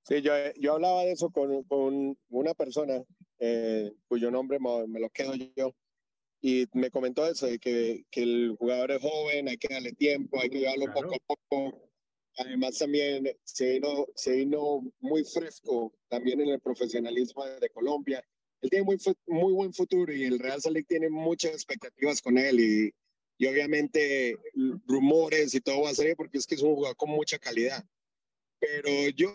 Sí, 0.03 0.21
yo, 0.21 0.33
yo 0.57 0.73
hablaba 0.73 1.03
de 1.03 1.13
eso 1.13 1.29
con, 1.29 1.63
con 1.63 2.17
una 2.27 2.53
persona 2.55 3.01
eh, 3.39 3.89
cuyo 4.09 4.31
nombre 4.31 4.59
me, 4.59 4.99
lo 4.99 5.09
quedo 5.11 5.31
yo 5.55 5.73
y 6.41 6.65
me 6.73 6.91
comentó 6.91 7.25
eso, 7.25 7.45
de 7.45 7.57
que, 7.57 8.03
que 8.11 8.23
el 8.23 8.57
jugador 8.59 8.91
es 8.91 9.01
joven, 9.01 9.47
hay 9.47 9.57
que 9.57 9.73
darle 9.73 9.93
tiempo, 9.93 10.41
hay 10.41 10.49
que 10.49 10.59
llevarlo 10.59 10.93
poco 10.93 11.15
a 11.15 11.19
poco 11.25 11.88
Además 12.39 12.77
también 12.77 13.29
se 13.43 13.73
vino, 13.73 14.07
se 14.15 14.31
vino 14.31 14.81
muy 15.01 15.25
fresco 15.25 15.93
también 16.07 16.39
en 16.39 16.47
el 16.49 16.61
profesionalismo 16.61 17.45
de 17.45 17.69
Colombia. 17.69 18.23
Él 18.61 18.69
tiene 18.69 18.85
muy, 18.85 18.97
muy 19.27 19.53
buen 19.53 19.73
futuro 19.73 20.13
y 20.13 20.23
el 20.23 20.39
Real 20.39 20.61
Salt 20.61 20.87
tiene 20.87 21.09
muchas 21.09 21.51
expectativas 21.51 22.21
con 22.21 22.37
él 22.37 22.61
y, 22.61 22.93
y 23.37 23.47
obviamente 23.47 24.37
rumores 24.87 25.53
y 25.53 25.59
todo 25.59 25.81
va 25.81 25.89
a 25.89 25.95
ser 25.95 26.15
porque 26.15 26.37
es 26.37 26.47
que 26.47 26.55
es 26.55 26.61
un 26.61 26.75
jugador 26.75 26.95
con 26.95 27.09
mucha 27.09 27.37
calidad. 27.39 27.83
Pero 28.59 29.09
yo, 29.09 29.33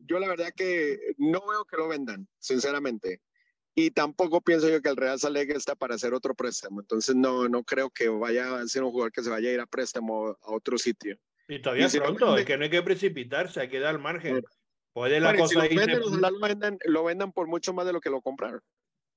yo 0.00 0.18
la 0.18 0.28
verdad 0.28 0.52
que 0.54 0.98
no 1.16 1.46
veo 1.46 1.64
que 1.64 1.78
lo 1.78 1.88
vendan, 1.88 2.28
sinceramente. 2.38 3.22
Y 3.74 3.90
tampoco 3.90 4.42
pienso 4.42 4.68
yo 4.68 4.82
que 4.82 4.90
el 4.90 4.96
Real 4.96 5.18
Salt 5.18 5.38
está 5.38 5.74
para 5.76 5.94
hacer 5.94 6.12
otro 6.12 6.34
préstamo. 6.34 6.82
Entonces 6.82 7.16
no, 7.16 7.48
no 7.48 7.64
creo 7.64 7.88
que 7.88 8.08
vaya 8.08 8.58
a 8.58 8.68
ser 8.68 8.82
un 8.84 8.90
jugador 8.90 9.12
que 9.12 9.22
se 9.22 9.30
vaya 9.30 9.48
a 9.48 9.52
ir 9.52 9.60
a 9.60 9.66
préstamo 9.66 10.28
a 10.42 10.52
otro 10.52 10.76
sitio. 10.76 11.18
Y 11.48 11.58
todavía 11.60 11.86
es 11.86 11.96
pronto, 11.96 12.36
es 12.36 12.44
que 12.44 12.56
no 12.56 12.64
hay 12.64 12.70
que 12.70 12.82
precipitarse, 12.82 13.60
hay 13.60 13.68
que 13.68 13.80
dar 13.80 13.98
margen. 13.98 14.42
Puede 14.92 15.20
la 15.20 15.36
cosa 15.36 15.48
si 15.48 15.54
lo, 15.54 15.62
venden, 15.62 16.78
lo, 16.84 17.04
vendan, 17.04 17.32
por 17.32 17.48
mucho 17.48 17.74
más 17.74 17.84
de 17.84 17.92
lo 17.92 18.00
que 18.00 18.10
lo 18.10 18.22
compraron. 18.22 18.60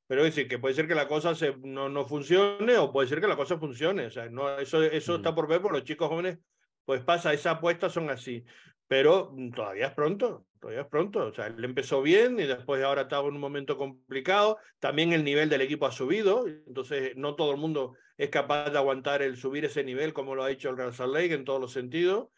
Pero 0.07 0.25
es 0.25 0.33
decir, 0.33 0.49
que 0.49 0.57
puede 0.57 0.73
ser 0.73 0.87
que 0.87 0.95
la 0.95 1.07
cosa 1.07 1.35
se, 1.35 1.55
no, 1.57 1.87
no 1.87 2.05
funcione 2.05 2.77
o 2.77 2.91
puede 2.91 3.07
ser 3.07 3.21
que 3.21 3.27
la 3.27 3.35
cosa 3.35 3.57
funcione. 3.57 4.07
O 4.07 4.11
sea, 4.11 4.27
no, 4.29 4.57
eso, 4.57 4.81
eso 4.83 5.17
está 5.17 5.35
por 5.35 5.47
ver, 5.47 5.61
por 5.61 5.73
los 5.73 5.83
chicos 5.83 6.09
jóvenes, 6.09 6.39
pues 6.85 7.01
pasa, 7.01 7.33
esas 7.33 7.57
apuestas 7.57 7.93
son 7.93 8.09
así. 8.09 8.43
Pero 8.87 9.31
mm, 9.33 9.51
todavía 9.51 9.87
es 9.87 9.93
pronto, 9.93 10.45
todavía 10.59 10.81
es 10.81 10.87
pronto. 10.87 11.27
O 11.27 11.33
sea, 11.33 11.47
él 11.47 11.63
empezó 11.63 12.01
bien 12.01 12.39
y 12.39 12.43
después 12.43 12.83
ahora 12.83 13.03
está 13.03 13.19
en 13.19 13.25
un 13.25 13.39
momento 13.39 13.77
complicado. 13.77 14.57
También 14.79 15.13
el 15.13 15.23
nivel 15.23 15.49
del 15.49 15.61
equipo 15.61 15.85
ha 15.85 15.91
subido, 15.91 16.47
entonces 16.47 17.15
no 17.15 17.35
todo 17.35 17.51
el 17.51 17.57
mundo 17.57 17.95
es 18.17 18.29
capaz 18.29 18.69
de 18.69 18.77
aguantar 18.77 19.21
el 19.21 19.37
subir 19.37 19.65
ese 19.65 19.83
nivel 19.83 20.13
como 20.13 20.35
lo 20.35 20.43
ha 20.43 20.51
hecho 20.51 20.69
el 20.69 20.77
Real 20.77 20.93
Salt 20.93 21.13
Lake 21.13 21.33
en 21.33 21.45
todos 21.45 21.61
los 21.61 21.71
sentidos. 21.71 22.29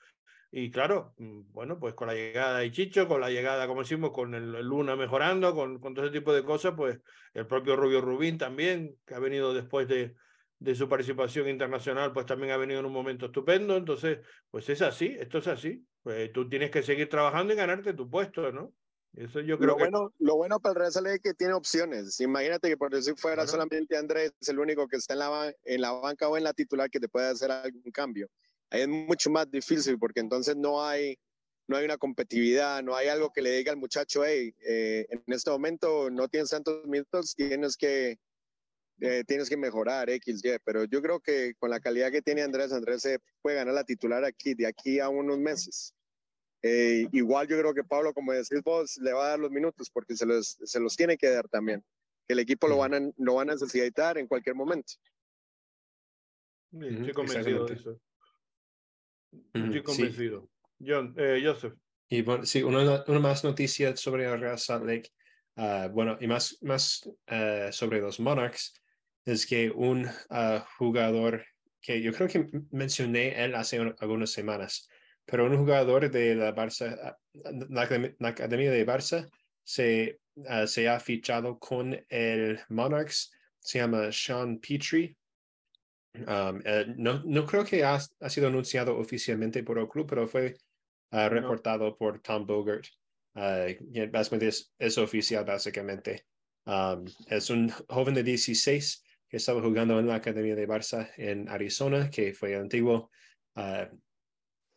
Y 0.52 0.72
claro, 0.72 1.14
mm, 1.18 1.52
bueno, 1.52 1.80
pues 1.80 1.94
con 1.94 2.08
la 2.08 2.16
llegada 2.16 2.60
de 2.60 2.72
Chicho, 2.72 3.08
con 3.08 3.22
la 3.22 3.30
llegada, 3.30 3.68
como 3.68 3.82
decimos, 3.82 4.12
con 4.12 4.34
el, 4.34 4.52
Luna 4.64 4.96
mejorando, 4.96 5.54
con, 5.54 5.80
con 5.80 5.94
todo 5.94 6.06
ese 6.06 6.14
tipo 6.14 6.34
de 6.34 6.44
cosas, 6.44 6.74
pues 6.76 7.00
el 7.34 7.46
propio 7.46 7.76
Rubio 7.76 8.02
Rubín 8.02 8.38
también, 8.38 8.96
que 9.06 9.14
ha 9.14 9.20
venido 9.20 9.54
después 9.54 9.88
de, 9.88 10.16
de 10.58 10.76
su 10.76 10.90
participación 10.90 11.48
internacional, 11.48 12.12
pues 12.14 12.26
también 12.26 12.52
ha 12.52 12.58
venido 12.58 12.80
en 12.80 12.86
un 12.88 12.94
momento 12.94 13.28
estupendo. 13.28 13.78
Entonces, 13.78 14.20
pues 14.50 14.68
es 14.70 14.82
así, 14.82 15.16
esto 15.20 15.38
es 15.38 15.48
así. 15.48 15.86
Pues 16.04 16.32
tú 16.32 16.48
tienes 16.48 16.72
que 16.72 16.84
seguir 16.84 17.10
trabajando 17.10 17.54
y 17.54 17.58
ganarte 17.58 17.94
tu 17.94 18.10
puesto, 18.10 18.52
¿no? 18.52 18.74
Eso 19.16 19.42
yo 19.42 19.58
creo 19.58 19.70
lo 19.70 19.76
bueno, 19.76 20.14
Lo 20.20 20.36
bueno 20.36 20.60
para 20.60 20.86
el 20.86 20.94
Real 20.94 21.08
es 21.08 21.20
que 21.20 21.34
tiene 21.34 21.54
opciones. 21.54 22.20
Imagínate 22.20 22.70
que 22.70 22.78
por 22.78 22.92
decir 22.92 23.16
fuera 23.18 23.48
solamente 23.48 23.98
Andrés 23.98 24.32
es 24.40 24.50
el 24.50 24.60
único 24.60 24.88
que 24.88 24.98
está 24.98 25.14
en 25.14 25.20
la, 25.20 25.54
en 25.64 25.82
la 25.82 25.92
banca 25.92 26.30
o 26.30 26.38
en 26.38 26.44
la 26.44 26.54
titular 26.54 26.90
que 26.90 27.00
te 27.00 27.10
puede 27.10 27.28
hacer 27.28 27.52
algún 27.52 27.92
cambio. 27.92 28.28
Ahí 28.70 28.82
es 28.82 28.88
mucho 28.88 29.32
más 29.32 29.50
difícil 29.50 29.98
porque 29.98 30.20
entonces 30.20 30.56
no 30.56 30.86
hay, 30.86 31.18
no 31.68 31.78
hay 31.78 31.86
una 31.86 31.98
competitividad, 31.98 32.84
no 32.84 32.96
hay 32.96 33.08
algo 33.08 33.32
que 33.32 33.42
le 33.42 33.52
diga 33.52 33.72
al 33.72 33.80
muchacho, 33.80 34.24
hey, 34.24 34.54
eh, 34.66 35.08
en 35.10 35.24
este 35.28 35.50
momento 35.50 36.12
no 36.12 36.28
tienes 36.28 36.52
tantos 36.52 36.86
minutos, 36.86 37.34
tienes 37.36 37.76
que, 37.76 38.20
eh, 39.02 39.24
tienes 39.26 39.50
que 39.50 39.58
mejorar 39.58 40.10
X, 40.10 40.44
Y, 40.44 40.58
pero 40.64 40.84
yo 40.86 41.02
creo 41.02 41.20
que 41.20 41.54
con 41.56 41.70
la 41.70 41.80
calidad 41.80 42.12
que 42.12 42.22
tiene 42.22 42.42
Andrés, 42.42 42.72
Andrés 42.72 43.02
se 43.02 43.20
puede 43.42 43.58
ganar 43.58 43.74
la 43.74 43.84
titular 43.84 44.24
aquí, 44.26 44.54
de 44.54 44.68
aquí 44.68 45.00
a 45.00 45.10
unos 45.10 45.38
meses. 45.38 45.94
Eh, 46.62 47.08
igual 47.14 47.48
yo 47.48 47.58
creo 47.58 47.74
que 47.74 47.84
Pablo, 47.84 48.14
como 48.14 48.34
decís 48.34 48.62
vos, 48.64 48.98
le 48.98 49.14
va 49.14 49.26
a 49.26 49.30
dar 49.30 49.40
los 49.40 49.52
minutos 49.52 49.90
porque 49.90 50.16
se 50.16 50.26
los, 50.26 50.58
se 50.62 50.80
los 50.80 50.96
tiene 50.96 51.18
que 51.18 51.30
dar 51.30 51.48
también. 51.48 51.84
Que 52.28 52.34
el 52.34 52.40
equipo 52.40 52.68
lo 52.68 52.78
van, 52.78 52.94
a, 52.94 53.12
lo 53.18 53.36
van 53.36 53.50
a 53.50 53.54
necesitar 53.54 54.18
en 54.18 54.28
cualquier 54.28 54.56
momento. 54.56 54.94
estoy 56.74 57.14
convencido 57.14 57.66
de 57.66 57.74
eso. 57.74 58.02
Estoy 59.54 59.84
convencido. 59.84 60.50
John, 60.86 61.14
eh, 61.18 61.42
Joseph. 61.44 61.74
Y 62.10 62.22
bueno, 62.24 62.46
sí, 62.46 62.64
una, 62.64 63.04
una 63.08 63.20
más 63.20 63.44
noticia 63.44 63.96
sobre 63.96 64.26
el 64.26 64.40
Real 64.40 64.58
Salt 64.58 64.84
Lake, 64.84 65.12
uh, 65.58 65.90
bueno, 65.90 66.18
y 66.20 66.28
más, 66.28 66.58
más 66.62 67.06
uh, 67.06 67.72
sobre 67.72 68.02
los 68.02 68.20
Monarchs, 68.20 68.74
es 69.30 69.46
que 69.46 69.70
un 69.70 70.06
uh, 70.06 70.60
jugador 70.78 71.46
que 71.82 72.02
yo 72.02 72.12
creo 72.12 72.28
que 72.28 72.50
mencioné 72.72 73.44
él 73.44 73.56
hace 73.56 73.78
algunas 74.00 74.32
semanas, 74.32 74.88
pero 75.26 75.46
un 75.46 75.58
jugador 75.58 76.10
de 76.10 76.36
la 76.36 76.54
Barça, 76.54 77.16
la, 77.34 78.14
la 78.20 78.30
Academia 78.30 78.72
de 78.72 78.86
Barça, 78.86 79.30
se, 79.64 80.20
se 80.66 80.90
ha 80.90 81.00
fichado 81.00 81.60
con 81.60 81.96
el 82.10 82.60
Monarchs, 82.70 83.32
se 83.60 83.80
llama 83.80 84.12
Sean 84.12 84.60
Petrie. 84.60 85.16
Um, 86.16 86.60
eh, 86.66 86.86
no, 86.98 87.22
no 87.24 87.46
creo 87.46 87.64
que 87.64 87.84
ha, 87.84 88.00
ha 88.20 88.30
sido 88.30 88.48
anunciado 88.48 88.98
oficialmente 88.98 89.64
por 89.64 89.78
el 89.78 89.88
club, 89.88 90.08
pero 90.10 90.28
fue 90.28 90.56
uh, 91.12 91.30
reportado 91.30 91.96
por 91.96 92.20
Tom 92.20 92.46
Bogart. 92.48 92.88
Uh, 93.36 93.76
es, 94.42 94.74
es, 94.80 94.98
oficial, 94.98 95.46
básicamente. 95.46 96.26
Um, 96.66 97.06
es 97.28 97.50
un 97.52 97.70
joven 97.88 98.16
de 98.16 98.24
16 98.24 99.04
que 99.30 99.38
estaba 99.38 99.62
jugando 99.62 100.00
en 100.00 100.08
la 100.08 100.16
Academia 100.16 100.56
de 100.56 100.68
Barça 100.68 101.12
en 101.18 101.48
Arizona, 101.48 102.10
que 102.10 102.34
fue 102.34 102.56
antiguo 102.56 103.12
uh, 103.56 103.86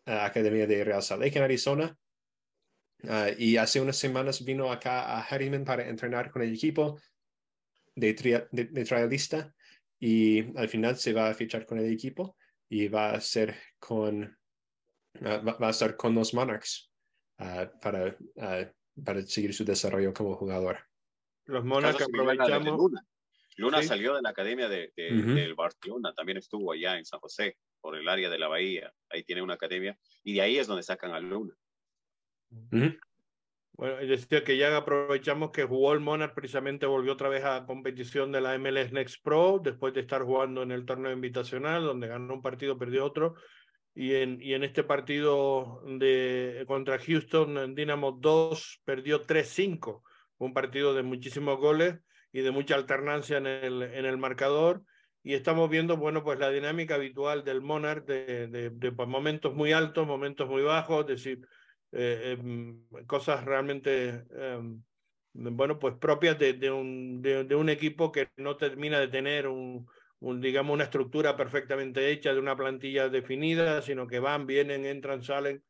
Academia 0.05 0.67
de 0.67 0.85
Real 0.85 1.03
Salt 1.03 1.23
Lake 1.23 1.39
en 1.39 1.45
Arizona. 1.45 1.97
Uh, 3.03 3.35
y 3.37 3.57
hace 3.57 3.81
unas 3.81 3.97
semanas 3.97 4.45
vino 4.45 4.71
acá 4.71 5.17
a 5.17 5.23
Harriman 5.23 5.65
para 5.65 5.89
entrenar 5.89 6.31
con 6.31 6.43
el 6.43 6.53
equipo 6.53 7.01
de, 7.97 8.15
tri 8.15 8.33
de, 8.53 8.65
de 8.65 8.85
trialista 8.85 9.53
y 9.99 10.57
al 10.57 10.69
final 10.69 10.97
se 10.97 11.13
va 11.13 11.29
a 11.29 11.35
fichar 11.35 11.67
con 11.67 11.79
el 11.79 11.93
equipo 11.93 12.37
y 12.69 12.89
va 12.89 13.13
a 13.13 13.21
ser 13.21 13.57
con 13.79 14.37
va, 15.25 15.67
a 15.67 15.71
estar 15.71 15.97
con 15.97 16.15
los 16.15 16.35
Monarchs 16.35 16.91
uh, 17.39 17.67
para, 17.81 18.17
uh, 18.37 19.03
para 19.03 19.23
seguir 19.23 19.55
su 19.55 19.65
desarrollo 19.65 20.13
como 20.13 20.37
jugador. 20.37 20.79
Los 21.47 21.65
Monarchs 21.65 22.03
aprovechamos. 22.03 22.93
Luna, 23.57 23.83
salió 23.83 24.15
de 24.15 24.23
la 24.23 24.31
academia 24.31 24.69
de, 24.69 24.93
de, 24.97 25.13
uh 25.13 25.17
-huh. 25.17 25.35
del 25.35 25.55
Barcelona, 25.55 26.13
también 26.15 26.39
estuvo 26.39 26.73
allá 26.73 26.97
en 26.99 27.05
San 27.05 27.21
José, 27.21 27.57
por 27.81 27.97
el 27.97 28.09
área 28.09 28.31
de 28.31 28.39
la 28.39 28.49
Bahía. 28.49 28.93
Ahí 29.11 29.25
tiene 29.25 29.43
una 29.43 29.55
academia 29.55 29.99
y 30.23 30.35
de 30.35 30.41
ahí 30.41 30.59
es 30.59 30.67
donde 30.67 30.83
sacan 30.83 31.13
a 31.13 31.21
Luna. 31.21 31.55
-huh. 32.51 32.99
Bueno, 33.75 33.97
decía 33.97 34.45
que 34.45 34.57
ya 34.59 34.77
aprovechamos 34.77 35.51
que 35.51 35.65
jugó 35.65 35.93
el 35.93 36.01
Monarch, 36.01 36.35
precisamente 36.35 36.87
volvió 36.87 37.15
otra 37.15 37.29
vez 37.31 37.43
a 37.45 37.65
competición 37.67 38.31
de 38.31 38.41
la 38.41 38.55
MLS 38.59 38.93
Next 38.93 39.25
Pro, 39.25 39.61
después 39.63 39.95
de 39.95 40.01
estar 40.01 40.23
jugando 40.23 40.63
en 40.63 40.73
el 40.73 40.85
torneo 40.85 41.11
invitacional, 41.11 41.83
donde 41.85 42.07
ganó 42.07 42.35
un 42.35 42.43
partido, 42.43 42.79
perdió 42.79 43.05
otro, 43.05 43.35
y 43.95 44.15
en, 44.15 44.41
y 44.43 44.55
en 44.55 44.63
este 44.63 44.85
partido 44.85 45.83
de, 45.87 46.65
contra 46.69 46.99
Houston, 46.99 47.75
Dynamo 47.75 48.13
2 48.13 48.83
perdió 48.85 49.23
3-5, 49.23 50.03
un 50.39 50.53
partido 50.53 50.95
de 50.95 51.03
muchísimos 51.03 51.59
goles 51.59 51.99
y 52.33 52.41
de 52.41 52.51
mucha 52.51 52.75
alternancia 52.75 53.37
en 53.39 53.47
el, 53.47 53.83
en 53.83 54.07
el 54.07 54.17
marcador, 54.19 54.83
y 55.23 55.35
estamos 55.35 55.71
viendo, 55.71 55.97
bueno, 55.97 56.25
pues 56.25 56.39
la 56.39 56.51
dinámica 56.51 56.97
habitual 56.97 57.45
del 57.45 57.61
Monarch 57.61 58.05
de, 58.07 58.49
de, 58.49 58.71
de 58.71 58.91
momentos 58.91 59.55
muy 59.55 59.73
altos, 59.73 60.07
momentos 60.07 60.49
muy 60.49 60.63
bajos, 60.63 61.03
es 61.03 61.07
decir, 61.07 61.47
eh, 61.93 62.37
eh, 62.39 63.05
cosas 63.07 63.45
realmente, 63.45 64.25
eh, 64.35 64.61
bueno, 65.35 65.79
pues 65.79 65.95
propias 65.95 66.39
de, 66.39 66.55
de, 66.55 66.71
un, 66.71 67.23
de, 67.23 67.55
un 67.55 67.69
equipo 67.69 68.11
que 68.11 68.31
no 68.37 68.57
termina 68.57 68.99
de 68.99 69.09
tener 69.09 69.47
un, 69.47 69.87
un, 70.19 70.41
digamos, 70.41 70.75
una 70.75 70.85
estructura 70.85 71.37
perfectamente 71.37 72.11
hecha, 72.11 72.33
de 72.33 72.41
una 72.41 72.57
plantilla 72.57 73.09
definida, 73.09 73.81
sino 73.83 74.07
que 74.09 74.19
van, 74.19 74.47
vienen, 74.47 74.87
entran, 74.87 75.23
salen, 75.23 75.63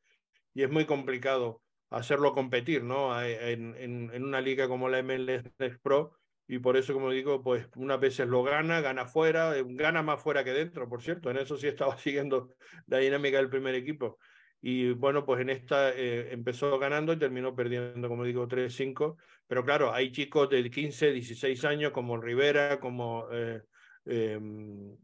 y 0.55 0.63
es 0.63 0.71
muy 0.71 0.87
complicado 0.87 1.63
hacerlo 1.91 2.33
competir, 2.33 2.85
¿no? 2.85 3.21
En, 3.23 3.75
en, 3.77 4.11
en 4.15 4.25
una 4.25 4.41
liga 4.41 4.67
como 4.67 4.89
la 4.89 5.03
MLS 5.03 5.43
Pro, 5.83 6.19
y 6.53 6.59
por 6.59 6.77
eso, 6.77 6.93
como 6.93 7.11
digo, 7.11 7.43
pues 7.43 7.67
unas 7.77 7.99
veces 7.99 8.29
lo 8.29 8.43
gana, 8.43 8.83
gana 8.83 9.07
fuera, 9.07 9.55
gana 9.65 10.03
más 10.03 10.21
fuera 10.21 10.45
que 10.45 10.53
dentro, 10.53 10.87
por 10.87 11.03
cierto, 11.03 11.31
en 11.31 11.39
eso 11.39 11.57
sí 11.57 11.67
estaba 11.67 11.97
siguiendo 11.99 12.55
la 12.89 12.99
dinámica 12.99 13.39
del 13.39 13.49
primer 13.49 13.75
equipo. 13.75 14.19
Y 14.61 14.93
bueno, 14.93 15.25
pues 15.25 15.41
en 15.41 15.49
esta 15.49 15.95
eh, 15.95 16.31
empezó 16.31 16.79
ganando 16.79 17.15
y 17.15 17.19
terminó 17.19 17.55
perdiendo, 17.57 18.07
como 18.07 18.25
digo, 18.25 18.47
3-5. 18.47 19.17
Pero 19.47 19.65
claro, 19.65 19.95
hay 19.95 20.13
chicos 20.13 20.51
de 20.51 20.71
15, 20.71 21.13
16 21.13 21.65
años 21.65 21.91
como 21.93 22.19
Rivera, 22.19 22.79
como 22.79 23.29
eh, 23.33 23.63
eh, 24.05 24.39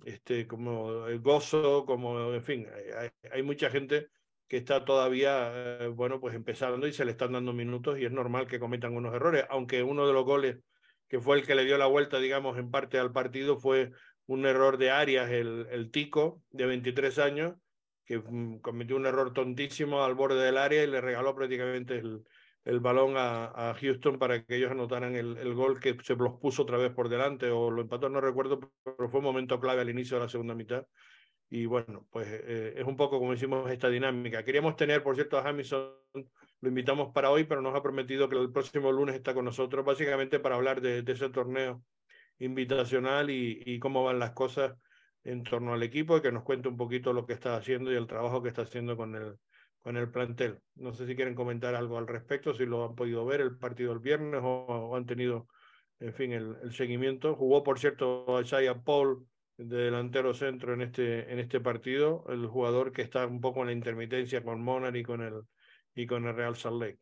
este, 0.04 0.46
como 0.46 1.06
el 1.06 1.20
Gozo, 1.20 1.86
como, 1.86 2.34
en 2.34 2.42
fin, 2.42 2.66
hay, 2.94 3.08
hay 3.32 3.42
mucha 3.42 3.70
gente 3.70 4.08
que 4.48 4.58
está 4.58 4.84
todavía, 4.84 5.50
eh, 5.54 5.88
bueno, 5.88 6.20
pues 6.20 6.34
empezando 6.34 6.86
y 6.86 6.92
se 6.92 7.06
le 7.06 7.12
están 7.12 7.32
dando 7.32 7.54
minutos 7.54 7.98
y 7.98 8.04
es 8.04 8.12
normal 8.12 8.46
que 8.46 8.60
cometan 8.60 8.94
unos 8.94 9.14
errores, 9.14 9.46
aunque 9.48 9.82
uno 9.82 10.06
de 10.06 10.12
los 10.12 10.24
goles 10.24 10.58
que 11.08 11.20
fue 11.20 11.38
el 11.38 11.46
que 11.46 11.54
le 11.54 11.64
dio 11.64 11.78
la 11.78 11.86
vuelta, 11.86 12.18
digamos, 12.18 12.58
en 12.58 12.70
parte 12.70 12.98
al 12.98 13.12
partido 13.12 13.58
fue 13.58 13.92
un 14.26 14.46
error 14.46 14.76
de 14.76 14.90
Arias, 14.90 15.30
el, 15.30 15.66
el 15.70 15.90
Tico, 15.90 16.42
de 16.50 16.66
23 16.66 17.18
años, 17.18 17.54
que 18.04 18.18
mm, 18.18 18.60
cometió 18.60 18.96
un 18.96 19.06
error 19.06 19.32
tontísimo 19.32 20.04
al 20.04 20.14
borde 20.14 20.44
del 20.44 20.58
área 20.58 20.84
y 20.84 20.86
le 20.86 21.00
regaló 21.00 21.34
prácticamente 21.34 21.96
el, 21.96 22.24
el 22.64 22.80
balón 22.80 23.16
a, 23.16 23.70
a, 23.70 23.74
Houston 23.74 24.18
para 24.18 24.44
que 24.44 24.56
ellos 24.56 24.70
anotaran 24.70 25.14
el, 25.14 25.38
el, 25.38 25.54
gol 25.54 25.80
que 25.80 25.96
se 26.02 26.14
los 26.16 26.38
puso 26.38 26.62
otra 26.62 26.76
vez 26.76 26.92
por 26.92 27.08
delante 27.08 27.50
o 27.50 27.70
lo 27.70 27.80
empató, 27.80 28.10
no 28.10 28.20
recuerdo, 28.20 28.60
pero 28.84 29.08
fue 29.08 29.20
un 29.20 29.24
momento 29.24 29.58
clave 29.58 29.80
al 29.80 29.90
inicio 29.90 30.18
de 30.18 30.24
la 30.24 30.28
segunda 30.28 30.54
mitad. 30.54 30.86
Y 31.50 31.64
bueno, 31.64 32.06
pues 32.10 32.28
eh, 32.30 32.74
es 32.76 32.84
un 32.84 32.96
poco 32.96 33.18
como 33.18 33.32
hicimos 33.32 33.70
esta 33.70 33.88
dinámica. 33.88 34.44
Queríamos 34.44 34.76
tener, 34.76 35.02
por 35.02 35.14
cierto, 35.14 35.38
a 35.38 35.42
Jamison, 35.42 35.90
lo 36.60 36.68
invitamos 36.68 37.12
para 37.12 37.30
hoy, 37.30 37.44
pero 37.44 37.62
nos 37.62 37.74
ha 37.74 37.82
prometido 37.82 38.28
que 38.28 38.36
el 38.36 38.50
próximo 38.50 38.90
lunes 38.90 39.14
está 39.14 39.34
con 39.34 39.44
nosotros, 39.44 39.84
básicamente 39.84 40.40
para 40.40 40.56
hablar 40.56 40.80
de, 40.80 41.04
ese 41.06 41.30
torneo 41.30 41.82
invitacional 42.38 43.30
y, 43.30 43.78
cómo 43.78 44.04
van 44.04 44.18
las 44.18 44.32
cosas 44.32 44.74
en 45.24 45.42
torno 45.42 45.74
al 45.74 45.82
equipo 45.82 46.16
y 46.16 46.22
que 46.22 46.32
nos 46.32 46.44
cuente 46.44 46.68
un 46.68 46.76
poquito 46.76 47.12
lo 47.12 47.26
que 47.26 47.34
está 47.34 47.56
haciendo 47.56 47.92
y 47.92 47.96
el 47.96 48.06
trabajo 48.06 48.42
que 48.42 48.48
está 48.48 48.62
haciendo 48.62 48.96
con 48.96 49.14
el, 49.14 49.36
con 49.80 49.96
el 49.96 50.10
plantel. 50.10 50.58
No 50.74 50.92
sé 50.92 51.06
si 51.06 51.14
quieren 51.14 51.34
comentar 51.34 51.74
algo 51.74 51.98
al 51.98 52.06
respecto, 52.06 52.54
si 52.54 52.66
lo 52.66 52.84
han 52.84 52.94
podido 52.94 53.24
ver 53.24 53.40
el 53.40 53.56
partido 53.58 53.92
el 53.92 53.98
viernes 54.00 54.40
o, 54.42 54.96
han 54.96 55.06
tenido, 55.06 55.48
en 56.00 56.14
fin, 56.14 56.32
el, 56.32 56.56
el, 56.62 56.72
seguimiento. 56.72 57.34
Jugó, 57.36 57.62
por 57.62 57.78
cierto, 57.78 58.40
Isaiah 58.40 58.82
Paul 58.82 59.26
de 59.56 59.76
delantero 59.76 60.34
centro 60.34 60.72
en 60.72 60.82
este, 60.82 61.32
en 61.32 61.40
este 61.40 61.60
partido, 61.60 62.24
el 62.28 62.46
jugador 62.46 62.92
que 62.92 63.02
está 63.02 63.26
un 63.26 63.40
poco 63.40 63.60
en 63.60 63.66
la 63.66 63.72
intermitencia 63.72 64.42
con 64.42 64.62
Monar 64.62 64.96
y 64.96 65.02
con 65.02 65.20
el, 65.20 65.42
y 65.98 66.06
con 66.06 66.24
el 66.26 66.34
Real 66.34 66.54
Salt 66.54 66.80
Lake. 66.80 66.98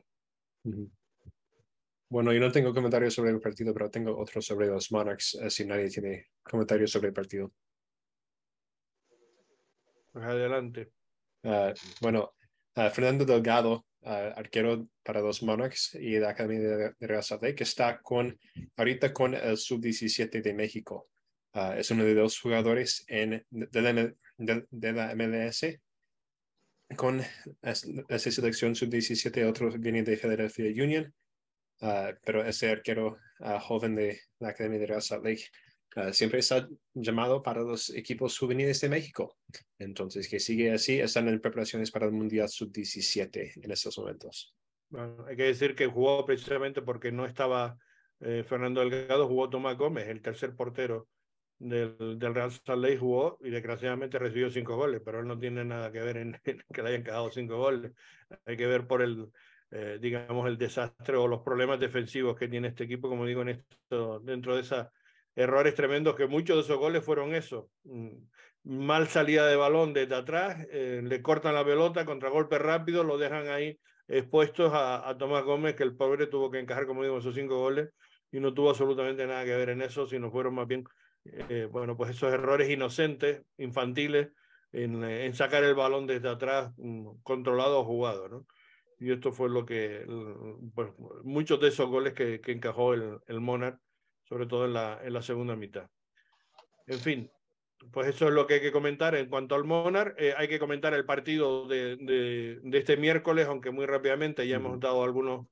Uh 0.65 0.71
-huh. 0.71 0.91
Bueno, 2.09 2.33
yo 2.33 2.41
no 2.41 2.51
tengo 2.51 2.73
comentarios 2.73 3.13
sobre 3.15 3.31
el 3.31 3.41
partido, 3.41 3.75
pero 3.75 3.91
tengo 3.91 4.17
otros 4.17 4.47
sobre 4.47 4.69
los 4.69 4.91
Monarchs, 4.91 5.35
eh, 5.35 5.51
si 5.51 5.67
nadie 5.67 5.91
tiene 5.91 6.29
comentarios 6.43 6.91
sobre 6.93 7.09
el 7.09 7.13
partido. 7.13 7.53
Pues 10.13 10.25
adelante. 10.25 10.93
Uh, 11.43 11.75
bueno, 12.01 12.33
uh, 12.77 12.89
Fernando 12.91 13.25
Delgado, 13.27 13.85
uh, 14.01 14.33
arquero 14.35 14.89
para 15.03 15.21
los 15.21 15.43
Monarchs 15.43 15.95
y 15.95 16.19
la 16.19 16.31
Academia 16.31 16.61
de, 16.61 16.95
de 16.99 17.07
Real 17.07 17.23
Salt 17.23 17.43
Lake, 17.43 17.65
está 17.65 18.01
con, 18.01 18.39
ahorita 18.77 19.13
con 19.13 19.35
el 19.35 19.59
Sub-17 19.59 20.41
de 20.43 20.55
México. 20.55 21.09
es 21.77 21.91
uno 21.91 22.05
de 22.05 22.15
los 22.15 22.41
jugadores 22.41 23.05
en, 23.09 23.45
de, 23.51 23.83
la, 23.83 23.93
de, 23.93 24.67
de 24.71 24.93
la 24.93 25.15
MLS. 25.15 25.65
Con 26.95 27.21
esa 27.63 28.31
selección 28.31 28.75
Sub-17, 28.75 29.49
otro 29.49 29.71
viene 29.79 30.03
de 30.03 30.17
Philadelphia 30.17 30.85
Union, 30.85 31.13
pero 32.25 32.45
ese 32.45 32.71
arquero 32.71 33.19
joven 33.61 33.97
de 33.97 34.21
la 34.39 34.51
Academia 34.51 34.79
de 34.79 34.87
Real 34.87 35.03
Salt 35.03 35.25
Lake 35.25 35.47
Uh, 35.97 36.13
siempre 36.13 36.41
está 36.41 36.69
llamado 36.93 37.43
para 37.43 37.63
los 37.63 37.89
equipos 37.89 38.39
juveniles 38.39 38.83
de 38.83 38.91
México. 38.91 39.39
Entonces, 39.79 40.29
que 40.29 40.39
sigue 40.39 40.71
así, 40.71 41.01
están 41.01 41.27
en 41.27 41.41
preparaciones 41.41 41.91
para 41.91 42.05
el 42.05 42.13
Mundial 42.13 42.51
Sub-17 42.51 43.65
en 43.65 43.71
estos 43.71 43.97
momentos. 43.97 44.55
Hay 45.27 45.37
que 45.37 45.45
decir 45.45 45.75
que 45.75 45.87
jugó 45.87 46.27
precisamente 46.27 46.83
porque 46.83 47.11
no 47.11 47.25
estaba 47.25 47.79
eh, 48.21 48.45
Fernando 48.47 48.81
Delgado, 48.81 49.27
jugó 49.27 49.49
Tomás 49.49 49.79
Gómez, 49.79 50.07
el 50.09 50.21
tercer 50.21 50.55
portero 50.55 51.09
del, 51.59 52.19
del 52.19 52.35
Real 52.35 52.51
Salt 52.51 52.83
Lake, 52.83 52.99
jugó 52.99 53.39
y 53.43 53.51
desgraciadamente 53.51 54.19
recibió 54.19 54.51
cinco 54.51 54.77
goles, 54.77 55.01
pero 55.05 55.21
él 55.21 55.27
no 55.27 55.39
tiene 55.39 55.65
nada 55.65 55.91
que 55.91 56.01
ver 56.01 56.17
en, 56.19 56.41
en 56.45 56.63
que 56.73 56.83
le 56.83 56.89
hayan 56.89 57.05
quedado 57.05 57.31
cinco 57.31 57.57
goles. 57.57 57.93
Hay 58.45 58.57
que 58.57 58.67
ver 58.67 58.87
por 58.87 59.03
el, 59.03 59.31
eh, 59.71 59.99
digamos, 60.01 60.47
el 60.47 60.59
desastre 60.59 61.17
o 61.17 61.29
los 61.29 61.43
problemas 61.43 61.81
defensivos 61.81 62.37
que 62.37 62.49
tiene 62.49 62.69
este 62.69 62.85
equipo, 62.85 63.09
como 63.09 63.27
digo, 63.27 63.43
en 63.43 63.49
esto, 63.51 64.21
dentro 64.21 64.55
de 64.55 64.63
esa 64.63 64.93
errores 65.37 65.75
tremendos 65.75 66.17
que 66.17 66.27
muchos 66.27 66.57
de 66.57 66.63
esos 66.63 66.79
goles 66.79 67.05
fueron 67.05 67.35
eso. 67.35 67.71
Mm, 67.85 68.09
mal 68.65 69.07
salida 69.07 69.47
de 69.47 69.57
balón 69.57 69.93
desde 69.93 70.15
atrás, 70.17 70.67
eh, 70.71 71.03
le 71.05 71.23
cortan 71.23 71.55
la 71.55 71.65
pelota, 71.65 72.05
contragolpe 72.05 72.59
rápido, 72.59 73.05
lo 73.05 73.19
dejan 73.19 73.49
ahí 73.49 73.79
expuestos 74.09 74.73
a, 74.73 75.09
a, 75.09 75.19
Tomás 75.19 75.45
Gómez, 75.45 75.75
que 75.75 75.85
eh, 81.49 81.69
bueno, 81.71 81.97
pues 81.97 82.11
esos 82.11 82.33
errores 82.33 82.71
inocentes, 82.71 83.43
infantiles, 83.59 84.29
en, 84.73 85.03
en, 85.05 85.35
sacar 85.35 85.65
el 85.65 85.75
balón 85.75 86.07
desde 86.07 86.29
atrás, 86.29 86.73
mm, 86.77 87.23
controlado 87.23 87.81
o 87.81 87.85
jugado, 87.85 88.29
¿no? 88.29 88.47
Y 88.99 89.13
esto 89.13 89.33
fue 89.33 89.51
lo 89.51 89.67
que, 89.67 90.07
pues, 90.75 90.89
muchos 91.23 91.61
de 91.61 91.69
esos 91.69 91.89
goles 91.89 92.15
que, 92.15 92.41
que 92.41 92.53
encajó 92.53 92.95
el, 92.95 93.19
el 93.27 93.41
Monarch, 93.41 93.79
sobre 94.25 94.47
todo 94.47 94.65
en 94.65 94.73
la, 94.73 95.01
en 95.03 95.13
la 95.13 95.23
segunda 95.23 95.55
mitad. 95.55 95.89
En 96.87 96.99
fin, 96.99 97.31
pues 97.93 98.09
eso 98.09 98.29
es 98.29 98.35
lo 98.35 98.47
que 98.47 98.55
hay 98.55 98.61
que 98.61 98.73
comentar 98.73 99.15
en 99.15 99.29
cuanto 99.29 99.55
al 99.55 99.65
Monarch. 99.65 100.15
Eh, 100.19 100.35
hay 100.37 100.49
que 100.49 100.59
comentar 100.59 100.95
el 100.95 101.05
partido 101.05 101.67
de, 101.69 101.97
de, 101.97 102.59
de, 102.63 102.79
este 102.79 102.97
miércoles, 102.97 103.47
aunque 103.47 103.71
muy 103.71 103.87
rápidamente 103.87 104.47
ya 104.47 104.57
hemos 104.57 104.81
dado 104.81 105.05
algunos, 105.05 105.47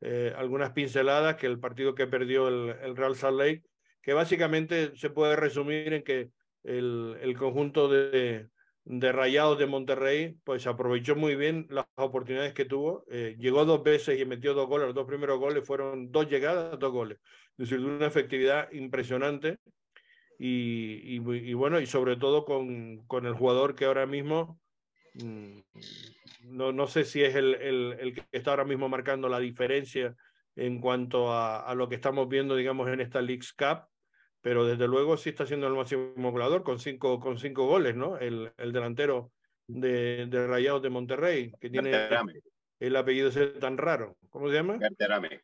eh, 0.00 0.32
algunas 0.36 0.72
pinceladas, 0.72 1.36
que 1.36 1.46
el 1.46 1.58
partido 1.58 1.94
que 1.94 2.06
perdió 2.06 2.48
el, 2.48 2.76
el, 2.82 2.96
Real 2.96 3.16
Salt 3.16 3.38
Lake, 3.38 3.62
que 4.02 4.12
básicamente 4.12 4.96
se 4.96 5.10
puede 5.10 5.36
resumir 5.36 5.92
en 5.92 6.02
que 6.02 6.30
el, 6.64 7.16
el 7.20 7.36
conjunto 7.36 7.88
de, 7.88 8.48
de 8.84 9.12
Rayados 9.12 9.58
de 9.58 9.66
Monterrey, 9.66 10.36
pues 10.44 10.66
aprovechó 10.66 11.14
muy 11.14 11.36
bien 11.36 11.66
las 11.70 11.86
oportunidades 11.96 12.54
que 12.54 12.64
tuvo. 12.64 13.04
Eh, 13.10 13.36
llegó 13.38 13.64
dos 13.64 13.82
veces 13.82 14.18
y 14.18 14.24
metió 14.24 14.54
dos 14.54 14.68
goles. 14.68 14.86
Los 14.86 14.94
dos 14.94 15.06
primeros 15.06 15.38
goles 15.38 15.66
fueron 15.66 16.10
dos 16.10 16.28
llegadas, 16.28 16.78
dos 16.78 16.92
goles. 16.92 17.18
Es 17.52 17.68
decir, 17.68 17.80
de 17.80 17.86
una 17.86 18.06
efectividad 18.06 18.70
impresionante. 18.72 19.58
Y, 20.38 21.16
y, 21.16 21.52
bueno, 21.52 21.80
y 21.80 21.86
sobre 21.86 22.16
todo 22.16 22.46
con, 22.46 23.06
con, 23.06 23.26
el 23.26 23.34
jugador 23.34 23.74
que 23.74 23.84
ahora 23.84 24.06
mismo, 24.06 24.58
mmm, 25.12 25.60
no, 26.44 26.72
no 26.72 26.86
sé 26.86 27.04
si 27.04 27.22
es 27.22 27.34
el, 27.34 27.56
el, 27.56 27.96
el, 28.00 28.14
que 28.14 28.24
está 28.32 28.52
ahora 28.52 28.64
mismo 28.64 28.88
marcando 28.88 29.28
la 29.28 29.38
diferencia 29.38 30.16
en 30.56 30.80
cuanto 30.80 31.32
a, 31.32 31.60
a, 31.60 31.74
lo 31.74 31.88
que 31.88 31.94
estamos 31.94 32.28
viendo, 32.28 32.56
digamos, 32.56 32.88
en 32.88 33.00
esta 33.00 33.20
League's 33.20 33.52
Cup, 33.52 33.86
pero 34.40 34.64
desde 34.64 34.88
luego 34.88 35.16
sí 35.16 35.30
está 35.30 35.46
siendo 35.46 35.66
el 35.66 35.74
máximo 35.74 36.32
goleador 36.32 36.62
con 36.62 36.78
cinco, 36.78 37.20
con 37.20 37.38
cinco 37.38 37.66
goles, 37.66 37.94
¿no? 37.94 38.16
El, 38.18 38.52
el 38.56 38.72
delantero 38.72 39.32
de, 39.66 40.26
de, 40.26 40.46
Rayados 40.46 40.82
de 40.82 40.90
Monterrey, 40.90 41.52
que 41.60 41.70
tiene 41.70 41.90
Berterame. 41.90 42.40
el 42.80 42.96
apellido 42.96 43.28
ese 43.28 43.48
tan 43.48 43.76
raro. 43.76 44.16
¿Cómo 44.30 44.48
se 44.48 44.54
llama? 44.54 44.78
Berterame. 44.78 45.42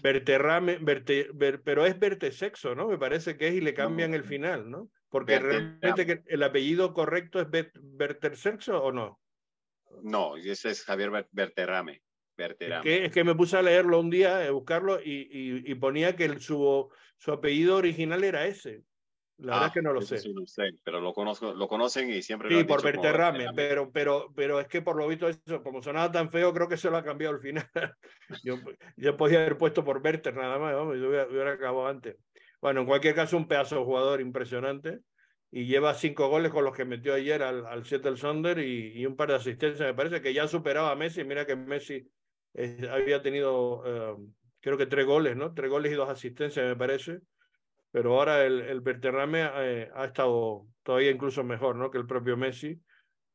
Ver, 0.00 1.62
pero 1.62 1.84
es 1.84 1.98
Bertesexo, 1.98 2.74
¿no? 2.74 2.88
Me 2.88 2.98
parece 2.98 3.36
que 3.36 3.48
es 3.48 3.54
y 3.54 3.60
le 3.60 3.74
cambian 3.74 4.12
no, 4.12 4.16
el 4.16 4.24
final, 4.24 4.70
¿no? 4.70 4.90
Porque 5.08 5.38
realmente 5.38 6.22
el 6.26 6.42
apellido 6.42 6.94
correcto 6.94 7.40
es 7.40 7.48
Bertersexo 7.50 8.82
o 8.82 8.92
no? 8.92 9.20
No, 10.02 10.36
ese 10.36 10.70
es 10.70 10.84
Javier 10.84 11.10
Berterrame. 12.38 12.78
Es 12.78 12.82
que, 12.82 13.04
es 13.06 13.12
que, 13.12 13.24
me 13.24 13.34
puse 13.34 13.56
a 13.56 13.62
leerlo 13.62 14.00
un 14.00 14.08
día, 14.08 14.46
a 14.46 14.50
buscarlo, 14.50 15.00
y, 15.00 15.28
y, 15.30 15.70
y 15.70 15.74
ponía 15.74 16.16
que 16.16 16.24
el, 16.24 16.40
su, 16.40 16.88
su, 17.18 17.32
apellido 17.32 17.76
original 17.76 18.24
era 18.24 18.46
ese. 18.46 18.84
La 19.38 19.52
ah, 19.52 19.56
verdad 19.56 19.66
es 19.68 19.74
que 19.74 19.82
no 19.82 19.92
lo 19.92 20.00
sé. 20.00 20.18
Sí, 20.18 20.34
sé. 20.46 20.70
Pero 20.82 21.00
lo, 21.00 21.12
conozco, 21.12 21.52
lo 21.52 21.68
conocen 21.68 22.10
y 22.10 22.22
siempre 22.22 22.48
sí, 22.48 22.54
lo 22.54 22.60
han 22.60 22.66
por 22.66 22.82
Berterrame, 22.82 23.48
pero, 23.54 23.90
pero, 23.92 24.32
pero 24.34 24.60
es 24.60 24.66
que 24.66 24.82
por 24.82 24.96
lo 24.96 25.06
visto, 25.06 25.28
eso, 25.28 25.62
como 25.62 25.82
sonaba 25.82 26.10
tan 26.10 26.30
feo, 26.30 26.52
creo 26.52 26.68
que 26.68 26.76
se 26.76 26.90
lo 26.90 26.96
ha 26.96 27.04
cambiado 27.04 27.34
al 27.34 27.40
final. 27.40 27.68
yo, 28.42 28.56
yo 28.96 29.16
podía 29.16 29.40
haber 29.40 29.58
puesto 29.58 29.84
por 29.84 30.00
Berter 30.00 30.34
nada 30.34 30.58
más, 30.58 30.74
vamos, 30.74 30.96
yo 30.96 31.08
hubiera, 31.08 31.28
hubiera 31.28 31.52
acabado 31.52 31.86
antes. 31.86 32.16
Bueno, 32.60 32.80
en 32.80 32.86
cualquier 32.86 33.14
caso, 33.14 33.36
un 33.36 33.46
pedazo 33.46 33.76
de 33.76 33.84
jugador 33.84 34.20
impresionante 34.20 35.00
y 35.50 35.66
lleva 35.66 35.94
cinco 35.94 36.28
goles 36.28 36.52
con 36.52 36.64
los 36.64 36.76
que 36.76 36.84
metió 36.84 37.14
ayer 37.14 37.42
al, 37.42 37.64
al 37.66 37.84
Seattle 37.84 38.16
Sonder 38.16 38.58
y, 38.58 39.00
y, 39.00 39.06
un 39.06 39.16
par 39.16 39.28
de 39.28 39.36
asistencias. 39.36 39.86
Me 39.86 39.94
parece 39.94 40.20
que 40.20 40.34
ya 40.34 40.46
superaba 40.46 40.90
a 40.90 40.96
Messi. 40.96 41.24
Mira 41.24 41.46
que 41.46 41.56
Messi 41.56 42.06
eh, 42.58 42.88
había 42.90 43.22
tenido, 43.22 43.82
eh, 43.86 44.16
creo 44.60 44.76
que 44.76 44.86
tres 44.86 45.06
goles, 45.06 45.36
¿no? 45.36 45.54
Tres 45.54 45.70
goles 45.70 45.92
y 45.92 45.94
dos 45.94 46.08
asistencias, 46.08 46.66
me 46.66 46.74
parece. 46.74 47.20
Pero 47.92 48.18
ahora 48.18 48.44
el, 48.44 48.60
el 48.62 48.80
Berterrame 48.80 49.48
eh, 49.54 49.90
ha 49.94 50.04
estado 50.06 50.66
todavía 50.82 51.12
incluso 51.12 51.44
mejor, 51.44 51.76
¿no? 51.76 51.90
Que 51.90 51.98
el 51.98 52.06
propio 52.06 52.36
Messi. 52.36 52.80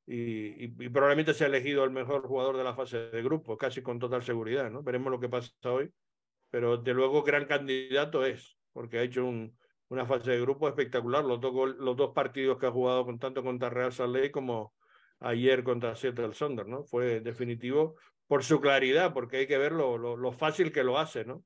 Y, 0.06 0.66
y, 0.66 0.76
y, 0.78 0.90
probablemente 0.90 1.34
sea 1.34 1.48
elegido 1.48 1.86
el 1.86 1.92
mejor 1.92 2.28
jugador 2.28 2.58
de 2.58 2.66
la 2.66 2.76
fase 2.76 3.10
de 3.10 3.24
grupo, 3.24 3.58
casi 3.58 3.82
con 3.82 3.98
total 3.98 4.24
seguridad, 4.24 4.70
¿no? 4.70 4.84
Veremos 4.84 5.10
lo 5.10 5.20
que 5.22 5.30
pasa 5.30 5.52
hoy. 5.64 5.90
Pero 6.50 6.78
de 6.78 6.94
luego 6.94 7.24
gran 7.24 7.46
candidato 7.46 8.26
es, 8.26 8.58
porque 8.74 9.00
ha 9.00 9.04
hecho 9.04 9.26
un, 9.26 9.58
una 9.88 10.06
fase 10.06 10.32
de 10.32 10.42
grupo 10.42 10.68
espectacular. 10.68 11.24
Los 11.24 11.40
dos, 11.40 11.78
los 11.78 11.96
dos 11.96 12.12
partidos 12.14 12.60
que 12.60 12.66
ha 12.66 12.72
jugado 12.72 13.06
con, 13.06 13.18
tanto 13.20 13.42
contra 13.42 13.70
Real 13.70 13.94
Salt 13.94 14.32
como 14.32 14.74
ayer 15.22 15.64
contra 15.64 15.96
Seattle 15.96 16.34
Sonder, 16.34 16.68
¿no? 16.68 16.84
Fue 16.84 17.22
definitivo 17.22 17.96
por 18.28 18.44
su 18.44 18.62
claridad, 18.62 19.14
porque 19.14 19.38
hay 19.38 19.48
que 19.48 19.58
ver 19.58 19.72
lo, 19.72 19.98
lo, 19.98 20.18
lo 20.18 20.32
fácil 20.32 20.72
que 20.72 20.84
lo 20.84 20.98
hace, 20.98 21.26
¿no? 21.26 21.44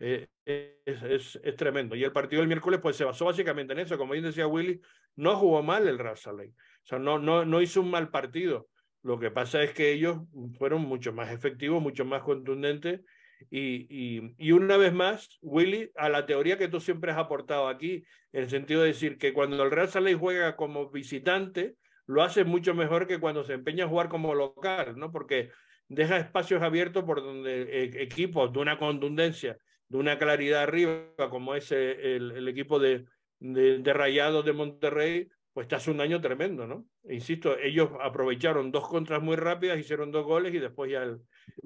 Eh, 0.00 0.26
es, 0.44 1.02
es, 1.02 1.40
es, 1.42 1.56
tremendo. 1.56 1.96
Y 1.96 2.04
el 2.04 2.12
partido 2.12 2.40
del 2.40 2.48
miércoles 2.48 2.80
pues 2.82 2.96
se 2.96 3.04
basó 3.04 3.26
básicamente 3.26 3.72
en 3.72 3.80
eso. 3.80 3.96
Como 3.96 4.12
bien 4.12 4.24
decía 4.24 4.46
Willy, 4.46 4.80
no 5.16 5.36
jugó 5.36 5.62
mal 5.62 5.86
el 5.88 5.96
Lake. 5.96 6.52
O 6.52 6.86
sea, 6.86 6.98
no, 6.98 7.18
no, 7.18 7.44
no 7.44 7.62
hizo 7.62 7.80
un 7.80 7.90
mal 7.90 8.10
partido. 8.10 8.68
Lo 9.02 9.18
que 9.18 9.30
pasa 9.30 9.62
es 9.62 9.72
que 9.72 9.92
ellos 9.92 10.18
fueron 10.58 10.82
mucho 10.82 11.12
más 11.12 11.30
efectivos, 11.30 11.82
mucho 11.82 12.04
más 12.04 12.22
contundentes. 12.22 13.02
Y, 13.50 13.86
y, 13.90 14.34
y, 14.38 14.52
una 14.52 14.76
vez 14.76 14.92
más, 14.92 15.38
Willy, 15.42 15.90
a 15.96 16.08
la 16.08 16.24
teoría 16.24 16.56
que 16.56 16.68
tú 16.68 16.80
siempre 16.80 17.12
has 17.12 17.18
aportado 17.18 17.68
aquí, 17.68 18.04
en 18.32 18.44
el 18.44 18.50
sentido 18.50 18.80
de 18.80 18.88
decir 18.88 19.18
que 19.18 19.34
cuando 19.34 19.62
el 19.62 19.70
Real 19.70 19.90
Lake 19.92 20.14
juega 20.14 20.56
como 20.56 20.90
visitante, 20.90 21.74
lo 22.06 22.22
hace 22.22 22.44
mucho 22.44 22.74
mejor 22.74 23.06
que 23.06 23.18
cuando 23.20 23.44
se 23.44 23.54
empeña 23.54 23.84
a 23.84 23.88
jugar 23.88 24.08
como 24.08 24.34
local, 24.34 24.94
¿no? 24.96 25.12
Porque 25.12 25.50
deja 25.88 26.18
espacios 26.18 26.62
abiertos 26.62 27.04
por 27.04 27.22
donde 27.22 27.62
eh, 27.62 28.02
equipos 28.02 28.52
de 28.52 28.58
una 28.58 28.78
contundencia, 28.78 29.58
de 29.88 29.98
una 29.98 30.18
claridad 30.18 30.62
arriba, 30.62 31.06
como 31.30 31.54
es 31.54 31.70
el, 31.72 32.32
el 32.32 32.48
equipo 32.48 32.78
de, 32.78 33.04
de, 33.38 33.78
de, 33.78 33.92
Rayados 33.92 34.44
de 34.44 34.52
Monterrey, 34.52 35.28
pues 35.52 35.68
te 35.68 35.76
hace 35.76 35.90
un 35.90 35.98
daño 35.98 36.20
tremendo, 36.20 36.66
¿no? 36.66 36.86
Insisto, 37.08 37.56
ellos 37.58 37.90
aprovecharon 38.00 38.72
dos 38.72 38.88
contras 38.88 39.22
muy 39.22 39.36
rápidas, 39.36 39.78
hicieron 39.78 40.10
dos 40.10 40.24
goles 40.24 40.52
y 40.52 40.58
después 40.58 40.90
ya 40.90 41.04
el, 41.04 41.20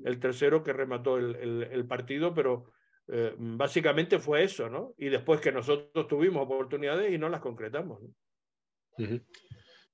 el 0.04 0.20
tercero 0.20 0.62
que 0.62 0.74
remató 0.74 1.16
el, 1.16 1.86
partido, 1.86 2.34
pero 2.34 2.70
eh, 3.08 3.34
básicamente 3.38 4.18
fue 4.18 4.44
eso, 4.44 4.68
¿no? 4.68 4.94
Y 4.98 5.08
después 5.08 5.40
que 5.40 5.52
nosotros 5.52 6.06
tuvimos 6.06 6.42
oportunidades 6.42 7.10
y 7.12 7.18
no 7.18 7.30
las 7.30 7.40
concretamos. 7.40 8.02
¿no? 8.02 9.20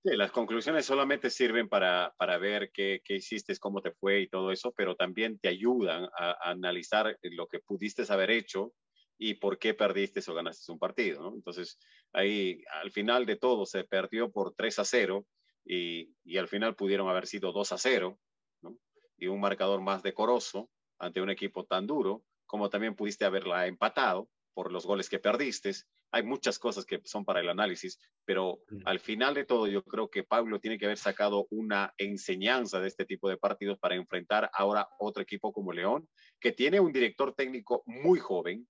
Las 0.04 0.32
conclusiones 0.32 0.84
solamente 0.84 1.30
sirven 1.30 1.66
para, 1.66 2.14
para 2.18 2.36
ver 2.36 2.70
qué, 2.72 3.00
qué, 3.02 3.14
hiciste, 3.14 3.56
cómo 3.58 3.80
te 3.80 3.90
fue 3.90 4.20
y 4.20 4.28
todo 4.28 4.52
eso, 4.52 4.70
pero 4.76 4.96
también 4.96 5.38
te 5.38 5.48
ayudan 5.48 6.04
a, 6.04 6.32
a, 6.32 6.50
analizar 6.50 7.18
lo 7.22 7.46
que 7.46 7.60
pudiste 7.60 8.04
haber 8.12 8.30
hecho 8.30 8.74
y 9.16 9.34
por 9.34 9.58
qué 9.58 9.72
perdiste 9.72 10.20
o 10.30 10.34
ganaste 10.34 10.70
un 10.70 10.78
partido. 10.78 11.22
¿no? 11.22 11.34
Entonces, 11.34 11.78
ahí 12.12 12.62
al 12.82 12.90
final 12.90 13.24
de 13.24 13.36
todo 13.36 13.64
se 13.64 13.84
perdió 13.84 14.30
por 14.30 14.54
3 14.54 14.78
a 14.80 14.84
0 14.84 15.26
y, 15.64 16.14
y 16.22 16.36
al 16.36 16.48
final 16.48 16.76
pudieron 16.76 17.08
haber 17.08 17.26
sido 17.26 17.52
2 17.52 17.72
a 17.72 17.78
0 17.78 18.18
¿no? 18.60 18.76
y 19.16 19.28
un 19.28 19.40
marcador 19.40 19.80
más 19.80 20.02
decoroso 20.02 20.68
ante 20.98 21.22
un 21.22 21.30
equipo 21.30 21.64
tan 21.64 21.86
duro, 21.86 22.22
como 22.44 22.68
también 22.68 22.94
pudiste 22.94 23.24
haberla 23.24 23.66
empatado 23.66 24.28
por 24.54 24.72
los 24.72 24.86
goles 24.86 25.08
que 25.08 25.18
perdiste. 25.18 25.72
Hay 26.12 26.22
muchas 26.22 26.58
cosas 26.58 26.86
que 26.86 27.00
son 27.04 27.24
para 27.24 27.40
el 27.40 27.48
análisis, 27.48 27.98
pero 28.24 28.60
al 28.84 29.00
final 29.00 29.34
de 29.34 29.44
todo 29.44 29.66
yo 29.66 29.82
creo 29.82 30.08
que 30.08 30.22
Pablo 30.22 30.60
tiene 30.60 30.78
que 30.78 30.86
haber 30.86 30.98
sacado 30.98 31.46
una 31.50 31.92
enseñanza 31.98 32.80
de 32.80 32.88
este 32.88 33.04
tipo 33.04 33.28
de 33.28 33.36
partidos 33.36 33.78
para 33.78 33.96
enfrentar 33.96 34.50
ahora 34.54 34.88
otro 34.98 35.22
equipo 35.22 35.52
como 35.52 35.72
León, 35.72 36.08
que 36.40 36.52
tiene 36.52 36.80
un 36.80 36.92
director 36.92 37.34
técnico 37.34 37.82
muy 37.86 38.20
joven. 38.20 38.66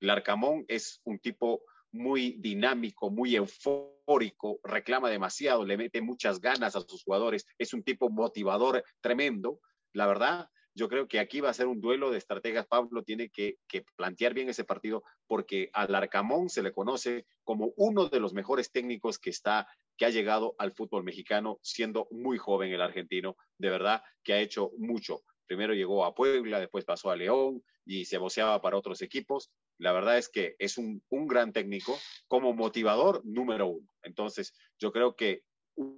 Larcamón 0.00 0.64
es 0.68 1.00
un 1.04 1.18
tipo 1.18 1.62
muy 1.92 2.36
dinámico, 2.38 3.10
muy 3.10 3.36
eufórico, 3.36 4.60
reclama 4.62 5.10
demasiado, 5.10 5.64
le 5.64 5.76
mete 5.76 6.00
muchas 6.00 6.40
ganas 6.40 6.76
a 6.76 6.80
sus 6.80 7.02
jugadores, 7.02 7.46
es 7.58 7.74
un 7.74 7.82
tipo 7.82 8.08
motivador 8.08 8.84
tremendo. 9.00 9.60
La 9.92 10.06
verdad, 10.06 10.48
yo 10.74 10.88
creo 10.88 11.08
que 11.08 11.18
aquí 11.18 11.40
va 11.40 11.50
a 11.50 11.54
ser 11.54 11.66
un 11.66 11.80
duelo 11.80 12.10
de 12.10 12.18
estrategas. 12.18 12.66
Pablo 12.66 13.02
tiene 13.02 13.30
que, 13.30 13.56
plantear 13.96 14.34
bien 14.34 14.48
ese 14.48 14.64
partido 14.64 15.02
porque 15.26 15.70
al 15.72 15.94
Arcamón 15.94 16.48
se 16.48 16.62
le 16.62 16.72
conoce 16.72 17.26
como 17.44 17.72
uno 17.76 18.08
de 18.08 18.20
los 18.20 18.32
mejores 18.32 18.70
técnicos 18.70 19.18
que 19.18 19.30
está 19.30 19.68
que 19.96 20.06
ha 20.06 20.10
llegado 20.10 20.54
al 20.58 20.72
fútbol 20.72 21.04
mexicano 21.04 21.58
siendo 21.62 22.08
muy 22.10 22.38
joven 22.38 22.72
el 22.72 22.80
argentino, 22.80 23.36
de 23.58 23.68
verdad 23.68 24.02
que 24.24 24.32
ha 24.32 24.40
hecho 24.40 24.70
mucho. 24.78 25.20
Primero 25.46 25.74
llegó 25.74 26.04
a 26.04 26.14
Puebla, 26.14 26.58
después 26.58 26.86
pasó 26.86 27.10
a 27.10 27.16
León 27.16 27.62
y 27.84 28.06
se 28.06 28.16
voceaba 28.16 28.62
para 28.62 28.78
otros 28.78 29.02
equipos. 29.02 29.50
La 29.78 29.92
verdad 29.92 30.16
es 30.16 30.30
que 30.30 30.54
es 30.58 30.78
un 30.78 31.02
gran 31.10 31.52
técnico 31.52 31.98
como 32.28 32.54
motivador 32.54 33.20
número 33.24 33.66
uno. 33.66 33.88
Entonces, 34.02 34.54
yo 34.78 34.90
creo 34.92 35.16
que 35.16 35.42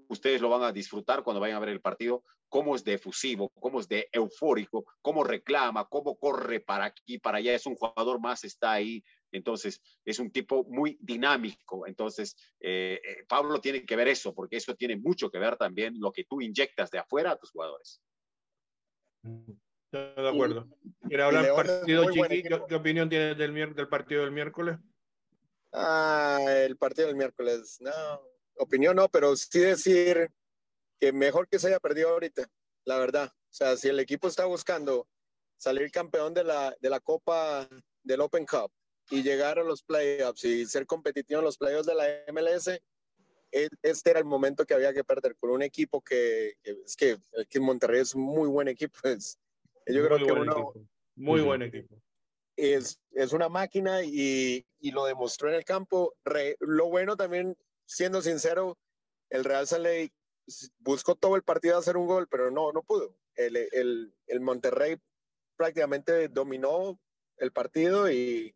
ustedes 0.09 0.41
lo 0.41 0.49
van 0.49 0.63
a 0.63 0.73
disfrutar 0.73 1.23
cuando 1.23 1.41
vayan 1.41 1.57
a 1.57 1.61
ver 1.61 1.71
el 1.71 1.81
partido, 1.81 2.25
cómo 2.49 2.77
es 2.77 2.85
de 2.85 2.95
efusivo, 2.95 3.51
cómo 3.61 3.81
es 3.81 3.89
de 3.89 4.09
eufórico, 4.13 4.85
cómo 5.01 5.25
reclama, 5.25 5.89
cómo 5.89 6.19
corre 6.19 6.61
para 6.61 6.85
aquí, 6.85 7.19
para 7.19 7.39
allá, 7.39 7.55
es 7.55 7.67
un 7.67 7.75
jugador 7.75 8.21
más, 8.21 8.45
está 8.45 8.73
ahí, 8.73 9.03
entonces 9.33 9.81
es 10.05 10.19
un 10.19 10.31
tipo 10.31 10.65
muy 10.65 10.99
dinámico, 11.01 11.87
entonces 11.87 12.37
eh, 12.61 13.01
eh, 13.03 13.25
Pablo 13.27 13.61
tiene 13.61 13.85
que 13.85 13.97
ver 13.97 14.09
eso, 14.09 14.35
porque 14.35 14.57
eso 14.57 14.75
tiene 14.75 14.97
mucho 14.97 15.31
que 15.31 15.39
ver 15.39 15.57
también 15.57 15.95
lo 15.99 16.13
que 16.13 16.25
tú 16.25 16.41
inyectas 16.41 16.91
de 16.91 16.99
afuera 16.99 17.33
a 17.33 17.37
tus 17.37 17.51
jugadores. 17.51 18.03
Estoy 19.23 20.23
de 20.23 20.29
acuerdo. 20.29 20.69
¿Quiere 21.07 21.23
hablar 21.23 21.55
partido, 21.55 22.11
Chiqui? 22.11 22.43
¿Qué, 22.43 22.63
¿Qué, 22.69 22.75
opinión 22.75 23.09
tienes 23.09 23.37
del, 23.39 23.75
del 23.75 23.89
partido 23.89 24.23
del 24.23 24.33
miércoles? 24.33 24.77
Ah, 25.73 26.39
el 26.67 26.77
partido 26.77 27.09
del 27.09 27.17
miércoles, 27.17 27.79
no, 27.81 27.93
opinión 28.57 28.97
no, 28.97 29.09
pero 29.09 29.37
sí 29.37 29.61
decir 29.61 30.31
que 31.01 31.13
mejor 31.13 31.49
que 31.49 31.59
se 31.59 31.69
haya 31.69 31.81
perdido 31.81 32.11
ahorita, 32.11 32.49
la 32.85 32.99
verdad. 32.99 33.33
O 33.35 33.55
sea, 33.55 33.77
si 33.77 33.89
el 33.89 34.01
equipo 34.01 34.29
está 34.29 34.45
buscando 34.45 35.09
salir 35.57 35.91
campeón 35.91 36.35
de 36.35 36.45
la, 36.45 36.75
de 36.81 36.91
la 36.91 37.01
Copa 37.01 37.69
del 38.03 38.21
Open 38.21 38.47
Cup 38.47 38.71
y 39.11 39.23
llegar 39.23 39.59
a 39.59 39.65
los 39.65 39.83
playoffs 39.83 40.45
y 40.45 40.67
ser 40.67 40.87
competitivo 40.87 41.41
en 41.41 41.45
los 41.45 41.59
playoffs 41.59 41.87
de 41.87 41.95
la 41.95 42.05
MLS, 42.33 42.69
e, 43.53 43.69
este 43.83 44.11
era 44.11 44.19
el 44.19 44.25
momento 44.25 44.65
que 44.65 44.75
había 44.75 44.95
que 44.95 45.05
perder 45.05 45.37
con 45.37 45.51
un 45.51 45.63
equipo 45.63 46.01
que, 46.01 46.55
es 46.63 46.97
que, 46.97 47.19
que, 47.49 47.61
Monterrey 47.61 48.01
es 48.01 48.15
un 48.15 48.23
muy 48.23 48.49
buen 48.49 48.69
equipo. 48.69 48.99
Es, 49.05 49.39
yo 49.87 50.05
creo 50.07 50.19
que 50.19 50.33
uno, 50.33 50.73
muy 51.15 51.43
buen 51.43 51.63
equipo. 51.63 51.95
Es, 52.57 52.99
es 53.13 53.33
una 53.33 53.49
máquina 53.49 54.03
y, 54.03 54.65
y, 54.81 54.91
lo 54.91 55.05
demostró 55.05 55.49
en 55.49 55.57
el 55.57 55.65
campo. 55.65 56.15
lo 56.61 56.89
bueno 56.89 57.17
también, 57.17 57.57
siendo 57.87 58.23
sincero, 58.23 58.79
el 59.31 59.45
Real 59.45 59.67
Salt 59.67 59.85
Lake 59.85 60.13
buscó 60.79 61.15
todo 61.15 61.37
el 61.37 61.43
partido 61.43 61.77
a 61.77 61.81
hacer 61.81 61.97
un 61.97 62.07
gol, 62.07 62.29
pero 62.29 62.51
no, 62.51 62.73
no 62.73 62.83
pudo. 62.83 63.17
El, 63.35 63.57
el, 63.57 64.15
el 64.27 64.41
Monterrey 64.41 64.97
prácticamente 65.57 66.29
dominó 66.29 66.99
el 67.39 67.53
partido 67.53 68.11
y, 68.11 68.55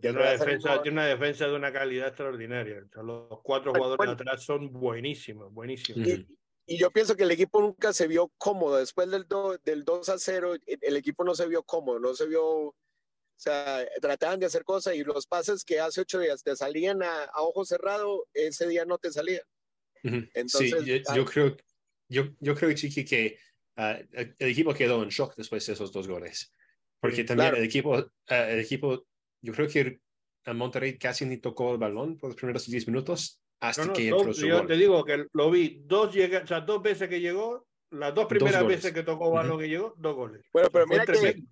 tiene 0.00 0.18
una, 0.18 0.30
defensa, 0.30 0.82
tiene 0.82 1.00
una 1.00 1.06
defensa 1.06 1.46
de 1.46 1.54
una 1.54 1.72
calidad 1.72 2.08
extraordinaria. 2.08 2.82
los 3.02 3.40
cuatro 3.42 3.72
jugadores 3.74 4.06
de 4.06 4.12
atrás 4.12 4.42
son 4.42 4.72
buenísimos, 4.72 5.52
buenísimos. 5.52 6.08
Y, 6.66 6.78
yo 6.78 6.90
pienso 6.90 7.14
que 7.14 7.24
el 7.24 7.30
equipo 7.30 7.60
nunca 7.60 7.92
se 7.92 8.08
vio 8.08 8.32
cómodo. 8.38 8.78
Después 8.78 9.10
del, 9.10 9.26
del 9.64 9.84
2 9.84 10.08
a 10.08 10.18
0, 10.18 10.54
el, 10.80 10.96
equipo 10.96 11.22
no 11.22 11.34
se 11.34 11.46
vio 11.46 11.62
cómodo, 11.62 12.00
no 12.00 12.14
se 12.14 12.26
vio. 12.26 12.74
O 13.36 13.40
sea, 13.44 13.86
trataban 14.00 14.38
de 14.38 14.46
hacer 14.46 14.64
cosas 14.64 14.94
y 14.94 15.02
los 15.02 15.26
pases 15.26 15.64
que 15.64 15.80
hace 15.80 16.00
ocho 16.00 16.20
días 16.20 16.42
te 16.42 16.54
salían 16.54 17.02
a, 17.02 17.24
a 17.24 17.42
ojo 17.42 17.64
cerrado, 17.64 18.26
ese 18.32 18.68
día 18.68 18.84
no 18.84 18.98
te 18.98 19.10
salían. 19.10 19.42
Entonces, 20.02 20.74
sí, 20.84 21.02
yo, 21.14 21.22
ah, 21.22 21.30
creo, 21.30 21.56
yo, 22.08 22.24
yo 22.40 22.54
creo, 22.54 22.72
Chiqui, 22.74 23.04
que 23.04 23.38
ah, 23.76 23.98
el 24.12 24.48
equipo 24.48 24.74
quedó 24.74 25.02
en 25.02 25.08
shock 25.08 25.34
después 25.36 25.66
de 25.66 25.72
esos 25.72 25.92
dos 25.92 26.06
goles. 26.06 26.52
Porque 27.00 27.24
también 27.24 27.54
el, 27.56 27.64
equipo, 27.64 27.96
ah, 28.28 28.50
el 28.50 28.60
equipo 28.60 29.06
yo 29.42 29.52
creo 29.52 29.68
que 29.68 30.00
a 30.46 30.52
Monterrey 30.52 30.98
casi 30.98 31.24
ni 31.26 31.38
tocó 31.38 31.72
el 31.72 31.78
balón 31.78 32.18
por 32.18 32.30
los 32.30 32.36
primeros 32.36 32.66
10 32.66 32.86
minutos 32.86 33.40
hasta 33.60 33.92
que 33.92 34.08
entró 34.08 34.32
su 34.32 34.46
Yo 34.46 34.66
te 34.66 34.74
digo 34.74 35.04
que 35.04 35.26
lo 35.32 35.50
vi 35.50 35.82
dos, 35.84 36.14
llega, 36.14 36.42
o 36.42 36.46
sea, 36.46 36.60
dos 36.60 36.82
veces 36.82 37.08
que 37.08 37.20
llegó, 37.20 37.66
las 37.90 38.14
dos 38.14 38.26
primeras 38.26 38.66
veces 38.66 38.92
que 38.92 39.02
tocó 39.02 39.30
balón 39.30 39.58
que 39.58 39.68
llegó, 39.68 39.94
dos 39.96 40.14
goles. 40.14 40.44
Bueno, 40.52 40.68
pero 40.72 40.86
mira 40.86 41.06
que, 41.06 41.42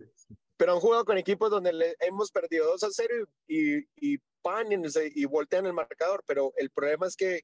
pero 0.63 0.75
han 0.75 0.81
jugado 0.81 1.05
con 1.05 1.19
equipos 1.19 1.51
donde 1.51 1.73
le 1.73 1.97
hemos 1.99 2.31
perdido 2.31 2.69
2 2.69 2.85
a 2.85 2.89
0 2.93 3.27
y, 3.49 3.79
y, 3.97 4.19
pan 4.43 4.69
y, 4.71 5.25
voltean 5.25 5.67
el 5.67 5.73
marcador, 5.73 6.23
pero 6.25 6.53
el 6.57 6.71
problema 6.71 7.09
es 7.09 7.17
que 7.17 7.43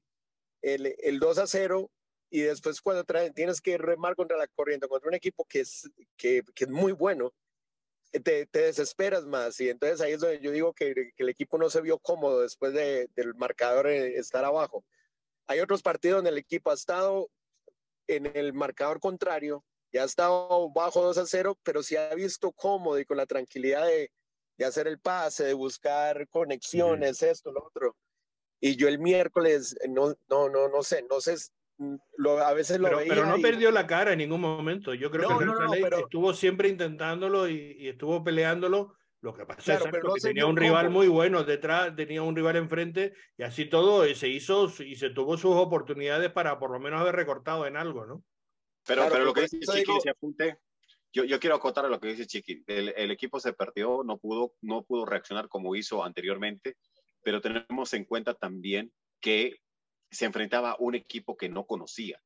el, 0.62 0.94
el 1.02 1.18
2 1.18 1.38
a 1.38 1.48
0 1.48 1.90
y 2.30 2.42
después 2.42 2.80
cuando 2.80 3.02
traen, 3.02 3.34
tienes 3.34 3.60
que 3.60 3.76
remar 3.76 4.14
contra 4.14 4.36
la 4.36 4.46
corriente, 4.46 4.86
contra 4.86 5.08
un 5.08 5.16
equipo 5.16 5.44
que 5.46 5.62
es, 5.62 5.90
que, 6.16 6.44
que 6.54 6.62
es 6.62 6.70
muy 6.70 6.92
bueno, 6.92 7.34
te, 8.12 8.46
te, 8.46 8.60
desesperas 8.60 9.26
más. 9.26 9.58
Y 9.58 9.68
entonces 9.68 10.00
ahí 10.00 10.12
es 10.12 10.20
donde 10.20 10.38
yo 10.38 10.52
digo 10.52 10.72
que, 10.72 10.94
que 10.94 11.22
el 11.24 11.28
equipo 11.28 11.58
no 11.58 11.70
se 11.70 11.80
vio 11.80 11.98
cómodo 11.98 12.42
después 12.42 12.72
de, 12.72 13.08
del 13.16 13.34
marcador 13.34 13.88
eh, 13.88 14.16
estar 14.16 14.44
abajo. 14.44 14.84
Hay 15.48 15.58
otros 15.58 15.82
partidos 15.82 16.18
donde 16.18 16.30
el 16.30 16.38
equipo 16.38 16.70
ha 16.70 16.74
estado 16.74 17.28
en 18.06 18.26
el 18.36 18.52
marcador 18.52 19.00
contrario, 19.00 19.64
ya 19.92 20.02
ha 20.02 20.06
estado 20.06 20.70
bajo 20.70 21.02
2 21.02 21.18
a 21.18 21.26
0, 21.26 21.58
pero 21.62 21.82
se 21.82 21.98
ha 21.98 22.14
visto 22.14 22.52
cómodo 22.52 22.98
y 22.98 23.04
con 23.04 23.16
la 23.16 23.26
tranquilidad 23.26 23.86
de, 23.86 24.10
de 24.56 24.64
hacer 24.64 24.86
el 24.86 24.98
pase, 24.98 25.44
de 25.44 25.54
buscar 25.54 26.28
conexiones, 26.28 27.22
esto, 27.22 27.52
lo 27.52 27.64
otro. 27.64 27.96
Y 28.60 28.76
yo 28.76 28.88
el 28.88 28.98
miércoles, 28.98 29.76
no, 29.88 30.14
no, 30.28 30.48
no, 30.48 30.68
no 30.68 30.82
sé, 30.82 31.04
no 31.08 31.20
sé 31.20 31.36
lo, 32.16 32.38
a 32.38 32.52
veces 32.54 32.80
lo 32.80 32.88
pero, 32.88 33.00
pero 33.08 33.26
no 33.26 33.36
perdió 33.40 33.70
la 33.70 33.86
cara 33.86 34.12
en 34.12 34.18
ningún 34.18 34.40
momento. 34.40 34.94
Yo 34.94 35.10
creo 35.10 35.38
que 35.38 35.44
el 35.44 35.92
estuvo 35.94 36.34
siempre 36.34 36.68
intentándolo 36.68 37.48
y, 37.48 37.88
estuvo 37.88 38.22
peleándolo. 38.24 38.94
Lo 39.20 39.34
que 39.34 39.44
pasa 39.44 39.74
es 39.74 39.82
que 39.82 39.90
tenía 40.22 40.46
un 40.46 40.56
rival 40.56 40.90
muy 40.90 41.08
bueno 41.08 41.42
detrás, 41.42 41.94
tenía 41.96 42.22
un 42.22 42.36
rival 42.36 42.54
enfrente 42.54 43.14
y 43.36 43.42
así 43.42 43.64
todo 43.64 44.04
se 44.14 44.28
hizo 44.28 44.72
y 44.78 44.94
se 44.94 45.10
tuvo 45.10 45.36
sus 45.36 45.56
oportunidades 45.56 46.30
para 46.30 46.58
por 46.60 46.70
lo 46.70 46.78
menos 46.78 47.00
haber 47.00 47.16
recortado 47.16 47.66
en 47.66 47.76
algo, 47.76 48.06
¿no? 48.06 48.22
Pero, 48.88 49.06
pero 49.10 49.24
lo 49.24 49.34
que 49.34 49.42
dice 49.42 49.60
Chiqui, 49.60 50.00
se 50.02 50.10
apunte, 50.10 50.58
yo, 51.12 51.24
yo 51.24 51.38
quiero 51.38 51.56
acotar 51.56 51.84
a 51.84 51.88
lo 51.90 52.00
que 52.00 52.08
dice 52.08 52.26
Chiqui. 52.26 52.64
El, 52.66 52.94
el, 52.96 53.10
equipo 53.10 53.38
se 53.38 53.52
perdió, 53.52 54.02
no 54.02 54.16
pudo, 54.16 54.54
no 54.62 54.82
pudo 54.82 55.04
reaccionar 55.04 55.48
como 55.48 55.76
hizo 55.76 56.02
anteriormente, 56.02 56.78
pero 57.22 57.42
tenemos 57.42 57.92
en 57.92 58.06
cuenta 58.06 58.32
también 58.32 58.90
que 59.20 59.58
se 60.10 60.24
enfrentaba 60.24 60.70
a 60.70 60.76
un 60.78 60.94
equipo 60.94 61.36
que 61.36 61.50
no 61.50 61.66
conocía. 61.66 62.18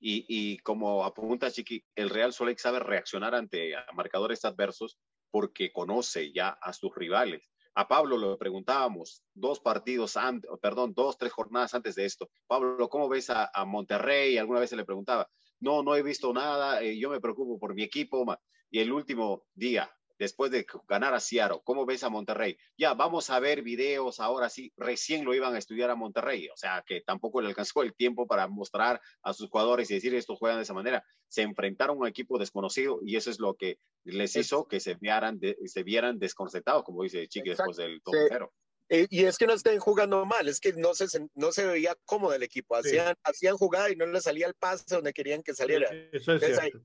Y, 0.00 0.24
y 0.28 0.58
como 0.58 1.04
apunta 1.04 1.50
Chiqui, 1.50 1.84
el 1.94 2.10
Real 2.10 2.32
Soleil 2.32 2.58
sabe 2.58 2.80
reaccionar 2.80 3.36
ante 3.36 3.74
marcadores 3.94 4.44
adversos 4.44 4.98
porque 5.30 5.70
conoce 5.70 6.32
ya 6.32 6.48
a 6.48 6.72
sus 6.72 6.92
rivales. 6.92 7.48
A 7.74 7.86
Pablo 7.86 8.18
le 8.18 8.36
preguntábamos 8.36 9.22
dos 9.32 9.60
partidos 9.60 10.16
antes, 10.16 10.50
perdón, 10.60 10.92
dos, 10.92 11.16
tres 11.18 11.32
jornadas 11.32 11.72
antes 11.74 11.94
de 11.94 12.04
esto. 12.04 12.28
Pablo, 12.48 12.88
¿cómo 12.88 13.08
ves 13.08 13.30
a, 13.30 13.48
a 13.54 13.64
Monterrey? 13.64 14.38
Alguna 14.38 14.58
vez 14.58 14.70
se 14.70 14.76
le 14.76 14.84
preguntaba, 14.84 15.30
no, 15.60 15.82
no 15.82 15.94
he 15.94 16.02
visto 16.02 16.32
nada, 16.32 16.82
eh, 16.82 16.98
yo 16.98 17.10
me 17.10 17.20
preocupo 17.20 17.58
por 17.58 17.74
mi 17.74 17.82
equipo. 17.82 18.24
Y 18.70 18.80
el 18.80 18.92
último 18.92 19.44
día, 19.54 19.90
después 20.20 20.50
de 20.50 20.66
ganar 20.86 21.14
a 21.14 21.18
Seattle. 21.18 21.62
¿Cómo 21.64 21.86
ves 21.86 22.04
a 22.04 22.10
Monterrey? 22.10 22.56
Ya, 22.76 22.92
vamos 22.92 23.30
a 23.30 23.40
ver 23.40 23.62
videos, 23.62 24.20
ahora 24.20 24.50
sí, 24.50 24.70
recién 24.76 25.24
lo 25.24 25.34
iban 25.34 25.54
a 25.54 25.58
estudiar 25.58 25.88
a 25.88 25.96
Monterrey, 25.96 26.46
o 26.50 26.56
sea 26.56 26.84
que 26.86 27.00
tampoco 27.00 27.40
le 27.40 27.48
alcanzó 27.48 27.82
el 27.82 27.94
tiempo 27.94 28.26
para 28.26 28.46
mostrar 28.46 29.00
a 29.22 29.32
sus 29.32 29.48
jugadores 29.48 29.90
y 29.90 29.94
decir 29.94 30.14
esto 30.14 30.36
juegan 30.36 30.58
de 30.58 30.64
esa 30.64 30.74
manera. 30.74 31.02
Se 31.28 31.40
enfrentaron 31.40 31.96
a 31.96 32.00
un 32.00 32.06
equipo 32.06 32.38
desconocido 32.38 33.00
y 33.02 33.16
eso 33.16 33.30
es 33.30 33.40
lo 33.40 33.54
que 33.54 33.78
les 34.04 34.36
hizo 34.36 34.68
que 34.68 34.78
se 34.78 34.94
vieran, 34.94 35.40
se 35.64 35.82
vieran 35.82 36.18
desconcertados, 36.18 36.84
como 36.84 37.02
dice 37.02 37.26
Chiqui 37.26 37.48
después 37.48 37.78
del 37.78 38.02
tercero. 38.02 38.52
Eh, 38.92 39.06
y 39.08 39.24
es 39.24 39.38
que 39.38 39.46
no 39.46 39.54
estén 39.54 39.78
jugando 39.78 40.26
mal, 40.26 40.48
es 40.48 40.58
que 40.58 40.72
no 40.72 40.94
se, 40.94 41.06
no 41.34 41.52
se 41.52 41.64
veía 41.64 41.96
cómodo 42.04 42.34
el 42.34 42.42
equipo. 42.42 42.74
Hacían, 42.74 43.14
hacían 43.22 43.56
jugada 43.56 43.88
y 43.88 43.94
no 43.94 44.04
les 44.04 44.24
salía 44.24 44.48
el 44.48 44.54
pase 44.54 44.84
donde 44.88 45.12
querían 45.12 45.44
que 45.44 45.54
saliera. 45.54 45.88
Eso 46.12 46.34
es 46.34 46.40
cierto. 46.40 46.78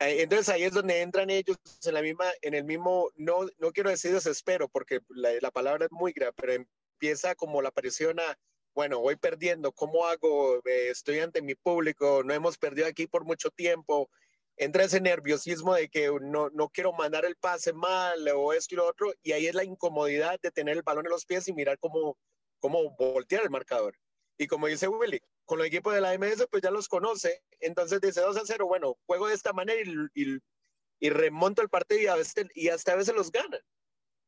Eh, 0.00 0.22
entonces 0.22 0.48
ahí 0.48 0.64
es 0.64 0.72
donde 0.72 1.00
entran 1.00 1.30
ellos 1.30 1.56
en 1.84 1.94
la 1.94 2.02
misma, 2.02 2.26
en 2.42 2.54
el 2.54 2.64
mismo, 2.64 3.10
no, 3.14 3.46
no 3.58 3.72
quiero 3.72 3.90
decir 3.90 4.12
desespero 4.12 4.68
porque 4.68 4.98
la, 5.08 5.30
la 5.40 5.52
palabra 5.52 5.84
es 5.84 5.92
muy 5.92 6.12
grave, 6.12 6.32
pero 6.36 6.52
empieza 6.52 7.36
como 7.36 7.62
la 7.62 7.70
presión 7.70 8.18
a, 8.18 8.36
bueno, 8.74 8.98
voy 8.98 9.14
perdiendo, 9.14 9.70
¿cómo 9.70 10.06
hago? 10.06 10.56
Eh, 10.66 10.88
estoy 10.90 11.20
ante 11.20 11.40
mi 11.40 11.54
público, 11.54 12.22
no 12.24 12.34
hemos 12.34 12.58
perdido 12.58 12.88
aquí 12.88 13.06
por 13.06 13.24
mucho 13.24 13.50
tiempo. 13.50 14.10
Entra 14.56 14.84
ese 14.84 15.00
nerviosismo 15.00 15.74
de 15.74 15.88
que 15.88 16.10
no, 16.20 16.48
no 16.50 16.68
quiero 16.68 16.92
mandar 16.92 17.24
el 17.24 17.36
pase 17.36 17.72
mal 17.72 18.28
o 18.28 18.52
esto 18.52 18.74
y 18.74 18.78
lo 18.78 18.86
otro, 18.86 19.12
y 19.22 19.32
ahí 19.32 19.46
es 19.46 19.54
la 19.54 19.64
incomodidad 19.64 20.38
de 20.40 20.50
tener 20.52 20.76
el 20.76 20.82
balón 20.82 21.06
en 21.06 21.10
los 21.10 21.26
pies 21.26 21.48
y 21.48 21.52
mirar 21.52 21.78
cómo, 21.78 22.16
cómo 22.60 22.94
voltear 22.96 23.42
el 23.42 23.50
marcador. 23.50 23.98
Y 24.38 24.46
como 24.46 24.66
dice 24.66 24.88
Willy, 24.88 25.20
con 25.44 25.58
los 25.58 25.66
equipos 25.66 25.94
de 25.94 26.00
la 26.00 26.16
MS, 26.16 26.46
pues 26.50 26.62
ya 26.62 26.70
los 26.70 26.88
conoce. 26.88 27.42
Entonces 27.60 28.00
dice 28.00 28.20
2 28.20 28.36
a 28.36 28.42
0, 28.44 28.66
bueno, 28.66 28.96
juego 29.06 29.28
de 29.28 29.34
esta 29.34 29.52
manera 29.52 29.80
y, 30.14 30.38
y, 31.00 31.10
remonto 31.10 31.60
el 31.62 31.68
partido 31.68 32.00
y, 32.00 32.06
a 32.06 32.16
veces, 32.16 32.46
y 32.54 32.68
hasta 32.68 32.92
a 32.92 32.96
veces 32.96 33.14
los 33.14 33.30
gana. 33.30 33.60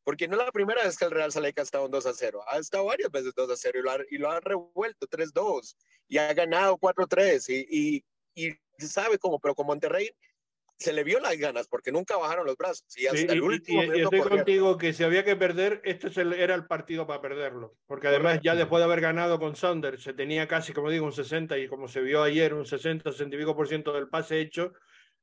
Porque 0.05 0.29
no 0.29 0.39
es 0.39 0.45
la 0.45 0.53
primera 0.53 0.85
vez 0.85 0.97
que 0.97 1.05
el 1.05 1.11
Real 1.11 1.33
Saleca 1.33 1.63
ha 1.63 1.65
estado 1.65 1.87
en 1.87 1.91
2 1.91 2.07
a 2.07 2.15
0. 2.15 2.43
Ha 2.49 2.59
estado 2.59 2.85
varias 2.85 3.11
veces 3.11 3.33
2 3.35 3.51
a 3.51 3.57
0 3.57 3.79
y 3.79 3.83
lo 3.83 3.91
ha, 3.91 3.99
y 4.11 4.19
lo 4.19 4.31
ha 4.31 4.41
revuelto 4.41 5.07
3-2 5.09 5.75
y 6.09 6.19
ha 6.19 6.33
ganado 6.33 6.77
4-3 6.77 7.49
y, 7.49 7.97
y, 7.97 8.05
y 8.37 8.53
sabe 8.79 9.19
cómo, 9.19 9.41
pero 9.41 9.55
con 9.55 9.67
Monterrey 9.67 10.11
se 10.79 10.93
le 10.93 11.05
vio 11.05 11.19
las 11.21 11.37
ganas 11.39 11.69
porque 11.69 11.91
nunca 11.91 12.17
bajaron 12.17 12.47
los 12.47 12.57
brazos. 12.57 12.85
Y 12.97 13.07
hasta 13.07 13.33
el 13.33 13.43
último 13.43 13.83
y, 13.83 14.03
estoy 14.03 14.21
contigo 14.21 14.77
que 14.77 14.93
si 14.93 15.03
había 15.05 15.25
que 15.25 15.35
perder, 15.35 15.81
este 15.85 16.09
era 16.21 16.55
el 16.55 16.67
partido 16.67 17.07
para 17.07 17.23
perderlo. 17.23 17.75
Porque 17.87 18.09
además, 18.09 18.41
ya 18.43 18.55
después 18.55 18.81
de 18.81 18.85
haber 18.85 19.01
ganado 19.01 19.39
con 19.39 19.57
Saunders, 19.57 20.03
se 20.03 20.13
tenía 20.13 20.47
casi, 20.47 20.75
como 20.75 20.91
digo, 20.91 21.07
un 21.07 21.13
60 21.13 21.57
y 21.59 21.67
como 21.67 21.89
se 21.89 22.03
vio 22.03 22.23
ayer, 22.23 22.53
un 22.53 22.67
60, 22.67 23.11
60 23.11 23.35
y 23.35 23.39
pico 23.39 23.57
por 23.57 23.69
ciento 23.69 23.93
del 23.95 24.09
pase 24.09 24.39
hecho. 24.39 24.75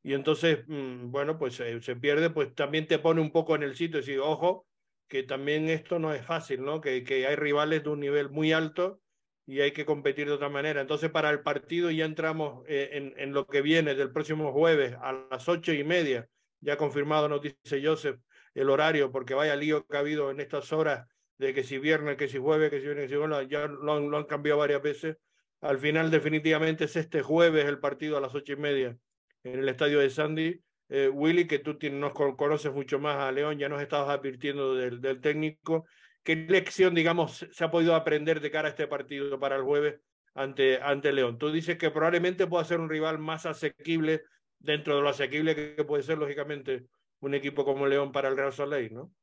Y 0.02 0.14
entonces, 0.14 0.64
mm, 0.68 1.12
bueno, 1.12 1.38
pues 1.38 1.60
eh, 1.60 1.80
se 1.82 1.96
pierde, 1.96 2.32
pues 2.32 2.54
también 2.56 2.88
te 2.88 3.00
pone 3.00 3.22
un 3.22 3.32
poco 3.32 3.56
en 3.56 3.64
el 3.64 3.76
sitio 3.76 4.00
y 4.00 4.02
decir, 4.02 4.20
ojo, 4.20 4.66
que 5.08 5.22
también 5.22 5.70
esto 5.70 6.00
no 6.00 6.14
es 6.14 6.26
fácil, 6.26 6.64
¿no? 6.64 6.82
Que, 6.82 7.04
que 7.04 7.28
hay 7.28 7.36
rivales 7.36 7.84
de 7.84 7.90
un 7.90 8.00
nivel 8.00 8.32
muy 8.32 8.52
alto 8.54 9.03
y 9.46 9.62
hay 9.62 9.72
que 9.72 9.86
competir 9.86 10.28
de 10.28 10.34
otra 10.34 10.50
manera. 10.50 10.82
Entonces, 10.82 11.10
para 11.10 11.30
el 11.30 11.42
partido 11.42 11.92
ya 11.92 12.06
entramos 12.06 12.64
eh, 12.68 12.90
en, 12.94 13.14
en, 13.18 13.34
lo 13.34 13.46
que 13.46 13.62
viene 13.62 13.96
del 13.96 14.12
próximo 14.12 14.52
jueves 14.54 14.96
a 15.02 15.26
las 15.30 15.50
ocho 15.50 15.74
y 15.74 15.84
media, 15.84 16.28
ya 16.62 16.78
confirmado, 16.78 17.28
nos 17.28 17.42
dice 17.42 17.82
Joseph, 17.84 18.20
el 18.54 18.70
horario, 18.70 19.12
porque 19.12 19.34
vaya 19.34 19.56
lío 19.56 19.86
que 19.86 19.98
ha 19.98 20.00
habido 20.00 20.32
en 20.32 20.40
estas 20.40 20.72
horas 20.72 21.08
de 21.38 21.54
que 21.54 21.64
si 21.64 21.78
viernes, 21.78 22.16
que 22.16 22.28
si 22.28 22.38
jueves, 22.38 22.70
que 22.70 22.80
si 22.80 22.86
viernes, 22.86 23.06
que 23.06 23.16
si 23.16 23.20
jueves, 23.20 23.48
ya 23.50 23.68
lo, 23.68 24.00
lo, 24.00 24.18
han 24.18 24.24
cambiado 24.26 24.60
varias 24.60 24.82
veces. 24.82 25.18
Al 25.62 25.78
final, 25.78 26.12
definitivamente, 26.12 26.86
es 26.86 26.96
este 26.96 27.22
jueves 27.22 27.66
el 27.66 27.80
partido 27.80 28.18
a 28.18 28.22
las 28.22 28.36
ocho 28.36 28.54
y 28.54 28.58
media 28.58 28.98
en 29.44 29.60
el 29.60 29.68
estadio 29.68 30.00
de 30.00 30.10
Sandy. 30.10 30.62
Eh, 30.90 31.10
Willy, 31.10 31.48
que 31.48 31.60
tú 31.60 31.78
tienes, 31.78 32.00
nos 32.00 32.14
conoces 32.14 32.72
mucho 32.72 33.00
más 33.00 33.18
a 33.18 33.32
León, 33.32 33.58
ya 33.58 33.68
nos 33.68 33.82
estabas 33.82 34.10
advirtiendo 34.10 34.76
del, 34.76 35.02
del 35.02 35.22
técnico 35.22 35.86
¿qué 36.24 36.36
lección, 36.36 36.96
digamos, 36.96 37.46
se 37.52 37.64
ha 37.64 37.72
podido 37.72 37.96
aprender 37.96 38.40
de 38.40 38.52
cara 38.52 38.68
a 38.68 38.72
este 38.72 38.88
partido 38.88 39.40
para 39.40 39.56
el 39.56 39.64
jueves 39.64 40.00
ante, 40.34 40.82
ante 40.82 41.14
León? 41.14 41.38
Tú 41.38 41.52
dices 41.52 41.78
que 41.78 41.92
probablemente 41.92 42.48
pueda 42.48 42.64
ser 42.64 42.80
un 42.80 42.90
rival 42.90 43.20
más 43.20 43.46
asequible 43.46 44.24
dentro 44.60 44.96
de 44.96 45.02
lo 45.02 45.10
asequible 45.10 45.56
que 45.56 45.84
puede 45.84 46.04
ser, 46.04 46.18
lógicamente, 46.18 46.86
un 47.20 47.34
equipo 47.34 47.66
como 47.66 47.88
León 47.88 48.12
para 48.12 48.30
el 48.30 48.38
Real 48.38 48.54
Soleil, 48.54 48.94
¿no? 48.94 49.14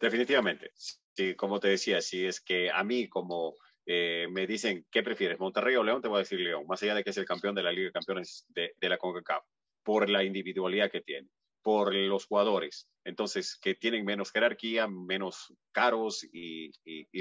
Definitivamente. 0.00 0.70
Sí, 0.74 1.34
como 1.34 1.60
te 1.60 1.68
decía, 1.68 2.00
si 2.00 2.26
es 2.26 2.40
que 2.40 2.70
a 2.70 2.82
mí 2.82 3.08
como 3.08 3.54
eh, 3.86 4.26
me 4.30 4.46
dicen, 4.46 4.86
¿qué 4.90 5.02
prefieres, 5.02 5.38
Monterrey 5.38 5.76
o 5.76 5.84
León? 5.84 6.02
Te 6.02 6.08
voy 6.08 6.16
a 6.16 6.18
decir 6.20 6.40
León, 6.40 6.64
más 6.66 6.82
allá 6.82 6.94
de 6.94 7.04
que 7.04 7.10
es 7.10 7.16
el 7.16 7.26
campeón 7.26 7.54
de 7.54 7.62
la 7.62 7.72
Liga 7.72 7.86
de 7.86 7.92
Campeones 7.92 8.46
de, 8.48 8.74
de 8.80 8.88
la 8.88 8.98
CONCACAF, 8.98 9.44
por 9.82 10.08
la 10.08 10.24
individualidad 10.24 10.90
que 10.90 11.02
tiene, 11.02 11.28
por 11.64 11.94
los 11.94 12.26
jugadores, 12.26 12.86
entonces 13.04 13.56
que 13.56 13.74
tienen 13.74 14.04
menos 14.04 14.30
jerarquía, 14.30 14.86
menos 14.86 15.52
caros 15.72 16.22
y, 16.30 16.70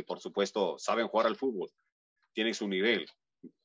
por 0.03 0.19
supuesto 0.19 0.77
saben 0.77 1.07
jugar 1.07 1.27
al 1.27 1.37
fútbol, 1.37 1.71
tienen 2.33 2.53
su 2.53 2.67
nivel, 2.67 3.09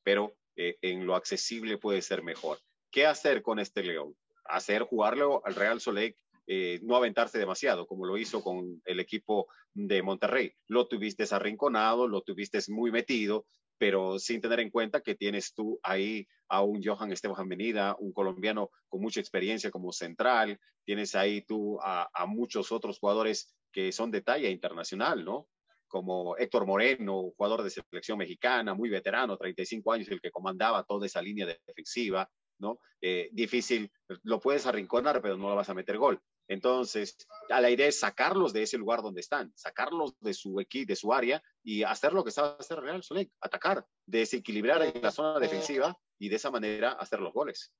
pero 0.03 0.33
eh, 0.55 0.77
en 0.81 1.05
lo 1.05 1.15
accesible 1.15 1.77
puede 1.77 2.01
ser 2.01 2.23
mejor. 2.23 2.59
¿Qué 2.91 3.05
hacer 3.05 3.41
con 3.41 3.59
este 3.59 3.83
León? 3.83 4.15
Hacer 4.45 4.83
jugarlo 4.83 5.41
al 5.45 5.55
Real 5.55 5.81
Soleil 5.81 6.15
eh, 6.47 6.79
no 6.81 6.95
aventarse 6.95 7.37
demasiado, 7.37 7.85
como 7.85 8.05
lo 8.05 8.17
hizo 8.17 8.41
con 8.41 8.81
el 8.85 9.01
equipo 9.01 9.47
de 9.73 10.01
Monterrey. 10.01 10.53
Lo 10.67 10.87
tuviste 10.87 11.25
arrinconado, 11.29 12.07
lo 12.07 12.21
tuviste 12.21 12.57
muy 12.69 12.89
metido, 12.89 13.45
pero 13.79 14.19
sin 14.19 14.41
tener 14.41 14.59
en 14.59 14.69
cuenta 14.69 15.01
que 15.01 15.15
tienes 15.15 15.53
tú 15.53 15.79
ahí 15.81 16.27
a 16.49 16.61
un 16.61 16.83
Johan 16.83 17.11
Esteban 17.11 17.47
Menida, 17.47 17.95
un 17.97 18.11
colombiano 18.11 18.69
con 18.89 19.01
mucha 19.01 19.21
experiencia 19.21 19.71
como 19.71 19.93
central, 19.93 20.59
tienes 20.83 21.15
ahí 21.15 21.41
tú 21.41 21.79
a, 21.81 22.09
muchos 22.27 22.71
otros 22.71 22.99
jugadores 22.99 23.55
que 23.71 23.91
son 23.91 24.11
de 24.11 24.21
talla 24.21 24.49
internacional, 24.49 25.23
¿no? 25.23 25.47
como 25.87 26.37
Héctor 26.37 26.67
Moreno, 26.67 27.31
jugador 27.35 27.63
de 27.63 27.71
selección 27.71 28.19
mexicana, 28.19 28.75
muy 28.75 28.89
veterano, 28.89 29.37
35 29.37 29.91
años, 29.91 30.07
el 30.09 30.21
que 30.21 30.29
comandaba 30.29 30.83
toda 30.83 31.07
esa 31.07 31.19
línea 31.19 31.47
defensiva, 31.65 32.29
¿no? 32.59 32.77
Eh, 33.01 33.29
difícil, 33.31 33.91
lo 34.21 34.39
puedes 34.39 34.67
arrinconar, 34.67 35.19
pero 35.19 35.35
no 35.35 35.49
lo 35.49 35.55
vas 35.55 35.69
a 35.69 35.73
meter 35.73 35.97
gol. 35.97 36.21
Entonces, 36.49 37.15
la 37.47 37.69
idea 37.69 37.87
es 37.87 37.99
sacarlos 37.99 38.53
de 38.53 38.63
ese 38.63 38.79
lugar 38.79 39.03
donde 39.03 39.21
están, 39.21 39.53
sacarlos 39.55 40.19
de 40.19 40.33
su 40.33 40.59
equipo, 40.59 40.87
de 40.87 40.95
su 40.95 41.13
área 41.13 41.41
y 41.63 41.83
hacer 41.83 42.11
lo 42.11 42.23
que 42.23 42.31
sabe 42.31 42.55
hacer 42.59 42.79
Real 42.79 43.03
Soleil, 43.03 43.31
atacar, 43.39 43.85
desequilibrar 44.07 44.81
en 44.81 44.99
la 44.99 45.11
zona 45.11 45.39
defensiva 45.39 45.95
y 46.17 46.27
de 46.27 46.37
esa 46.37 46.49
manera 46.49 46.93
hacer 46.93 47.19
los 47.19 47.33
goles. 47.33 47.71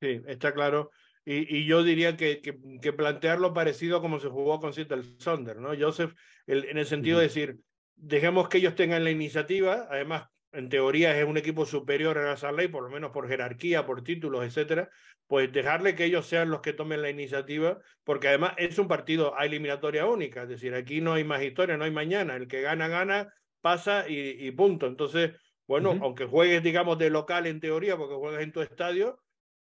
Sí, 0.00 0.22
está 0.28 0.54
claro. 0.54 0.92
Y, 1.24 1.58
y 1.58 1.66
yo 1.66 1.82
diría 1.82 2.16
que, 2.16 2.40
que, 2.40 2.56
que, 2.80 2.92
plantearlo 2.92 3.52
parecido 3.52 4.00
como 4.00 4.20
se 4.20 4.28
jugó 4.28 4.60
con 4.60 4.72
Seattle 4.72 5.02
Sonder, 5.18 5.56
¿no? 5.56 5.70
Joseph, 5.78 6.14
el, 6.46 6.64
en 6.66 6.78
el 6.78 6.86
sentido 6.86 7.18
de 7.18 7.24
decir, 7.24 7.58
dejemos 7.96 8.48
que 8.48 8.58
ellos 8.58 8.76
tengan 8.76 9.02
la 9.02 9.10
iniciativa, 9.10 9.88
además 9.90 10.28
en 10.52 10.68
teoría 10.68 11.18
es 11.18 11.26
un 11.26 11.36
equipo 11.36 11.64
superior 11.66 12.18
a 12.18 12.24
la 12.24 12.36
Sarley, 12.36 12.68
por 12.68 12.84
lo 12.84 12.90
menos 12.90 13.10
por 13.10 13.28
jerarquía, 13.28 13.86
por 13.86 14.02
títulos, 14.02 14.44
etcétera, 14.44 14.90
pues 15.26 15.50
dejarle 15.52 15.94
que 15.94 16.04
ellos 16.04 16.26
sean 16.26 16.50
los 16.50 16.60
que 16.60 16.72
tomen 16.72 17.02
la 17.02 17.10
iniciativa, 17.10 17.78
porque 18.04 18.28
además 18.28 18.52
es 18.58 18.78
un 18.78 18.88
partido 18.88 19.38
a 19.38 19.46
eliminatoria 19.46 20.06
única, 20.06 20.42
es 20.42 20.48
decir, 20.48 20.74
aquí 20.74 21.00
no 21.00 21.14
hay 21.14 21.24
más 21.24 21.42
historia, 21.42 21.76
no 21.76 21.84
hay 21.84 21.90
mañana, 21.90 22.36
el 22.36 22.48
que 22.48 22.60
gana, 22.60 22.88
gana, 22.88 23.32
pasa 23.60 24.08
y, 24.08 24.46
y 24.46 24.50
punto. 24.50 24.86
Entonces, 24.86 25.32
bueno, 25.66 25.92
uh 25.92 25.94
-huh. 25.94 26.02
aunque 26.02 26.26
juegues, 26.26 26.62
digamos, 26.62 26.98
de 26.98 27.08
local 27.08 27.46
en 27.46 27.60
teoría, 27.60 27.96
porque 27.96 28.14
juegas 28.14 28.42
en 28.42 28.52
tu 28.52 28.60
estadio, 28.60 29.20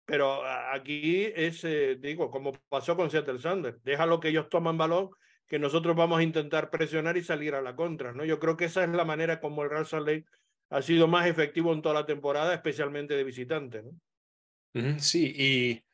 pero 0.05 0.45
aquí 0.45 1.33
es, 1.35 1.65
eh, 1.65 1.97
digo, 1.99 2.31
como 2.31 2.53
pasó 2.69 2.97
con 2.97 3.11
Seattle 3.11 3.41
Sanders, 3.41 3.83
déjalo 3.83 4.21
que 4.21 4.29
ellos 4.29 4.49
toman 4.49 4.79
balón, 4.79 5.11
que 5.49 5.59
nosotros 5.59 5.97
vamos 5.97 6.21
a 6.21 6.23
intentar 6.23 6.71
presionar 6.71 7.17
y 7.17 7.25
salir 7.25 7.55
a 7.55 7.63
la 7.63 7.75
contra, 7.75 8.13
¿no? 8.13 8.25
Yo 8.25 8.39
creo 8.39 8.57
que 8.57 8.67
esa 8.67 8.85
es 8.85 8.91
la 8.91 9.05
manera 9.05 9.41
como 9.41 9.65
el 9.65 9.71
Real 9.71 9.87
Salt 9.87 10.07
Lake 10.07 10.27
ha 10.71 10.83
sido 10.83 11.07
más 11.07 11.27
efectivo 11.27 11.73
en 11.73 11.83
toda 11.83 11.95
la 11.95 12.07
temporada, 12.07 12.55
especialmente 12.55 13.15
de 13.15 13.25
visitante. 13.25 13.83
¿no? 13.83 14.99
Sí, 14.99 15.33
y 15.37 15.85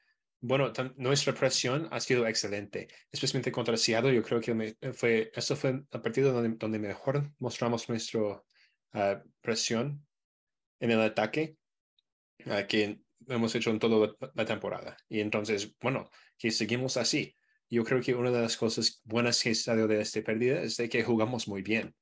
bueno, 0.40 0.72
nuestra 0.96 1.32
presión 1.34 1.88
ha 1.92 2.00
sido 2.00 2.26
excelente, 2.26 2.88
especialmente 3.10 3.52
contra 3.52 3.76
Seattle. 3.76 4.14
Yo 4.14 4.22
creo 4.22 4.40
que 4.40 4.54
me, 4.54 4.74
fue, 4.92 5.30
eso 5.34 5.54
fue 5.54 5.70
el 5.70 6.00
partido 6.00 6.32
donde, 6.32 6.56
donde 6.56 6.78
mejor 6.78 7.30
mostramos 7.38 7.88
nuestra 7.88 8.20
uh, 8.20 8.42
presión 9.40 10.04
en 10.80 10.90
el 10.90 11.00
ataque 11.00 11.56
uh, 12.46 12.66
que 12.66 12.98
hemos 13.28 13.54
hecho 13.54 13.70
en 13.70 13.78
toda 13.78 14.16
la 14.34 14.44
temporada. 14.44 14.96
Y 15.08 15.20
entonces, 15.20 15.76
bueno, 15.80 16.10
que 16.36 16.50
seguimos 16.50 16.96
así. 16.96 17.34
Yo 17.70 17.84
creo 17.84 18.02
que 18.02 18.14
una 18.14 18.30
de 18.30 18.42
las 18.42 18.56
cosas 18.56 19.00
buenas 19.04 19.40
que 19.42 19.50
ha 19.50 19.54
salido 19.54 19.86
de 19.86 20.00
esta 20.00 20.20
pérdida 20.22 20.60
es 20.60 20.76
de 20.76 20.88
que 20.88 21.04
jugamos 21.04 21.46
muy 21.46 21.62
bien. 21.62 21.94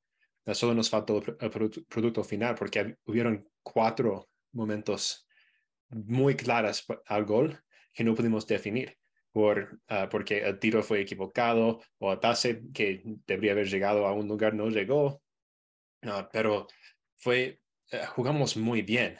Solo 0.52 0.74
nos 0.74 0.90
faltó 0.90 1.22
el 1.38 1.50
producto 1.50 2.24
final 2.24 2.54
porque 2.54 2.96
hubieron 3.04 3.48
cuatro 3.62 4.28
momentos 4.52 5.26
muy 5.90 6.36
claros 6.36 6.86
al 7.06 7.24
gol 7.24 7.58
que 7.92 8.04
no 8.04 8.14
pudimos 8.14 8.46
definir 8.46 8.96
por, 9.32 9.80
uh, 9.90 10.08
porque 10.10 10.38
el 10.38 10.58
tiro 10.58 10.82
fue 10.82 11.00
equivocado 11.00 11.80
o 11.98 12.12
el 12.12 12.18
pase 12.18 12.62
que 12.72 13.02
debería 13.26 13.52
haber 13.52 13.68
llegado 13.68 14.06
a 14.06 14.12
un 14.12 14.28
lugar 14.28 14.54
no 14.54 14.68
llegó. 14.68 15.22
Uh, 16.02 16.24
pero 16.32 16.66
fue, 17.16 17.60
uh, 17.92 18.06
jugamos 18.08 18.56
muy 18.56 18.82
bien. 18.82 19.18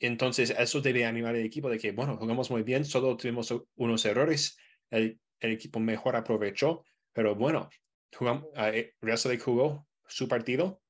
Entonces, 0.00 0.54
eso 0.56 0.80
debe 0.80 1.04
animar 1.04 1.34
al 1.34 1.44
equipo 1.44 1.68
de 1.68 1.78
que, 1.78 1.90
bueno, 1.90 2.16
jugamos 2.16 2.50
muy 2.50 2.62
bien, 2.62 2.84
solo 2.84 3.16
tuvimos 3.16 3.52
unos 3.74 4.04
errores, 4.04 4.56
el, 4.90 5.20
el 5.40 5.52
equipo 5.52 5.80
mejor 5.80 6.14
aprovechó, 6.14 6.84
pero 7.12 7.34
bueno, 7.34 7.68
jugamos, 8.16 8.44
uh, 8.54 8.86
Real 9.00 9.18
Salt 9.18 9.42
jugó 9.42 9.87
su 10.08 10.28
partido 10.28 10.82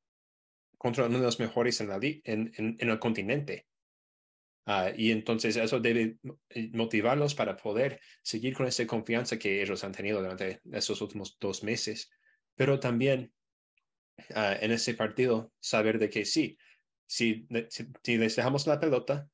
contra 0.76 1.06
uno 1.06 1.18
de 1.18 1.24
los 1.24 1.40
mejores 1.40 1.80
en, 1.80 2.76
el 2.78 2.98
continente. 2.98 3.66
Uh, 4.66 4.92
y 4.96 5.10
entonces 5.12 5.56
eso 5.56 5.80
debe 5.80 6.18
motivarlos 6.72 7.34
para 7.34 7.56
poder 7.56 8.00
seguir 8.22 8.54
con 8.54 8.66
esa 8.66 8.86
confianza 8.86 9.38
que 9.38 9.62
ellos 9.62 9.82
han 9.82 9.92
tenido 9.92 10.20
durante 10.20 10.60
esos 10.72 11.00
últimos 11.00 11.36
dos 11.40 11.64
meses. 11.64 12.10
Pero 12.54 12.78
también 12.78 13.32
uh, 14.30 14.56
en 14.60 14.70
ese 14.70 14.94
partido 14.94 15.52
saber 15.58 15.98
de 15.98 16.10
que 16.10 16.24
sí, 16.24 16.58
si, 17.06 17.46
si, 17.70 17.86
si 18.02 18.18
les 18.18 18.36
dejamos 18.36 18.66
la 18.66 18.78
pelota, 18.78 19.28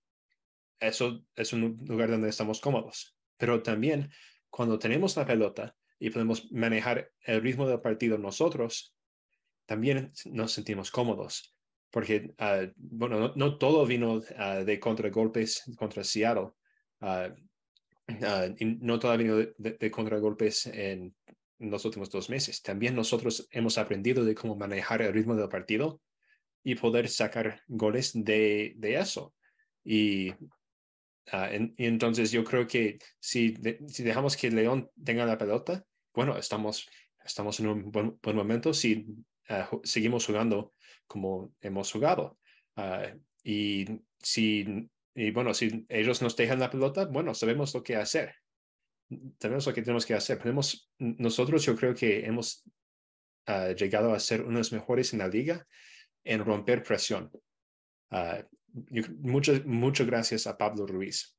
eso 0.79 1.25
es 1.35 1.53
un 1.53 1.85
lugar 1.85 2.11
donde 2.11 2.29
estamos 2.29 2.61
cómodos. 2.61 3.17
Pero 3.37 3.63
también 3.63 4.11
cuando 4.51 4.79
tenemos 4.79 5.17
la 5.17 5.27
pelota 5.27 5.75
y 5.99 6.11
podemos 6.11 6.51
manejar 6.53 7.11
el 7.23 7.43
ritmo 7.43 7.69
del 7.69 7.81
partido 7.81 8.19
nosotros, 8.19 8.94
también 9.67 10.13
nos 10.27 10.53
sentimos 10.53 10.91
cómodos, 10.91 11.55
porque, 11.91 12.35
uh, 12.39 12.71
bueno, 12.77 13.19
no, 13.21 13.33
no, 13.37 13.59
todo 13.59 13.87
vino 13.87 14.15
uh, 14.15 14.65
de 14.65 14.81
contragolpes 14.81 15.63
contra 15.77 16.05
Seattle, 16.05 16.51
uh, 17.01 17.35
y 18.59 18.65
no 18.81 18.99
todo 18.99 19.17
vino 19.17 19.37
de, 19.37 19.55
de, 19.57 19.73
de 19.73 19.91
contragolpes 19.91 20.67
en, 20.67 21.15
los 21.59 21.85
últimos 21.85 22.11
dos 22.11 22.29
meses. 22.29 22.63
También 22.63 22.95
nosotros 22.95 23.49
hemos 23.51 23.79
aprendido 23.79 24.25
de 24.25 24.35
cómo 24.35 24.57
manejar 24.57 25.03
el 25.03 25.13
ritmo 25.13 25.35
del 25.35 25.49
partido 25.49 26.01
y 26.63 26.75
poder 26.75 27.09
sacar 27.09 27.63
goles 27.69 28.13
de, 28.15 28.75
de 28.77 28.97
eso. 28.97 29.35
Y, 29.85 30.33
en, 31.33 31.75
y, 31.77 31.87
entonces 31.87 32.31
yo 32.31 32.45
creo 32.45 32.67
que 32.67 32.99
si, 33.19 33.55
si 33.87 34.03
dejamos 34.03 34.37
que 34.37 34.51
León 34.51 34.91
tenga 35.03 35.27
la 35.27 35.39
pelota, 35.39 35.85
bueno, 36.13 36.37
estamos, 36.37 36.89
estamos 37.25 37.61
en 37.61 37.69
un 37.69 37.91
buen, 37.91 38.19
buen 38.23 38.37
momento. 38.37 38.75
Si 38.75 39.07
uh, 39.51 39.81
seguimos 39.83 40.27
jugando 40.27 40.75
como 41.07 41.55
hemos 41.61 41.91
jugado. 41.93 42.39
Uh, 42.77 43.19
y 43.43 43.87
si, 44.19 44.89
y 45.15 45.31
bueno, 45.31 45.55
si 45.55 45.85
ellos 45.89 46.23
nos 46.23 46.37
dejan 46.37 46.61
la 46.61 46.71
pelota, 46.71 47.07
bueno, 47.07 47.35
sabemos 47.35 47.75
lo 47.75 47.83
que 47.83 47.97
hacer. 47.97 48.35
Sabemos 49.39 49.67
lo 49.67 49.75
que 49.75 49.83
tenemos 49.83 50.07
que 50.07 50.15
hacer. 50.15 50.39
Podemos, 50.39 50.91
nosotros 50.99 51.65
yo 51.65 51.77
creo 51.77 51.95
que 51.95 52.25
hemos 52.25 52.65
uh, 53.49 53.75
llegado 53.75 54.13
a 54.13 54.21
ser 54.21 54.43
unos 54.43 54.73
mejores 54.73 55.13
en 55.13 55.21
la 55.21 55.29
liga 55.29 55.67
en 56.25 56.45
romper 56.45 56.83
presión. 56.83 57.31
muchas 59.21 59.65
muchas 59.67 60.07
gracias 60.07 60.47
a 60.47 60.57
Pablo 60.57 60.87
Ruiz, 60.87 61.37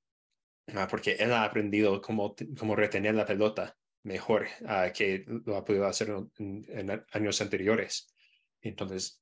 porque 0.89 1.13
él 1.13 1.33
ha 1.33 1.43
aprendido 1.43 1.99
cómo, 2.01 2.35
cómo 2.57 2.75
retener 2.75 3.15
la 3.15 3.25
pelota 3.25 3.75
mejor 4.05 4.47
uh, 4.61 4.93
que 4.93 5.25
lo 5.45 5.57
ha 5.57 5.65
podido 5.65 5.85
hacer 5.87 6.09
en, 6.37 6.65
en, 6.69 7.03
años 7.11 7.41
anteriores. 7.41 8.07
Entonces, 8.61 9.21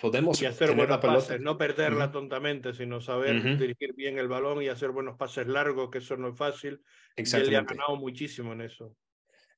podemos 0.00 0.40
y 0.42 0.46
hacer 0.46 0.74
buenos 0.74 0.98
pases, 0.98 1.40
no 1.40 1.56
perderla 1.56 2.06
uh 2.06 2.08
-huh. 2.08 2.12
tontamente, 2.12 2.72
sino 2.72 3.00
saber 3.00 3.36
uh 3.36 3.40
-huh. 3.40 3.58
dirigir 3.58 3.94
bien 3.94 4.18
el 4.18 4.28
balón 4.28 4.62
y 4.62 4.68
hacer 4.68 4.90
buenos 4.90 5.16
pases 5.16 5.46
largos, 5.46 5.90
que 5.90 5.98
eso 5.98 6.16
no 6.16 6.28
es 6.30 6.36
fácil. 6.36 6.80
Y 7.16 7.36
él 7.36 7.50
le 7.50 7.56
ha 7.56 7.62
ganado 7.62 7.96
muchísimo 7.96 8.52
en 8.54 8.62
eso. 8.62 8.96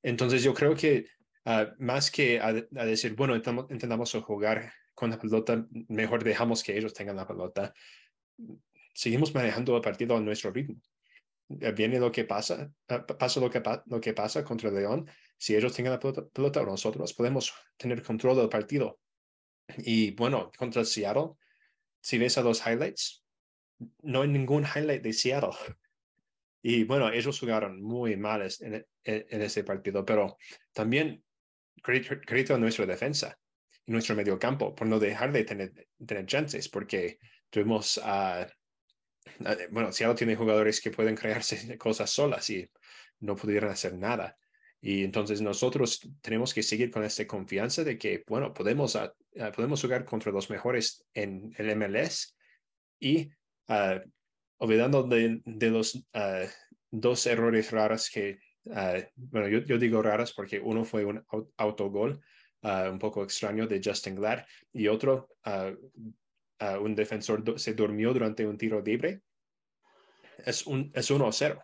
Entonces, 0.03 0.43
yo 0.43 0.53
creo 0.53 0.75
que 0.75 1.05
uh, 1.45 1.67
más 1.79 2.11
que 2.11 2.39
a, 2.39 2.47
a, 2.47 2.85
decir, 2.85 3.15
bueno, 3.15 3.35
intentamos 3.35 4.13
jugar 4.13 4.71
con 4.93 5.09
la 5.09 5.17
pelota, 5.17 5.65
mejor 5.87 6.23
dejamos 6.23 6.61
que 6.61 6.77
ellos 6.77 6.93
tengan 6.93 7.15
la 7.15 7.27
pelota. 7.27 7.73
Seguimos 8.93 9.33
manejando 9.33 9.75
el 9.75 9.81
partido 9.81 10.15
a 10.15 10.21
nuestro 10.21 10.51
ritmo 10.51 10.81
viene 11.47 11.99
lo 11.99 12.11
que 12.11 12.25
pasa, 12.25 12.71
pasa 12.87 13.39
lo 13.39 13.49
que, 14.01 14.13
pasa 14.13 14.43
contra 14.43 14.71
León, 14.71 15.09
si 15.37 15.55
ellos 15.55 15.73
tienen 15.73 15.93
la 15.93 15.99
pelota, 15.99 16.25
pelota, 16.27 16.63
nosotros 16.63 17.13
podemos 17.13 17.53
tener 17.77 18.01
control 18.01 18.37
del 18.37 18.49
partido. 18.49 18.99
Y 19.77 20.11
bueno, 20.11 20.51
contra 20.57 20.85
Seattle, 20.85 21.31
si 22.01 22.17
ves 22.17 22.37
a 22.37 22.41
los 22.41 22.65
highlights, 22.65 23.23
no 24.03 24.21
hay 24.21 24.29
ningún 24.29 24.63
highlight 24.63 25.03
de 25.03 25.13
Seattle. 25.13 25.57
Y 26.61 26.83
bueno, 26.83 27.11
ellos 27.11 27.39
jugaron 27.39 27.81
muy 27.81 28.17
mal 28.17 28.47
en, 28.59 28.85
en, 29.03 29.41
ese 29.41 29.63
partido, 29.63 30.03
pero 30.03 30.37
también 30.73 31.23
crédito 31.81 32.55
a 32.55 32.57
nuestra 32.57 32.87
defensa 32.87 33.37
y 33.85 33.91
nuestro 33.91 34.15
medio 34.15 34.39
campo 34.39 34.73
por 34.73 34.87
no 34.87 34.99
dejar 34.99 35.31
de 35.31 35.43
tener, 35.43 35.87
tener 36.03 36.25
chances, 36.25 36.67
porque 36.67 37.19
tuvimos 37.51 37.99
a, 38.03 38.47
bueno, 39.71 39.91
Seattle 39.91 40.15
tiene 40.15 40.35
jugadores 40.35 40.81
que 40.81 40.91
pueden 40.91 41.15
crearse 41.15 41.77
cosas 41.77 42.09
solas 42.09 42.49
y 42.49 42.69
no 43.19 43.35
pudieron 43.35 43.71
hacer 43.71 43.95
nada. 43.95 44.37
Y 44.81 45.03
entonces 45.03 45.41
nosotros 45.41 45.99
tenemos 46.21 46.53
que 46.53 46.61
seguir 46.61 46.91
con 46.91 47.03
esta 47.03 47.25
confianza 47.25 47.83
de 47.83 47.97
que, 47.97 48.23
bueno, 48.27 48.53
podemos, 48.53 48.97
podemos 49.55 49.81
jugar 49.81 50.05
contra 50.05 50.31
los 50.31 50.49
mejores 50.49 51.03
en 51.13 51.51
el 51.57 51.75
MLS 51.75 52.37
y 52.99 53.27
uh, 53.69 53.99
olvidando 54.57 55.03
de, 55.03 55.41
los 55.45 56.05
dos 56.91 57.25
errores 57.25 57.71
raros 57.71 58.11
que, 58.11 58.37
bueno, 59.15 59.47
yo, 59.47 59.59
yo, 59.59 59.79
digo 59.79 60.03
raras 60.03 60.33
porque 60.33 60.59
uno 60.59 60.85
fue 60.85 61.03
un 61.03 61.25
autogol 61.57 62.21
un 62.61 62.99
poco 62.99 63.23
extraño 63.23 63.67
de 63.67 63.81
Justin 63.83 64.15
Glad 64.15 64.45
y 64.73 64.87
otro, 64.87 65.29
un 66.81 66.95
defensor 66.95 67.59
se 67.59 67.73
durmió 67.73 68.13
durante 68.13 68.45
un 68.45 68.57
tiro 68.57 68.81
libre. 68.81 69.21
Es, 70.45 70.65
un, 70.67 70.91
es 70.93 71.09
1-0. 71.09 71.63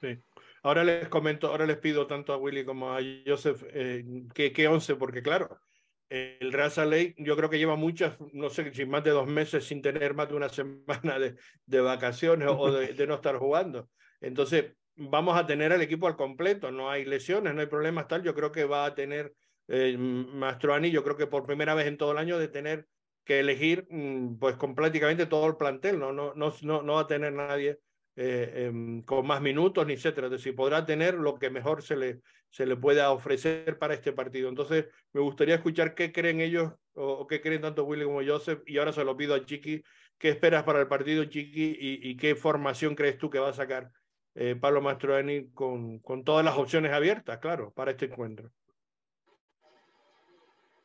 Sí. 0.00 0.22
Ahora 0.62 0.82
les 0.82 1.08
comento, 1.08 1.48
ahora 1.48 1.66
les 1.66 1.78
pido 1.78 2.06
tanto 2.06 2.32
a 2.32 2.38
Willy 2.38 2.64
como 2.64 2.94
a 2.94 3.00
Joseph 3.26 3.64
eh, 3.70 4.02
que, 4.34 4.52
que 4.52 4.66
11, 4.66 4.96
porque 4.96 5.22
claro, 5.22 5.60
el 6.08 6.52
Real 6.52 6.70
Salt 6.70 7.14
yo 7.18 7.36
creo 7.36 7.50
que 7.50 7.58
lleva 7.58 7.76
muchas, 7.76 8.16
no 8.32 8.48
sé 8.48 8.72
si 8.72 8.86
más 8.86 9.04
de 9.04 9.10
dos 9.10 9.26
meses 9.26 9.64
sin 9.64 9.82
tener 9.82 10.14
más 10.14 10.28
de 10.28 10.36
una 10.36 10.48
semana 10.48 11.18
de, 11.18 11.36
de 11.66 11.80
vacaciones 11.80 12.48
o 12.50 12.72
de, 12.72 12.94
de, 12.94 13.06
no 13.06 13.14
estar 13.16 13.36
jugando. 13.36 13.90
Entonces, 14.20 14.72
vamos 14.96 15.36
a 15.36 15.46
tener 15.46 15.72
al 15.72 15.82
equipo 15.82 16.06
al 16.06 16.16
completo, 16.16 16.70
no 16.70 16.90
hay 16.90 17.04
lesiones, 17.04 17.54
no 17.54 17.60
hay 17.60 17.66
problemas 17.66 18.08
tal. 18.08 18.22
Yo 18.22 18.34
creo 18.34 18.52
que 18.52 18.64
va 18.64 18.86
a 18.86 18.94
tener 18.94 19.34
eh, 19.68 19.96
Mastroani, 19.98 20.90
yo 20.90 21.02
creo 21.02 21.16
que 21.16 21.26
por 21.26 21.46
primera 21.46 21.74
vez 21.74 21.86
en 21.86 21.96
todo 21.96 22.12
el 22.12 22.18
año 22.18 22.38
de 22.38 22.48
tener 22.48 22.86
que 23.24 23.40
elegir 23.40 23.86
mm, 23.90 24.38
pues 24.38 24.56
con 24.56 24.74
prácticamente 24.74 25.26
todo 25.26 25.46
el 25.46 25.56
plantel, 25.56 25.98
no, 25.98 26.12
no, 26.12 26.34
no, 26.34 26.52
no 26.82 26.94
va 26.94 27.00
a 27.00 27.06
tener 27.06 27.32
nadie 27.32 27.78
eh, 28.16 28.66
em, 28.66 29.02
con 29.02 29.26
más 29.26 29.40
minutos, 29.40 29.86
ni 29.86 29.94
etcétera. 29.94 30.28
Es 30.28 30.32
decir, 30.32 30.54
podrá 30.54 30.86
tener 30.86 31.14
lo 31.14 31.34
que 31.38 31.50
mejor 31.50 31.82
se 31.82 31.96
le, 31.96 32.20
se 32.48 32.66
le 32.66 32.76
pueda 32.76 33.10
ofrecer 33.10 33.78
para 33.78 33.94
este 33.94 34.12
partido. 34.12 34.48
Entonces, 34.48 34.86
me 35.12 35.20
gustaría 35.20 35.56
escuchar 35.56 35.94
qué 35.94 36.12
creen 36.12 36.40
ellos 36.40 36.72
o, 36.94 37.26
qué 37.26 37.40
creen 37.40 37.62
tanto 37.62 37.84
Willy 37.84 38.04
como 38.04 38.24
Joseph. 38.24 38.62
Y 38.66 38.78
ahora 38.78 38.92
se 38.92 39.04
lo 39.04 39.16
pido 39.16 39.34
a 39.34 39.44
Chiqui. 39.44 39.82
¿Qué 40.18 40.28
esperas 40.28 40.62
para 40.62 40.80
el 40.80 40.86
partido, 40.86 41.24
Chiqui? 41.24 41.76
¿Y, 41.78 42.16
qué 42.16 42.36
formación 42.36 42.94
crees 42.94 43.18
tú 43.18 43.30
que 43.30 43.40
va 43.40 43.48
a 43.48 43.52
sacar 43.52 43.90
eh, 44.36 44.54
Pablo 44.54 44.80
Mastroeni 44.80 45.50
con, 45.50 45.98
con 45.98 46.22
todas 46.22 46.44
las 46.44 46.56
opciones 46.56 46.92
abiertas, 46.92 47.38
claro, 47.38 47.72
para 47.72 47.90
este 47.90 48.06
encuentro? 48.06 48.52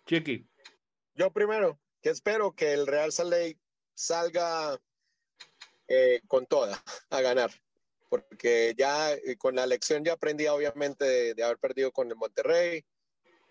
Chiqui. 0.08 0.48
Yo 1.14 1.32
primero, 1.32 1.80
que 2.02 2.10
espero 2.10 2.54
que 2.54 2.74
el 2.74 2.88
Real 2.88 3.12
Salt 3.12 3.58
salga 3.94 4.80
eh, 5.88 6.22
con 6.28 6.46
toda 6.46 6.82
a 7.10 7.22
ganar, 7.22 7.52
porque 8.10 8.74
ya 8.78 9.14
eh, 9.14 9.38
con 9.38 9.56
la 9.56 9.66
lección 9.66 10.04
ya 10.04 10.14
aprendí 10.14 10.48
obviamente 10.48 11.34
de, 11.34 11.44
haber 11.44 11.58
perdido 11.58 11.92
con 11.92 12.10
el 12.10 12.16
Monterrey 12.16 12.86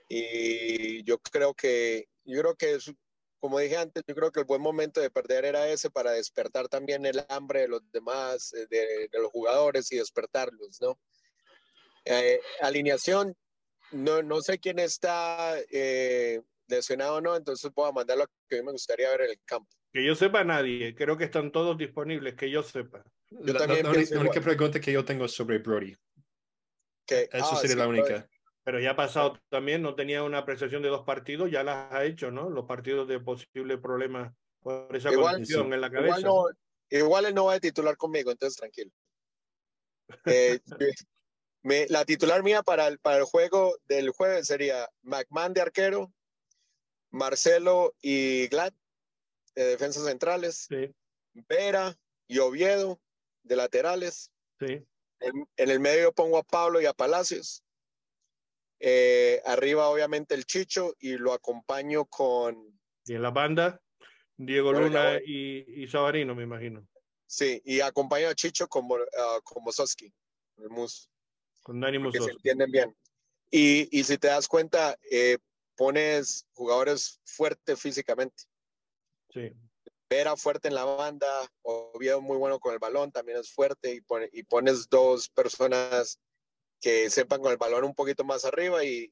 y 0.09 1.03
yo 1.05 1.19
creo 1.19 1.53
que, 1.53 2.09
yo 2.25 2.41
creo 2.41 2.55
que 2.55 2.75
es, 2.77 2.91
como 3.41 3.59
dije 3.59 3.77
antes, 3.77 4.03
yo 4.07 4.15
creo 4.15 4.33
que 4.33 4.41
el 4.41 4.47
buen 4.47 4.63
momento 4.63 5.01
de 5.01 5.11
perder 5.11 5.45
era 5.45 5.69
ese 5.69 5.91
para 5.91 6.13
despertar 6.13 6.69
también 6.69 7.05
el 7.05 7.25
hambre 7.29 7.63
de 7.63 7.69
los 7.69 7.83
demás, 7.93 8.55
eh, 8.55 8.67
de, 8.71 9.09
los 9.13 9.31
jugadores 9.31 9.93
y 9.93 9.97
despertarlos, 9.99 10.81
¿no? 10.81 10.99
alineación, 12.63 13.37
no, 13.91 14.23
no 14.23 14.41
sé 14.41 14.59
quién 14.59 14.79
está 14.79 15.57
lesionado 16.69 17.17
o 17.17 17.21
no, 17.21 17.37
entonces 17.37 17.71
puedo 17.75 17.93
mandar 17.93 18.19
lo 18.19 18.27
que 18.49 18.57
a 18.57 18.61
mí 18.61 18.67
me 18.67 18.73
gustaría 18.73 19.11
ver 19.11 19.23
en 19.23 19.31
el 19.31 19.41
campo. 19.45 19.69
Que 19.93 20.05
yo 20.05 20.15
sepa 20.15 20.45
nadie, 20.45 20.95
creo 20.95 21.17
que 21.17 21.25
están 21.25 21.51
todos 21.51 21.77
disponibles, 21.77 22.35
que 22.35 22.51
yo 22.51 22.63
sepa. 22.63 23.03
Yo 23.31 23.53
la, 23.53 23.61
también 23.61 23.85
la, 23.85 24.21
única 24.21 24.41
pregunta 24.41 24.81
que 24.81 24.93
yo 24.93 25.05
tengo 25.05 25.29
sobre 25.29 25.59
Brody. 25.59 25.97
Que, 27.07 27.29
Eso 27.33 27.51
ah, 27.53 27.57
sería 27.57 27.77
la 27.77 27.89
única. 27.89 28.29
Pero 28.65 28.81
ya 28.81 28.91
ha 28.91 28.97
pasado 28.97 29.41
también, 29.49 29.81
no 29.81 29.95
tenía 29.95 30.23
una 30.23 30.39
apreciación 30.39 30.83
de 30.83 30.91
dos 30.91 31.05
partidos, 31.05 31.51
ya 31.51 31.63
las 31.63 31.91
ha 31.93 32.05
hecho, 32.05 32.31
¿no? 32.31 32.51
Los 32.51 32.67
partidos 32.67 33.09
de 33.09 33.19
posible 33.19 33.79
problemas 33.79 34.33
por 34.61 34.95
esa 34.95 35.13
condición 35.13 35.73
en 35.73 35.81
la 35.81 35.91
cabeza. 35.91 36.29
Igual, 36.91 37.27
él 37.27 37.35
no 37.35 37.47
va 37.47 37.55
a 37.55 37.61
titular 37.61 37.97
conmigo, 37.97 38.31
entonces 38.31 38.57
tranquilo. 38.57 38.91
Eh, 40.25 40.61
me, 41.63 41.87
la 41.89 42.05
titular 42.07 42.43
mía 42.43 42.63
para 42.63 42.87
el, 42.87 42.99
para 42.99 43.19
el 43.19 43.25
juego 43.25 43.77
del 43.89 44.09
jueves 44.11 44.47
sería 44.47 44.89
McMahon 45.03 45.53
de 45.53 45.61
arquero, 45.61 46.13
Marcelo 47.11 47.95
y 48.03 48.49
Glad 48.49 48.73
de 49.55 49.65
defensas 49.65 50.05
centrales, 50.05 50.69
Vera 51.49 51.99
y 52.27 52.39
Oviedo 52.39 53.01
de 53.43 53.57
laterales. 53.57 54.31
En, 54.61 55.49
el 55.57 55.81
medio 55.81 56.13
pongo 56.13 56.39
a 56.39 56.43
Pablo 56.43 56.81
y 56.81 56.87
a 56.87 56.93
Palacios. 56.93 57.65
Eh, 58.81 59.43
arriba, 59.45 59.89
obviamente, 59.89 60.35
el 60.35 60.45
Chicho 60.45 60.95
y 61.01 61.17
lo 61.17 61.33
acompaño 61.33 62.05
con. 62.05 62.79
Y 63.07 63.15
en 63.15 63.23
la 63.23 63.31
banda, 63.31 63.81
Diego 64.37 64.73
Luna 64.73 65.19
y, 65.25 65.83
y, 65.83 65.89
Sabarino, 65.89 66.35
me 66.35 66.45
imagino. 66.45 66.87
Sí, 67.27 67.61
y 67.65 67.81
acompaño 67.81 68.29
a 68.29 68.35
Chicho 68.35 68.69
como, 68.69 68.95
uh, 68.95 69.43
como 69.43 69.73
Soski, 69.73 70.13
el 70.59 70.71
Mus. 70.71 71.11
Con 71.63 71.81
Dani 71.81 72.11
Que 72.13 72.21
se 72.21 72.31
entienden 72.31 72.71
bien. 72.71 72.97
Y, 73.51 73.89
y 73.99 74.05
si 74.05 74.19
te 74.19 74.29
das 74.29 74.47
cuenta, 74.47 74.97
eh, 75.11 75.39
pones 75.79 76.47
jugadores 76.53 77.21
fuertes 77.25 77.81
físicamente. 77.81 78.45
Sí. 79.31 79.53
Vera 80.11 80.37
fuerte 80.37 80.69
en 80.69 80.75
la 80.75 80.85
banda, 80.85 81.27
Oviedo 81.63 82.21
muy 82.21 82.37
bueno 82.37 82.59
con 82.59 82.73
el 82.73 82.81
balón, 82.81 83.13
también 83.13 83.39
es 83.39 83.53
fuerte 83.53 83.95
y, 83.95 84.03
y 84.33 84.43
pones 84.43 84.89
dos 84.89 85.29
personas 85.29 86.19
que 86.81 87.11
sepan 87.11 87.41
con 87.41 87.53
el 87.53 87.59
balón 87.59 87.85
un 87.85 87.95
poquito 87.95 88.25
más 88.25 88.45
arriba 88.45 88.85
y, 88.85 89.11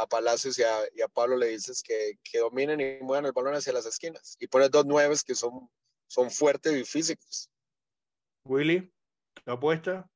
a 0.00 0.06
Palacios 0.06 0.58
y 0.58 0.62
a, 0.62 1.08
Pablo 1.12 1.36
le 1.36 1.48
dices 1.48 1.82
que, 1.82 2.18
que, 2.24 2.38
dominen 2.38 2.80
y 2.80 3.02
muevan 3.02 3.26
el 3.26 3.32
balón 3.32 3.54
hacia 3.54 3.72
las 3.72 3.86
esquinas 3.86 4.36
y 4.40 4.46
pones 4.48 4.70
dos 4.70 4.86
nueves 4.86 5.22
que 5.22 5.34
son, 5.34 5.68
son 6.08 6.30
fuertes 6.30 6.72
y 6.74 6.84
físicos. 6.84 7.50
Willy, 8.44 8.92
apuesta? 9.46 10.08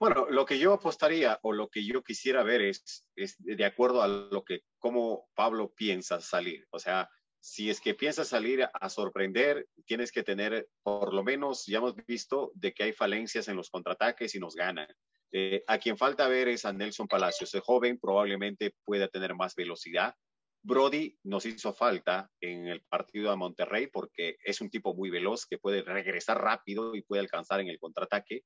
Bueno, 0.00 0.26
lo 0.30 0.46
que 0.46 0.58
yo 0.58 0.72
apostaría 0.72 1.38
o 1.42 1.52
lo 1.52 1.68
que 1.68 1.84
yo 1.84 2.02
quisiera 2.02 2.42
ver 2.42 2.62
es, 2.62 3.04
de 3.38 3.64
acuerdo 3.66 4.02
a 4.02 4.08
lo 4.08 4.42
que, 4.44 4.60
cómo 4.78 5.28
Pablo 5.34 5.74
piensa 5.76 6.22
salir. 6.22 6.66
O 6.70 6.78
sea, 6.78 7.10
si 7.38 7.68
es 7.68 7.82
que 7.82 7.94
piensas 7.94 8.28
salir 8.28 8.66
a 8.72 8.88
sorprender, 8.88 9.68
tienes 9.84 10.10
que 10.10 10.22
tener, 10.22 10.66
por 10.82 11.12
lo 11.12 11.22
menos, 11.22 11.66
ya 11.66 11.78
hemos 11.78 11.94
visto 12.06 12.50
de 12.54 12.72
que 12.72 12.84
hay 12.84 12.92
falencias 12.94 13.48
en 13.48 13.56
los 13.56 13.68
contraataques 13.68 14.34
y 14.34 14.38
nos 14.38 14.54
ganan. 14.54 14.88
Eh, 15.32 15.62
a 15.66 15.76
quien 15.76 15.98
falta 15.98 16.28
ver 16.28 16.48
es 16.48 16.64
a 16.64 16.72
Nelson 16.72 17.06
Palacios. 17.06 17.52
El 17.54 17.60
joven 17.60 17.98
probablemente 18.00 18.74
pueda 18.86 19.06
tener 19.08 19.34
más 19.34 19.54
velocidad. 19.54 20.14
Brody 20.62 21.14
nos 21.24 21.44
hizo 21.44 21.74
falta 21.74 22.30
en 22.40 22.68
el 22.68 22.82
partido 22.88 23.30
de 23.30 23.36
Monterrey 23.36 23.88
porque 23.88 24.38
es 24.44 24.62
un 24.62 24.70
tipo 24.70 24.94
muy 24.94 25.10
veloz 25.10 25.44
que 25.44 25.58
puede 25.58 25.82
regresar 25.82 26.40
rápido 26.40 26.94
y 26.94 27.02
puede 27.02 27.20
alcanzar 27.20 27.60
en 27.60 27.68
el 27.68 27.78
contraataque. 27.78 28.44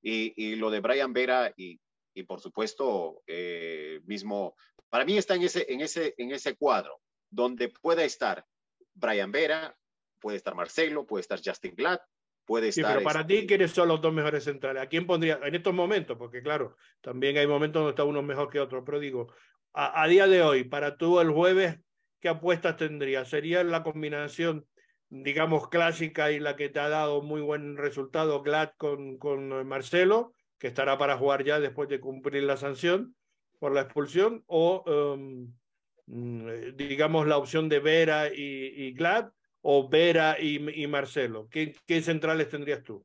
Y, 0.00 0.56
lo 0.56 0.70
de 0.70 0.80
Brian 0.80 1.12
Vera 1.12 1.52
y, 1.56 1.80
y 2.14 2.22
por 2.22 2.40
supuesto, 2.40 3.22
eh, 3.26 4.00
mismo, 4.04 4.56
para 4.88 5.04
mí 5.04 5.18
está 5.18 5.34
en 5.34 5.42
ese, 5.42 5.66
en 5.68 5.80
ese, 5.80 6.14
en 6.18 6.32
ese 6.32 6.56
cuadro 6.56 7.00
donde 7.30 7.68
pueda 7.68 8.04
estar 8.04 8.44
Brian 8.94 9.32
Vera, 9.32 9.76
puede 10.20 10.36
estar 10.36 10.54
Marcelo, 10.54 11.06
puede 11.06 11.22
estar 11.22 11.40
Justin 11.44 11.74
Glad, 11.74 12.00
puede 12.44 12.68
estar... 12.68 12.84
Sí, 12.84 12.90
pero 12.94 13.04
para 13.04 13.26
ti, 13.26 13.34
este 13.34 13.46
¿quiénes 13.46 13.70
son 13.72 13.88
los 13.88 14.00
dos 14.00 14.12
mejores 14.12 14.44
centrales? 14.44 14.82
¿A 14.82 14.86
quién 14.86 15.06
pondría 15.06 15.38
en 15.42 15.54
estos 15.54 15.74
momentos? 15.74 16.16
Porque 16.16 16.42
claro, 16.42 16.76
también 17.00 17.36
hay 17.36 17.46
momentos 17.46 17.80
donde 17.80 17.90
está 17.90 18.04
uno 18.04 18.22
mejor 18.22 18.50
que 18.50 18.60
otro, 18.60 18.84
pero 18.84 18.98
digo, 18.98 19.32
a, 19.74 20.08
día 20.08 20.26
de 20.26 20.42
hoy, 20.42 20.64
para 20.64 20.96
tú 20.96 21.20
el 21.20 21.30
jueves, 21.30 21.78
¿qué 22.20 22.28
apuestas 22.28 22.76
tendrías? 22.76 23.28
¿Sería 23.28 23.62
la 23.62 23.84
combinación, 23.84 24.66
digamos, 25.10 25.68
clásica 25.68 26.30
y 26.30 26.40
la 26.40 26.56
que 26.56 26.68
te 26.68 26.80
ha 26.80 26.88
dado 26.88 27.22
muy 27.22 27.40
buen 27.40 27.76
resultado, 27.76 28.42
Glad 28.42 28.70
con, 28.76 29.18
con 29.18 29.66
Marcelo, 29.66 30.32
que 30.58 30.68
estará 30.68 30.98
para 30.98 31.16
jugar 31.16 31.44
ya 31.44 31.60
después 31.60 31.88
de 31.88 32.00
cumplir 32.00 32.42
la 32.42 32.56
sanción 32.56 33.14
por 33.58 33.72
la 33.72 33.82
expulsión, 33.82 34.44
o... 34.46 34.84
Um, 34.86 35.52
digamos, 36.74 37.26
la 37.26 37.36
opción 37.36 37.68
de 37.68 37.80
Vera 37.80 38.28
y, 38.34 38.92
Glad 38.92 39.30
o 39.62 39.88
Vera 39.88 40.40
y, 40.40 40.86
Marcelo? 40.86 41.48
¿Qué, 41.50 42.02
centrales 42.02 42.48
tendrías 42.48 42.82
tú? 42.82 43.04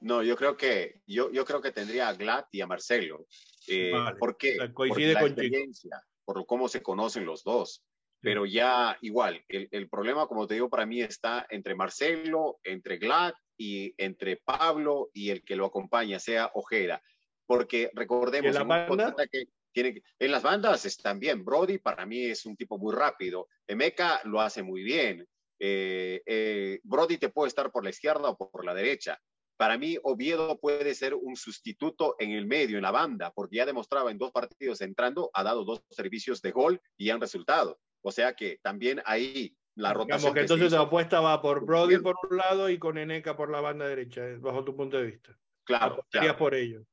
No, 0.00 0.22
yo 0.22 0.36
creo 0.36 0.56
que 0.56 1.00
yo, 1.06 1.30
yo 1.32 1.44
creo 1.44 1.62
que 1.62 1.72
tendría 1.72 2.08
a 2.08 2.12
Glad 2.12 2.44
y 2.52 2.60
a 2.60 2.66
Marcelo. 2.66 3.26
Eh, 3.66 3.92
¿Por 4.18 4.36
qué? 4.36 4.56
Coincide 4.74 5.14
por 5.14 5.22
con 5.22 5.30
experiencia, 5.30 6.02
por 6.24 6.46
cómo 6.46 6.68
se 6.68 6.82
conocen 6.82 7.24
los 7.24 7.42
dos. 7.42 7.82
Pero 8.26 8.44
ya 8.44 8.98
igual, 9.02 9.44
el, 9.46 9.68
el, 9.70 9.88
problema, 9.88 10.26
como 10.26 10.48
te 10.48 10.54
digo, 10.54 10.68
para 10.68 10.84
mí 10.84 11.00
está 11.00 11.46
entre 11.48 11.76
Marcelo, 11.76 12.58
entre 12.64 12.96
Glad 12.96 13.34
y 13.56 13.94
entre 13.98 14.38
Pablo 14.38 15.10
y 15.14 15.30
el 15.30 15.44
que 15.44 15.54
lo 15.54 15.66
acompaña, 15.66 16.18
sea 16.18 16.50
Ojeda. 16.54 17.00
Porque 17.46 17.88
recordemos, 17.94 18.46
¿Y 18.46 18.48
en, 18.48 18.54
la 18.54 18.64
banda? 18.64 19.14
que 19.30 19.44
tiene, 19.72 20.02
en 20.18 20.32
las 20.32 20.42
bandas 20.42 20.84
están 20.84 21.20
bien. 21.20 21.44
Brody 21.44 21.78
para 21.78 22.04
mí 22.04 22.24
es 22.24 22.44
un 22.46 22.56
tipo 22.56 22.78
muy 22.78 22.92
rápido. 22.92 23.46
Emeka 23.64 24.20
lo 24.24 24.40
hace 24.40 24.64
muy 24.64 24.82
bien. 24.82 25.24
Eh, 25.60 26.20
eh, 26.26 26.80
Brody 26.82 27.18
te 27.18 27.28
puede 27.28 27.46
estar 27.46 27.70
por 27.70 27.84
la 27.84 27.90
izquierda 27.90 28.30
o 28.30 28.36
por 28.36 28.64
la 28.64 28.74
derecha. 28.74 29.20
Para 29.56 29.78
mí, 29.78 29.98
Oviedo 30.02 30.58
puede 30.58 30.96
ser 30.96 31.14
un 31.14 31.36
sustituto 31.36 32.16
en 32.18 32.32
el 32.32 32.44
medio, 32.44 32.76
en 32.76 32.82
la 32.82 32.90
banda, 32.90 33.32
porque 33.32 33.58
ya 33.58 33.66
demostraba 33.66 34.10
en 34.10 34.18
dos 34.18 34.32
partidos 34.32 34.80
entrando, 34.80 35.30
ha 35.32 35.44
dado 35.44 35.64
dos 35.64 35.84
servicios 35.90 36.42
de 36.42 36.50
gol 36.50 36.80
y 36.96 37.10
han 37.10 37.20
resultado. 37.20 37.78
O 38.06 38.12
sea 38.12 38.34
que 38.36 38.60
también 38.62 39.02
ahí 39.04 39.56
la 39.74 39.92
rotación. 39.92 40.32
Digamos 40.32 40.34
que 40.34 40.40
entonces 40.42 40.70
la 40.70 40.82
apuesta 40.82 41.20
va 41.20 41.42
por 41.42 41.64
Brody 41.66 41.98
por 41.98 42.14
un 42.30 42.36
lado 42.36 42.70
y 42.70 42.78
con 42.78 42.98
Eneca 42.98 43.36
por 43.36 43.50
la 43.50 43.60
banda 43.60 43.88
derecha, 43.88 44.24
eh, 44.24 44.36
bajo 44.36 44.62
tu 44.64 44.76
punto 44.76 44.96
de 44.96 45.06
vista. 45.06 45.36
Claro. 45.64 45.94
Apostarías 45.94 46.34
claro. 46.34 46.38
por 46.38 46.54
ello. 46.54 46.84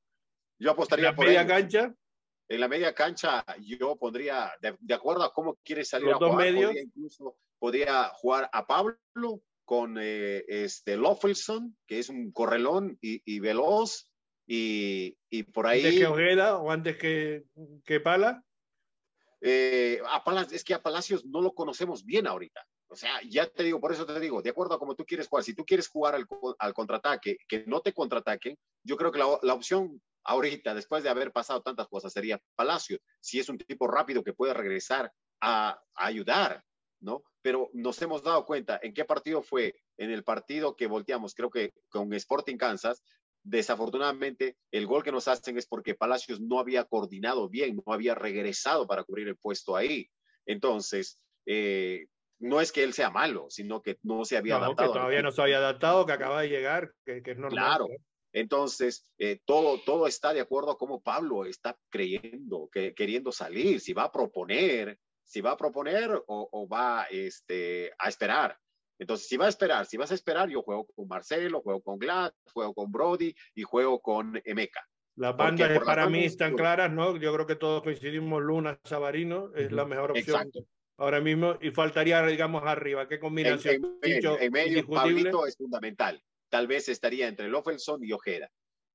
Yo 0.58 0.72
apostaría 0.72 1.10
¿En 1.10 1.12
la 1.12 1.16
por 1.16 1.26
media 1.28 1.46
cancha? 1.46 1.94
En 2.50 2.60
la 2.60 2.68
media 2.68 2.96
cancha 2.96 3.46
yo 3.62 3.96
pondría, 3.96 4.52
de, 4.60 4.76
de 4.80 4.94
acuerdo 4.96 5.22
a 5.22 5.32
cómo 5.32 5.60
quiere 5.64 5.86
salir 5.86 6.08
Los 6.08 6.16
a 6.16 6.20
dos 6.20 6.32
jugar, 6.32 6.46
medios. 6.46 6.66
podría 6.72 6.84
incluso 6.84 7.38
podría 7.60 8.04
jugar 8.16 8.50
a 8.52 8.66
Pablo 8.66 9.44
con 9.66 10.00
eh, 10.02 10.44
este 10.48 10.98
Loffelson, 10.98 11.78
que 11.86 12.00
es 12.00 12.10
un 12.10 12.32
correlón 12.32 12.98
y, 13.02 13.22
y 13.24 13.40
veloz, 13.40 14.10
y, 14.48 15.16
y 15.30 15.44
por 15.44 15.68
ahí... 15.68 15.86
¿Antes 15.86 16.00
que 16.00 16.08
Ojeda 16.08 16.58
o 16.58 16.72
antes 16.72 16.98
que, 16.98 17.44
que 17.86 18.00
Pala? 18.00 18.44
Eh, 19.46 20.00
a 20.10 20.24
Palacios, 20.24 20.54
es 20.54 20.64
que 20.64 20.74
a 20.74 20.82
Palacios 20.82 21.26
no 21.26 21.42
lo 21.42 21.54
conocemos 21.54 22.06
bien 22.06 22.28
ahorita. 22.28 22.66
O 22.88 22.96
sea, 22.96 23.20
ya 23.28 23.46
te 23.46 23.64
digo, 23.64 23.82
por 23.82 23.92
eso 23.92 24.06
te 24.06 24.18
digo, 24.22 24.42
de 24.42 24.52
acuerdo 24.52 24.76
a 24.76 24.80
cómo 24.80 24.96
tú 24.96 25.04
quieres 25.04 25.28
jugar, 25.28 25.44
si 25.44 25.54
tú 25.54 25.66
quieres 25.66 25.90
jugar 25.90 26.16
al, 26.16 26.26
al 26.60 26.74
contraataque, 26.74 27.36
que 27.46 27.66
no 27.68 27.82
te 27.82 27.92
contraataquen, 27.92 28.58
yo 28.84 28.96
creo 28.96 29.12
que 29.12 29.20
la, 29.20 29.38
la, 29.42 29.54
opción 29.54 30.02
ahorita, 30.24 30.74
después 30.74 31.04
de 31.04 31.10
haber 31.10 31.34
pasado 31.34 31.62
tantas 31.62 31.90
cosas, 31.90 32.14
sería 32.14 32.40
Palacios, 32.56 33.02
si 33.20 33.38
es 33.38 33.50
un 33.50 33.58
tipo 33.58 33.86
rápido 33.86 34.24
que 34.24 34.32
puede 34.32 34.54
regresar 34.54 35.12
a 35.42 35.78
ayudar, 35.96 36.64
¿no? 37.02 37.22
Pero 37.42 37.70
nos 37.74 38.02
hemos 38.02 38.24
dado 38.24 38.46
cuenta 38.46 38.80
en 38.82 38.94
qué 38.94 39.04
partido 39.04 39.42
fue, 39.42 39.76
en 39.98 40.10
el 40.10 40.24
partido 40.24 40.78
que 40.78 40.88
volteamos, 40.88 41.36
creo 41.36 41.50
que 41.50 41.74
con 41.90 42.14
Sporting 42.14 42.56
Kansas, 42.56 43.04
desafortunadamente 43.44 44.58
el 44.72 44.88
gol 44.88 45.04
que 45.04 45.12
nos 45.12 45.28
hacen 45.28 45.58
es 45.58 45.68
porque 45.68 45.96
Palacios 45.96 46.40
no 46.40 46.60
había 46.60 46.86
coordinado 46.86 47.50
bien, 47.50 47.82
no 47.86 47.94
había 47.94 48.16
regresado 48.16 48.88
para 48.88 49.04
cubrir 49.04 49.28
el 49.28 49.38
puesto 49.38 49.76
ahí. 49.76 50.10
Entonces, 50.46 51.20
eh, 51.46 52.08
no 52.40 52.62
es 52.62 52.72
que 52.72 52.84
él 52.84 52.94
sea 52.94 53.10
malo, 53.10 53.48
sino 53.50 53.82
que 53.82 53.98
no 54.04 54.26
se 54.26 54.38
había 54.38 54.58
no, 54.58 54.66
adaptado. 54.66 54.94
Que 54.94 55.00
todavía 55.00 55.22
no 55.22 55.32
se 55.32 55.42
había 55.42 55.58
adaptado, 55.58 56.06
que 56.06 56.14
acaba 56.14 56.42
de 56.42 56.50
llegar, 56.50 56.92
que, 57.06 57.22
que 57.22 57.32
es 57.32 57.38
normal. 57.38 57.78
Claro. 57.78 57.88
Entonces, 58.34 59.10
eh, 59.20 59.40
todo, 59.46 59.80
todo 59.86 60.08
está 60.08 60.34
de 60.34 60.42
acuerdo 60.42 60.72
a 60.72 60.78
cómo 60.78 61.02
Pablo 61.02 61.46
está 61.46 61.78
creyendo, 61.90 62.68
que, 62.72 62.94
queriendo 62.96 63.32
salir, 63.32 63.80
si 63.80 63.94
va 63.94 64.06
a 64.06 64.12
proponer, 64.12 64.98
si 65.24 65.40
va 65.40 65.52
a 65.52 65.58
proponer 65.58 66.12
o, 66.12 66.50
o 66.52 66.68
va 66.68 67.04
este, 67.12 67.92
a 68.00 68.10
esperar. 68.10 68.58
Entonces, 69.00 69.28
si 69.28 69.38
va 69.38 69.46
a 69.46 69.50
esperar, 69.50 69.86
si 69.86 69.98
vas 69.98 70.12
a 70.12 70.16
esperar, 70.16 70.50
yo 70.50 70.62
juego 70.62 70.86
con 70.96 71.08
Marcelo, 71.08 71.62
juego 71.62 71.82
con 71.82 71.98
Glad, 71.98 72.32
juego 72.54 72.74
con 72.74 72.92
Brody 72.92 73.36
y 73.56 73.64
juego 73.64 74.00
con 74.02 74.42
Emeka. 74.46 74.82
Las 75.16 75.38
bandas 75.38 75.80
para 75.84 76.10
mí 76.10 76.26
están 76.26 76.56
claras, 76.56 76.92
¿no? 76.92 77.18
Yo 77.18 77.34
creo 77.34 77.46
que 77.46 77.56
todos 77.56 77.84
coincidimos, 77.84 78.42
Luna, 78.42 78.80
Sabarino, 78.84 79.52
es 79.56 79.68
uh 79.68 79.70
-huh. 79.70 79.76
la 79.76 79.86
mejor 79.86 80.12
opción 80.12 80.38
Exacto. 80.38 80.66
ahora 80.98 81.22
mismo 81.22 81.58
y 81.62 81.72
faltaría, 81.72 82.26
digamos, 82.26 82.64
arriba. 82.66 83.08
¿Qué 83.08 83.20
combinación? 83.20 84.00
En, 84.02 84.26
en 84.26 84.42
en 84.42 84.52
medio 84.52 84.88
Pablito 84.88 85.46
es 85.46 85.56
fundamental. 85.56 86.22
Tal 86.50 86.68
vez 86.68 86.90
estaría 86.90 87.28
entre 87.28 87.48
Lofelson 87.48 88.04
y 88.04 88.12
Ojeda. 88.12 88.50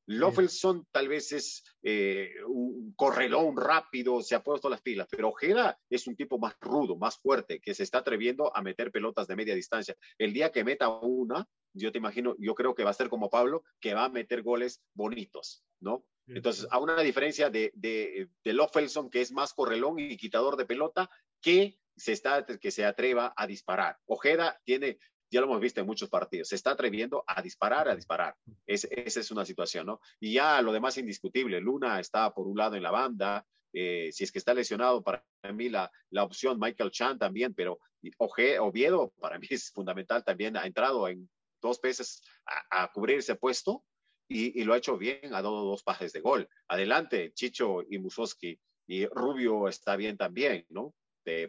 Lofelson 0.08 0.86
tal 0.90 1.06
vez 1.06 1.32
es 1.32 1.62
eh, 1.82 2.30
un 2.46 2.94
correlón 2.96 3.58
rápido, 3.58 4.22
se 4.22 4.34
ha 4.34 4.42
puesto 4.42 4.70
las 4.70 4.80
pilas, 4.80 5.06
pero 5.10 5.28
Ojeda 5.28 5.78
es 5.90 6.06
un 6.06 6.16
tipo 6.16 6.38
más 6.38 6.54
rudo, 6.60 6.96
más 6.96 7.18
fuerte, 7.18 7.60
que 7.60 7.74
se 7.74 7.82
está 7.82 7.98
atreviendo 7.98 8.54
a 8.56 8.62
meter 8.62 8.90
pelotas 8.90 9.26
de 9.26 9.36
media 9.36 9.54
distancia. 9.54 9.94
El 10.16 10.32
día 10.32 10.50
que 10.50 10.64
meta 10.64 10.88
una, 10.88 11.46
yo 11.74 11.92
te 11.92 11.98
imagino, 11.98 12.34
yo 12.38 12.54
creo 12.54 12.74
que 12.74 12.84
va 12.84 12.90
a 12.90 12.94
ser 12.94 13.10
como 13.10 13.28
Pablo, 13.28 13.64
que 13.80 13.92
va 13.92 14.06
a 14.06 14.08
meter 14.08 14.42
goles 14.42 14.82
bonitos, 14.94 15.62
¿no? 15.80 16.06
Entonces, 16.26 16.66
a 16.70 16.78
una 16.78 17.00
diferencia 17.02 17.48
de, 17.48 17.70
de, 17.74 18.28
de 18.44 18.52
Lofelson, 18.52 19.08
que 19.08 19.22
es 19.22 19.32
más 19.32 19.54
correlón 19.54 19.98
y 19.98 20.16
quitador 20.18 20.56
de 20.56 20.66
pelota, 20.66 21.08
que 21.40 21.78
se, 21.96 22.12
está, 22.12 22.44
que 22.44 22.70
se 22.70 22.84
atreva 22.84 23.32
a 23.36 23.46
disparar. 23.46 23.96
Ojeda 24.06 24.60
tiene 24.64 24.98
ya 25.30 25.40
lo 25.40 25.46
hemos 25.46 25.60
visto 25.60 25.80
en 25.80 25.86
muchos 25.86 26.08
partidos, 26.08 26.48
se 26.48 26.54
está 26.54 26.72
atreviendo 26.72 27.24
a 27.26 27.42
disparar, 27.42 27.88
a 27.88 27.96
disparar. 27.96 28.34
Es, 28.66 28.84
esa 28.90 29.20
es 29.20 29.30
una 29.30 29.44
situación, 29.44 29.86
¿no? 29.86 30.00
Y 30.20 30.34
ya 30.34 30.60
lo 30.62 30.72
demás 30.72 30.96
indiscutible, 30.98 31.60
Luna 31.60 32.00
está 32.00 32.32
por 32.32 32.46
un 32.46 32.56
lado 32.56 32.76
en 32.76 32.82
la 32.82 32.90
banda, 32.90 33.46
eh, 33.72 34.10
si 34.12 34.24
es 34.24 34.32
que 34.32 34.38
está 34.38 34.54
lesionado, 34.54 35.02
para 35.02 35.24
mí 35.52 35.68
la, 35.68 35.90
la 36.10 36.24
opción 36.24 36.58
Michael 36.58 36.90
Chan 36.90 37.18
también, 37.18 37.54
pero 37.54 37.78
Oje, 38.18 38.58
Oviedo 38.58 39.12
para 39.20 39.38
mí 39.38 39.46
es 39.50 39.70
fundamental 39.72 40.24
también, 40.24 40.56
ha 40.56 40.66
entrado 40.66 41.08
en 41.08 41.28
dos 41.60 41.80
veces 41.80 42.22
a, 42.46 42.84
a 42.84 42.92
cubrir 42.92 43.18
ese 43.18 43.34
puesto 43.34 43.84
y, 44.28 44.60
y, 44.60 44.64
lo 44.64 44.74
ha 44.74 44.78
hecho 44.78 44.96
bien, 44.96 45.34
ha 45.34 45.42
dado 45.42 45.64
dos 45.64 45.82
pases 45.82 46.12
de 46.12 46.20
gol. 46.20 46.48
Adelante, 46.68 47.32
Chicho 47.32 47.82
y 47.88 47.98
Musoski, 47.98 48.60
y 48.86 49.06
Rubio 49.06 49.68
está 49.68 49.96
bien 49.96 50.16
también, 50.16 50.66
¿no? 50.68 50.94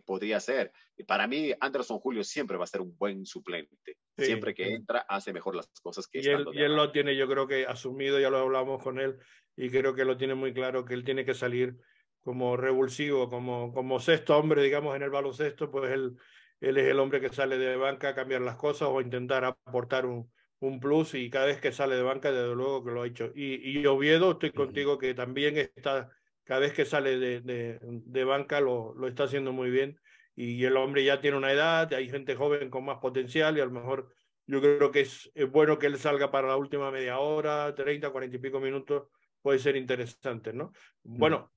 Podría 0.06 0.40
ser. 0.40 0.72
Para 1.08 1.28
mí, 1.28 1.52
Anderson 1.60 2.00
Julio 2.00 2.24
siempre 2.24 2.58
va 2.58 2.66
a 2.66 2.68
ser 2.68 2.82
un 2.82 2.98
buen 2.98 3.26
suplente. 3.26 3.98
Sí, 4.18 4.26
siempre 4.26 4.54
que 4.54 4.66
sí. 4.66 4.74
entra, 4.74 5.00
hace 5.08 5.32
mejor 5.32 5.56
las 5.56 5.70
cosas 5.82 6.08
que 6.08 6.20
y 6.20 6.28
él, 6.28 6.46
y 6.54 6.62
él 6.62 6.76
lo 6.76 6.92
tiene, 6.92 7.16
yo 7.16 7.28
creo 7.28 7.48
que 7.48 7.66
asumido, 7.66 8.20
ya 8.20 8.30
lo 8.30 8.40
hablamos 8.40 8.84
con 8.84 9.00
él, 9.00 9.18
y 9.56 9.70
creo 9.70 9.96
que 9.96 10.06
lo 10.06 10.18
tiene 10.18 10.36
muy 10.36 10.54
claro 10.54 10.84
que 10.84 10.94
él 10.94 11.04
tiene 11.04 11.24
que 11.24 11.34
salir 11.34 11.78
como 12.22 12.58
revulsivo, 12.58 13.30
como, 13.30 13.74
como 13.74 14.00
sexto 14.00 14.38
hombre, 14.38 14.62
digamos, 14.62 14.96
en 14.96 15.04
el 15.04 15.10
baloncesto, 15.10 15.72
pues 15.72 15.92
él, 15.92 16.18
él 16.60 16.78
es 16.78 16.88
el 16.88 17.00
hombre 17.00 17.22
que 17.22 17.30
sale 17.30 17.58
de 17.58 17.78
banca 17.78 18.10
a 18.10 18.16
cambiar 18.16 18.42
las 18.42 18.58
cosas 18.58 18.90
o 18.92 19.00
intentar 19.00 19.46
aportar 19.46 20.06
un, 20.06 20.30
un 20.60 20.80
plus, 20.82 21.14
y 21.14 21.30
cada 21.30 21.46
vez 21.46 21.62
que 21.62 21.72
sale 21.72 21.96
de 21.96 22.04
banca, 22.04 22.32
desde 22.32 22.54
luego 22.54 22.84
que 22.84 22.92
lo 22.92 23.04
ha 23.04 23.08
hecho. 23.08 23.32
Y, 23.34 23.80
y 23.80 23.86
Oviedo, 23.86 24.32
estoy 24.32 24.52
contigo, 24.52 24.98
que 24.98 25.14
también 25.14 25.58
está 25.58 26.12
cada 26.50 26.62
vez 26.62 26.74
que 26.74 26.84
sale 26.84 27.20
de, 27.20 27.42
de, 27.42 27.78
de 27.80 28.24
banca 28.24 28.60
lo, 28.60 28.96
lo, 28.96 29.08
está 29.08 29.26
haciendo 29.26 29.54
muy 29.54 29.70
bien 29.70 30.00
y 30.36 30.66
el 30.66 30.78
hombre 30.78 31.04
ya 31.04 31.22
tiene 31.22 31.38
una 31.38 31.52
edad, 31.52 31.94
hay 31.94 32.10
gente 32.10 32.36
joven 32.36 32.72
con 32.72 32.84
más 32.86 32.98
potencial 32.98 33.56
y 33.56 33.62
a 33.62 33.66
lo 33.66 33.72
mejor 33.72 34.12
yo 34.48 34.60
creo 34.60 34.90
que 34.90 35.02
es, 35.02 35.30
es 35.36 35.48
bueno 35.48 35.78
que 35.78 35.86
él 35.86 36.00
salga 36.00 36.32
para 36.32 36.48
la 36.48 36.58
última 36.58 36.90
media 36.90 37.20
hora, 37.20 37.76
30, 37.76 38.10
40 38.10 38.36
y 38.36 38.40
pico 38.40 38.60
minutos, 38.60 39.10
puede 39.44 39.60
ser 39.60 39.76
interesante, 39.76 40.52
¿no? 40.52 40.72
Bueno, 41.04 41.52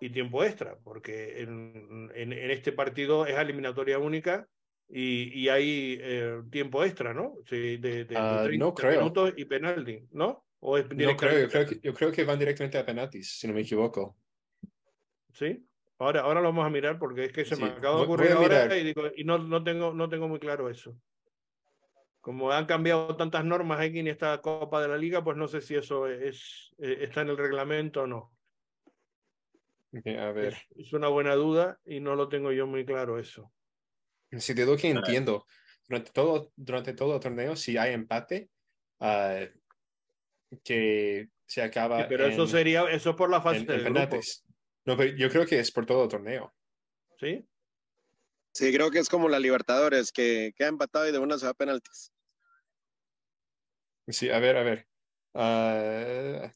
y 0.00 0.10
tiempo 0.10 0.42
extra, 0.42 0.76
porque 0.82 1.40
en, 1.42 2.10
en, 2.12 2.32
en 2.32 2.50
este 2.50 2.72
partido 2.72 3.24
es 3.24 3.38
eliminatoria 3.38 4.00
única 4.00 4.48
y, 4.88 5.42
y 5.42 5.48
hay 5.48 5.96
eh, 6.00 6.42
tiempo 6.50 6.82
extra, 6.82 7.14
¿no? 7.14 7.34
Sí, 7.46 7.76
de, 7.76 8.02
uh, 8.02 8.06
30 8.06 8.48
no 8.58 8.74
creo. 8.74 8.98
minutos 9.00 9.32
y 9.36 9.44
penalti, 9.44 10.08
¿no? 10.10 10.44
¿O 10.60 10.76
es 10.76 10.88
no 10.88 11.16
creo, 11.16 11.40
yo 11.40 11.48
creo, 11.48 11.66
que, 11.66 11.80
yo 11.80 11.94
creo 11.94 12.12
que 12.12 12.24
van 12.24 12.38
directamente 12.38 12.78
a 12.78 12.84
penaltis, 12.84 13.38
si 13.38 13.46
no 13.46 13.54
me 13.54 13.60
equivoco. 13.60 14.16
¿Sí? 15.32 15.64
Ahora, 15.98 16.22
ahora 16.22 16.40
lo 16.40 16.48
vamos 16.48 16.66
a 16.66 16.70
mirar 16.70 16.98
porque 16.98 17.26
es 17.26 17.32
que 17.32 17.44
se 17.44 17.56
Sí, 17.56 17.62
me 17.62 17.68
acaba 17.68 17.98
de 17.98 18.04
ocurrir 18.04 18.32
ahora 18.32 18.76
y, 18.76 18.84
digo, 18.84 19.02
y 19.14 19.24
no, 19.24 19.38
no, 19.38 19.62
tengo, 19.62 19.92
no 19.92 20.08
tengo 20.08 20.28
muy 20.28 20.38
claro 20.38 20.68
eso. 20.68 20.96
Como 22.20 22.50
han 22.50 22.66
cambiado 22.66 23.16
tantas 23.16 23.44
normas 23.44 23.80
aquí 23.80 24.00
en 24.00 24.08
esta 24.08 24.40
Copa 24.40 24.82
de 24.82 24.88
la 24.88 24.96
Liga, 24.96 25.22
pues 25.22 25.36
no 25.36 25.48
sé 25.48 25.60
si 25.60 25.76
eso 25.76 26.06
es, 26.06 26.74
eh, 26.78 26.98
está 27.00 27.22
en 27.22 27.28
el 27.28 27.36
reglamento 27.36 28.02
o 28.02 28.06
no. 28.06 28.32
A 29.92 30.32
ver, 30.32 30.52
Es, 30.52 30.66
es 30.76 30.92
una 30.92 31.08
buena 31.08 31.34
duda 31.34 31.80
y 31.84 32.00
no 32.00 32.14
lo 32.14 32.28
tengo 32.28 32.52
yo 32.52 32.66
muy 32.66 32.84
claro 32.84 33.18
eso. 33.18 33.52
si 34.36 34.54
de 34.54 34.66
lo 34.66 34.76
que 34.76 34.90
entiendo, 34.90 35.46
durante 35.88 36.12
todo, 36.12 36.52
durante 36.54 36.92
todo 36.92 37.14
el 37.14 37.20
torneo, 37.20 37.56
si 37.56 37.76
hay 37.76 37.94
empate, 37.94 38.50
ah, 39.00 39.40
que 40.64 41.28
se 41.46 41.62
acaba 41.62 42.02
Sí, 42.02 42.06
pero 42.08 42.26
eso 42.26 42.42
en- 42.42 42.48
sería, 42.48 42.84
eso 42.90 43.10
es 43.10 43.16
por 43.16 43.30
la 43.30 43.40
fase 43.40 43.58
en, 43.58 43.62
en 43.62 43.66
del 43.68 43.80
grupo, 43.84 43.94
penaltis. 43.94 44.44
No, 44.84 44.96
pero 44.96 45.14
yo 45.16 45.28
creo 45.30 45.46
que 45.46 45.58
es 45.58 45.70
por 45.70 45.86
todo 45.86 46.04
el 46.04 46.08
torneo. 46.08 46.54
¿sí? 47.18 47.44
Sí, 48.52 48.72
creo 48.72 48.90
que 48.90 48.98
es 48.98 49.08
como 49.08 49.28
la 49.28 49.38
Libertadores, 49.38 50.10
que 50.12 50.52
queda 50.56 50.68
empatado 50.68 51.08
y 51.08 51.12
de 51.12 51.18
una 51.18 51.38
se 51.38 51.44
va 51.46 51.50
a 51.50 51.54
penaltis. 51.54 52.12
Sí, 54.08 54.30
a 54.30 54.38
ver, 54.38 54.56
a 54.56 54.62
ver. 54.62 54.86
Ah, 55.34 56.52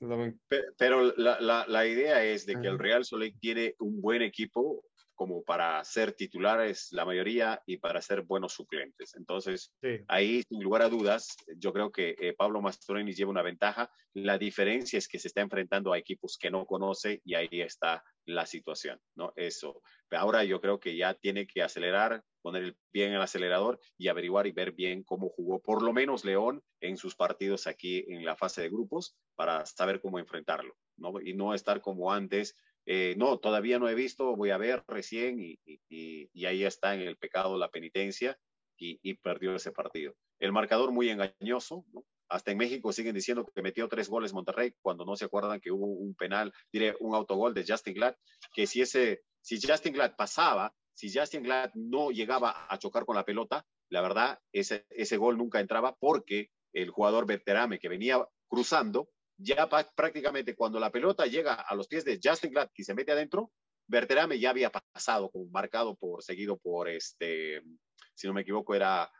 Pero 0.79 1.13
la, 1.17 1.39
la, 1.41 1.67
la 1.69 1.87
idea 1.87 2.25
es 2.25 2.47
de 2.47 2.61
que 2.61 2.69
el. 2.69 2.79
Real 2.79 3.05
Soleil 3.05 3.39
tiene 3.39 3.75
un 3.79 4.01
buen 4.01 4.23
equipo 4.23 4.85
como 5.23 5.45
para 5.45 5.85
ser 5.85 6.15
titulares 6.15 6.89
la 6.91 7.05
mayoría 7.05 7.63
y 7.65 7.77
para 7.77 8.03
ser 8.03 8.23
buenos 8.23 8.55
suplentes. 8.55 9.15
Entonces, 9.15 9.73
ahí, 10.09 10.43
sin 10.49 10.61
lugar 10.65 10.83
a 10.83 10.89
dudas, 10.89 11.37
yo 11.59 11.73
creo 11.73 11.93
que 11.93 12.17
eh, 12.21 12.35
Pablo 12.37 12.61
Mastroeni 12.61 13.13
lleva 13.13 13.31
una 13.31 13.43
ventaja. 13.43 13.89
La 14.15 14.37
diferencia 14.37 14.99
es 14.99 15.07
que 15.07 15.21
se 15.21 15.29
está 15.29 15.41
enfrentando 15.41 15.93
a 15.93 15.99
equipos 15.99 16.37
que 16.37 16.51
no 16.51 16.67
conoce 16.67 17.21
y 17.25 17.35
ahí 17.35 17.49
está 17.53 18.03
la 18.25 18.47
situación, 18.47 18.99
¿no? 19.15 19.33
Eso. 19.37 19.81
Ahora 20.11 20.43
yo 20.43 20.61
creo 20.61 20.81
que 20.81 20.97
ya 20.97 21.15
tiene 21.15 21.47
que 21.47 21.63
acelerar, 21.63 22.25
poner 22.43 22.65
el 22.65 22.77
pie 22.91 23.07
en 23.07 23.13
el 23.13 23.23
acelerador 23.23 23.79
y 23.97 24.09
averiguar 24.09 24.49
y 24.49 24.53
ver 24.53 24.73
bien 24.73 25.05
cómo 25.05 25.29
jugó 25.29 25.63
por 25.63 25.83
lo 25.83 25.93
menos 25.93 26.25
León 26.25 26.65
en 26.81 26.97
sus 26.97 27.15
partidos 27.15 27.69
aquí 27.69 28.05
en 28.09 28.25
la 28.25 28.35
fase 28.35 28.63
de 28.63 28.71
grupos 28.71 29.17
para 29.37 29.65
saber 29.67 30.01
cómo 30.01 30.19
enfrentarlo, 30.19 30.75
¿no? 30.97 31.21
Y 31.21 31.35
no 31.35 31.55
estar 31.55 31.81
como 31.81 32.13
antes 32.13 32.57
eh, 32.87 33.15
no, 33.17 33.39
todavía 33.39 33.79
no 33.79 33.89
he 33.89 33.95
visto, 33.95 34.37
voy 34.37 34.51
a 34.51 34.59
ver 34.59 34.83
recién 34.89 35.39
y, 35.41 35.59
ahí 36.45 36.65
está 36.65 36.95
en 36.95 37.01
el 37.01 37.17
pecado 37.17 37.57
la 37.57 37.71
penitencia 37.71 38.39
y, 38.77 39.15
perdió 39.15 39.55
ese 39.55 39.71
partido. 39.71 40.15
El 40.41 40.53
marcador 40.53 40.91
muy 40.91 41.09
engañoso, 41.09 41.85
hasta 42.29 42.51
en 42.51 42.59
México 42.59 42.93
siguen 42.93 43.15
diciendo 43.15 43.47
que 43.55 43.63
metió 43.63 43.89
tres 43.89 44.09
goles 44.09 44.33
Monterrey 44.33 44.75
cuando 44.81 45.05
no 45.05 45.15
se 45.15 45.27
acuerdan 45.27 45.61
que 45.61 45.71
hubo 45.71 45.87
un 45.87 46.15
penal, 46.15 46.53
diré, 46.73 46.97
un 46.99 47.15
autogol 47.15 47.55
de 47.55 47.65
Justin 47.67 47.95
Glad, 47.95 48.17
que 48.53 48.67
si 48.67 48.81
ese, 48.81 49.23
si 49.41 49.61
Justin 49.61 49.93
Glad 49.93 50.17
pasaba, 50.17 50.75
si 50.95 51.13
Justin 51.13 51.45
Glad 51.45 51.71
no 51.75 52.11
llegaba 52.11 52.67
a 52.69 52.79
chocar 52.79 53.05
con 53.05 53.15
la 53.15 53.25
pelota, 53.25 53.65
la 53.89 54.01
verdad, 54.01 54.41
ese, 54.53 54.87
ese 54.91 55.17
gol 55.17 55.39
nunca 55.39 55.61
entraba 55.61 55.95
porque 56.01 56.51
el 56.73 56.91
jugador 56.91 57.27
Berterame 57.27 57.79
que 57.79 57.89
venía 57.89 58.27
cruzando 58.49 59.09
ya 59.37 59.69
prácticamente 59.95 60.55
cuando 60.55 60.79
la 60.79 60.91
pelota 60.91 61.27
llega 61.27 61.55
a 61.55 61.75
los 61.75 61.89
pies 61.89 62.05
de 62.05 62.21
Justin 62.23 62.53
Glad 62.53 62.71
y 62.75 62.85
se 62.85 62.95
mete 62.95 63.13
adentro, 63.13 63.53
Berterame 63.87 64.39
ya 64.39 64.51
había 64.51 64.71
pasado, 64.71 65.31
como 65.31 65.51
marcado 65.51 65.97
por, 65.97 66.23
seguido 66.23 66.59
por 66.59 66.89
este, 66.89 67.63
si 68.15 68.27
no 68.27 68.33
me 68.33 68.43
equivoco, 68.43 68.75
era 68.75 69.11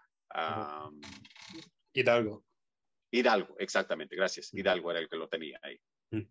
Hidalgo. 1.93 2.45
Hidalgo, 3.11 3.57
exactamente, 3.59 4.17
gracias. 4.17 4.53
Hidalgo 4.55 4.91
era 4.91 5.01
el 5.01 5.09
que 5.09 5.17
lo 5.17 5.29
tenía 5.29 5.59
ahí. 5.63 5.79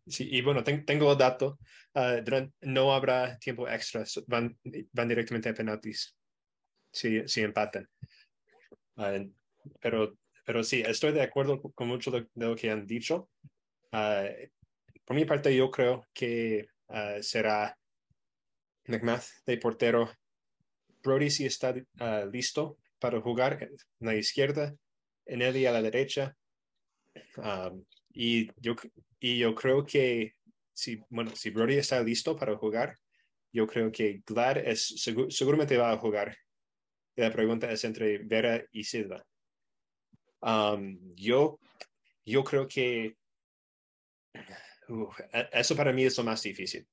Sí, 0.05 0.27
y 0.31 0.41
bueno, 0.41 0.63
tengo 0.63 1.15
dato, 1.15 1.57
uh, 1.95 2.21
no 2.61 2.93
habrá 2.93 3.37
tiempo 3.39 3.67
extra, 3.67 4.03
van, 4.27 4.55
van 4.91 5.07
directamente 5.07 5.49
a 5.49 5.53
penaltis 5.55 6.15
si, 6.91 7.27
si 7.27 7.41
empatan. 7.41 7.87
Uh, 8.95 9.31
pero, 9.79 10.17
pero 10.45 10.63
sí, 10.63 10.83
estoy 10.85 11.13
de 11.13 11.23
acuerdo 11.23 11.61
con 11.61 11.87
mucho 11.87 12.11
de 12.11 12.27
lo 12.35 12.55
que 12.55 12.69
han 12.69 12.85
dicho. 12.85 13.29
Ah, 13.91 14.27
por 15.05 15.15
mi 15.15 15.25
parte, 15.25 15.55
yo 15.55 15.69
creo 15.69 16.05
que 16.13 16.67
ah, 16.87 17.17
será 17.21 17.77
McMath 18.85 19.25
de 19.45 19.57
portero. 19.57 20.09
Brody 21.03 21.29
si 21.29 21.45
está 21.45 21.73
ah, 21.99 22.25
listo 22.31 22.77
para 22.99 23.19
jugar 23.19 23.61
en 23.63 23.77
la 23.99 24.15
izquierda, 24.15 24.75
en 25.25 25.41
él 25.41 25.57
y 25.57 25.65
a 25.65 25.71
la 25.71 25.81
derecha. 25.81 26.35
y, 28.13 28.49
yo, 28.61 28.75
y 29.19 29.39
yo 29.39 29.55
creo 29.55 29.85
que 29.85 30.35
si, 30.73 31.01
bueno, 31.09 31.35
si 31.35 31.49
Brody 31.49 31.75
está 31.75 32.01
listo 32.01 32.35
para 32.35 32.55
jugar, 32.55 32.97
yo 33.51 33.67
creo 33.67 33.91
que 33.91 34.21
Glad 34.25 34.57
es, 34.59 35.03
seguramente 35.29 35.77
va 35.77 35.91
a 35.91 35.97
jugar. 35.97 36.37
la 37.15 37.31
pregunta 37.31 37.69
es 37.71 37.83
entre 37.83 38.19
Vera 38.19 38.63
y 38.71 38.83
Silva. 38.83 39.25
yo, 41.15 41.59
yo 42.25 42.43
creo 42.43 42.67
que 42.67 43.17
e, 44.33 45.49
eso 45.53 45.75
para 45.75 45.93
mí 45.93 46.03
es 46.03 46.17
lo 46.17 46.23
más 46.23 46.41
difícil. 46.43 46.87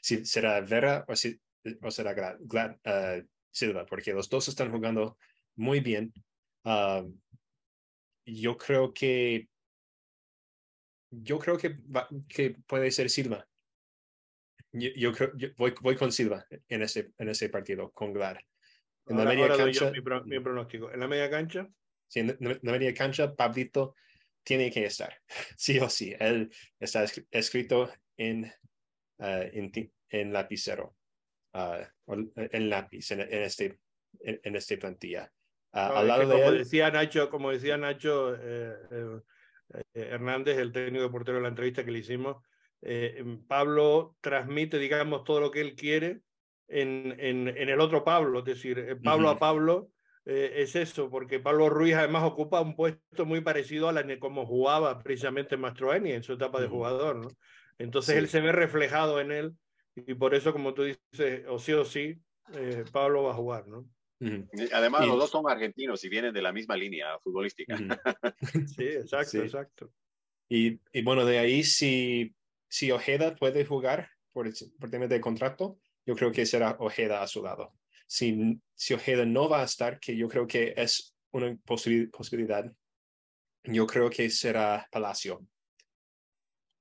Si 0.00 0.24
será 0.24 0.60
Vera 0.60 1.04
o, 1.08 1.16
si, 1.16 1.40
o 1.80 1.90
será 1.90 2.14
Glad, 2.14 2.76
uh, 2.84 3.26
Silva, 3.50 3.86
porque 3.86 4.12
los 4.12 4.28
dos 4.28 4.48
están 4.48 4.70
jugando 4.70 5.18
muy 5.56 5.80
bien. 5.80 6.12
Uh, 6.64 7.12
yo 8.24 8.56
creo 8.56 8.92
que 8.92 9.48
yo 11.10 11.38
creo 11.38 11.58
que, 11.58 11.76
que 12.28 12.56
puede 12.66 12.90
ser 12.90 13.10
Silva. 13.10 13.46
Yo, 14.72 14.88
yo 14.96 15.12
creo, 15.12 15.36
yo 15.36 15.48
voy, 15.58 15.74
voy, 15.82 15.96
con 15.96 16.10
Silva 16.10 16.46
en 16.68 16.82
ese, 16.82 17.12
en 17.18 17.28
ese 17.28 17.50
partido, 17.50 17.90
con 17.92 18.12
Glad. 18.14 18.38
En 19.06 19.18
la 19.18 19.24
media 19.24 19.48
cancha. 19.54 19.90
Mi, 19.90 20.00
mi, 20.24 20.40
pronóstico. 20.40 20.90
En 20.90 21.00
la 21.00 21.08
media 21.08 21.28
cancha. 21.28 21.68
Sí, 22.08 22.20
en 22.20 22.38
la 22.40 22.72
media 22.72 22.94
cancha, 22.94 23.34
Pablito 23.34 23.94
tiene 24.42 24.70
que 24.70 24.84
estar, 24.84 25.14
sí 25.56 25.78
o 25.78 25.88
sí. 25.88 26.14
Él 26.18 26.50
está 26.78 27.04
escrito 27.30 27.90
en, 28.16 28.44
uh, 29.18 29.48
en, 29.52 29.72
en, 30.10 30.32
lapicero, 30.32 30.96
uh, 31.54 31.84
en 32.36 32.70
lápiz, 32.70 33.10
en, 33.10 33.20
en 33.20 33.42
este, 33.42 33.78
en, 34.20 34.40
en 34.42 34.56
este 34.56 34.78
plantilla. 34.78 35.30
Uh, 35.72 35.78
al 35.78 36.08
lado 36.08 36.26
de 36.26 36.34
como 36.34 36.48
él, 36.50 36.58
decía 36.58 36.90
Nacho, 36.90 37.30
como 37.30 37.50
decía 37.50 37.78
Nacho 37.78 38.34
eh, 38.34 38.76
eh, 38.90 39.20
eh, 39.74 39.82
Hernández, 39.94 40.58
el 40.58 40.72
técnico 40.72 41.04
de 41.04 41.10
portero 41.10 41.38
de 41.38 41.42
la 41.42 41.48
entrevista 41.48 41.84
que 41.84 41.92
le 41.92 42.00
hicimos, 42.00 42.42
Pablo 43.46 44.16
transmite, 44.20 44.76
digamos, 44.76 45.22
todo 45.22 45.40
lo 45.40 45.52
que 45.52 45.60
él 45.60 45.76
quiere 45.76 46.22
en, 46.66 47.14
en, 47.16 47.46
en 47.46 47.68
el 47.68 47.80
otro 47.80 48.02
Pablo, 48.02 48.40
es 48.40 48.44
decir, 48.44 48.98
Pablo 49.04 49.28
uh 49.28 49.32
-huh. 49.32 49.36
a 49.36 49.38
Pablo 49.38 49.92
eh, 50.24 50.52
es 50.56 50.76
eso, 50.76 51.10
porque 51.10 51.40
Pablo 51.40 51.68
Ruiz 51.68 51.94
además 51.94 52.22
ocupa 52.24 52.60
un 52.60 52.76
puesto 52.76 53.26
muy 53.26 53.40
parecido 53.40 53.88
a 53.88 53.92
la 53.92 54.04
de 54.04 54.20
como 54.20 54.46
jugaba 54.46 55.02
precisamente 55.02 55.56
Mastroeni 55.56 56.12
en 56.12 56.22
su 56.22 56.34
etapa 56.34 56.60
de 56.60 56.68
jugador, 56.68 57.16
¿no? 57.16 57.28
Entonces 57.78 58.14
sí. 58.14 58.18
él 58.18 58.28
se 58.28 58.40
ve 58.40 58.52
reflejado 58.52 59.20
en 59.20 59.32
él 59.32 59.52
y 59.96 60.14
por 60.14 60.34
eso, 60.34 60.52
como 60.52 60.74
tú 60.74 60.84
dices, 60.84 61.44
o 61.48 61.58
sí 61.58 61.72
o 61.72 61.84
sí, 61.84 62.20
eh, 62.54 62.84
Pablo 62.92 63.24
va 63.24 63.32
a 63.32 63.36
jugar, 63.36 63.66
¿no? 63.66 63.88
Además, 64.72 65.04
y... 65.04 65.08
los 65.08 65.18
dos 65.18 65.30
son 65.30 65.50
argentinos 65.50 66.04
y 66.04 66.08
vienen 66.08 66.32
de 66.32 66.42
la 66.42 66.52
misma 66.52 66.76
línea 66.76 67.18
futbolística. 67.18 67.76
sí, 68.76 68.84
exacto, 68.84 69.30
sí. 69.30 69.38
exacto. 69.38 69.92
Y, 70.48 70.78
y, 70.92 71.02
bueno, 71.02 71.24
de 71.24 71.40
ahí, 71.40 71.64
si, 71.64 72.32
si 72.68 72.92
Ojeda 72.92 73.34
puede 73.34 73.64
jugar 73.64 74.08
por, 74.32 74.48
por 74.78 74.90
tema 74.90 75.08
de 75.08 75.20
contrato, 75.20 75.78
yo 76.06 76.14
creo 76.14 76.30
que 76.30 76.46
será 76.46 76.76
Ojeda 76.78 77.22
a 77.22 77.26
su 77.26 77.42
lado 77.42 77.72
si, 78.12 78.60
si 78.74 78.92
Ojeda 78.92 79.24
no 79.24 79.48
va 79.48 79.62
a 79.62 79.64
estar, 79.64 79.98
que 79.98 80.14
yo 80.14 80.28
creo 80.28 80.46
que 80.46 80.74
es 80.76 81.14
una 81.30 81.56
posibil 81.64 82.10
posibilidad, 82.10 82.70
yo 83.64 83.86
creo 83.86 84.10
que 84.10 84.28
será 84.28 84.86
Palacio. 84.92 85.40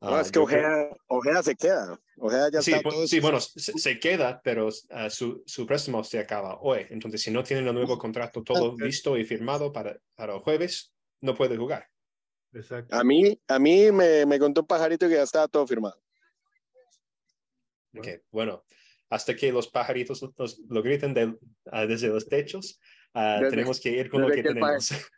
No, 0.02 0.12
uh, 0.12 0.20
es 0.20 0.30
que 0.30 0.40
Ojeda, 0.40 0.60
creo... 0.60 0.98
Ojeda, 1.08 1.42
se 1.42 1.56
queda. 1.56 1.98
Ojeda 2.18 2.50
ya 2.52 2.62
sí, 2.62 2.74
está 2.74 2.90
todo 2.90 3.08
sí, 3.08 3.22
bueno, 3.22 3.40
se, 3.40 3.72
se, 3.78 3.98
queda, 3.98 4.42
pero 4.44 4.68
uh, 4.68 5.10
su, 5.10 5.42
su 5.46 5.66
préstamo 5.66 6.04
se 6.04 6.20
acaba 6.20 6.60
hoy. 6.60 6.86
Entonces, 6.90 7.22
si 7.22 7.32
no 7.32 7.44
tiene 7.44 7.68
un 7.70 7.76
nuevo 7.76 7.98
contrato 7.98 8.44
todo 8.44 8.76
listo 8.78 9.18
y 9.18 9.24
firmado 9.24 9.72
para, 9.72 9.98
para 10.16 10.34
el 10.34 10.42
jueves, 10.42 10.94
no 11.22 11.34
puede 11.34 11.56
jugar. 11.56 11.88
Exacto. 12.52 12.94
A 12.94 13.06
mí, 13.06 13.40
a 13.48 13.58
mí 13.58 13.90
me, 13.94 14.26
me 14.26 14.38
contó 14.38 14.62
un 14.62 14.68
pajarito 14.68 15.08
que 15.08 15.16
ya 15.16 15.24
estaba 15.24 15.48
todo 15.48 15.66
firmado. 15.66 15.98
Ok, 17.96 18.08
bueno, 18.32 18.66
hasta 19.12 19.36
que 19.36 19.52
los 19.52 19.68
pajaritos 19.68 20.26
los, 20.38 20.60
lo 20.70 20.82
griten 20.82 21.14
de, 21.14 21.26
uh, 21.26 21.88
desde 21.88 22.08
los 22.08 22.28
techos, 22.28 22.80
uh, 23.14 23.42
desde, 23.42 23.50
tenemos 23.50 23.80
que 23.80 23.90
ir 23.90 24.10
con 24.10 24.22
lo 24.22 24.30
que, 24.30 24.36
que 24.36 24.44
tenemos. 24.44 24.90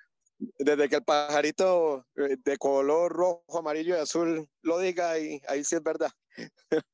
Desde 0.59 0.89
que 0.89 0.95
el 0.95 1.03
pajarito 1.03 2.05
eh, 2.17 2.35
de 2.43 2.57
color 2.57 3.13
rojo, 3.13 3.59
amarillo 3.59 3.95
y 3.95 3.99
azul 3.99 4.49
lo 4.61 4.79
diga, 4.79 5.17
y 5.17 5.41
ahí 5.47 5.63
sí 5.63 5.75
es 5.75 5.83
verdad. 5.83 6.11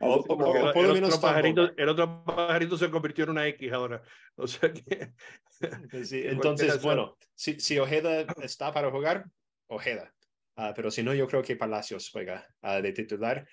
O, 0.00 0.16
o, 0.16 0.34
o, 0.34 0.56
el, 0.56 0.72
por 0.72 0.84
lo 0.84 0.94
menos 0.94 1.10
otro 1.10 1.20
pajarito, 1.20 1.70
el 1.76 1.88
otro 1.88 2.24
pajarito 2.24 2.76
se 2.76 2.90
convirtió 2.90 3.22
en 3.22 3.30
una 3.30 3.46
X 3.46 3.72
ahora. 3.72 4.02
O 4.34 4.48
sea 4.48 4.72
que. 4.72 5.12
Sí, 6.04 6.22
entonces, 6.26 6.82
bueno, 6.82 7.16
si, 7.36 7.60
si, 7.60 7.78
Ojeda 7.78 8.26
está 8.42 8.72
para 8.72 8.90
jugar, 8.90 9.26
Ojeda. 9.68 10.12
Uh, 10.56 10.72
pero 10.74 10.90
si 10.90 11.04
no, 11.04 11.14
yo 11.14 11.28
creo 11.28 11.44
que 11.44 11.54
Palacios 11.54 12.10
juega 12.10 12.48
uh, 12.62 12.82
de 12.82 12.92
titular. 12.92 13.46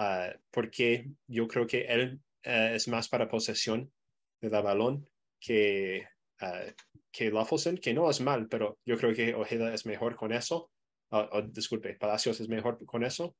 Uh, 0.00 0.32
porque 0.50 1.10
yo 1.26 1.46
creo 1.46 1.66
que 1.66 1.82
él 1.82 2.22
uh, 2.46 2.74
es 2.74 2.88
más 2.88 3.06
para 3.10 3.28
posesión 3.28 3.92
de 4.40 4.48
la 4.48 4.62
balón 4.62 5.06
que, 5.38 6.06
uh, 6.40 6.72
que 7.12 7.30
Loffelson, 7.30 7.76
que 7.76 7.92
no 7.92 8.08
es 8.08 8.22
mal, 8.22 8.48
pero 8.48 8.78
yo 8.86 8.96
creo 8.96 9.14
que 9.14 9.34
Ojeda 9.34 9.74
es 9.74 9.84
mejor 9.84 10.16
con 10.16 10.32
eso. 10.32 10.70
Oh, 11.10 11.42
disculpe, 11.42 11.96
Palacios 11.96 12.40
es 12.40 12.48
mejor 12.48 12.82
con 12.86 13.04
eso. 13.04 13.36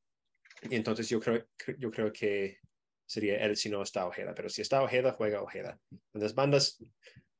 Y 0.69 0.75
entonces 0.75 1.09
yo 1.09 1.19
creo, 1.19 1.47
yo 1.79 1.91
creo 1.91 2.13
que 2.13 2.59
sería 3.07 3.39
él 3.39 3.57
si 3.57 3.71
no 3.71 3.81
está 3.83 4.07
Ojeda, 4.07 4.35
pero 4.35 4.51
si 4.51 4.61
está 4.61 4.83
Ojeda, 4.83 5.13
juega 5.13 5.41
Ojeda. 5.41 5.81
En 6.13 6.21
las 6.21 6.35
bandas, 6.35 6.79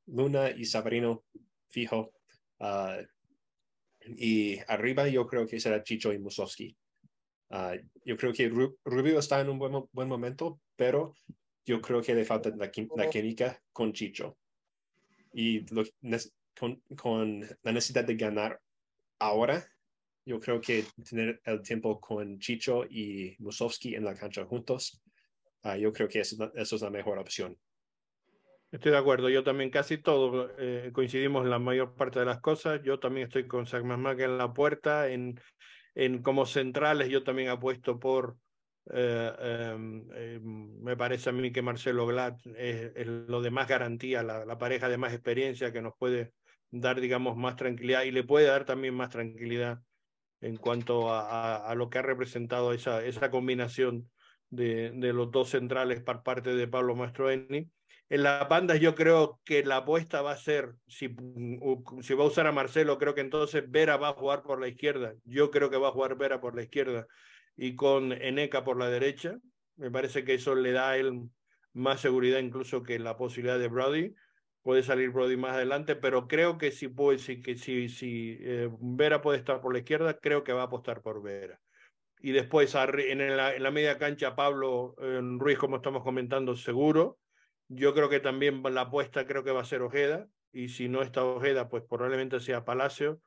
Luna 0.07 0.49
y 0.49 0.65
Sabarino 0.65 1.25
fijo. 1.69 2.11
y 4.03 4.57
arriba 4.67 5.07
yo 5.09 5.27
creo 5.27 5.45
que 5.45 5.59
será 5.59 5.83
Chicho 5.83 6.11
y 6.11 6.17
Musovsky. 6.17 6.75
Uh, 7.51 7.77
yo 8.05 8.15
creo 8.17 8.33
que 8.33 8.49
Rubio 8.49 9.19
está 9.19 9.41
en 9.41 9.49
un 9.49 9.59
buen, 9.59 9.83
buen 9.91 10.07
momento, 10.07 10.61
pero 10.75 11.13
yo 11.65 11.81
creo 11.81 12.01
que 12.01 12.15
le 12.15 12.25
falta 12.25 12.49
la, 12.49 12.71
la 12.95 13.09
química 13.09 13.61
con 13.73 13.93
Chicho. 13.93 14.37
Y 15.33 15.61
lo, 15.73 15.83
con, 16.57 16.81
con, 16.97 17.41
la 17.61 17.71
necesidad 17.71 18.05
de 18.05 18.15
ganar 18.15 18.59
ahora, 19.19 19.65
yo 20.25 20.39
creo 20.39 20.61
que 20.61 20.85
tener 21.07 21.41
el 21.43 21.61
tiempo 21.61 21.99
con 21.99 22.39
Chicho 22.39 22.85
y 22.85 23.35
Musovsky 23.39 23.95
en 23.95 24.05
la 24.05 24.15
cancha 24.15 24.45
juntos 24.45 25.01
yo 25.79 25.93
creo 25.93 26.07
que 26.07 26.19
eso, 26.19 26.51
eso 26.55 26.75
es 26.75 26.81
la 26.81 26.89
mejor 26.89 27.19
opción. 27.19 27.57
Estoy 28.71 28.91
de 28.91 28.97
acuerdo, 28.97 29.29
yo 29.29 29.43
también 29.43 29.69
casi 29.69 29.97
todo 29.97 30.49
eh, 30.57 30.91
coincidimos 30.93 31.43
en 31.43 31.49
la 31.49 31.59
mayor 31.59 31.93
parte 31.95 32.19
de 32.19 32.25
las 32.25 32.39
cosas. 32.39 32.81
Yo 32.83 32.99
también 32.99 33.27
estoy 33.27 33.45
con 33.45 33.65
que 33.65 34.23
en 34.23 34.37
la 34.37 34.53
puerta, 34.53 35.09
en, 35.09 35.39
en 35.95 36.21
como 36.21 36.45
centrales 36.45 37.09
yo 37.09 37.23
también 37.23 37.49
apuesto 37.49 37.99
por, 37.99 38.37
eh, 38.93 39.31
em, 39.39 40.11
em, 40.13 40.81
me 40.81 40.97
parece 40.97 41.29
a 41.29 41.33
mí 41.33 41.51
que 41.51 41.61
Marcelo 41.61 42.05
Glad 42.07 42.37
es, 42.55 43.07
lo 43.07 43.41
de 43.41 43.51
más 43.51 43.67
garantía, 43.67 44.23
la, 44.23 44.57
pareja 44.57 44.89
de 44.89 44.97
más 44.97 45.13
experiencia 45.13 45.71
que 45.71 45.81
nos 45.81 45.93
puede 45.97 46.33
dar, 46.71 47.01
digamos, 47.01 47.37
más 47.37 47.55
tranquilidad 47.55 48.03
y 48.03 48.11
le 48.11 48.23
puede 48.23 48.47
dar 48.47 48.65
también 48.65 48.95
más 48.95 49.09
tranquilidad 49.09 49.81
en 50.41 50.57
cuanto 50.57 51.13
a, 51.13 51.57
a, 51.57 51.75
lo 51.75 51.89
que 51.89 51.99
ha 51.99 52.01
representado 52.01 52.73
esa, 52.73 53.05
esa 53.05 53.29
combinación 53.29 54.09
de, 54.49 54.91
de, 54.91 55.13
los 55.13 55.31
dos 55.31 55.49
centrales 55.49 56.01
por 56.01 56.23
parte 56.23 56.55
de 56.55 56.67
Pablo 56.67 56.95
Mastroeni 56.95 57.69
en 58.11 58.23
las 58.23 58.49
bandas 58.49 58.81
yo 58.81 58.93
creo 58.93 59.39
que 59.45 59.63
la 59.63 59.77
apuesta 59.77 60.21
va 60.21 60.33
a 60.33 60.37
ser, 60.37 60.73
si, 60.85 61.07
va 61.07 62.23
a 62.23 62.27
usar 62.27 62.45
a 62.45 62.51
Marcelo, 62.51 62.97
creo 62.97 63.15
que 63.15 63.21
entonces 63.21 63.63
Vera 63.71 63.95
va 63.95 64.09
a 64.09 64.13
jugar 64.13 64.43
por 64.43 64.59
la 64.59 64.67
izquierda. 64.67 65.13
Yo 65.23 65.49
creo 65.49 65.69
que 65.69 65.77
va 65.77 65.87
a 65.87 65.91
jugar 65.93 66.17
Vera 66.17 66.41
por 66.41 66.53
la 66.53 66.63
izquierda 66.63 67.07
y 67.55 67.77
con 67.77 68.11
Eneca 68.11 68.65
por 68.65 68.77
la 68.77 68.89
derecha. 68.89 69.37
Me 69.77 69.89
parece 69.89 70.25
que 70.25 70.33
eso 70.33 70.55
le 70.55 70.73
da 70.73 70.89
a 70.89 70.97
él 70.97 71.21
más 71.71 72.01
seguridad 72.01 72.39
incluso 72.39 72.83
que 72.83 72.99
la 72.99 73.15
posibilidad 73.15 73.57
de 73.57 73.69
Brody. 73.69 74.13
Puede 74.61 74.83
salir 74.83 75.11
Brody 75.11 75.37
más 75.37 75.53
adelante, 75.53 75.95
pero 75.95 76.27
creo 76.27 76.57
que 76.57 76.71
si, 76.71 76.89
puede, 76.89 77.17
si, 77.17 77.41
que 77.41 77.55
si, 77.55 77.87
si 77.87 78.37
eh, 78.41 78.69
Vera 78.81 79.21
puede 79.21 79.37
estar 79.37 79.61
por 79.61 79.71
la 79.71 79.79
izquierda, 79.79 80.19
creo 80.19 80.43
que 80.43 80.51
va 80.51 80.63
a 80.63 80.65
apostar 80.65 81.01
por 81.01 81.23
Vera. 81.23 81.61
Y 82.19 82.33
después 82.33 82.75
en 82.75 83.37
la, 83.37 83.55
en 83.55 83.63
la 83.63 83.71
media 83.71 83.97
cancha, 83.97 84.35
Pablo 84.35 84.95
eh, 85.01 85.21
Ruiz, 85.39 85.57
como 85.57 85.77
estamos 85.77 86.03
comentando, 86.03 86.57
seguro 86.57 87.20
yo 87.73 87.93
creo 87.93 88.09
que 88.09 88.19
también 88.19 88.61
la 88.63 88.81
apuesta 88.81 89.25
creo 89.25 89.43
que 89.43 89.51
va 89.51 89.61
a 89.61 89.65
ser 89.65 89.81
Ojeda, 89.81 90.27
y 90.51 90.69
si 90.69 90.89
no 90.89 91.01
está 91.01 91.23
Ojeda, 91.23 91.69
pues 91.69 91.83
probablemente 91.89 92.39
sea 92.39 92.65
Palacio, 92.65 93.21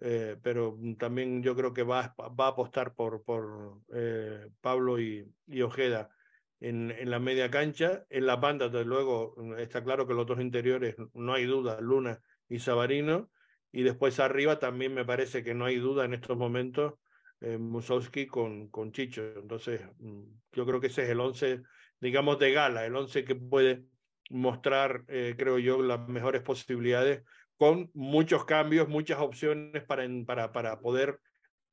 eh, 0.00 0.36
pero 0.42 0.76
también 0.98 1.42
yo 1.42 1.54
creo 1.54 1.72
que 1.72 1.84
va, 1.84 2.14
va 2.18 2.46
a 2.46 2.48
apostar 2.48 2.94
por, 2.94 3.22
por 3.22 3.78
eh, 3.94 4.48
Pablo 4.60 4.98
y, 4.98 5.32
y 5.46 5.62
Ojeda 5.62 6.10
en, 6.58 6.90
en, 6.90 7.10
la 7.10 7.20
media 7.20 7.48
cancha. 7.50 8.04
En 8.10 8.26
la 8.26 8.36
banda, 8.36 8.68
desde 8.68 8.84
luego, 8.84 9.36
está 9.56 9.84
claro 9.84 10.08
que 10.08 10.14
los 10.14 10.26
dos 10.26 10.40
interiores, 10.40 10.96
no 11.12 11.32
hay 11.32 11.44
duda, 11.44 11.80
Luna 11.80 12.20
y 12.48 12.58
Sabarino, 12.58 13.30
y 13.70 13.82
después 13.82 14.18
arriba 14.18 14.58
también 14.58 14.94
me 14.94 15.04
parece 15.04 15.44
que 15.44 15.54
no 15.54 15.64
hay 15.64 15.76
duda 15.76 16.04
en 16.04 16.14
estos 16.14 16.36
momentos 16.36 16.94
eh, 17.40 17.58
Musowski 17.58 18.26
con, 18.26 18.68
con 18.70 18.90
Chicho. 18.90 19.22
Entonces, 19.36 19.80
mm, 19.98 20.22
yo 20.52 20.66
creo 20.66 20.80
que 20.80 20.88
ese 20.88 21.04
es 21.04 21.10
el 21.10 21.20
once 21.20 21.62
digamos, 22.04 22.38
de 22.38 22.52
gala, 22.52 22.84
el 22.84 22.94
once 22.94 23.24
que 23.24 23.34
puede 23.34 23.86
mostrar, 24.28 25.04
eh, 25.08 25.34
creo 25.38 25.58
yo, 25.58 25.80
las 25.80 26.06
mejores 26.06 26.42
posibilidades 26.42 27.22
con 27.56 27.90
muchos 27.94 28.44
cambios, 28.44 28.88
muchas 28.88 29.20
opciones 29.20 29.82
para, 29.84 30.06
para, 30.26 30.52
para 30.52 30.80
poder 30.80 31.18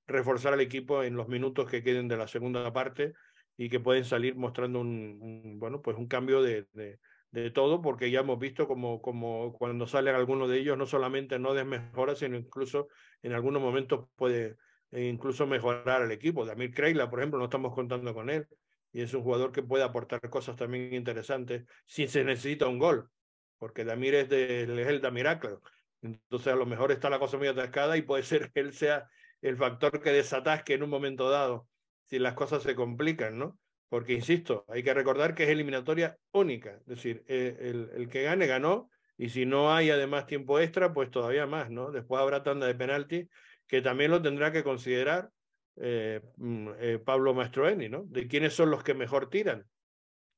reforzar 0.08 0.54
al 0.54 0.62
equipo 0.62 1.04
en 1.04 1.18
los 1.18 1.28
minutos 1.28 1.70
que 1.70 1.84
queden 1.84 2.08
de 2.08 2.16
la 2.16 2.30
segunda 2.30 2.72
parte 2.72 3.12
y 3.58 3.68
que 3.68 3.82
pueden 3.82 4.06
salir 4.06 4.38
mostrando 4.38 4.80
un, 4.80 5.58
bueno, 5.60 5.82
pues 5.82 5.98
un 5.98 6.08
cambio 6.08 6.42
de, 6.42 6.66
de, 6.72 7.00
de, 7.32 7.52
todo, 7.52 7.82
porque 7.82 8.10
ya 8.10 8.22
hemos 8.22 8.40
visto 8.40 8.70
como, 8.70 9.02
como 9.02 9.52
cuando 9.52 9.86
salen 9.86 10.16
algunos 10.16 10.50
de 10.50 10.60
ellos 10.60 10.78
no 10.78 10.86
solamente 10.86 11.40
no 11.40 11.54
desmejora, 11.54 12.16
sino 12.16 12.38
incluso 12.38 12.88
en 13.22 13.34
algunos 13.34 13.62
momentos 13.62 14.08
puede 14.16 14.56
eh, 14.92 15.10
incluso 15.10 15.46
mejorar 15.46 16.04
al 16.04 16.12
equipo. 16.14 16.46
Damir 16.46 16.74
Kreila, 16.74 17.10
por 17.10 17.20
ejemplo, 17.20 17.38
no 17.38 17.46
estamos 17.46 17.76
contando 17.76 18.14
con 18.14 18.30
él, 18.30 18.48
y 18.94 19.02
es 19.02 19.14
un 19.14 19.24
jugador 19.24 19.52
que 19.52 19.64
puede 19.64 19.84
aportar 19.84 20.22
cosas 20.30 20.56
también 20.56 20.94
interesantes 20.94 21.64
si 21.86 22.08
se 22.08 22.24
necesita 22.24 22.68
un 22.68 22.80
gol, 22.80 23.10
porque 23.58 23.86
Damir 23.86 24.16
es, 24.16 24.30
de, 24.30 24.64
es 24.64 24.88
el 24.88 25.02
Damiraclo. 25.02 25.62
Entonces 26.02 26.52
a 26.52 26.56
lo 26.56 26.66
mejor 26.66 26.92
está 26.92 27.10
la 27.10 27.20
cosa 27.20 27.38
muy 27.38 27.48
atascada 27.48 27.98
y 27.98 28.02
puede 28.02 28.24
ser 28.24 28.52
que 28.52 28.60
él 28.60 28.74
sea 28.74 29.10
el 29.42 29.58
factor 29.58 30.02
que 30.02 30.12
desatasque 30.12 30.74
en 30.74 30.84
un 30.84 30.90
momento 30.90 31.30
dado 31.30 31.68
si 32.06 32.20
las 32.20 32.34
cosas 32.34 32.64
se 32.64 32.76
complican, 32.76 33.38
¿no? 33.38 33.58
Porque, 33.88 34.14
insisto, 34.14 34.66
hay 34.70 34.84
que 34.84 34.94
recordar 34.94 35.36
que 35.36 35.44
es 35.44 35.50
eliminatoria 35.50 36.18
única, 36.32 36.72
es 36.72 36.86
decir, 36.86 37.24
eh, 37.28 37.58
el, 37.60 37.90
el 37.94 38.08
que 38.08 38.24
gane 38.24 38.48
ganó 38.48 38.90
y 39.18 39.30
si 39.30 39.46
no 39.46 39.74
hay 39.74 39.90
además 39.90 40.26
tiempo 40.26 40.60
extra, 40.60 40.94
pues 40.94 41.12
todavía 41.12 41.46
más, 41.46 41.70
¿no? 41.70 41.92
Después 41.92 42.22
habrá 42.22 42.42
tanda 42.42 42.68
de 42.68 42.76
penalti 42.76 43.30
que 43.68 43.82
también 43.82 44.12
lo 44.12 44.22
tendrá 44.22 44.52
que 44.52 44.64
considerar 44.64 45.30
eh, 45.78 46.22
mm, 46.38 46.70
eh, 46.80 47.00
Pablo 47.00 47.34
Mastroeni, 47.34 47.90
¿no? 47.90 48.04
De 48.04 48.28
quiénes 48.28 48.54
son 48.54 48.72
los 48.72 48.84
que 48.84 48.94
mejor 48.94 49.30
tiran, 49.30 49.66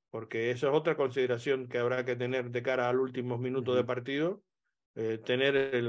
porque 0.09 0.51
esa 0.51 0.67
es 0.67 0.73
otra 0.73 0.95
consideración 0.95 1.67
que 1.67 1.79
habrá 1.79 2.05
que 2.05 2.15
tener 2.15 2.51
de 2.51 2.61
cara 2.63 2.89
al 2.89 2.99
último 2.99 3.37
minuto 3.37 3.73
de 3.73 3.83
partido, 3.83 4.43
eh, 4.95 5.17
tener 5.17 5.55
el, 5.55 5.87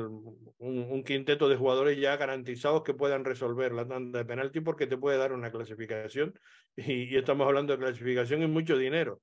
un, 0.57 1.05
quinteto 1.05 1.47
de 1.51 1.57
jugadores 1.57 1.99
ya 1.99 2.17
garantizados 2.17 2.83
que 2.83 2.95
puedan 2.95 3.23
resolver 3.23 3.73
la 3.73 3.87
tanda 3.87 4.21
de 4.21 4.25
penalti 4.25 4.61
porque 4.61 4.87
te 4.87 4.97
puede 4.97 5.19
dar 5.19 5.35
una 5.35 5.53
clasificación 5.53 6.33
y, 6.77 7.15
estamos 7.15 7.47
hablando 7.47 7.75
de 7.75 7.81
clasificación 7.81 8.43
y 8.43 8.47
mucho 8.47 8.79
dinero 8.79 9.21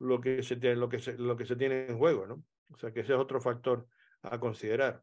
lo 0.00 0.20
que 0.20 0.42
se 0.42 0.56
tiene, 0.56 0.74
lo 0.74 0.88
que 0.88 0.98
se, 0.98 1.16
lo 1.16 1.36
que 1.36 1.46
se 1.46 1.54
tiene 1.54 1.86
en 1.86 1.96
juego, 1.96 2.26
¿no? 2.26 2.42
O 2.72 2.76
sea 2.76 2.92
que 2.92 3.00
ese 3.00 3.12
es 3.12 3.18
otro 3.20 3.40
factor 3.40 3.86
a 4.22 4.40
considerar. 4.40 5.02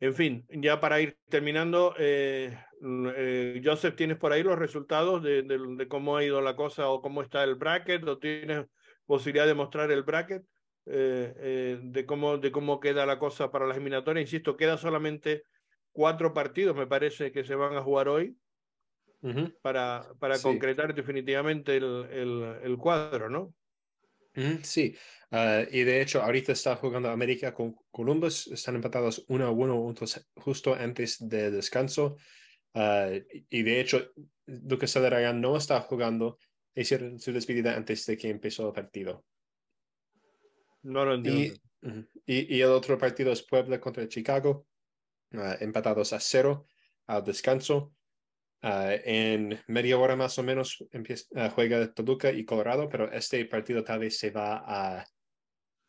En 0.00 0.14
fin, 0.14 0.46
ya 0.50 0.80
para 0.80 1.00
ir 1.00 1.16
terminando, 1.28 1.94
eh, 1.98 2.56
eh, 3.16 3.62
Joseph, 3.64 3.96
¿tienes 3.96 4.18
por 4.18 4.32
ahí 4.32 4.42
los 4.42 4.58
resultados 4.58 5.22
de, 5.22 5.42
de, 5.42 5.88
cómo 5.88 6.16
ha 6.16 6.24
ido 6.24 6.40
la 6.40 6.56
cosa 6.56 6.88
o 6.88 7.00
cómo 7.00 7.22
está 7.22 7.44
el 7.44 7.54
bracket? 7.54 8.06
¿O 8.06 8.18
tienes 8.18 8.66
posibilidad 9.06 9.46
de 9.46 9.54
mostrar 9.54 9.90
el 9.90 10.02
bracket 10.02 10.44
eh, 10.86 11.78
de, 11.82 12.06
cómo, 12.06 12.38
de 12.38 12.50
cómo 12.50 12.80
queda 12.80 13.06
la 13.06 13.18
cosa 13.18 13.50
para 13.50 13.66
las 13.66 13.76
eliminatorias? 13.76 14.26
Insisto, 14.26 14.56
queda 14.56 14.76
solamente 14.76 15.44
cuatro 15.92 16.34
partidos, 16.34 16.76
me 16.76 16.86
parece, 16.86 17.30
que 17.30 17.44
se 17.44 17.54
van 17.54 17.76
a 17.76 17.82
jugar 17.82 18.08
hoy 18.08 18.36
para, 19.62 20.06
para 20.18 20.38
concretar 20.42 20.94
definitivamente 20.94 21.76
el, 21.76 22.06
el, 22.10 22.58
el 22.62 22.76
cuadro, 22.76 23.30
¿no? 23.30 23.54
Sí, 24.62 24.96
ah, 25.30 25.62
y 25.70 25.82
de 25.82 26.00
hecho 26.00 26.22
ahorita 26.22 26.52
está 26.52 26.76
jugando 26.76 27.08
América 27.08 27.54
con 27.54 27.76
Columbus, 27.90 28.48
están 28.48 28.74
empatados 28.74 29.24
uno 29.28 29.46
a 29.46 29.50
uno 29.50 29.94
justo 30.36 30.74
antes 30.74 31.28
de 31.28 31.50
descanso. 31.50 32.16
Ah, 32.74 33.10
y 33.28 33.62
de 33.62 33.80
hecho, 33.80 34.12
Lucas 34.46 34.92
Celarayán 34.92 35.40
no 35.40 35.56
está 35.56 35.80
jugando, 35.80 36.38
hicieron 36.74 37.20
su 37.20 37.32
despedida 37.32 37.76
antes 37.76 38.04
de 38.06 38.16
que 38.16 38.28
empezó 38.28 38.66
el 38.66 38.74
partido. 38.74 39.24
No 40.82 41.04
lo 41.04 41.14
entiendo. 41.14 41.54
Y, 42.26 42.56
y, 42.56 42.60
el 42.62 42.70
otro 42.70 42.96
partido 42.98 43.30
es 43.30 43.42
Puebla 43.42 43.80
contra 43.80 44.08
Chicago, 44.08 44.66
ah, 45.32 45.56
empatados 45.60 46.12
a 46.12 46.20
cero 46.20 46.66
al 47.06 47.22
descanso. 47.22 47.94
Ah, 48.66 48.94
en 49.04 49.60
media 49.66 49.98
hora 49.98 50.16
más 50.16 50.38
o 50.38 50.42
menos 50.42 50.82
empieza, 50.90 51.26
uh, 51.32 51.50
juega 51.50 51.92
Toluca 51.92 52.32
y 52.32 52.46
Colorado, 52.46 52.88
pero 52.88 53.12
este 53.12 53.44
partido 53.44 53.84
tal 53.84 53.98
vez 53.98 54.18
se 54.18 54.30
va 54.30 54.64
a 54.66 55.04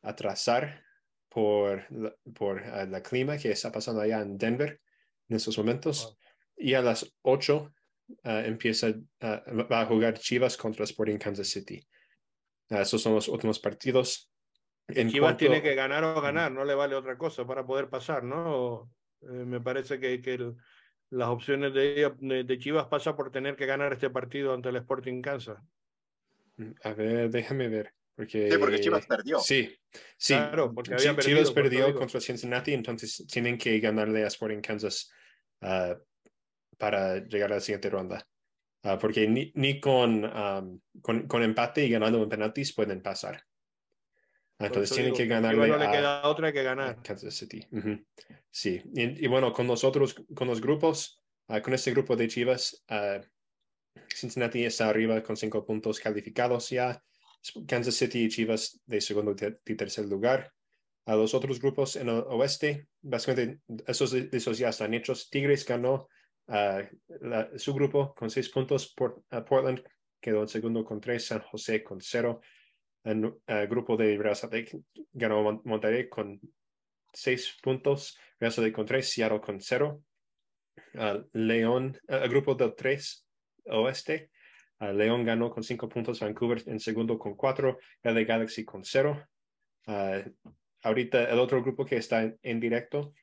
atrasar 0.01 0.83
por, 1.29 1.87
por 2.33 2.61
uh, 2.61 2.85
la 2.89 3.01
clima 3.01 3.37
que 3.37 3.51
está 3.51 3.71
pasando 3.71 4.01
allá 4.01 4.19
en 4.19 4.37
Denver 4.37 4.81
en 5.29 5.37
estos 5.37 5.57
momentos. 5.57 6.17
Y 6.57 6.73
a 6.73 6.81
las 6.81 7.15
8 7.21 7.73
empieza, 8.23 8.93
va 9.23 9.81
a 9.81 9.85
jugar 9.85 10.19
Chivas 10.19 10.57
contra 10.57 10.83
Sporting 10.83 11.17
Kansas 11.17 11.47
City. 11.47 11.81
esos 12.69 13.01
son 13.01 13.15
los 13.15 13.29
últimos 13.29 13.57
partidos. 13.57 14.29
En 14.89 15.09
Chivas 15.09 15.37
tiene 15.37 15.61
que 15.61 15.75
ganar 15.75 16.03
o 16.03 16.19
ganar, 16.19 16.51
no 16.51 16.65
le 16.65 16.75
vale 16.75 16.95
otra 16.95 17.17
cosa 17.17 17.47
para 17.47 17.65
poder 17.65 17.89
pasar, 17.89 18.25
¿no? 18.25 18.91
Eh, 19.21 19.45
me 19.45 19.61
parece 19.61 19.97
que, 19.97 20.21
que 20.21 20.33
el, 20.33 20.55
las 21.11 21.29
opciones 21.29 21.73
de, 21.73 22.43
de 22.43 22.59
Chivas 22.59 22.87
pasa 22.87 23.15
por 23.15 23.31
tener 23.31 23.55
que 23.55 23.65
ganar 23.65 23.93
este 23.93 24.09
partido 24.09 24.53
ante 24.53 24.69
el 24.69 24.77
Sporting 24.77 25.21
Kansas. 25.21 25.57
Mm, 26.57 26.71
a 26.83 26.93
ver, 26.93 27.29
déjame 27.29 27.67
ver. 27.67 27.93
Porque, 28.15 28.49
sí, 28.49 28.57
porque 28.57 28.79
Chivas 28.79 29.05
perdió. 29.05 29.39
Sí, 29.39 29.69
sí. 30.17 30.33
Claro, 30.33 30.73
porque 30.73 30.93
había 30.93 31.15
perdido, 31.15 31.37
Chivas 31.37 31.51
perdió 31.51 31.93
contra 31.93 32.21
Cincinnati, 32.21 32.73
entonces 32.73 33.25
tienen 33.29 33.57
que 33.57 33.77
ganarle 33.79 34.23
a 34.23 34.27
Sporting 34.27 34.61
Kansas 34.61 35.11
uh, 35.61 35.95
para 36.77 37.17
llegar 37.25 37.51
a 37.51 37.55
la 37.55 37.61
siguiente 37.61 37.89
ronda. 37.89 38.25
Uh, 38.83 38.97
porque 38.99 39.27
ni, 39.27 39.51
ni 39.55 39.81
con, 39.81 40.23
um, 40.23 40.79
con, 41.01 41.27
con, 41.27 41.43
empate 41.43 41.85
y 41.85 41.89
ganando 41.89 42.23
en 42.23 42.29
penaltis 42.29 42.73
pueden 42.73 43.01
pasar. 43.01 43.43
Entonces 44.57 44.95
tienen 44.95 45.13
que 45.13 45.25
ganarle 45.25 45.67
no 45.67 45.77
le 45.77 45.91
queda 45.91 46.27
otra 46.27 46.51
que 46.51 46.63
ganar. 46.63 47.01
Kansas 47.03 47.35
City. 47.35 47.67
Sí, 48.49 48.81
y, 48.93 49.27
bueno, 49.27 49.51
con 49.51 49.67
nosotros, 49.67 50.15
con 50.33 50.47
los 50.47 50.61
grupos, 50.61 51.21
uh, 51.49 51.59
con 51.61 51.73
este 51.73 51.91
grupo 51.91 52.15
de 52.15 52.27
Chivas, 52.29 52.83
uh, 52.89 53.21
Cincinnati 54.13 54.63
está 54.63 54.87
arriba 54.87 55.21
con 55.21 55.35
cinco 55.35 55.65
puntos 55.65 55.99
calificados 55.99 56.69
ya. 56.69 57.01
Kansas 57.67 57.95
City 57.95 58.25
y 58.25 58.29
Chivas 58.29 58.79
de 58.85 59.01
segundo 59.01 59.35
y 59.65 59.75
tercer 59.75 60.05
lugar. 60.05 60.51
A 61.05 61.15
los 61.15 61.33
otros 61.33 61.59
grupos 61.59 61.97
en 61.97 62.09
el 62.09 62.23
oeste, 62.27 62.87
básicamente 63.01 63.59
esos, 63.85 64.13
esos 64.13 64.57
ya 64.57 64.69
están 64.69 64.93
hechos. 64.93 65.29
Tigres 65.29 65.65
ganó 65.65 66.07
uh, 66.47 66.81
la, 67.21 67.49
su 67.57 67.73
grupo 67.73 68.15
con 68.15 68.29
seis 68.29 68.49
puntos. 68.49 68.93
Por, 68.95 69.21
Portland 69.29 69.83
quedó 70.21 70.41
en 70.41 70.47
segundo 70.47 70.85
con 70.85 71.01
tres, 71.01 71.27
San 71.27 71.41
José 71.41 71.83
con 71.83 71.99
cero. 71.99 72.39
El, 73.05 73.67
grupo 73.67 73.95
de 73.95 74.17
Real 74.17 74.35
Salt 74.35 74.53
Lake 74.53 74.79
ganó 75.13 75.61
Monterrey 75.63 76.09
con 76.09 76.41
seis 77.13 77.55
puntos, 77.61 78.17
Real 78.39 78.51
Salt 78.51 78.65
Lake 78.65 78.75
con 78.75 78.85
tres, 78.85 79.09
Seattle 79.09 79.39
con 79.39 79.61
cero. 79.61 80.01
León, 81.33 81.97
el 82.07 82.29
grupo 82.29 82.55
del 82.55 82.75
tres 82.75 83.25
oeste, 83.65 84.31
León 84.79 85.23
ganó 85.23 85.49
con 85.51 85.63
cinco 85.63 85.87
puntos, 85.87 86.19
Vancouver 86.19 86.61
en 86.65 86.79
segundo 86.79 87.17
con 87.17 87.35
cuatro, 87.35 87.79
LA 88.03 88.23
Galaxy 88.23 88.65
con 88.65 88.83
cero. 88.83 89.23
ahorita 90.81 91.29
el 91.29 91.39
otro 91.39 91.61
grupo 91.61 91.85
que 91.85 91.97
está 91.97 92.33
en, 92.41 92.59
directo, 92.59 93.13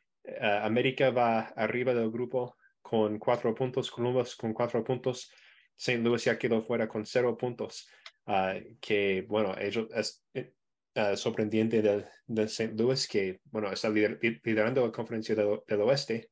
América 0.40 1.10
va 1.10 1.40
arriba 1.56 1.92
del 1.92 2.10
grupo 2.10 2.56
con 2.80 3.18
cuatro 3.18 3.54
puntos, 3.54 3.90
Columbus 3.90 4.36
con 4.36 4.52
cuatro 4.52 4.82
puntos, 4.84 5.32
St. 5.76 6.02
Louis 6.02 6.24
ya 6.24 6.38
quedó 6.38 6.62
fuera 6.62 6.88
con 6.88 7.04
cero 7.04 7.36
puntos, 7.36 7.88
ah, 8.26 8.54
que 8.80 9.24
bueno, 9.28 9.54
ellos 9.58 9.88
es 9.94 10.24
uh, 10.34 11.16
sorprendente 11.16 11.82
del, 11.82 12.04
del, 12.26 12.46
St. 12.46 12.74
Louis 12.76 13.06
que 13.08 13.40
bueno, 13.44 13.72
está 13.72 13.88
liderando 13.88 14.86
la 14.86 14.92
conferencia 14.92 15.34
del, 15.34 15.80
oeste 15.80 16.30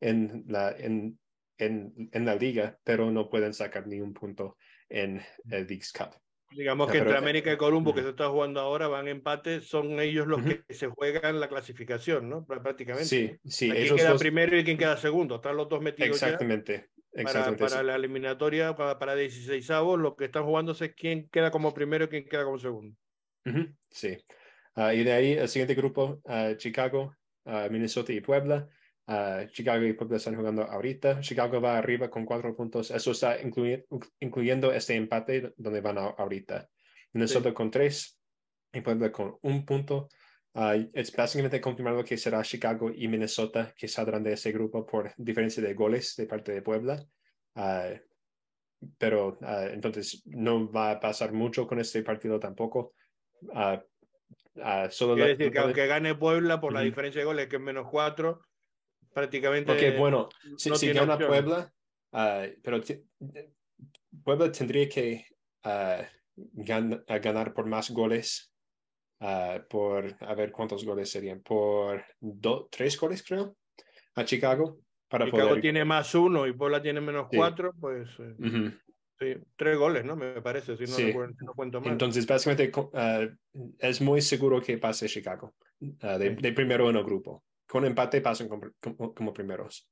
en 0.00 0.44
la, 0.48 0.72
en, 0.72 1.18
en, 1.58 2.10
en, 2.12 2.26
la 2.26 2.34
liga, 2.34 2.78
pero 2.84 3.10
no 3.10 3.30
pueden 3.30 3.54
sacar 3.54 3.86
ni 3.86 4.00
un 4.00 4.12
punto 4.12 4.56
en 4.88 5.22
el 5.50 5.66
Leagues 5.66 5.92
Cup. 5.92 6.10
Digamos 6.50 6.90
que 6.90 6.98
entre 6.98 7.16
América 7.16 7.52
y 7.52 7.56
Columbo, 7.56 7.92
que 7.92 8.02
se 8.02 8.10
está 8.10 8.28
jugando 8.28 8.60
ahora, 8.60 8.86
van 8.86 9.08
empate, 9.08 9.60
son 9.60 9.98
ellos 9.98 10.26
los 10.26 10.42
que 10.42 10.62
se 10.72 10.86
juegan 10.86 11.40
la 11.40 11.48
clasificación, 11.48 12.28
¿no? 12.28 12.46
Prácticamente. 12.46 13.08
Sí, 13.08 13.38
sí. 13.44 13.70
¿Quién 13.70 13.96
queda 13.96 14.16
primero 14.16 14.56
y 14.56 14.64
quién 14.64 14.78
queda 14.78 14.96
segundo? 14.96 15.36
Están 15.36 15.56
los 15.56 15.68
dos 15.68 15.82
metidos 15.82 16.10
Exactamente. 16.10 16.90
Para, 17.24 17.56
para 17.56 17.82
la 17.82 17.94
eliminatoria, 17.94 18.76
para, 18.76 18.98
para 18.98 19.14
16 19.14 19.70
avos, 19.70 19.98
lo 19.98 20.16
que 20.16 20.26
están 20.26 20.44
jugándose 20.44 20.86
es 20.86 20.94
quién 20.94 21.28
queda 21.30 21.50
como 21.50 21.72
primero 21.72 22.04
y 22.04 22.08
quién 22.08 22.28
queda 22.28 22.44
como 22.44 22.58
segundo. 22.58 22.94
Sí. 23.90 24.18
Uh, 24.74 24.90
y 24.90 25.04
de 25.04 25.12
ahí 25.12 25.32
el 25.32 25.48
siguiente 25.48 25.74
grupo, 25.74 26.20
uh, 26.24 26.54
Chicago, 26.56 27.16
uh, 27.44 27.70
Minnesota 27.70 28.12
y 28.12 28.20
Puebla. 28.20 28.68
Chicago 29.52 29.84
y 29.84 29.92
Puebla 29.92 30.16
están 30.16 30.34
jugando 30.34 30.64
ahorita. 30.64 31.20
Chicago 31.20 31.60
va 31.60 31.78
arriba 31.78 32.10
con 32.10 32.26
cuatro 32.26 32.56
puntos. 32.56 32.90
Eso 32.90 33.12
está 33.12 33.38
incluyendo 34.18 34.72
este 34.72 34.96
empate 34.96 35.52
donde 35.56 35.80
van 35.80 35.96
ahorita. 35.96 36.68
Minnesota 37.12 37.54
con 37.54 37.70
tres 37.70 38.18
y 38.72 38.80
Puebla 38.80 39.12
con 39.12 39.38
un 39.42 39.64
punto. 39.64 40.08
Es 40.92 41.14
básicamente 41.14 41.60
confirmado 41.60 42.04
que 42.04 42.16
será 42.16 42.42
Chicago 42.42 42.90
y 42.94 43.08
Minnesota 43.08 43.74
que 43.76 43.88
saldrán 43.88 44.22
de 44.22 44.32
ese 44.32 44.52
grupo 44.52 44.86
por 44.86 45.12
diferencia 45.16 45.62
de 45.62 45.74
goles 45.74 46.14
de 46.16 46.26
parte 46.26 46.52
de 46.52 46.62
Puebla. 46.62 47.04
pero 48.98 49.38
entonces 49.70 50.22
no 50.26 50.70
va 50.70 50.92
a 50.92 51.00
pasar 51.00 51.32
mucho 51.32 51.66
con 51.66 51.78
este 51.78 52.02
partido 52.02 52.38
tampoco. 52.38 52.94
solo 54.90 55.14
Quiere 55.14 55.36
decir 55.36 55.52
que 55.52 55.58
aunque 55.58 55.86
gane 55.86 56.14
Puebla 56.14 56.60
por 56.60 56.72
la 56.72 56.80
diferencia 56.80 57.20
de 57.20 57.26
goles 57.26 57.48
que 57.48 57.56
es 57.56 57.62
menos 57.62 57.88
cuatro, 57.90 58.40
prácticamente. 59.16 59.72
Porque, 59.72 59.96
bueno, 59.96 60.28
si, 60.58 60.68
no 60.68 60.76
si 60.76 60.92
gana 60.92 61.16
Puebla, 61.16 61.72
uh, 62.12 62.52
pero 62.62 62.80
Puebla 64.22 64.52
tendría 64.52 64.86
que 64.90 65.24
uh, 65.64 66.02
gan 66.52 67.02
ganar 67.06 67.54
por 67.54 67.64
más 67.64 67.90
goles, 67.90 68.52
uh, 69.20 69.66
por, 69.68 70.16
a 70.20 70.34
ver 70.34 70.52
cuántos 70.52 70.84
goles 70.84 71.10
serían, 71.10 71.40
por 71.40 72.04
tres 72.70 72.98
goles, 72.98 73.22
creo, 73.22 73.56
a 74.14 74.24
Chicago. 74.24 74.78
Para 75.08 75.26
Chicago 75.26 75.50
poder... 75.50 75.62
tiene 75.62 75.84
más 75.84 76.14
uno 76.14 76.46
y 76.46 76.52
Puebla 76.52 76.82
tiene 76.82 77.00
menos 77.00 77.28
sí. 77.30 77.36
cuatro, 77.36 77.72
pues. 77.80 78.08
Uh 78.18 78.22
-huh. 78.38 78.80
Sí, 79.18 79.34
tres 79.56 79.78
goles, 79.78 80.04
¿no? 80.04 80.14
Me 80.14 80.42
parece, 80.42 80.76
si 80.76 80.82
no, 80.82 80.88
sí. 80.88 81.06
recuerdo, 81.06 81.34
no 81.40 81.54
cuento 81.54 81.80
mal. 81.80 81.92
Entonces, 81.92 82.26
básicamente, 82.26 82.70
uh, 82.76 83.64
es 83.78 84.00
muy 84.00 84.20
seguro 84.20 84.60
que 84.60 84.76
pase 84.78 85.08
Chicago, 85.08 85.54
uh, 85.80 86.18
de, 86.18 86.36
de, 86.36 86.52
primero 86.52 86.90
en 86.90 86.96
el 86.96 87.04
grupo 87.04 87.42
con 87.66 87.84
empate 87.84 88.20
pasan 88.20 88.48
como, 88.48 88.70
como, 88.80 89.14
como 89.14 89.32
primeros. 89.32 89.88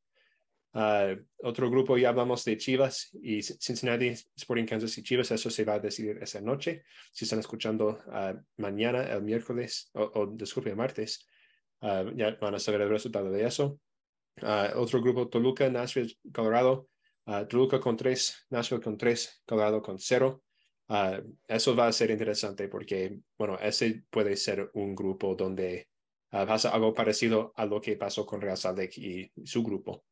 Uh, 0.74 1.14
otro 1.44 1.70
grupo, 1.70 1.96
ya 1.96 2.08
hablamos 2.08 2.44
de 2.44 2.56
Chivas 2.56 3.16
y 3.22 3.42
Cincinnati, 3.42 4.08
Sporting 4.08 4.66
Kansas 4.66 4.98
y 4.98 5.04
Chivas, 5.04 5.30
eso 5.30 5.48
se 5.48 5.64
va 5.64 5.74
a 5.74 5.78
decidir 5.78 6.18
esa 6.20 6.40
noche. 6.40 6.82
Si 7.12 7.26
están 7.26 7.38
escuchando 7.38 8.00
uh, 8.08 8.36
mañana, 8.56 9.04
el 9.04 9.22
miércoles, 9.22 9.88
o, 9.94 10.02
o 10.02 10.26
disculpe, 10.26 10.70
el 10.70 10.76
martes, 10.76 11.28
uh, 11.82 12.10
ya 12.16 12.36
van 12.40 12.56
a 12.56 12.58
saber 12.58 12.80
el 12.80 12.88
resultado 12.88 13.30
de 13.30 13.46
eso. 13.46 13.78
otro 14.74 15.00
grupo, 15.00 15.28
Toluca, 15.28 15.70
Nashville, 15.70 16.12
Colorado, 16.32 16.88
Toluca 17.48 17.78
con 17.78 17.96
tres, 17.96 18.46
Nashville 18.50 18.82
con 18.82 18.98
tres, 18.98 19.42
Colorado 19.46 19.80
con 19.80 20.00
cero. 20.00 20.42
eso 21.46 21.76
va 21.76 21.86
a 21.86 21.92
ser 21.92 22.10
interesante 22.10 22.66
porque, 22.68 23.20
bueno, 23.38 23.56
ese 23.60 24.02
puede 24.10 24.36
ser 24.36 24.70
un 24.74 24.92
grupo 24.94 25.36
donde 25.36 25.88
pasa 26.30 26.70
algo 26.70 26.92
parecido 26.92 27.52
a 27.54 27.64
lo 27.64 27.80
que 27.80 27.96
pasó 27.96 28.26
con 28.26 28.40
Real 28.40 28.58
Lake 28.76 29.00
y 29.00 29.46
su 29.46 29.62
grupo. 29.62 30.04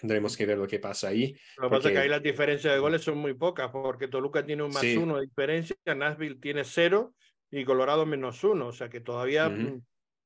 Tendremos 0.00 0.36
que 0.36 0.46
ver 0.46 0.58
lo 0.58 0.66
que 0.66 0.78
pasa 0.78 1.08
ahí. 1.08 1.32
Lo 1.32 1.34
que 1.34 1.40
porque... 1.56 1.76
pasa 1.76 1.88
es 1.88 1.94
que 1.94 2.00
ahí 2.00 2.08
las 2.08 2.22
diferencias 2.22 2.74
de 2.74 2.80
goles 2.80 3.02
son 3.02 3.18
muy 3.18 3.34
pocas, 3.34 3.70
porque 3.70 4.08
Toluca 4.08 4.44
tiene 4.44 4.62
un 4.62 4.72
más 4.72 4.82
sí. 4.82 4.96
uno 4.96 5.16
de 5.16 5.26
diferencia, 5.26 5.76
Nashville 5.86 6.40
tiene 6.40 6.64
cero 6.64 7.14
y 7.50 7.64
Colorado 7.64 8.06
menos 8.06 8.42
uno. 8.44 8.68
O 8.68 8.72
sea 8.72 8.88
que 8.88 9.00
todavía 9.00 9.48
uh 9.48 9.52
-huh. 9.52 9.82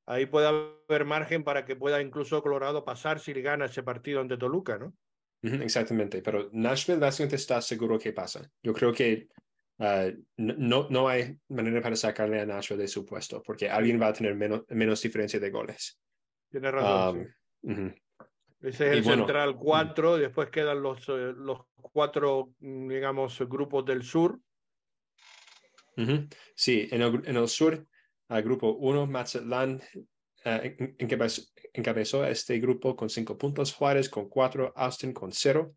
ahí 0.07 0.27
puede 0.27 0.47
haber 0.47 1.05
margen 1.05 1.45
para 1.45 1.65
que 1.65 1.77
pueda 1.77 2.01
incluso 2.01 2.43
Colorado 2.43 2.85
pasar 2.85 3.21
si 3.21 3.33
gana 3.35 3.67
ese 3.67 3.83
partido 3.83 4.21
ante 4.21 4.37
Toluca, 4.37 4.79
¿no? 4.79 4.95
Uh 5.43 5.49
-huh, 5.49 5.63
exactamente, 5.63 6.23
pero 6.23 6.49
Nashville 6.53 6.99
básicamente 6.99 7.37
está 7.37 7.61
seguro 7.61 7.99
que 7.99 8.13
pasa. 8.13 8.49
Yo 8.63 8.73
creo 8.73 8.93
que 8.93 9.29
Uh, 9.79 10.11
no, 10.39 10.87
no 10.89 11.07
hay 11.07 11.39
manera 11.49 11.83
para 11.83 11.97
sacarle 11.97 12.41
a 12.41 12.47
Nashville 12.47 12.81
de 12.81 12.89
su 12.89 13.05
puesto, 13.05 13.43
porque 13.43 13.69
alguien 13.69 14.01
va 14.01 14.07
a 14.07 14.13
tener 14.15 14.35
menos, 14.35 14.65
menos 14.71 15.03
diferencia 15.03 15.39
de 15.39 15.51
goles. 15.51 16.01
Tiene 16.51 16.71
razón. 16.71 17.19
Um, 17.19 17.25
sí. 17.25 17.31
uh 17.63 17.75
-huh. 17.75 17.95
Ese 18.67 18.87
es 18.87 18.93
el 18.95 18.99
y 18.99 19.03
central 19.05 19.57
4, 19.57 20.11
bueno, 20.11 20.23
después 20.23 20.51
quedan 20.51 20.83
los, 20.83 21.09
uh, 21.09 21.33
los 21.37 21.61
cuatro, 21.77 22.51
digamos, 22.59 23.39
grupos 23.49 23.85
del 23.85 24.03
sur. 24.03 24.41
Uh 25.97 26.03
-huh. 26.03 26.35
Sí, 26.55 26.89
en 26.91 27.03
el, 27.03 27.23
en 27.27 27.37
el 27.37 27.49
sur, 27.49 27.87
al 28.29 28.43
grupo 28.43 28.73
1, 28.73 29.07
Mazatlán 29.07 29.81
uh, 29.95 30.95
encabezó, 30.99 31.43
encabezó 31.73 32.25
este 32.25 32.59
grupo 32.59 32.97
con 32.97 33.09
cinco 33.09 33.39
puntos, 33.39 33.73
Juárez 33.73 34.09
con 34.09 34.29
cuatro, 34.29 34.73
Austin 34.75 35.13
con 35.13 35.31
cero. 35.33 35.73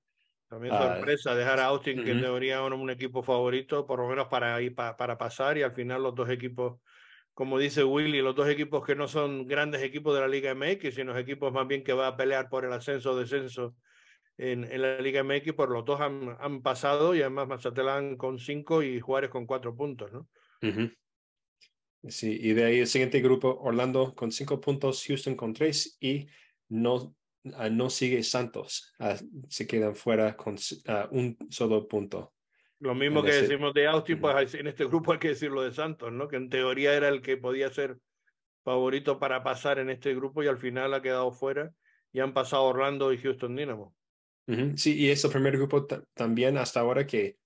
También 0.49 0.76
sorpresa 0.76 1.34
uh, 1.34 1.36
dejar 1.36 1.60
a 1.60 1.66
Austin, 1.66 1.99
uh 1.99 2.02
-huh. 2.02 2.06
que 2.06 2.14
debería 2.16 2.57
ser 2.57 2.74
un 2.74 2.90
equipo 2.90 3.22
favorito, 3.22 3.86
por 3.86 3.99
lo 3.99 4.07
menos 4.07 4.28
para, 4.30 4.60
ir 4.64 4.74
pa, 4.74 4.98
para 4.98 5.16
pasar, 5.16 5.60
y 5.60 5.61
al 5.61 5.74
final 5.74 6.02
los 6.02 6.16
dos 6.16 6.28
equipos, 6.28 6.82
como 7.40 7.57
dice 7.57 7.86
Willy, 7.86 8.22
los 8.22 8.36
dos 8.36 8.49
equipos 8.49 8.86
que 8.86 8.95
no 8.95 9.07
son 9.07 9.48
grandes 9.48 9.82
equipos 9.82 10.14
de 10.14 10.20
la 10.20 10.28
Liga 10.28 10.53
MX, 10.53 10.94
sino 10.94 11.18
equipos 11.18 11.53
más 11.53 11.66
bien 11.66 11.86
que 11.86 11.94
va 11.94 12.07
a 12.07 12.18
pelear 12.18 12.49
por 12.49 12.66
el 12.66 12.74
ascenso 12.74 13.14
o 13.14 13.16
descenso 13.16 13.78
en, 14.38 14.66
en, 14.66 14.82
la 14.82 14.99
Liga 14.99 15.24
MX, 15.24 15.53
por 15.53 15.70
los 15.70 15.86
dos 15.86 16.02
han, 16.02 16.36
han, 16.38 16.61
pasado, 16.61 17.16
y 17.16 17.22
además 17.22 17.48
Mazatlán 17.48 18.18
con 18.18 18.40
cinco 18.40 18.84
y 18.84 18.99
Juárez 18.99 19.30
con 19.30 19.45
cuatro 19.45 19.74
puntos, 19.74 20.11
¿no? 20.11 20.28
Uh 20.61 20.66
-huh. 20.66 20.98
Sí, 22.10 22.38
y 22.41 22.52
de 22.52 22.66
ahí 22.66 22.80
el 22.80 22.88
siguiente 22.88 23.22
grupo, 23.22 23.57
Orlando 23.61 24.14
con 24.14 24.34
cinco 24.34 24.60
puntos, 24.60 25.06
Houston 25.07 25.36
con 25.36 25.53
tres, 25.53 25.95
y 26.02 26.28
no 26.68 27.16
uh, 27.45 27.70
no 27.72 27.90
sigue 27.90 28.22
Santos, 28.22 28.94
uh, 28.99 29.16
se 29.48 29.66
quedan 29.66 29.95
fuera 29.95 30.36
con 30.36 30.56
uh, 30.56 31.18
un 31.18 31.38
solo 31.49 31.88
punto. 31.88 32.34
Lo 32.80 32.95
mismo 32.95 33.22
que 33.22 33.34
decimos 33.34 33.73
de 33.73 33.88
Austin, 33.88 34.19
pues 34.19 34.53
en 34.53 34.68
este 34.68 34.85
grupo 34.85 35.11
hay 35.11 35.19
que 35.19 35.30
decirlo 35.30 35.61
de 35.61 35.73
Santos, 35.73 36.11
¿no? 36.11 36.27
Que 36.27 36.38
en 36.38 36.49
teoría 36.49 36.93
era 36.93 37.10
el 37.10 37.22
que 37.22 37.35
podía 37.35 37.69
ser 37.69 37.97
favorito 38.64 39.19
para 39.19 39.43
pasar 39.43 39.80
en 39.80 39.89
este 39.89 40.15
grupo 40.15 40.43
y 40.43 40.47
al 40.47 40.57
final 40.57 40.93
ha 40.93 41.01
quedado 41.01 41.31
fuera 41.31 41.73
y 42.14 42.19
han 42.22 42.34
pasado 42.34 42.64
Orlando 42.64 43.11
y 43.11 43.18
Houston 43.18 43.56
Dynamo. 43.56 43.93
Uh 44.47 44.53
-huh. 44.53 44.77
Sí, 44.77 44.97
y 44.97 45.10
es 45.10 45.23
el 45.23 45.31
primer 45.31 45.57
grupo 45.57 45.85
también 46.14 46.57
hasta 46.57 46.80
ahora 46.80 47.06
que, 47.06 47.38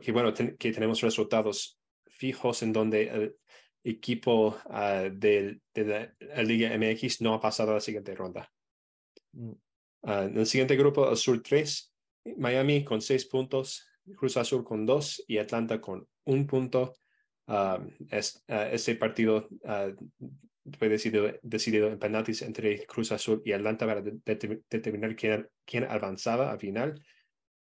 que 0.00 0.12
bueno, 0.12 0.34
ten 0.34 0.56
que 0.56 0.72
tenemos 0.72 1.00
resultados 1.00 1.78
fijos 2.06 2.62
en 2.62 2.72
donde 2.72 3.08
el, 3.08 3.36
equipo 3.86 4.58
uh, 4.66 5.08
de, 5.12 5.60
de, 5.72 5.84
la, 5.84 6.12
la, 6.18 6.42
Liga 6.42 6.76
MX 6.76 7.20
no 7.20 7.34
ha 7.34 7.40
pasado 7.40 7.70
a 7.70 7.74
la 7.74 7.80
siguiente 7.80 8.16
ronda. 8.16 8.52
Uh, 9.32 9.56
en 10.02 10.38
el 10.38 10.46
siguiente 10.46 10.76
grupo, 10.76 11.08
el 11.08 11.16
Sur 11.16 11.40
3, 11.40 11.94
Miami 12.36 12.84
con 12.84 13.00
6 13.00 13.26
puntos, 13.26 13.86
Cruz 14.16 14.36
Azul 14.36 14.64
con 14.64 14.86
2 14.86 15.24
y 15.28 15.38
Atlanta 15.38 15.80
con 15.80 16.06
un 16.24 16.46
punto. 16.46 16.94
Um, 17.46 17.90
es, 18.10 18.44
uh, 18.48 18.72
este 18.72 18.96
partido 18.96 19.48
fue 20.78 20.88
decidido, 20.88 21.32
decidido, 21.42 21.88
en 21.88 21.98
penaltis 21.98 22.42
entre 22.42 22.84
Cruz 22.86 23.12
Azul 23.12 23.40
y 23.44 23.52
Atlanta 23.52 23.86
para 23.86 24.02
de, 24.02 24.18
de, 24.24 24.62
determinar 24.68 25.14
quién, 25.14 25.48
quién, 25.64 25.84
avanzaba 25.84 26.50
al 26.50 26.58
final. 26.58 27.00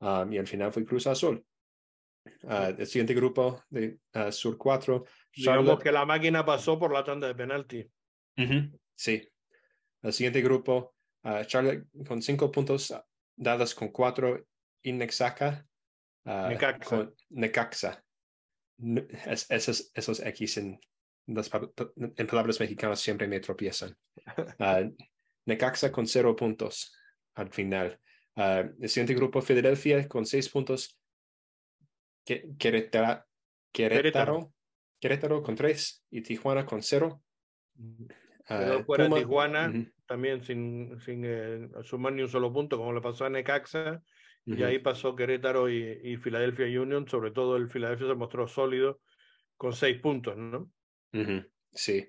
Um, 0.01 0.33
y 0.33 0.39
al 0.39 0.47
final 0.47 0.73
fue 0.73 0.85
Cruz 0.85 1.07
Azul. 1.07 1.45
Uh, 2.43 2.75
el 2.79 2.87
siguiente 2.87 3.15
grupo 3.15 3.63
de 3.71 3.99
uh, 4.15 4.31
Sur 4.31 4.57
4. 4.57 5.05
Charlotte. 5.33 5.63
Digamos 5.63 5.83
que 5.83 5.93
la 5.93 6.05
máquina 6.05 6.45
pasó 6.45 6.79
por 6.79 6.93
la 6.93 7.05
tanda 7.05 7.27
de 7.27 7.35
penalti. 7.35 7.81
Uh 8.37 8.43
-huh. 8.43 8.79
Sí. 8.95 9.27
El 10.03 10.13
siguiente 10.13 10.41
grupo, 10.43 10.95
uh, 11.25 11.45
Charlotte 11.45 11.87
con 12.07 12.23
cinco 12.23 12.51
puntos, 12.51 12.95
Dallas 13.37 13.75
con 13.75 13.89
cuatro, 13.89 14.47
Inexaca 14.83 15.67
uh, 16.25 17.11
Necaxa. 17.31 18.03
esos, 19.49 19.91
esos 19.95 20.21
X 20.21 20.57
en, 20.59 20.81
en 21.27 22.27
palabras 22.27 22.61
mexicanas 22.61 23.01
siempre 23.01 23.27
me 23.29 23.41
tropiezan. 23.41 23.97
Uh, 24.59 24.95
Necaxa 25.47 25.91
con 25.91 26.07
cero 26.07 26.37
puntos 26.37 26.95
al 27.35 27.51
final. 27.51 27.99
Uh, 28.37 28.71
el 28.81 28.89
siguiente 28.89 29.15
grupo, 29.15 29.43
Filadelfia 29.43 30.07
con 30.09 30.25
seis 30.27 30.49
puntos. 30.49 30.97
Querétaro, 32.25 33.25
Querétaro, 33.73 34.53
Querétaro 35.01 35.43
con 35.43 35.57
tres 35.57 36.05
y 36.11 36.23
Tijuana 36.23 36.65
con 36.65 36.83
cero. 36.83 37.23
Uh, 37.77 38.85
fuera 38.85 39.09
Tijuana, 39.09 39.73
también 40.07 40.43
sin, 40.43 40.99
sin 41.01 41.23
eh, 41.25 41.69
sumar 41.83 42.13
ni 42.13 42.23
un 42.23 42.29
solo 42.29 42.53
punto, 42.53 42.77
como 42.77 42.93
le 42.93 43.01
pasó 43.01 43.25
a 43.25 43.31
Necaxa. 43.31 44.03
Y 44.47 44.63
ahí 44.63 44.79
pasó 44.79 45.15
Querétaro 45.15 45.69
y, 45.69 46.01
y, 46.03 46.17
Philadelphia 46.17 46.67
Union, 46.81 47.07
sobre 47.09 47.31
todo 47.31 47.57
el 47.57 47.69
Philadelphia 47.69 48.09
se 48.09 48.15
mostró 48.15 48.49
sólido 48.49 49.01
con 49.57 49.73
seis 49.73 50.01
puntos, 50.01 50.37
¿no? 50.37 50.71
Sí. 51.73 52.09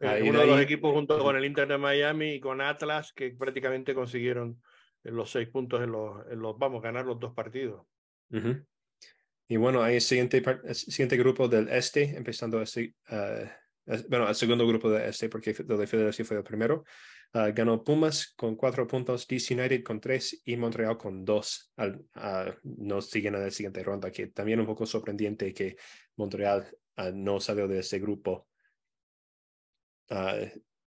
Eh, 0.00 0.22
uno 0.28 0.40
de, 0.40 0.46
los 0.46 0.60
equipos 0.60 0.92
junto 0.92 1.18
con 1.18 1.36
el 1.36 1.44
Inter 1.44 1.68
de 1.68 1.78
Miami 1.78 2.34
y 2.34 2.40
con 2.40 2.60
Atlas 2.60 3.12
que 3.14 3.30
prácticamente 3.30 3.94
consiguieron 3.94 4.60
los 5.04 5.30
seis 5.30 5.48
puntos 5.48 5.82
en 5.82 5.92
los, 5.92 6.26
en 6.30 6.40
los 6.40 6.58
vamos, 6.58 6.82
ganar 6.82 7.04
los 7.04 7.20
dos 7.20 7.34
partidos. 7.34 7.86
Y 9.48 9.56
bueno, 9.56 9.82
hay 9.82 9.96
el 9.96 10.00
siguiente, 10.00 10.42
el 10.64 10.74
siguiente 10.74 11.16
grupo 11.16 11.48
del 11.48 11.68
este, 11.68 12.16
empezando 12.16 12.60
así, 12.60 12.94
uh, 13.10 13.96
bueno, 14.08 14.28
el 14.28 14.34
segundo 14.34 14.66
grupo 14.66 14.90
del 14.90 15.02
este, 15.08 15.28
porque 15.28 15.50
el 15.50 15.66
de 15.66 15.86
fue 15.86 16.36
el 16.36 16.44
primero. 16.44 16.84
Uh, 17.32 17.54
ganó 17.54 17.84
Pumas 17.84 18.34
con 18.34 18.56
cuatro 18.56 18.88
puntos, 18.88 19.24
DC 19.28 19.54
United 19.54 19.84
con 19.84 20.00
tres 20.00 20.42
y 20.44 20.56
Montreal 20.56 20.98
con 20.98 21.24
dos. 21.24 21.72
Al, 21.76 21.94
uh, 22.16 22.50
nos 22.64 23.08
siguen 23.08 23.36
en 23.36 23.42
la 23.42 23.50
siguiente 23.52 23.84
ronda, 23.84 24.10
que 24.10 24.26
también 24.28 24.58
un 24.58 24.66
poco 24.66 24.84
sorprendente 24.84 25.54
que 25.54 25.76
Montreal 26.16 26.66
uh, 26.96 27.12
no 27.14 27.38
salió 27.38 27.68
de 27.68 27.78
ese 27.80 28.00
grupo. 28.00 28.48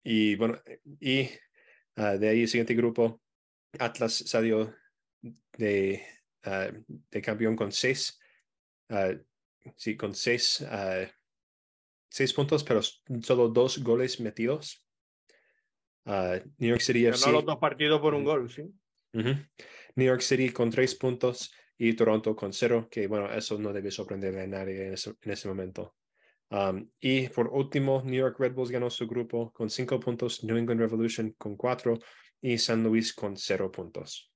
y 0.05 0.37
bueno, 0.37 0.63
y 1.01 1.29
de 1.97 2.29
ahí 2.29 2.43
el 2.43 2.49
siguiente 2.49 2.75
grupo, 2.75 3.21
Atlas 3.77 4.15
salió 4.15 4.73
de, 5.57 6.07
de 7.11 7.21
campeón 7.21 7.57
con 7.57 7.73
seis. 7.73 8.21
sí, 9.75 9.97
con 9.97 10.15
seis, 10.15 10.65
seis 12.09 12.33
puntos, 12.33 12.63
pero 12.63 12.81
solo 12.81 13.49
dos 13.49 13.79
goles 13.83 14.21
metidos. 14.21 14.88
Uh, 16.09 16.41
New 16.57 16.71
York 16.71 16.81
City 16.81 17.05
FC. 17.05 17.31
los 17.31 17.45
dos 17.45 17.59
partidos 17.59 18.01
por 18.01 18.15
un 18.15 18.25
gol, 18.25 18.49
sí. 18.51 18.63
New 19.13 20.07
York 20.07 20.23
City 20.23 20.49
con 20.51 20.71
tres 20.71 20.95
puntos 20.95 21.53
y 21.77 21.93
Toronto 21.93 22.35
con 22.35 22.55
cero, 22.55 22.89
que 22.91 23.07
bueno, 23.07 23.31
eso 23.31 23.59
no 23.59 23.75
debe 23.75 23.91
sorprender 23.91 24.39
a 24.39 24.47
nadie 24.47 24.87
en 24.87 24.95
ese, 24.95 25.15
en 25.21 25.31
ese 25.31 25.49
momento. 25.49 25.97
Um, 26.51 26.89
y 26.99 27.29
por 27.29 27.49
último, 27.49 28.03
New 28.03 28.21
York 28.21 28.37
Red 28.39 28.55
Bulls 28.55 28.71
ganó 28.71 28.89
su 28.89 29.07
grupo 29.07 29.53
con 29.53 29.69
cinco 29.69 30.01
puntos, 30.01 30.43
New 30.45 30.57
England 30.57 30.81
Revolution 30.81 31.35
con 31.37 31.57
cuatro 31.57 31.99
y 32.41 32.57
San 32.57 32.83
Luis 32.83 33.13
con 33.13 33.37
cero 33.37 33.71
puntos. 33.71 34.33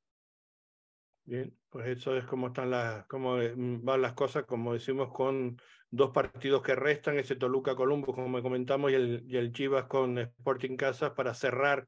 Bien, 1.25 1.57
pues 1.71 1.87
eso 1.87 2.15
es 2.17 2.27
como 2.27 2.49
están 2.49 2.71
las, 2.71 3.07
cómo 3.07 3.37
mm, 3.39 3.83
van 3.83 4.03
las 4.03 4.13
cosas, 4.13 4.45
como 4.45 4.75
decimos, 4.75 5.11
con 5.11 5.57
dos 5.93 6.11
partidos 6.11 6.63
que 6.63 6.75
restan, 6.75 7.19
ese 7.19 7.37
Toluca 7.37 7.77
Columbus, 7.77 8.15
como 8.15 8.43
comentamos, 8.43 8.91
y 8.91 8.95
el, 8.95 9.25
y 9.29 9.37
el 9.37 9.53
Chivas 9.53 9.85
con 9.85 10.19
Sporting 10.19 10.77
Casas 10.77 11.11
para 11.13 11.35
cerrar 11.35 11.87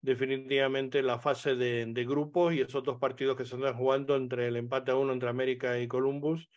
definitivamente 0.00 1.02
la 1.02 1.18
fase 1.18 1.56
de, 1.56 1.84
de, 1.86 2.04
grupos 2.04 2.54
y 2.54 2.60
esos 2.60 2.84
dos 2.84 2.98
partidos 2.98 3.36
que 3.36 3.44
se 3.44 3.56
están 3.56 3.74
jugando 3.74 4.14
entre 4.16 4.46
el 4.46 4.56
empate 4.56 4.92
a 4.92 4.96
uno 4.96 5.12
entre 5.12 5.28
América 5.28 5.78
y 5.80 5.88
Columbus, 5.88 6.48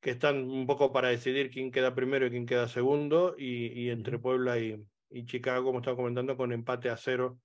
que 0.00 0.10
están 0.10 0.50
un 0.50 0.66
poco 0.66 0.90
para 0.90 1.08
decidir 1.08 1.50
quién 1.50 1.70
queda 1.70 1.94
primero 1.94 2.26
y 2.26 2.30
quién 2.30 2.46
queda 2.46 2.66
segundo, 2.66 3.34
y, 3.36 3.66
y 3.82 3.90
entre 3.90 4.18
Puebla 4.18 4.58
y, 4.58 4.82
y, 5.10 5.26
Chicago, 5.26 5.66
como 5.66 5.80
estaba 5.80 5.98
comentando, 5.98 6.36
con 6.38 6.52
empate 6.52 6.88
a 6.88 6.96
cero 6.96 7.38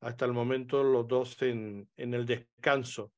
hasta 0.00 0.26
el 0.26 0.32
momento, 0.32 0.84
los 0.84 1.08
dos 1.08 1.42
en, 1.42 1.88
en 1.96 2.14
el 2.14 2.24
descanso. 2.24 3.12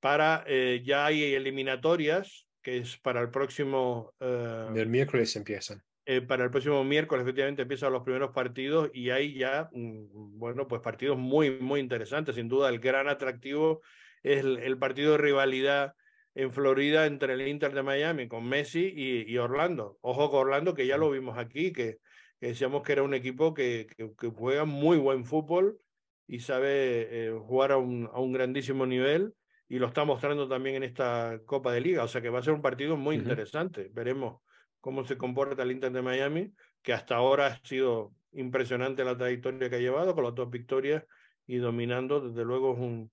Para 0.00 0.44
eh, 0.46 0.82
ya 0.84 1.06
hay 1.06 1.34
eliminatorias 1.34 2.46
que 2.62 2.78
es 2.78 2.96
para 2.98 3.20
el 3.20 3.30
próximo... 3.30 4.14
Eh, 4.20 4.68
el 4.74 4.88
miércoles 4.88 5.34
empiezan. 5.36 5.82
Eh, 6.04 6.20
para 6.20 6.44
el 6.44 6.50
próximo 6.50 6.82
miércoles, 6.82 7.22
efectivamente, 7.22 7.62
empiezan 7.62 7.92
los 7.92 8.02
primeros 8.02 8.30
partidos 8.32 8.90
y 8.92 9.10
hay 9.10 9.34
ya, 9.34 9.68
mm, 9.72 10.38
bueno, 10.38 10.66
pues 10.66 10.80
partidos 10.80 11.16
muy, 11.16 11.50
muy 11.60 11.80
interesantes. 11.80 12.34
Sin 12.34 12.48
duda, 12.48 12.68
el 12.68 12.80
gran 12.80 13.08
atractivo 13.08 13.82
es 14.22 14.44
el, 14.44 14.78
partido 14.78 15.12
de 15.12 15.18
rivalidad 15.18 15.94
en 16.34 16.52
Florida 16.52 17.06
entre 17.06 17.34
el 17.34 17.46
Inter 17.46 17.72
de 17.74 17.82
Miami 17.82 18.26
con 18.26 18.48
Messi 18.48 18.92
y, 18.94 19.36
Orlando. 19.38 19.98
Ojo 20.00 20.30
con 20.30 20.40
Orlando, 20.40 20.74
que 20.74 20.86
ya 20.86 20.96
lo 20.96 21.10
vimos 21.10 21.38
aquí, 21.38 21.72
que, 21.72 21.98
decíamos 22.40 22.82
que 22.82 22.92
era 22.92 23.02
un 23.02 23.14
equipo 23.14 23.54
que, 23.54 23.86
que, 23.96 24.28
juega 24.28 24.64
muy 24.64 24.96
buen 24.98 25.24
fútbol 25.24 25.78
y 26.26 26.40
sabe 26.40 27.26
eh, 27.28 27.30
jugar 27.46 27.72
a 27.72 27.76
un, 27.76 28.08
a 28.12 28.20
un 28.20 28.32
grandísimo 28.32 28.86
nivel 28.86 29.34
y 29.72 29.78
lo 29.78 29.86
está 29.86 30.04
mostrando 30.04 30.46
también 30.46 30.76
en 30.76 30.82
esta 30.82 31.40
Copa 31.46 31.72
de 31.72 31.80
Liga. 31.80 32.04
O 32.04 32.08
sea 32.08 32.20
que 32.20 32.28
va 32.28 32.40
a 32.40 32.42
ser 32.42 32.52
un 32.52 32.60
partido 32.60 32.98
muy 32.98 33.16
interesante. 33.16 33.88
Veremos 33.90 34.42
cómo 34.82 35.02
se 35.06 35.16
comporta 35.16 35.62
el 35.62 35.72
Inter 35.72 35.90
de 35.90 36.02
Miami, 36.02 36.52
que 36.82 36.92
hasta 36.92 37.16
ahora 37.16 37.46
ha 37.46 37.66
sido 37.66 38.12
impresionante 38.32 39.02
la 39.02 39.16
trayectoria 39.16 39.70
que 39.70 39.76
ha 39.76 39.78
llevado 39.78 40.14
con 40.14 40.24
las 40.24 40.34
dos 40.34 40.50
victorias 40.50 41.04
y 41.46 41.56
dominando. 41.56 42.20
Desde 42.20 42.44
luego 42.44 42.74
es 42.74 42.80
un, 42.80 43.10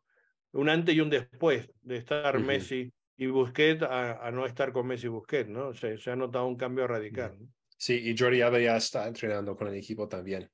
un 0.51 0.67
antes 0.67 0.93
y 0.93 0.99
un 0.99 1.09
después 1.09 1.71
de 1.81 1.95
estar 1.95 2.37
Messi 2.41 2.91
y 3.15 3.27
Busquets 3.27 3.83
a, 3.83 4.29
no 4.33 4.45
estar 4.45 4.73
con 4.73 4.85
Messi 4.85 5.05
y 5.05 5.11
Busquets, 5.11 5.49
¿no? 5.49 5.73
Se, 5.73 5.97
se 5.97 6.11
ha 6.11 6.17
notado 6.17 6.45
un 6.45 6.57
cambio 6.57 6.87
radical. 6.87 7.37
Sí, 7.77 8.01
y 8.03 8.17
Jordi 8.17 8.41
Alba 8.41 8.59
ya 8.59 8.75
está 8.75 9.07
entrenando 9.07 9.55
con 9.55 9.69
el 9.69 9.75
equipo 9.75 10.09
también. 10.09 10.51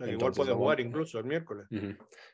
igual 0.00 0.32
puede 0.32 0.54
jugar 0.54 0.80
incluso 0.80 1.18
el 1.18 1.26
miércoles. 1.26 1.66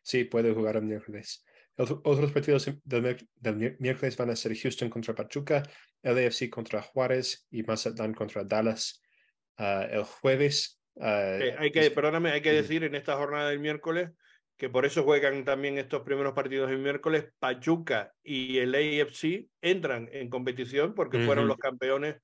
Sí, 0.01 0.26
puede 0.26 0.55
jugar 0.55 0.76
el 0.76 0.84
miércoles. 0.84 1.44
Otros 1.77 2.32
partidos 2.32 2.70
del, 2.85 3.77
miércoles 3.78 4.16
van 4.16 4.31
a 4.31 4.36
ser 4.36 4.57
Houston 4.57 4.90
contra 4.90 5.15
Pachuca, 5.15 5.62
LAFC 6.03 6.51
contra 6.51 6.82
Juárez 6.82 7.47
y 7.51 7.62
Mazatlán 7.62 8.12
contra 8.12 8.44
Dallas. 8.44 9.03
Ah, 9.57 9.86
el 9.90 10.05
jueves. 10.05 10.81
Ah, 11.01 11.39
hay 11.59 11.73
que, 11.73 11.90
perdóname, 11.90 12.31
hay 12.31 12.43
que 12.43 12.53
decir 12.53 12.85
en 12.85 12.94
esta 12.94 13.16
jornada 13.16 13.51
del 13.51 13.61
miércoles 13.61 14.11
que 14.62 14.69
por 14.69 14.86
eso 14.86 15.03
juegan 15.03 15.44
también 15.44 15.78
estos 15.78 16.03
primeros 16.03 16.35
partidos 16.35 16.70
del 16.70 16.78
miércoles. 16.78 17.27
Pachuca 17.39 18.12
y 18.23 18.59
el 18.59 18.74
AFC 18.74 19.49
entran 19.61 20.09
en 20.12 20.28
competición 20.28 20.94
porque 20.94 21.24
fueron 21.24 21.49
los 21.49 21.57
campeones 21.57 22.16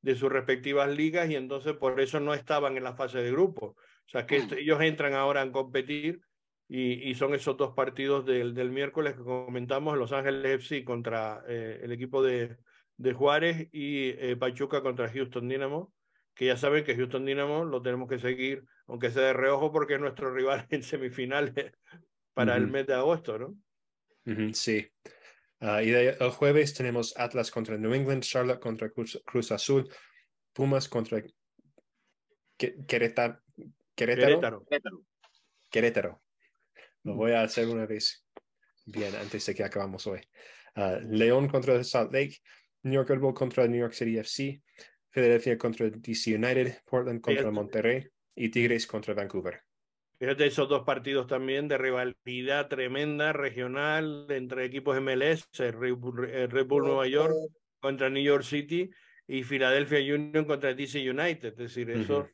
de 0.00 0.16
sus 0.16 0.32
respectivas 0.32 0.94
ligas 0.94 1.30
y 1.30 1.36
entonces 1.36 1.74
por 1.74 2.00
eso 2.00 2.20
no 2.20 2.34
estaban 2.34 2.76
en 2.76 2.84
la 2.84 2.96
fase 2.96 3.18
de 3.18 3.30
grupo. 3.30 3.76
O 3.76 4.08
sea 4.08 4.26
que 4.26 4.40
mm. 4.40 4.54
ellos 4.58 4.80
entran 4.80 5.14
ahora 5.14 5.42
a 5.42 5.52
competir 5.52 6.20
y, 6.68 7.14
son 7.14 7.34
esos 7.34 7.56
dos 7.56 7.74
partidos 7.74 8.24
del, 8.24 8.54
del, 8.54 8.70
miércoles 8.70 9.14
que 9.14 9.22
comentamos, 9.22 9.98
Los 9.98 10.12
Ángeles 10.12 10.62
FC 10.62 10.84
contra 10.84 11.42
eh, 11.46 11.80
el 11.82 11.92
equipo 11.92 12.22
de, 12.22 12.56
de 12.96 13.12
Juárez 13.12 13.68
y 13.70 14.08
eh, 14.10 14.36
Pachuca 14.36 14.82
contra 14.82 15.10
Houston 15.10 15.48
Dynamo, 15.48 15.92
que 16.34 16.46
ya 16.46 16.56
saben 16.56 16.84
que 16.84 16.96
Houston 16.96 17.26
Dynamo 17.26 17.64
lo 17.64 17.82
tenemos 17.82 18.08
que 18.08 18.18
seguir, 18.18 18.64
aunque 18.86 19.10
sea 19.10 19.22
de 19.22 19.32
reojo, 19.34 19.72
porque 19.72 19.94
es 19.94 20.00
nuestro 20.00 20.32
rival 20.32 20.66
en 20.70 20.82
semifinales 20.82 21.52
para 22.32 22.56
el 22.56 22.66
mes 22.66 22.86
de 22.86 22.94
agosto, 22.94 23.38
¿no? 23.38 23.56
sí. 24.54 24.88
Ah, 25.60 25.82
y 25.82 25.90
el 25.90 26.30
jueves 26.30 26.74
tenemos 26.74 27.14
Atlas 27.16 27.50
contra 27.50 27.78
New 27.78 27.94
England, 27.94 28.22
Charlotte 28.22 28.60
contra 28.60 28.90
Cruz, 28.90 29.52
Azul, 29.52 29.88
Pumas 30.52 30.88
contra 30.88 31.22
Querétaro. 32.58 33.40
Querétaro. 33.94 34.64
Querétaro. 35.70 36.23
Lo 37.04 37.14
voy 37.14 37.32
a 37.32 37.42
hacer 37.42 37.68
una 37.68 37.86
vez 37.86 38.24
bien 38.86 39.14
antes 39.14 39.44
de 39.46 39.54
que 39.54 39.62
acabamos 39.62 40.06
hoy. 40.06 40.20
Uh, 40.76 40.98
León 41.06 41.48
contra 41.48 41.82
Salt 41.84 42.12
Lake, 42.12 42.38
New 42.82 42.94
York 42.94 43.10
Red 43.10 43.20
Bull 43.20 43.34
contra 43.34 43.68
New 43.68 43.80
York 43.80 43.92
City 43.92 44.18
FC, 44.18 44.62
Philadelphia 45.10 45.56
contra 45.56 45.88
DC 45.90 46.34
United, 46.34 46.78
Portland 46.84 47.20
contra 47.20 47.50
Monterrey 47.50 48.08
y 48.34 48.48
Tigres 48.48 48.86
contra 48.86 49.14
Vancouver. 49.14 49.60
Fíjate 50.18 50.46
esos 50.46 50.68
dos 50.68 50.84
partidos 50.84 51.26
también 51.26 51.68
de 51.68 51.76
rivalidad 51.76 52.68
tremenda 52.68 53.32
regional 53.32 54.26
entre 54.30 54.64
equipos 54.64 55.00
MLS, 55.00 55.46
Red 55.58 55.96
Bull, 56.66 56.84
Nueva 56.84 57.06
York 57.06 57.34
contra 57.80 58.08
New 58.08 58.22
York 58.22 58.44
City 58.44 58.90
y 59.26 59.42
Philadelphia 59.42 59.98
Union 60.14 60.44
contra 60.44 60.72
DC 60.72 60.98
United. 60.98 61.52
Es 61.52 61.56
decir, 61.56 61.90
eso 61.90 62.28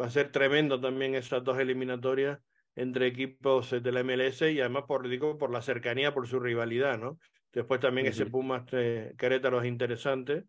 va 0.00 0.06
a 0.06 0.10
ser 0.10 0.30
tremendo 0.30 0.80
también 0.80 1.14
esas 1.14 1.42
dos 1.42 1.58
eliminatorias 1.58 2.38
entre 2.76 3.06
equipos 3.06 3.70
de 3.70 3.92
la 3.92 4.02
MLS 4.02 4.42
y 4.42 4.60
además 4.60 4.84
por, 4.86 5.08
digo, 5.08 5.38
por 5.38 5.50
la 5.50 5.62
cercanía, 5.62 6.14
por 6.14 6.26
su 6.26 6.40
rivalidad, 6.40 6.98
¿no? 6.98 7.18
Después 7.52 7.80
también 7.80 8.06
ese 8.06 8.26
Pumas 8.26 8.64
eh, 8.72 9.12
Querétaro 9.18 9.60
es 9.60 9.68
interesante 9.68 10.44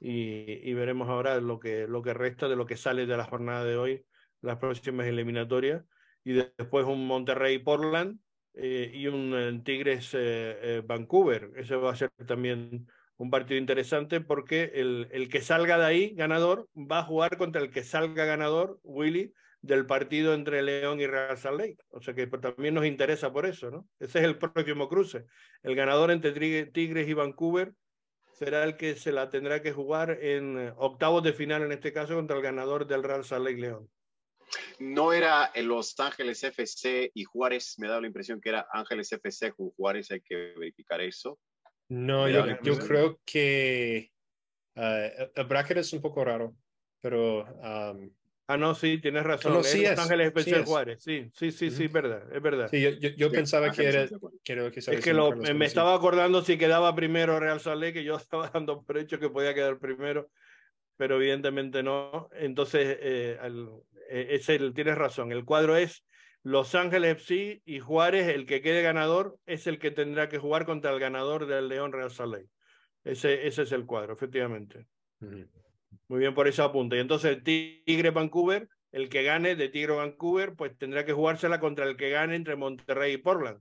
y, 0.00 0.68
y, 0.68 0.74
veremos 0.74 1.08
ahora 1.08 1.38
lo 1.40 1.58
que, 1.58 1.86
lo 1.86 2.02
que 2.02 2.14
resta 2.14 2.48
de 2.48 2.56
lo 2.56 2.66
que 2.66 2.76
sale 2.76 3.06
de 3.06 3.16
la 3.16 3.24
jornada 3.24 3.64
de 3.64 3.76
hoy, 3.76 4.04
las 4.40 4.56
próximas 4.56 5.06
eliminatorias. 5.06 5.84
Y 6.24 6.32
después 6.32 6.86
un 6.86 7.06
Monterrey 7.06 7.58
Portland 7.58 8.18
eh, 8.54 8.90
y 8.92 9.06
un 9.06 9.34
eh, 9.34 9.60
Tigres 9.64 10.16
Vancouver. 10.86 11.50
Ese 11.56 11.76
va 11.76 11.92
a 11.92 11.96
ser 11.96 12.10
también 12.26 12.86
un 13.18 13.30
partido 13.30 13.58
interesante 13.58 14.20
porque 14.20 14.72
el, 14.74 15.08
el, 15.12 15.28
que 15.28 15.40
salga 15.40 15.78
de 15.78 15.84
ahí 15.84 16.14
ganador 16.14 16.68
va 16.74 17.00
a 17.00 17.04
jugar 17.04 17.36
contra 17.36 17.62
el 17.62 17.70
que 17.70 17.84
salga 17.84 18.24
ganador, 18.24 18.78
Willy, 18.82 19.32
del 19.66 19.86
partido 19.86 20.34
entre 20.34 20.62
León 20.62 21.00
y 21.00 21.06
Real 21.06 21.36
Salt 21.36 21.58
Lake. 21.58 21.78
O 21.88 22.00
sea 22.00 22.14
que 22.14 22.26
también 22.26 22.74
nos 22.74 22.86
interesa 22.86 23.32
por 23.32 23.46
eso, 23.46 23.70
¿no? 23.70 23.88
Ese 23.98 24.18
es 24.20 24.24
el 24.24 24.38
próximo 24.38 24.88
cruce. 24.88 25.24
El 25.62 25.74
ganador 25.74 26.10
entre 26.10 26.66
Tigres 26.66 27.08
y 27.08 27.14
Vancouver 27.14 27.72
será 28.32 28.64
el 28.64 28.76
que 28.76 28.96
se 28.96 29.12
la 29.12 29.30
tendrá 29.30 29.62
que 29.62 29.72
jugar 29.72 30.18
en 30.22 30.58
eh, 30.58 30.72
octavos 30.76 31.22
de 31.22 31.32
final, 31.32 31.62
en 31.62 31.72
este 31.72 31.92
caso, 31.92 32.14
contra 32.14 32.36
el 32.36 32.42
ganador 32.42 32.86
del 32.86 33.02
Real 33.02 33.24
Salt 33.24 33.44
Lake 33.46 33.60
León. 33.60 33.90
No 34.78 35.12
era 35.12 35.50
en 35.54 35.68
Los 35.68 35.98
Ángeles 35.98 36.44
FC 36.44 37.10
y 37.14 37.24
Juárez, 37.24 37.76
me 37.78 37.88
da 37.88 38.00
la 38.00 38.06
impresión 38.06 38.40
que 38.40 38.50
era 38.50 38.66
Ángeles 38.72 39.10
FC 39.10 39.52
con 39.52 39.70
Juárez, 39.70 40.10
hay 40.10 40.20
que 40.20 40.54
verificar 40.56 41.00
eso. 41.00 41.38
No, 41.88 42.28
yo, 42.28 42.44
yo 42.62 42.78
creo 42.78 43.20
que 43.24 44.10
uh, 44.76 45.30
el 45.34 45.46
bracket 45.46 45.78
es 45.78 45.92
un 45.92 46.02
poco 46.02 46.24
raro, 46.24 46.54
pero 47.00 47.44
um, 47.44 48.10
Ah, 48.48 48.56
no, 48.56 48.74
sí, 48.76 48.98
tienes 48.98 49.24
razón. 49.24 49.54
No, 49.54 49.62
sí 49.64 49.84
es, 49.84 49.92
es, 49.92 49.98
Ángeles 49.98 50.26
sí 50.26 50.38
Especial 50.38 50.64
Juárez. 50.64 51.02
Sí, 51.02 51.30
sí, 51.34 51.50
sí, 51.50 51.70
sí, 51.70 51.84
es 51.84 51.92
verdad, 51.92 52.22
es 52.32 52.40
verdad. 52.40 52.68
Sí, 52.70 52.80
yo, 52.80 52.90
yo, 52.90 53.08
yo 53.10 53.30
pensaba 53.30 53.72
que 53.72 53.88
era. 53.88 54.06
Creo 54.44 54.70
que 54.70 54.78
es 54.78 55.00
que 55.02 55.12
lo, 55.12 55.34
me 55.34 55.66
estaba 55.66 55.94
acordando 55.94 56.42
si 56.42 56.56
quedaba 56.56 56.94
primero 56.94 57.40
Real 57.40 57.58
Salé, 57.58 57.92
que 57.92 58.04
yo 58.04 58.16
estaba 58.16 58.48
dando 58.50 58.82
por 58.82 58.98
hecho 58.98 59.18
que 59.18 59.28
podía 59.30 59.52
quedar 59.52 59.78
primero, 59.78 60.30
pero 60.96 61.16
evidentemente 61.16 61.82
no. 61.82 62.28
Entonces, 62.34 62.98
eh, 63.00 63.38
el, 63.42 63.68
eh, 64.08 64.28
es 64.30 64.48
el, 64.48 64.74
tienes 64.74 64.96
razón. 64.96 65.32
El 65.32 65.44
cuadro 65.44 65.76
es 65.76 66.04
Los 66.44 66.76
Ángeles 66.76 67.16
FC 67.16 67.62
y 67.64 67.80
Juárez, 67.80 68.28
el 68.28 68.46
que 68.46 68.62
quede 68.62 68.80
ganador, 68.82 69.38
es 69.46 69.66
el 69.66 69.80
que 69.80 69.90
tendrá 69.90 70.28
que 70.28 70.38
jugar 70.38 70.66
contra 70.66 70.92
el 70.92 71.00
ganador 71.00 71.46
del 71.46 71.68
León 71.68 71.92
Real 71.92 72.12
Salé. 72.12 72.46
Ese, 73.02 73.48
ese 73.48 73.62
es 73.62 73.72
el 73.72 73.86
cuadro, 73.86 74.12
efectivamente. 74.12 74.86
Uh 75.20 75.26
-huh. 75.26 75.48
Muy 76.08 76.20
bien 76.20 76.34
por 76.34 76.48
ese 76.48 76.62
apunte. 76.62 76.96
Y 76.96 77.00
entonces 77.00 77.42
Tigre 77.42 78.10
Vancouver, 78.10 78.68
el 78.92 79.08
que 79.08 79.22
gane 79.22 79.56
de 79.56 79.68
Tigre 79.68 79.94
Vancouver, 79.94 80.54
pues 80.54 80.76
tendrá 80.78 81.04
que 81.04 81.12
jugársela 81.12 81.60
contra 81.60 81.84
el 81.86 81.96
que 81.96 82.10
gane 82.10 82.36
entre 82.36 82.56
Monterrey 82.56 83.14
y 83.14 83.18
Portland. 83.18 83.60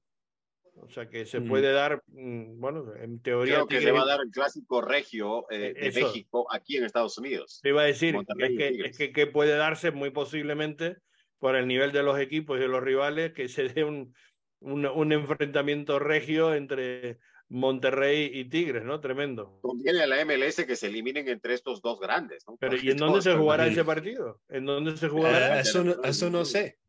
O 0.77 0.89
sea 0.89 1.07
que 1.07 1.25
se 1.25 1.39
mm. 1.39 1.47
puede 1.47 1.71
dar, 1.71 2.03
bueno, 2.07 2.93
en 2.95 3.21
teoría. 3.21 3.55
Creo 3.55 3.67
que 3.67 3.77
Tigre... 3.77 3.91
se 3.91 3.97
va 3.97 4.03
a 4.03 4.07
dar 4.07 4.19
el 4.21 4.29
clásico 4.29 4.81
regio 4.81 5.49
eh, 5.49 5.73
de 5.73 5.87
Eso. 5.87 6.01
México 6.01 6.47
aquí 6.51 6.77
en 6.77 6.83
Estados 6.83 7.17
Unidos. 7.17 7.59
Te 7.63 7.69
iba 7.69 7.81
a 7.81 7.85
decir, 7.85 8.15
es 8.15 8.57
que, 8.57 8.67
es 8.85 8.97
que, 8.97 9.11
que, 9.11 9.27
puede 9.27 9.55
darse 9.55 9.91
muy 9.91 10.09
posiblemente 10.09 10.97
por 11.39 11.55
el 11.55 11.67
nivel 11.67 11.91
de 11.91 12.03
los 12.03 12.19
equipos 12.19 12.57
y 12.57 12.61
de 12.61 12.67
los 12.67 12.83
rivales 12.83 13.33
que 13.33 13.47
se 13.47 13.69
dé 13.69 13.83
un, 13.83 14.13
un, 14.59 14.85
un 14.85 15.11
enfrentamiento 15.13 15.99
regio 15.99 16.53
entre 16.53 17.19
Monterrey 17.49 18.31
y 18.33 18.45
Tigres, 18.45 18.83
¿no? 18.83 18.99
Tremendo. 18.99 19.59
Conviene 19.61 20.01
a 20.01 20.07
la 20.07 20.25
MLS 20.25 20.65
que 20.65 20.75
se 20.75 20.87
eliminen 20.87 21.27
entre 21.29 21.53
estos 21.53 21.81
dos 21.81 21.99
grandes, 21.99 22.43
¿no? 22.47 22.57
Pero 22.57 22.75
¿y 22.75 22.89
en 22.89 22.97
dónde 22.97 23.21
se 23.21 23.35
jugará 23.35 23.67
ese 23.67 23.83
partido? 23.83 24.41
¿En 24.49 24.65
dónde 24.65 24.97
se 24.97 25.09
jugará? 25.09 25.57
Uh, 25.57 25.59
eso, 25.59 25.83
no, 25.83 26.03
eso 26.03 26.29
no 26.29 26.43
sé, 26.43 26.79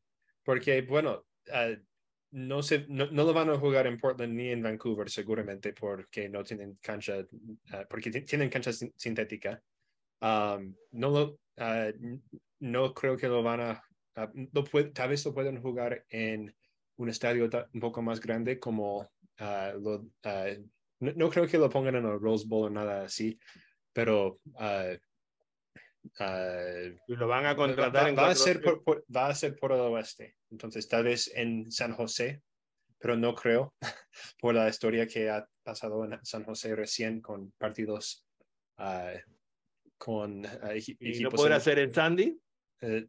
porque 0.44 0.80
bueno, 0.82 1.26
uh, 1.48 1.76
no, 2.30 2.62
se, 2.62 2.86
no, 2.88 3.06
no, 3.10 3.24
lo 3.24 3.34
van 3.34 3.50
a 3.50 3.58
jugar 3.58 3.86
en 3.86 3.98
Portland 3.98 4.32
ni 4.32 4.48
en 4.48 4.62
Vancouver 4.62 5.10
seguramente 5.10 5.74
porque 5.74 6.28
no 6.28 6.42
tienen 6.42 6.78
cancha, 6.80 7.18
uh, 7.18 7.86
porque 7.88 8.10
tienen 8.10 8.48
cancha 8.48 8.72
sintética. 8.72 9.62
Um, 10.20 10.74
no, 10.92 11.10
lo, 11.10 11.38
no 12.60 12.94
creo 12.94 13.16
que 13.18 13.28
lo 13.28 13.42
van 13.42 13.60
a, 13.60 13.82
lo 14.52 14.64
puede, 14.64 14.90
tal 14.90 15.10
vez 15.10 15.24
lo 15.26 15.34
pueden 15.34 15.60
jugar 15.60 16.06
en 16.08 16.54
un 16.96 17.08
estadio 17.10 17.48
un 17.74 17.80
poco 17.80 18.00
más 18.00 18.20
grande 18.20 18.58
como 18.58 19.10
Uh, 19.38 19.78
lo, 19.78 19.94
uh, 19.96 20.68
no, 21.00 21.12
no, 21.14 21.30
creo 21.30 21.46
que 21.46 21.58
lo 21.58 21.68
pongan 21.68 21.96
en 21.96 22.06
el 22.06 22.18
Rose 22.18 22.46
Bowl 22.48 22.66
o 22.66 22.70
nada 22.70 23.04
así, 23.04 23.38
pero 23.92 24.40
uh, 24.44 24.96
y 27.08 27.16
lo 27.16 27.28
van 27.28 27.46
a 27.46 27.56
contratar. 27.56 28.16
Va, 28.16 28.22
va 28.22 28.28
a 28.30 28.34
ser 28.34 28.60
por, 28.60 28.82
por, 28.82 29.04
va 29.14 29.28
a 29.28 29.34
ser 29.34 29.56
por 29.58 29.72
el 29.72 29.80
oeste, 29.80 30.36
entonces 30.50 30.88
tal 30.88 31.04
vez 31.04 31.30
en 31.34 31.70
San 31.70 31.92
José, 31.92 32.42
pero 32.98 33.16
no 33.16 33.34
creo 33.34 33.74
por 34.40 34.54
la 34.54 34.68
historia 34.68 35.06
que 35.06 35.28
ha 35.28 35.46
pasado 35.62 36.04
en 36.04 36.18
San 36.24 36.44
José 36.44 36.74
recién 36.74 37.20
con 37.20 37.52
partidos 37.52 38.24
con 39.98 40.44
¿Y 41.00 41.20
no 41.22 41.30
podrá 41.30 41.58
ser 41.60 41.78
en 41.78 41.92
Sandy? 41.92 42.38
Eh, 42.82 43.06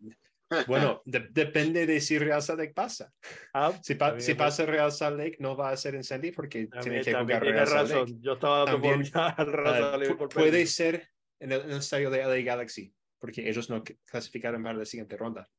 bueno, 0.67 1.01
de, 1.05 1.27
depende 1.31 1.85
de 1.85 1.99
si 1.99 2.17
Real 2.17 2.41
Salt 2.41 2.59
Lake 2.59 2.73
pasa. 2.73 3.11
Ah, 3.53 3.73
si, 3.81 3.95
pa, 3.95 4.19
si 4.19 4.33
pasa 4.33 4.65
Real 4.65 4.91
Salt 4.91 5.17
Lake, 5.17 5.37
no 5.39 5.55
va 5.55 5.69
a 5.69 5.77
ser 5.77 5.95
en 5.95 6.03
Sandy 6.03 6.31
porque 6.31 6.67
también, 6.67 7.03
tiene 7.03 7.17
que 7.17 7.23
jugar 7.23 7.43
Real. 7.43 7.67
Salt 7.67 7.89
Lake. 7.91 8.13
Yo 8.21 8.33
estaba 8.33 8.65
también, 8.65 9.01
uh, 10.11 10.17
por 10.17 10.29
puede 10.29 10.65
ser 10.65 11.09
en 11.39 11.51
el, 11.51 11.61
en 11.61 11.71
el, 11.71 11.77
estadio 11.77 12.09
de 12.09 12.23
LA 12.23 12.41
Galaxy, 12.41 12.93
porque 13.19 13.47
ellos 13.47 13.69
no 13.69 13.83
clasificaron 14.05 14.63
para 14.63 14.79
la 14.79 14.85
siguiente 14.85 15.17
ronda. 15.17 15.49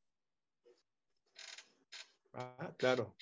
Ah, 2.33 2.73
claro. 2.77 3.15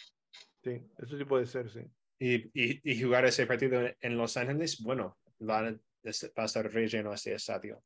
Sí, 0.63 0.81
eso 0.97 1.17
sí 1.17 1.25
puede 1.25 1.45
ser, 1.45 1.69
sí. 1.69 1.81
Y, 2.19 2.35
y, 2.53 2.81
y 2.83 3.01
jugar 3.01 3.25
ese 3.25 3.45
partido 3.45 3.81
en 3.99 4.17
Los 4.17 4.37
Ángeles, 4.37 4.81
bueno, 4.81 5.17
va, 5.39 5.61
va 5.61 6.43
a 6.43 6.45
estar 6.45 6.71
relleno 6.71 7.13
ese 7.13 7.33
estadio. 7.33 7.83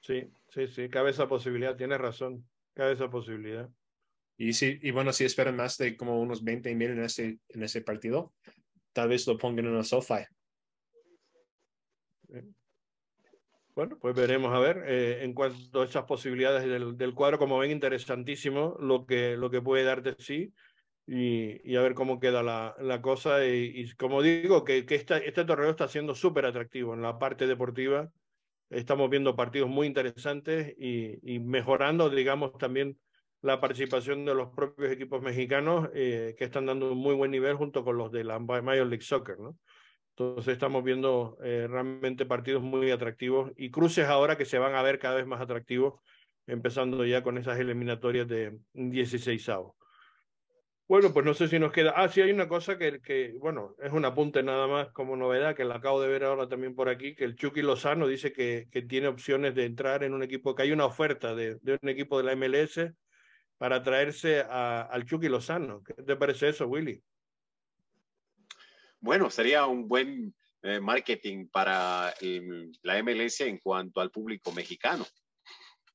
Sí, 0.00 0.30
sí, 0.48 0.68
sí, 0.68 0.88
cabe 0.88 1.10
esa 1.10 1.26
posibilidad, 1.26 1.76
tienes 1.76 1.98
razón 1.98 2.46
cabe 2.74 2.92
esa 2.92 3.10
posibilidad. 3.10 3.68
Y, 4.36 4.52
si, 4.52 4.78
y 4.82 4.90
bueno, 4.90 5.12
si 5.12 5.24
esperan 5.24 5.56
más 5.56 5.78
de 5.78 5.96
como 5.96 6.20
unos 6.20 6.42
20 6.42 6.74
mil 6.74 6.90
en 6.90 7.04
ese, 7.04 7.38
en 7.48 7.62
ese 7.62 7.82
partido, 7.82 8.34
tal 8.92 9.08
vez 9.08 9.26
lo 9.26 9.38
pongan 9.38 9.66
en 9.66 9.76
el 9.76 9.84
SoFi. 9.84 10.24
Bueno, 13.74 13.98
pues 14.00 14.14
veremos 14.14 14.52
a 14.54 14.58
ver 14.58 14.84
eh, 14.86 15.24
en 15.24 15.34
cuanto 15.34 15.82
a 15.82 15.84
esas 15.84 16.04
posibilidades 16.04 16.64
del, 16.64 16.96
del, 16.96 17.14
cuadro, 17.14 17.38
como 17.38 17.58
ven, 17.58 17.72
interesantísimo 17.72 18.76
lo 18.80 19.04
que, 19.04 19.36
lo 19.36 19.50
que 19.50 19.62
puede 19.62 19.82
dar 19.82 20.02
de 20.02 20.14
sí 20.18 20.52
y, 21.06 21.60
y 21.68 21.76
a 21.76 21.82
ver 21.82 21.94
cómo 21.94 22.20
queda 22.20 22.42
la, 22.42 22.76
la 22.80 23.02
cosa. 23.02 23.44
Y, 23.44 23.72
y, 23.74 23.92
como 23.94 24.22
digo, 24.22 24.64
que, 24.64 24.86
que 24.86 24.94
esta, 24.94 25.18
este 25.18 25.44
torneo 25.44 25.70
está 25.70 25.88
siendo 25.88 26.14
súper 26.14 26.46
atractivo 26.46 26.94
en 26.94 27.02
la 27.02 27.18
parte 27.18 27.46
deportiva 27.46 28.10
estamos 28.74 29.10
viendo 29.10 29.36
partidos 29.36 29.68
muy 29.68 29.86
interesantes 29.86 30.74
y, 30.78 31.38
mejorando, 31.40 32.10
digamos, 32.10 32.56
también 32.58 32.98
la 33.42 33.60
participación 33.60 34.24
de 34.24 34.34
los 34.34 34.50
propios 34.50 34.90
equipos 34.90 35.22
mexicanos 35.22 35.90
eh, 35.94 36.34
que 36.38 36.44
están 36.44 36.66
dando 36.66 36.92
un 36.92 36.98
muy 36.98 37.14
buen 37.14 37.30
nivel 37.30 37.56
junto 37.56 37.84
con 37.84 37.98
los 37.98 38.10
de 38.10 38.24
la 38.24 38.38
Major 38.38 38.86
League 38.86 39.02
Soccer, 39.02 39.38
¿no? 39.38 39.58
Entonces 40.16 40.52
estamos 40.52 40.84
viendo 40.84 41.36
eh, 41.42 41.66
realmente 41.68 42.24
partidos 42.24 42.62
muy 42.62 42.90
atractivos 42.90 43.50
y 43.56 43.70
cruces 43.70 44.06
ahora 44.06 44.38
que 44.38 44.44
se 44.44 44.58
van 44.58 44.74
a 44.74 44.82
ver 44.82 44.98
cada 44.98 45.16
vez 45.16 45.26
más 45.26 45.40
atractivos, 45.40 46.00
empezando 46.46 47.04
ya 47.04 47.22
con 47.22 47.36
esas 47.36 47.58
eliminatorias 47.58 48.28
de 48.28 48.56
16 48.74 49.48
avos. 49.48 49.74
Bueno, 50.86 51.14
pues 51.14 51.24
no 51.24 51.32
sé 51.32 51.48
si 51.48 51.58
nos 51.58 51.72
queda. 51.72 51.94
Ah, 51.96 52.08
sí, 52.08 52.20
hay 52.20 52.30
una 52.30 52.46
cosa 52.46 52.76
que, 52.76 53.00
que, 53.00 53.34
bueno, 53.40 53.74
es 53.82 53.90
un 53.90 54.04
apunte 54.04 54.42
nada 54.42 54.66
más 54.66 54.88
como 54.92 55.16
novedad, 55.16 55.56
que 55.56 55.64
la 55.64 55.76
acabo 55.76 56.02
de 56.02 56.08
ver 56.08 56.24
ahora 56.24 56.46
también 56.46 56.74
por 56.74 56.90
aquí, 56.90 57.14
que 57.14 57.24
el 57.24 57.36
Chucky 57.36 57.62
Lozano 57.62 58.06
dice 58.06 58.34
que, 58.34 58.68
que 58.70 58.82
tiene 58.82 59.08
opciones 59.08 59.54
de 59.54 59.64
entrar 59.64 60.04
en 60.04 60.12
un 60.12 60.22
equipo, 60.22 60.54
que 60.54 60.64
hay 60.64 60.72
una 60.72 60.84
oferta 60.84 61.34
de, 61.34 61.56
de 61.62 61.78
un 61.80 61.88
equipo 61.88 62.18
de 62.18 62.24
la 62.24 62.36
MLS 62.36 62.92
para 63.56 63.82
traerse 63.82 64.40
a, 64.40 64.82
al 64.82 65.06
Chucky 65.06 65.28
Lozano. 65.28 65.82
¿Qué 65.82 65.94
te 65.94 66.16
parece 66.16 66.50
eso, 66.50 66.66
Willy? 66.66 67.02
Bueno, 69.00 69.30
sería 69.30 69.64
un 69.64 69.88
buen 69.88 70.34
eh, 70.62 70.80
marketing 70.80 71.48
para 71.48 72.12
la 72.82 73.02
MLS 73.02 73.40
en 73.40 73.56
cuanto 73.56 74.02
al 74.02 74.10
público 74.10 74.52
mexicano. 74.52 75.06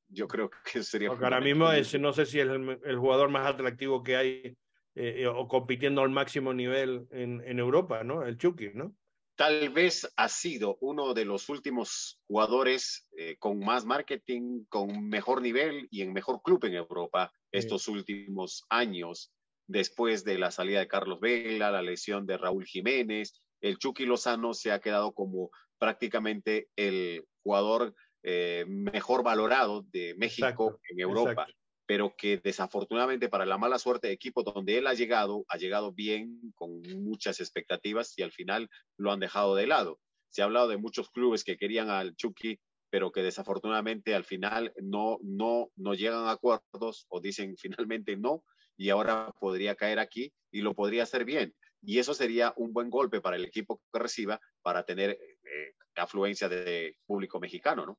Yo 0.08 0.28
creo 0.28 0.50
que 0.50 0.82
sería. 0.82 1.10
Porque 1.10 1.26
ahora 1.26 1.42
mismo 1.42 1.72
es, 1.72 2.00
no 2.00 2.12
sé 2.12 2.26
si 2.26 2.40
es 2.40 2.48
el, 2.48 2.80
el 2.84 2.98
jugador 2.98 3.30
más 3.30 3.46
atractivo 3.46 4.02
que 4.02 4.16
hay 4.16 4.58
eh, 5.02 5.28
o 5.28 5.48
compitiendo 5.48 6.02
al 6.02 6.10
máximo 6.10 6.54
nivel 6.54 7.08
en, 7.12 7.42
en, 7.46 7.58
Europa, 7.58 8.04
¿no? 8.04 8.26
El 8.26 8.38
Chucky, 8.38 8.72
¿no? 8.74 8.94
Tal 9.38 9.70
vez 9.70 10.12
ha 10.18 10.28
sido 10.28 10.78
uno 10.82 11.14
de 11.14 11.24
los 11.24 11.48
últimos 11.48 12.20
jugadores 12.28 13.08
eh, 13.18 13.38
con 13.40 13.60
más 13.60 13.86
marketing, 13.86 14.66
con 14.68 15.08
mejor 15.08 15.42
nivel 15.42 15.88
y 15.90 16.02
en 16.02 16.12
mejor 16.12 16.42
club 16.44 16.66
en 16.66 16.74
Europa 16.74 17.32
estos 17.50 17.84
sí. 17.84 17.92
últimos 17.92 18.66
años, 18.70 19.32
después 19.70 20.26
de 20.26 20.38
la 20.38 20.52
salida 20.52 20.80
de 20.80 20.90
Carlos 20.90 21.22
Vela, 21.22 21.72
la 21.72 21.82
lesión 21.82 22.26
de 22.26 22.36
Raúl 22.36 22.66
Jiménez. 22.66 23.42
El 23.62 23.78
Chucky 23.78 24.06
Lozano 24.06 24.54
se 24.54 24.74
ha 24.74 24.82
quedado 24.82 25.14
como 25.14 25.50
prácticamente 25.78 26.68
el 26.76 27.26
jugador 27.42 27.96
eh, 28.24 28.66
mejor 28.68 29.24
valorado 29.24 29.86
de 29.94 30.14
México 30.18 30.48
exacto, 30.50 30.80
en 30.90 31.00
Europa. 31.00 31.32
Exacto 31.32 31.59
pero 31.90 32.14
que 32.16 32.38
desafortunadamente 32.38 33.30
para 33.30 33.48
la 33.48 33.58
mala 33.58 33.80
suerte 33.80 34.10
de 34.10 34.14
equipo 34.14 34.44
donde 34.44 34.78
él 34.78 34.86
ha 34.86 34.94
llegado, 34.94 35.44
ha 35.50 35.58
llegado 35.58 35.92
bien, 35.92 36.40
con 36.54 36.84
muchas 37.02 37.40
expectativas 37.40 38.14
y 38.16 38.22
al 38.22 38.32
final 38.32 38.70
lo 38.96 39.12
han 39.12 39.20
dejado 39.20 39.56
de 39.56 39.66
lado. 39.66 40.00
Se 40.28 40.44
ha 40.44 40.46
hablado 40.46 40.68
de 40.68 40.78
muchos 40.78 41.10
clubes 41.10 41.44
que 41.44 41.58
querían 41.58 41.90
al 41.90 42.16
Chucky, 42.16 42.60
pero 42.92 43.12
que 43.12 43.24
desafortunadamente 43.24 44.14
al 44.14 44.24
final 44.24 44.72
no, 44.80 45.18
no, 45.24 45.72
no 45.78 45.96
llegan 45.96 46.28
a 46.28 46.32
acuerdos 46.34 47.08
o 47.10 47.22
dicen 47.22 47.56
finalmente 47.88 48.16
no 48.16 48.44
y 48.78 48.92
ahora 48.92 49.34
podría 49.40 49.74
caer 49.74 49.98
aquí 49.98 50.32
y 50.52 50.62
lo 50.62 50.76
podría 50.76 51.02
hacer 51.02 51.26
bien. 51.26 51.56
Y 51.82 51.98
eso 51.98 52.14
sería 52.14 52.54
un 52.56 52.72
buen 52.72 52.92
golpe 52.92 53.20
para 53.20 53.36
el 53.36 53.46
equipo 53.46 53.82
que 53.92 53.98
reciba 53.98 54.40
para 54.62 54.84
tener 54.84 55.10
eh, 55.10 55.74
afluencia 55.96 56.50
de 56.50 56.98
público 57.08 57.40
mexicano, 57.40 57.88
¿no? 57.88 57.98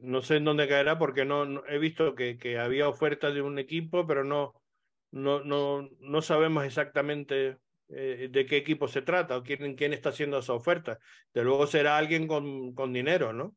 No 0.00 0.22
sé 0.22 0.36
en 0.36 0.44
dónde 0.44 0.68
caerá 0.68 0.98
porque 0.98 1.24
no, 1.24 1.64
he 1.66 1.78
visto 1.78 2.14
que, 2.14 2.36
que, 2.36 2.58
había 2.58 2.88
ofertas 2.88 3.34
de 3.34 3.42
un 3.42 3.58
equipo, 3.58 4.06
pero 4.06 4.24
no, 4.24 4.54
no, 5.10 5.42
no, 5.44 5.88
no 6.00 6.22
sabemos 6.22 6.64
exactamente 6.64 7.58
eh, 7.88 8.28
de 8.30 8.46
qué 8.46 8.56
equipo 8.56 8.88
se 8.88 9.02
trata 9.02 9.36
o 9.36 9.42
quién, 9.42 9.76
quién 9.76 9.92
está 9.92 10.08
haciendo 10.08 10.38
esa 10.38 10.52
oferta. 10.52 10.98
De 11.32 11.44
luego 11.44 11.66
será 11.66 11.96
alguien 11.96 12.26
con, 12.26 12.74
con 12.74 12.92
dinero, 12.92 13.32
¿no? 13.32 13.56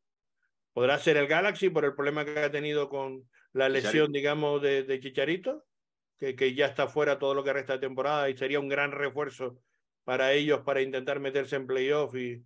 Podrá 0.72 0.98
ser 0.98 1.16
el 1.16 1.26
Galaxy 1.26 1.70
por 1.70 1.84
el 1.84 1.94
problema 1.94 2.24
que 2.24 2.38
ha 2.38 2.50
tenido 2.50 2.88
con 2.88 3.28
la 3.52 3.68
lesión, 3.68 4.12
digamos, 4.12 4.62
de, 4.62 4.84
de 4.84 5.00
Chicharito, 5.00 5.64
que, 6.18 6.34
que 6.34 6.54
ya 6.54 6.66
está 6.66 6.86
fuera 6.86 7.18
todo 7.18 7.34
lo 7.34 7.44
que 7.44 7.52
resta 7.52 7.74
de 7.74 7.80
temporada 7.80 8.30
y 8.30 8.36
sería 8.36 8.60
un 8.60 8.68
gran 8.68 8.92
refuerzo 8.92 9.58
para 10.04 10.32
ellos 10.32 10.60
para 10.60 10.80
intentar 10.80 11.20
meterse 11.20 11.56
en 11.56 11.66
playoff 11.66 12.14
y, 12.14 12.42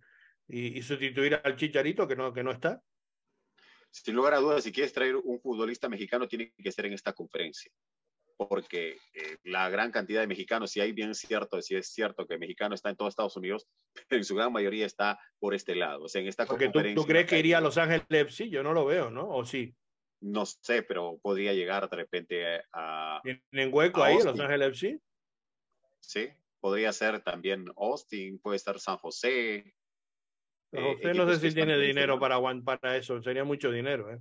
y, 0.47 0.77
y 0.77 0.81
sustituir 0.81 1.39
al 1.41 1.55
Chicharito, 1.55 2.07
que 2.07 2.15
no, 2.15 2.33
que 2.33 2.43
no 2.43 2.51
está 2.51 2.81
sin 4.03 4.15
lugar 4.15 4.33
a 4.33 4.39
dudas, 4.39 4.63
si 4.63 4.71
quieres 4.71 4.93
traer 4.93 5.15
un 5.15 5.39
futbolista 5.39 5.89
mexicano, 5.89 6.27
tiene 6.27 6.53
que 6.55 6.71
ser 6.71 6.85
en 6.85 6.93
esta 6.93 7.13
conferencia. 7.13 7.71
Porque 8.37 8.97
eh, 9.13 9.37
la 9.43 9.67
gran 9.69 9.91
cantidad 9.91 10.21
de 10.21 10.27
mexicanos, 10.27 10.71
si 10.71 10.79
hay 10.79 10.91
bien 10.91 11.15
cierto, 11.15 11.59
si 11.61 11.75
es 11.75 11.87
cierto 11.87 12.27
que 12.27 12.37
mexicano 12.37 12.75
está 12.75 12.89
en 12.89 12.95
todos 12.95 13.09
Estados 13.09 13.35
Unidos, 13.35 13.67
en 14.09 14.23
su 14.23 14.35
gran 14.35 14.53
mayoría 14.53 14.85
está 14.85 15.19
por 15.39 15.55
este 15.55 15.75
lado. 15.75 16.03
O 16.03 16.07
sea, 16.07 16.21
en 16.21 16.27
esta 16.27 16.45
Porque 16.45 16.69
tú, 16.69 16.81
tú, 16.93 17.05
crees 17.05 17.27
que 17.27 17.39
iría 17.39 17.57
a 17.57 17.61
Los 17.61 17.77
Ángeles 17.77 18.05
FC? 18.09 18.49
Yo 18.49 18.61
no 18.61 18.73
lo 18.73 18.85
veo, 18.85 19.09
¿no? 19.09 19.27
¿O 19.29 19.43
sí? 19.45 19.75
No 20.19 20.45
sé, 20.45 20.83
pero 20.83 21.19
podría 21.21 21.53
llegar 21.53 21.89
de 21.89 21.95
repente 21.95 22.61
a. 22.73 23.21
¿Tienen 23.23 23.73
hueco 23.73 24.03
ahí, 24.03 24.17
Los 24.23 24.39
Ángeles 24.39 24.69
FC? 24.69 24.99
Sí, 25.99 26.29
podría 26.59 26.91
ser 26.93 27.21
también 27.21 27.65
Austin, 27.75 28.39
puede 28.39 28.57
estar 28.57 28.79
San 28.79 28.97
José, 28.97 29.75
José 30.71 31.13
no 31.13 31.29
sé 31.29 31.49
si 31.49 31.55
tiene 31.55 31.77
dinero 31.77 32.19
para, 32.19 32.39
para 32.63 32.97
eso, 32.97 33.21
sería 33.21 33.43
mucho 33.43 33.71
dinero. 33.71 34.11
¿eh? 34.11 34.19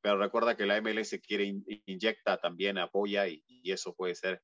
Pero 0.00 0.18
recuerda 0.18 0.56
que 0.56 0.66
la 0.66 0.80
MLS 0.80 1.18
quiere 1.26 1.54
inyecta 1.86 2.36
también, 2.38 2.78
apoya 2.78 3.26
y, 3.26 3.42
eso 3.64 3.94
puede 3.94 4.14
ser 4.14 4.40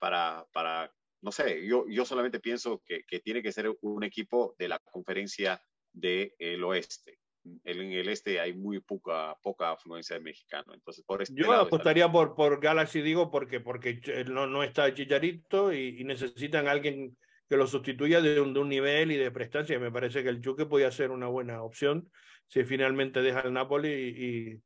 para, 0.00 0.44
para 0.52 0.92
no 1.22 1.30
sé, 1.30 1.64
yo, 1.64 1.86
yo 1.88 2.04
solamente 2.04 2.40
pienso 2.40 2.82
que, 2.84 3.04
que 3.04 3.20
tiene 3.20 3.40
que 3.40 3.52
ser 3.52 3.72
un 3.82 4.02
equipo 4.02 4.56
de 4.58 4.68
la 4.68 4.80
conferencia 4.80 5.62
del 5.92 6.64
oeste. 6.64 7.18
En 7.62 7.92
el 7.92 8.08
este 8.08 8.40
hay 8.40 8.54
muy 8.54 8.80
poca, 8.80 9.36
poca 9.42 9.70
afluencia 9.72 10.16
de 10.16 10.22
mexicano. 10.22 10.74
Entonces, 10.74 11.04
por 11.04 11.22
este 11.22 11.34
Yo 11.36 11.52
apostaría 11.52 12.10
por, 12.10 12.34
por 12.34 12.60
Galaxy, 12.60 13.00
digo, 13.00 13.30
porque, 13.30 13.60
porque 13.60 14.00
no, 14.28 14.46
no 14.46 14.62
está 14.62 14.92
Chicharito 14.92 15.72
y, 15.72 16.00
y 16.00 16.04
necesitan 16.04 16.66
alguien 16.66 17.16
que 17.48 17.56
lo 17.56 17.66
sustituya 17.66 18.20
de 18.20 18.40
un, 18.40 18.54
de 18.54 18.60
un 18.60 18.68
nivel 18.68 19.12
y 19.12 19.16
de 19.16 19.30
prestancia. 19.30 19.78
Me 19.78 19.92
parece 19.92 20.22
que 20.22 20.28
el 20.28 20.40
Chuque 20.40 20.66
podía 20.66 20.90
ser 20.90 21.10
una 21.10 21.26
buena 21.26 21.62
opción 21.62 22.10
si 22.46 22.64
finalmente 22.64 23.22
deja 23.22 23.40
el 23.40 23.52
Napoli 23.52 23.88
y, 23.88 24.62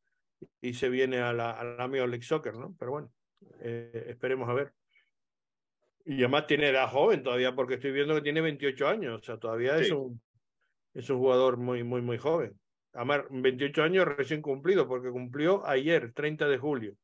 y, 0.61 0.75
se 0.75 0.89
viene 0.89 1.19
a 1.19 1.33
la, 1.33 1.53
al 1.53 1.81
amigo 1.81 2.07
League 2.07 2.25
Soccer, 2.25 2.55
¿no? 2.55 2.75
Pero 2.79 2.91
bueno, 2.93 3.13
eh, 3.61 4.07
esperemos 4.09 4.49
a 4.49 4.55
ver. 4.55 4.73
Y 6.05 6.19
además 6.21 6.47
tiene 6.47 6.69
edad 6.69 6.89
joven 6.89 7.23
todavía, 7.23 7.55
porque 7.55 7.75
estoy 7.75 7.93
viendo 7.93 8.15
que 8.15 8.23
tiene 8.23 8.41
28 8.41 8.89
años, 8.89 9.21
o 9.21 9.23
sea, 9.23 9.37
todavía 9.37 9.77
es, 9.79 9.91
un, 9.91 10.21
es 10.95 11.09
un 11.11 11.19
jugador 11.19 11.57
muy, 11.57 11.85
muy, 11.85 12.01
muy 12.01 12.19
joven. 12.19 12.59
Además, 12.95 13.25
28 13.31 13.83
años 13.83 14.07
recién 14.07 14.41
cumplido, 14.41 14.89
porque 14.89 15.11
cumplió 15.11 15.67
ayer, 15.67 16.13
30 16.13 16.49
de 16.49 16.59
julio 16.59 16.97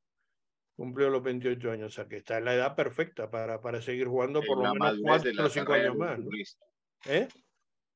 cumplió 0.76 1.10
los 1.10 1.22
28 1.22 1.70
años, 1.70 1.92
o 1.92 1.94
sea 1.94 2.08
que 2.08 2.16
está 2.16 2.38
en 2.38 2.44
la 2.44 2.54
edad 2.54 2.74
perfecta 2.74 3.30
para, 3.30 3.60
para 3.60 3.80
seguir 3.80 4.08
jugando 4.08 4.42
por 4.42 4.62
lo 4.62 4.74
menos 4.74 4.98
4 5.02 5.44
o 5.44 5.48
5 5.48 5.72
años 5.72 5.96
más. 5.96 6.18
¿Eh? 7.06 7.28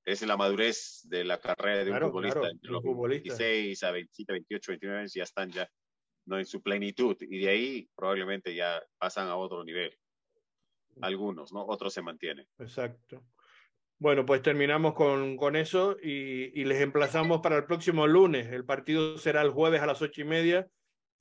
Es 0.04 0.22
la 0.22 0.36
madurez 0.36 1.02
de 1.04 1.24
la 1.24 1.38
carrera 1.38 1.84
de 1.84 1.90
un 1.90 2.00
futbolista. 2.00 2.48
Entre 2.48 2.70
los 2.70 2.82
26 2.82 3.82
a 3.82 3.90
27, 3.90 4.32
28, 4.32 4.72
29 4.72 5.00
años 5.00 5.14
ya 5.14 5.22
están 5.24 5.50
ya 5.50 5.68
no 6.26 6.38
en 6.38 6.46
su 6.46 6.62
plenitud 6.62 7.16
y 7.20 7.38
de 7.38 7.48
ahí 7.48 7.90
probablemente 7.96 8.54
ya 8.54 8.82
pasan 8.98 9.28
a 9.28 9.36
otro 9.36 9.64
nivel. 9.64 9.96
Algunos, 11.00 11.52
¿no? 11.52 11.64
Otros 11.64 11.92
se 11.92 12.02
mantienen. 12.02 12.46
Exacto. 12.58 13.24
Bueno, 13.98 14.24
pues 14.24 14.42
terminamos 14.42 14.94
con, 14.94 15.36
con 15.36 15.56
eso 15.56 15.96
y, 16.00 16.60
y 16.60 16.64
les 16.64 16.80
emplazamos 16.80 17.40
para 17.40 17.56
el 17.56 17.64
próximo 17.64 18.06
lunes. 18.06 18.48
El 18.52 18.64
partido 18.64 19.18
será 19.18 19.42
el 19.42 19.50
jueves 19.50 19.80
a 19.80 19.86
las 19.86 20.00
ocho 20.02 20.20
y 20.20 20.24
media 20.24 20.68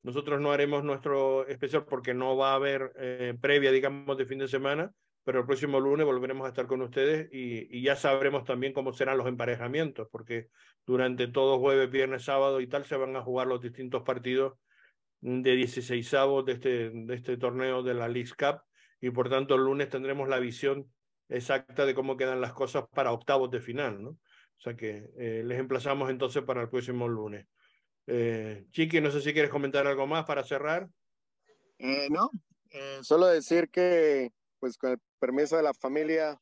nosotros 0.03 0.39
no 0.39 0.51
haremos 0.51 0.83
nuestro 0.83 1.47
especial 1.47 1.85
porque 1.85 2.13
no 2.13 2.37
va 2.37 2.51
a 2.51 2.55
haber 2.55 2.93
eh, 2.97 3.35
previa, 3.39 3.71
digamos, 3.71 4.17
de 4.17 4.25
fin 4.25 4.39
de 4.39 4.47
semana, 4.47 4.91
pero 5.23 5.39
el 5.39 5.45
próximo 5.45 5.79
lunes 5.79 6.05
volveremos 6.05 6.45
a 6.45 6.49
estar 6.49 6.67
con 6.67 6.81
ustedes 6.81 7.27
y, 7.31 7.81
ya 7.81 7.95
sabremos 7.95 8.45
también 8.45 8.73
cómo 8.73 8.93
serán 8.93 9.17
los 9.17 9.27
emparejamientos, 9.27 10.07
porque 10.11 10.47
durante 10.85 11.27
todo 11.27 11.59
jueves, 11.59 11.91
viernes, 11.91 12.23
sábado 12.23 12.61
y 12.61 12.67
tal 12.67 12.85
se 12.85 12.95
van 12.95 13.15
a 13.15 13.21
jugar 13.21 13.47
los 13.47 13.61
distintos 13.61 14.03
partidos 14.03 14.53
de 15.19 15.55
16 15.55 16.13
avos 16.13 16.45
de 16.45 16.53
este, 16.53 16.89
de 16.91 17.13
este 17.15 17.37
torneo 17.37 17.83
de 17.83 17.93
la 17.93 18.07
League 18.07 18.31
Cup 18.37 18.61
y 19.01 19.09
por 19.09 19.29
tanto 19.29 19.55
el 19.55 19.61
lunes 19.61 19.89
tendremos 19.89 20.29
la 20.29 20.39
visión 20.39 20.89
exacta 21.29 21.85
de 21.85 21.93
cómo 21.93 22.17
quedan 22.17 22.39
las 22.39 22.53
cosas 22.53 22.85
para 22.93 23.11
octavos 23.11 23.51
de 23.51 23.59
final, 23.59 24.01
¿no? 24.01 24.09
O 24.09 24.59
sea 24.59 24.75
que 24.75 25.09
eh, 25.17 25.43
les 25.45 25.59
emplazamos 25.59 26.09
entonces 26.09 26.43
para 26.43 26.61
el 26.61 26.69
próximo 26.69 27.07
lunes. 27.07 27.47
Eh, 28.07 28.65
Chiqui, 28.71 29.01
no 29.01 29.11
sé 29.11 29.21
si 29.21 29.33
quieres 29.33 29.51
comentar 29.51 29.85
algo 29.85 30.07
más 30.07 30.25
para 30.25 30.43
cerrar. 30.43 30.89
Eh, 31.77 32.07
no, 32.09 32.31
eh, 32.69 32.99
solo 33.03 33.27
decir 33.27 33.69
que, 33.69 34.31
pues 34.59 34.77
con 34.77 34.91
el 34.91 34.99
permiso 35.19 35.57
de 35.57 35.63
la 35.63 35.73
familia 35.73 36.41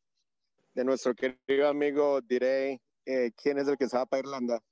de 0.75 0.85
nuestro 0.85 1.15
querido 1.15 1.67
amigo, 1.67 2.21
diré 2.21 2.81
eh, 3.05 3.31
quién 3.35 3.57
es 3.57 3.67
el 3.67 3.77
que 3.77 3.89
se 3.89 3.97
va 3.97 4.05
para 4.05 4.19
Irlanda. 4.19 4.63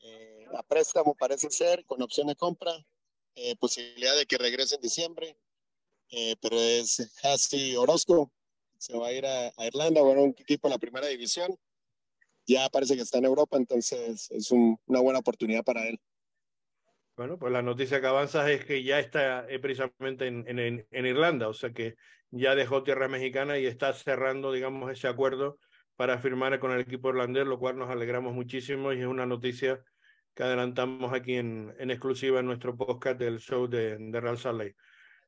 Eh, 0.00 0.44
a 0.56 0.62
préstamo 0.64 1.14
parece 1.14 1.50
ser, 1.50 1.84
con 1.86 2.02
opción 2.02 2.26
de 2.26 2.34
compra, 2.34 2.72
eh, 3.36 3.54
posibilidad 3.56 4.16
de 4.16 4.26
que 4.26 4.38
regrese 4.38 4.74
en 4.74 4.80
diciembre, 4.80 5.36
pero 6.42 6.58
es 6.58 7.00
Hassi 7.22 7.74
Orozco, 7.74 8.30
se 8.76 8.94
va 8.98 9.06
a 9.06 9.12
ir 9.12 9.24
a, 9.24 9.50
a 9.56 9.66
Irlanda, 9.66 10.02
bueno, 10.02 10.24
un 10.24 10.34
equipo 10.36 10.68
de 10.68 10.74
la 10.74 10.78
primera 10.78 11.06
división 11.06 11.58
ya 12.46 12.68
parece 12.68 12.96
que 12.96 13.02
está 13.02 13.18
en 13.18 13.24
Europa, 13.24 13.56
entonces 13.56 14.30
es 14.30 14.50
un, 14.50 14.78
una 14.86 15.00
buena 15.00 15.20
oportunidad 15.20 15.64
para 15.64 15.86
él. 15.86 15.98
Bueno, 17.16 17.38
pues 17.38 17.52
la 17.52 17.62
noticia 17.62 18.00
que 18.00 18.06
avanza 18.06 18.50
es 18.50 18.64
que 18.64 18.82
ya 18.82 18.98
está 18.98 19.46
eh, 19.48 19.58
precisamente 19.58 20.26
en, 20.26 20.44
en, 20.48 20.86
en, 20.90 21.06
Irlanda, 21.06 21.48
o 21.48 21.52
sea 21.52 21.72
que 21.72 21.94
ya 22.30 22.54
dejó 22.54 22.82
tierra 22.82 23.06
mexicana 23.08 23.58
y 23.58 23.66
está 23.66 23.92
cerrando, 23.92 24.50
digamos, 24.50 24.90
ese 24.90 25.08
acuerdo 25.08 25.58
para 25.96 26.18
firmar 26.18 26.58
con 26.58 26.72
el 26.72 26.80
equipo 26.80 27.10
irlandés, 27.10 27.46
lo 27.46 27.58
cual 27.58 27.76
nos 27.76 27.90
alegramos 27.90 28.34
muchísimo 28.34 28.92
y 28.92 29.00
es 29.00 29.06
una 29.06 29.26
noticia 29.26 29.82
que 30.34 30.42
adelantamos 30.42 31.12
aquí 31.12 31.34
en, 31.34 31.74
en 31.78 31.90
exclusiva 31.90 32.40
en 32.40 32.46
nuestro 32.46 32.74
podcast 32.76 33.18
del 33.18 33.38
show 33.38 33.68
de, 33.68 33.98
de 33.98 34.20
Real 34.20 34.38
Salt 34.38 34.58
Lake. 34.58 34.76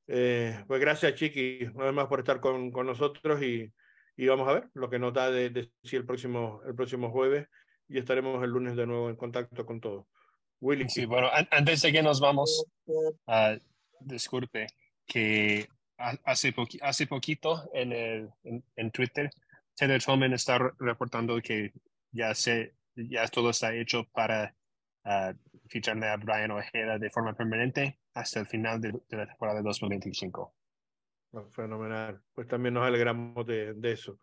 Eh, 0.07 0.65
pues 0.67 0.81
gracias, 0.81 1.15
Chiqui, 1.15 1.65
una 1.75 1.85
vez 1.85 1.95
más 1.95 2.07
por 2.07 2.21
estar 2.21 2.41
con, 2.41 2.71
con 2.71 2.87
nosotros 2.87 3.43
y, 3.43 3.71
y 4.17 4.27
vamos 4.27 4.49
a 4.49 4.55
ver 4.55 4.71
lo 4.75 4.89
que 4.89 4.99
nos 4.99 5.13
da 5.13 5.31
de, 5.31 5.51
de 5.51 5.71
el 5.93 6.07
próximo, 6.07 6.61
el 6.67 6.75
próximo 6.75 7.11
jueves 7.11 7.49
y 7.89 7.99
estaremos 7.99 8.43
el 8.43 8.51
lunes 8.51 8.77
de 8.77 8.87
nuevo 8.87 9.11
en 9.11 9.17
contacto 9.17 9.67
con 9.67 9.81
todos. 9.81 10.07
Willy. 10.61 10.89
Sí, 10.89 11.05
bueno, 11.05 11.29
antes 11.51 11.83
de 11.83 11.93
que 11.93 12.03
nos 12.03 12.21
vamos, 12.21 12.65
uh, 12.87 13.59
disculpe, 14.01 14.67
que 15.07 15.69
hace, 16.25 16.53
poqui 16.53 16.79
hace 16.81 17.07
poquito 17.07 17.69
en, 17.75 17.93
el, 17.93 18.31
en, 18.45 18.65
en 18.77 18.91
Twitter, 18.91 19.31
Taylor 19.77 20.03
Tolman 20.03 20.33
está 20.33 20.59
reportando 20.79 21.41
que 21.43 21.73
ya, 22.13 22.35
se, 22.35 22.75
ya 22.95 23.27
todo 23.29 23.51
está 23.51 23.75
hecho 23.75 24.09
para 24.13 24.55
uh, 25.05 25.35
ficharle 25.69 26.09
a 26.09 26.17
Brian 26.17 26.53
Ojeda 26.53 26.99
de 26.99 27.11
forma 27.11 27.35
permanente 27.35 27.99
hasta 28.15 28.41
el 28.41 28.47
final 28.47 28.81
de, 28.81 28.93
de 28.93 29.17
la 29.17 29.27
temporada 29.27 29.61
2025. 29.61 30.55
Fenomenal. 31.51 32.21
Pues 32.33 32.47
también 32.47 32.75
nos 32.75 32.85
alegramos 32.85 33.47
de, 33.47 33.75
de 33.75 33.93
eso. 33.93 34.19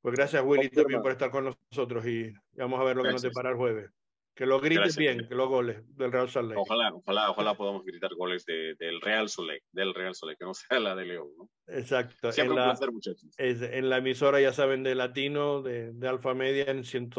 Pues 0.00 0.14
gracias, 0.14 0.42
Willy, 0.44 0.70
también 0.70 1.02
por 1.02 1.12
estar 1.12 1.30
con 1.30 1.44
nosotros 1.44 2.06
y 2.06 2.32
vamos 2.54 2.80
a 2.80 2.84
ver 2.84 2.96
lo 2.96 3.02
que 3.02 3.12
nos 3.12 3.22
depara 3.22 3.50
el 3.50 3.56
jueves. 3.56 3.90
Que 4.34 4.46
lo 4.46 4.58
grites 4.58 4.96
bien, 4.96 5.28
que 5.28 5.34
los 5.34 5.48
goles 5.48 5.82
del 5.96 6.10
Real 6.10 6.30
Salt 6.30 6.48
Lake. 6.48 6.60
Ojalá, 6.62 6.94
ojalá, 6.94 7.30
ojalá 7.30 7.54
podamos 7.54 7.84
gritar 7.84 8.14
goles 8.14 8.46
de, 8.46 8.74
del 8.78 9.02
Real 9.02 9.28
Salt 9.28 9.48
Lake, 9.48 9.64
del 9.72 9.92
Real 9.92 10.14
Salt 10.14 10.30
Lake, 10.30 10.38
que 10.38 10.44
no 10.46 10.54
sea 10.78 10.80
la 10.80 10.94
de 10.94 11.04
León, 11.04 11.28
¿no? 11.36 11.50
Exacto. 11.66 12.32
Siempre 12.32 12.54
en 12.54 12.60
un 12.60 12.66
la, 12.66 12.72
placer, 12.72 12.92
muchachos. 12.92 13.26
Es, 13.36 13.60
en 13.60 13.90
la 13.90 13.98
emisora, 13.98 14.40
ya 14.40 14.54
saben, 14.54 14.82
de 14.82 14.94
Latino, 14.94 15.60
de, 15.60 15.92
de 15.92 16.08
Alfa 16.08 16.32
Media, 16.32 16.64
en 16.70 16.84
100, 16.84 17.10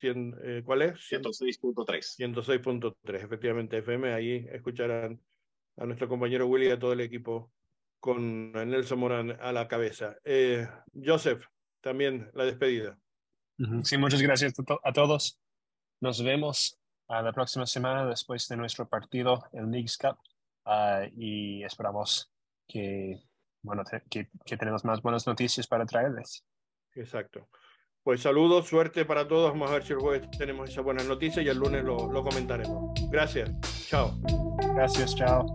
100 0.00 0.34
eh, 0.42 0.62
¿cuál 0.64 0.82
es? 0.82 0.94
106.3. 1.12 2.16
106.3, 2.18 3.24
efectivamente, 3.24 3.78
FM. 3.78 4.12
Ahí 4.12 4.46
escucharán 4.50 5.20
a 5.76 5.86
nuestro 5.86 6.08
compañero 6.08 6.48
Willy 6.48 6.66
y 6.66 6.70
a 6.70 6.78
todo 6.78 6.94
el 6.94 7.00
equipo 7.00 7.52
con 8.00 8.52
Nelson 8.52 8.98
Morán 8.98 9.38
a 9.40 9.52
la 9.52 9.68
cabeza. 9.68 10.16
Eh, 10.24 10.66
Joseph, 10.94 11.44
también 11.80 12.30
la 12.34 12.44
despedida. 12.44 12.98
Sí, 13.84 13.96
muchas 13.96 14.20
gracias 14.20 14.54
a 14.84 14.92
todos. 14.92 15.40
Nos 16.00 16.22
vemos 16.22 16.78
a 17.08 17.22
la 17.22 17.32
próxima 17.32 17.66
semana 17.66 18.04
después 18.06 18.46
de 18.48 18.56
nuestro 18.56 18.88
partido 18.88 19.44
en 19.52 19.70
Leagues 19.70 19.96
Cup 19.96 20.18
uh, 20.66 21.08
y 21.16 21.62
esperamos 21.64 22.30
que, 22.68 23.22
bueno, 23.62 23.82
que, 24.10 24.28
que 24.44 24.56
tenemos 24.56 24.84
más 24.84 25.00
buenas 25.00 25.26
noticias 25.26 25.66
para 25.66 25.86
traerles. 25.86 26.44
Exacto. 26.94 27.48
Pues 28.02 28.22
saludos, 28.22 28.68
suerte 28.68 29.04
para 29.04 29.26
todos. 29.26 29.50
Vamos 29.50 29.70
a 29.70 29.74
ver 29.74 29.84
si 29.84 29.92
el 29.92 29.98
jueves 29.98 30.30
tenemos 30.38 30.70
esa 30.70 30.80
buena 30.80 31.02
noticia 31.02 31.42
y 31.42 31.48
el 31.48 31.58
lunes 31.58 31.82
lo, 31.82 32.10
lo 32.12 32.22
comentaremos. 32.22 32.92
Gracias. 33.10 33.50
Chao. 33.88 34.16
Gracias, 34.74 35.16
chao. 35.16 35.46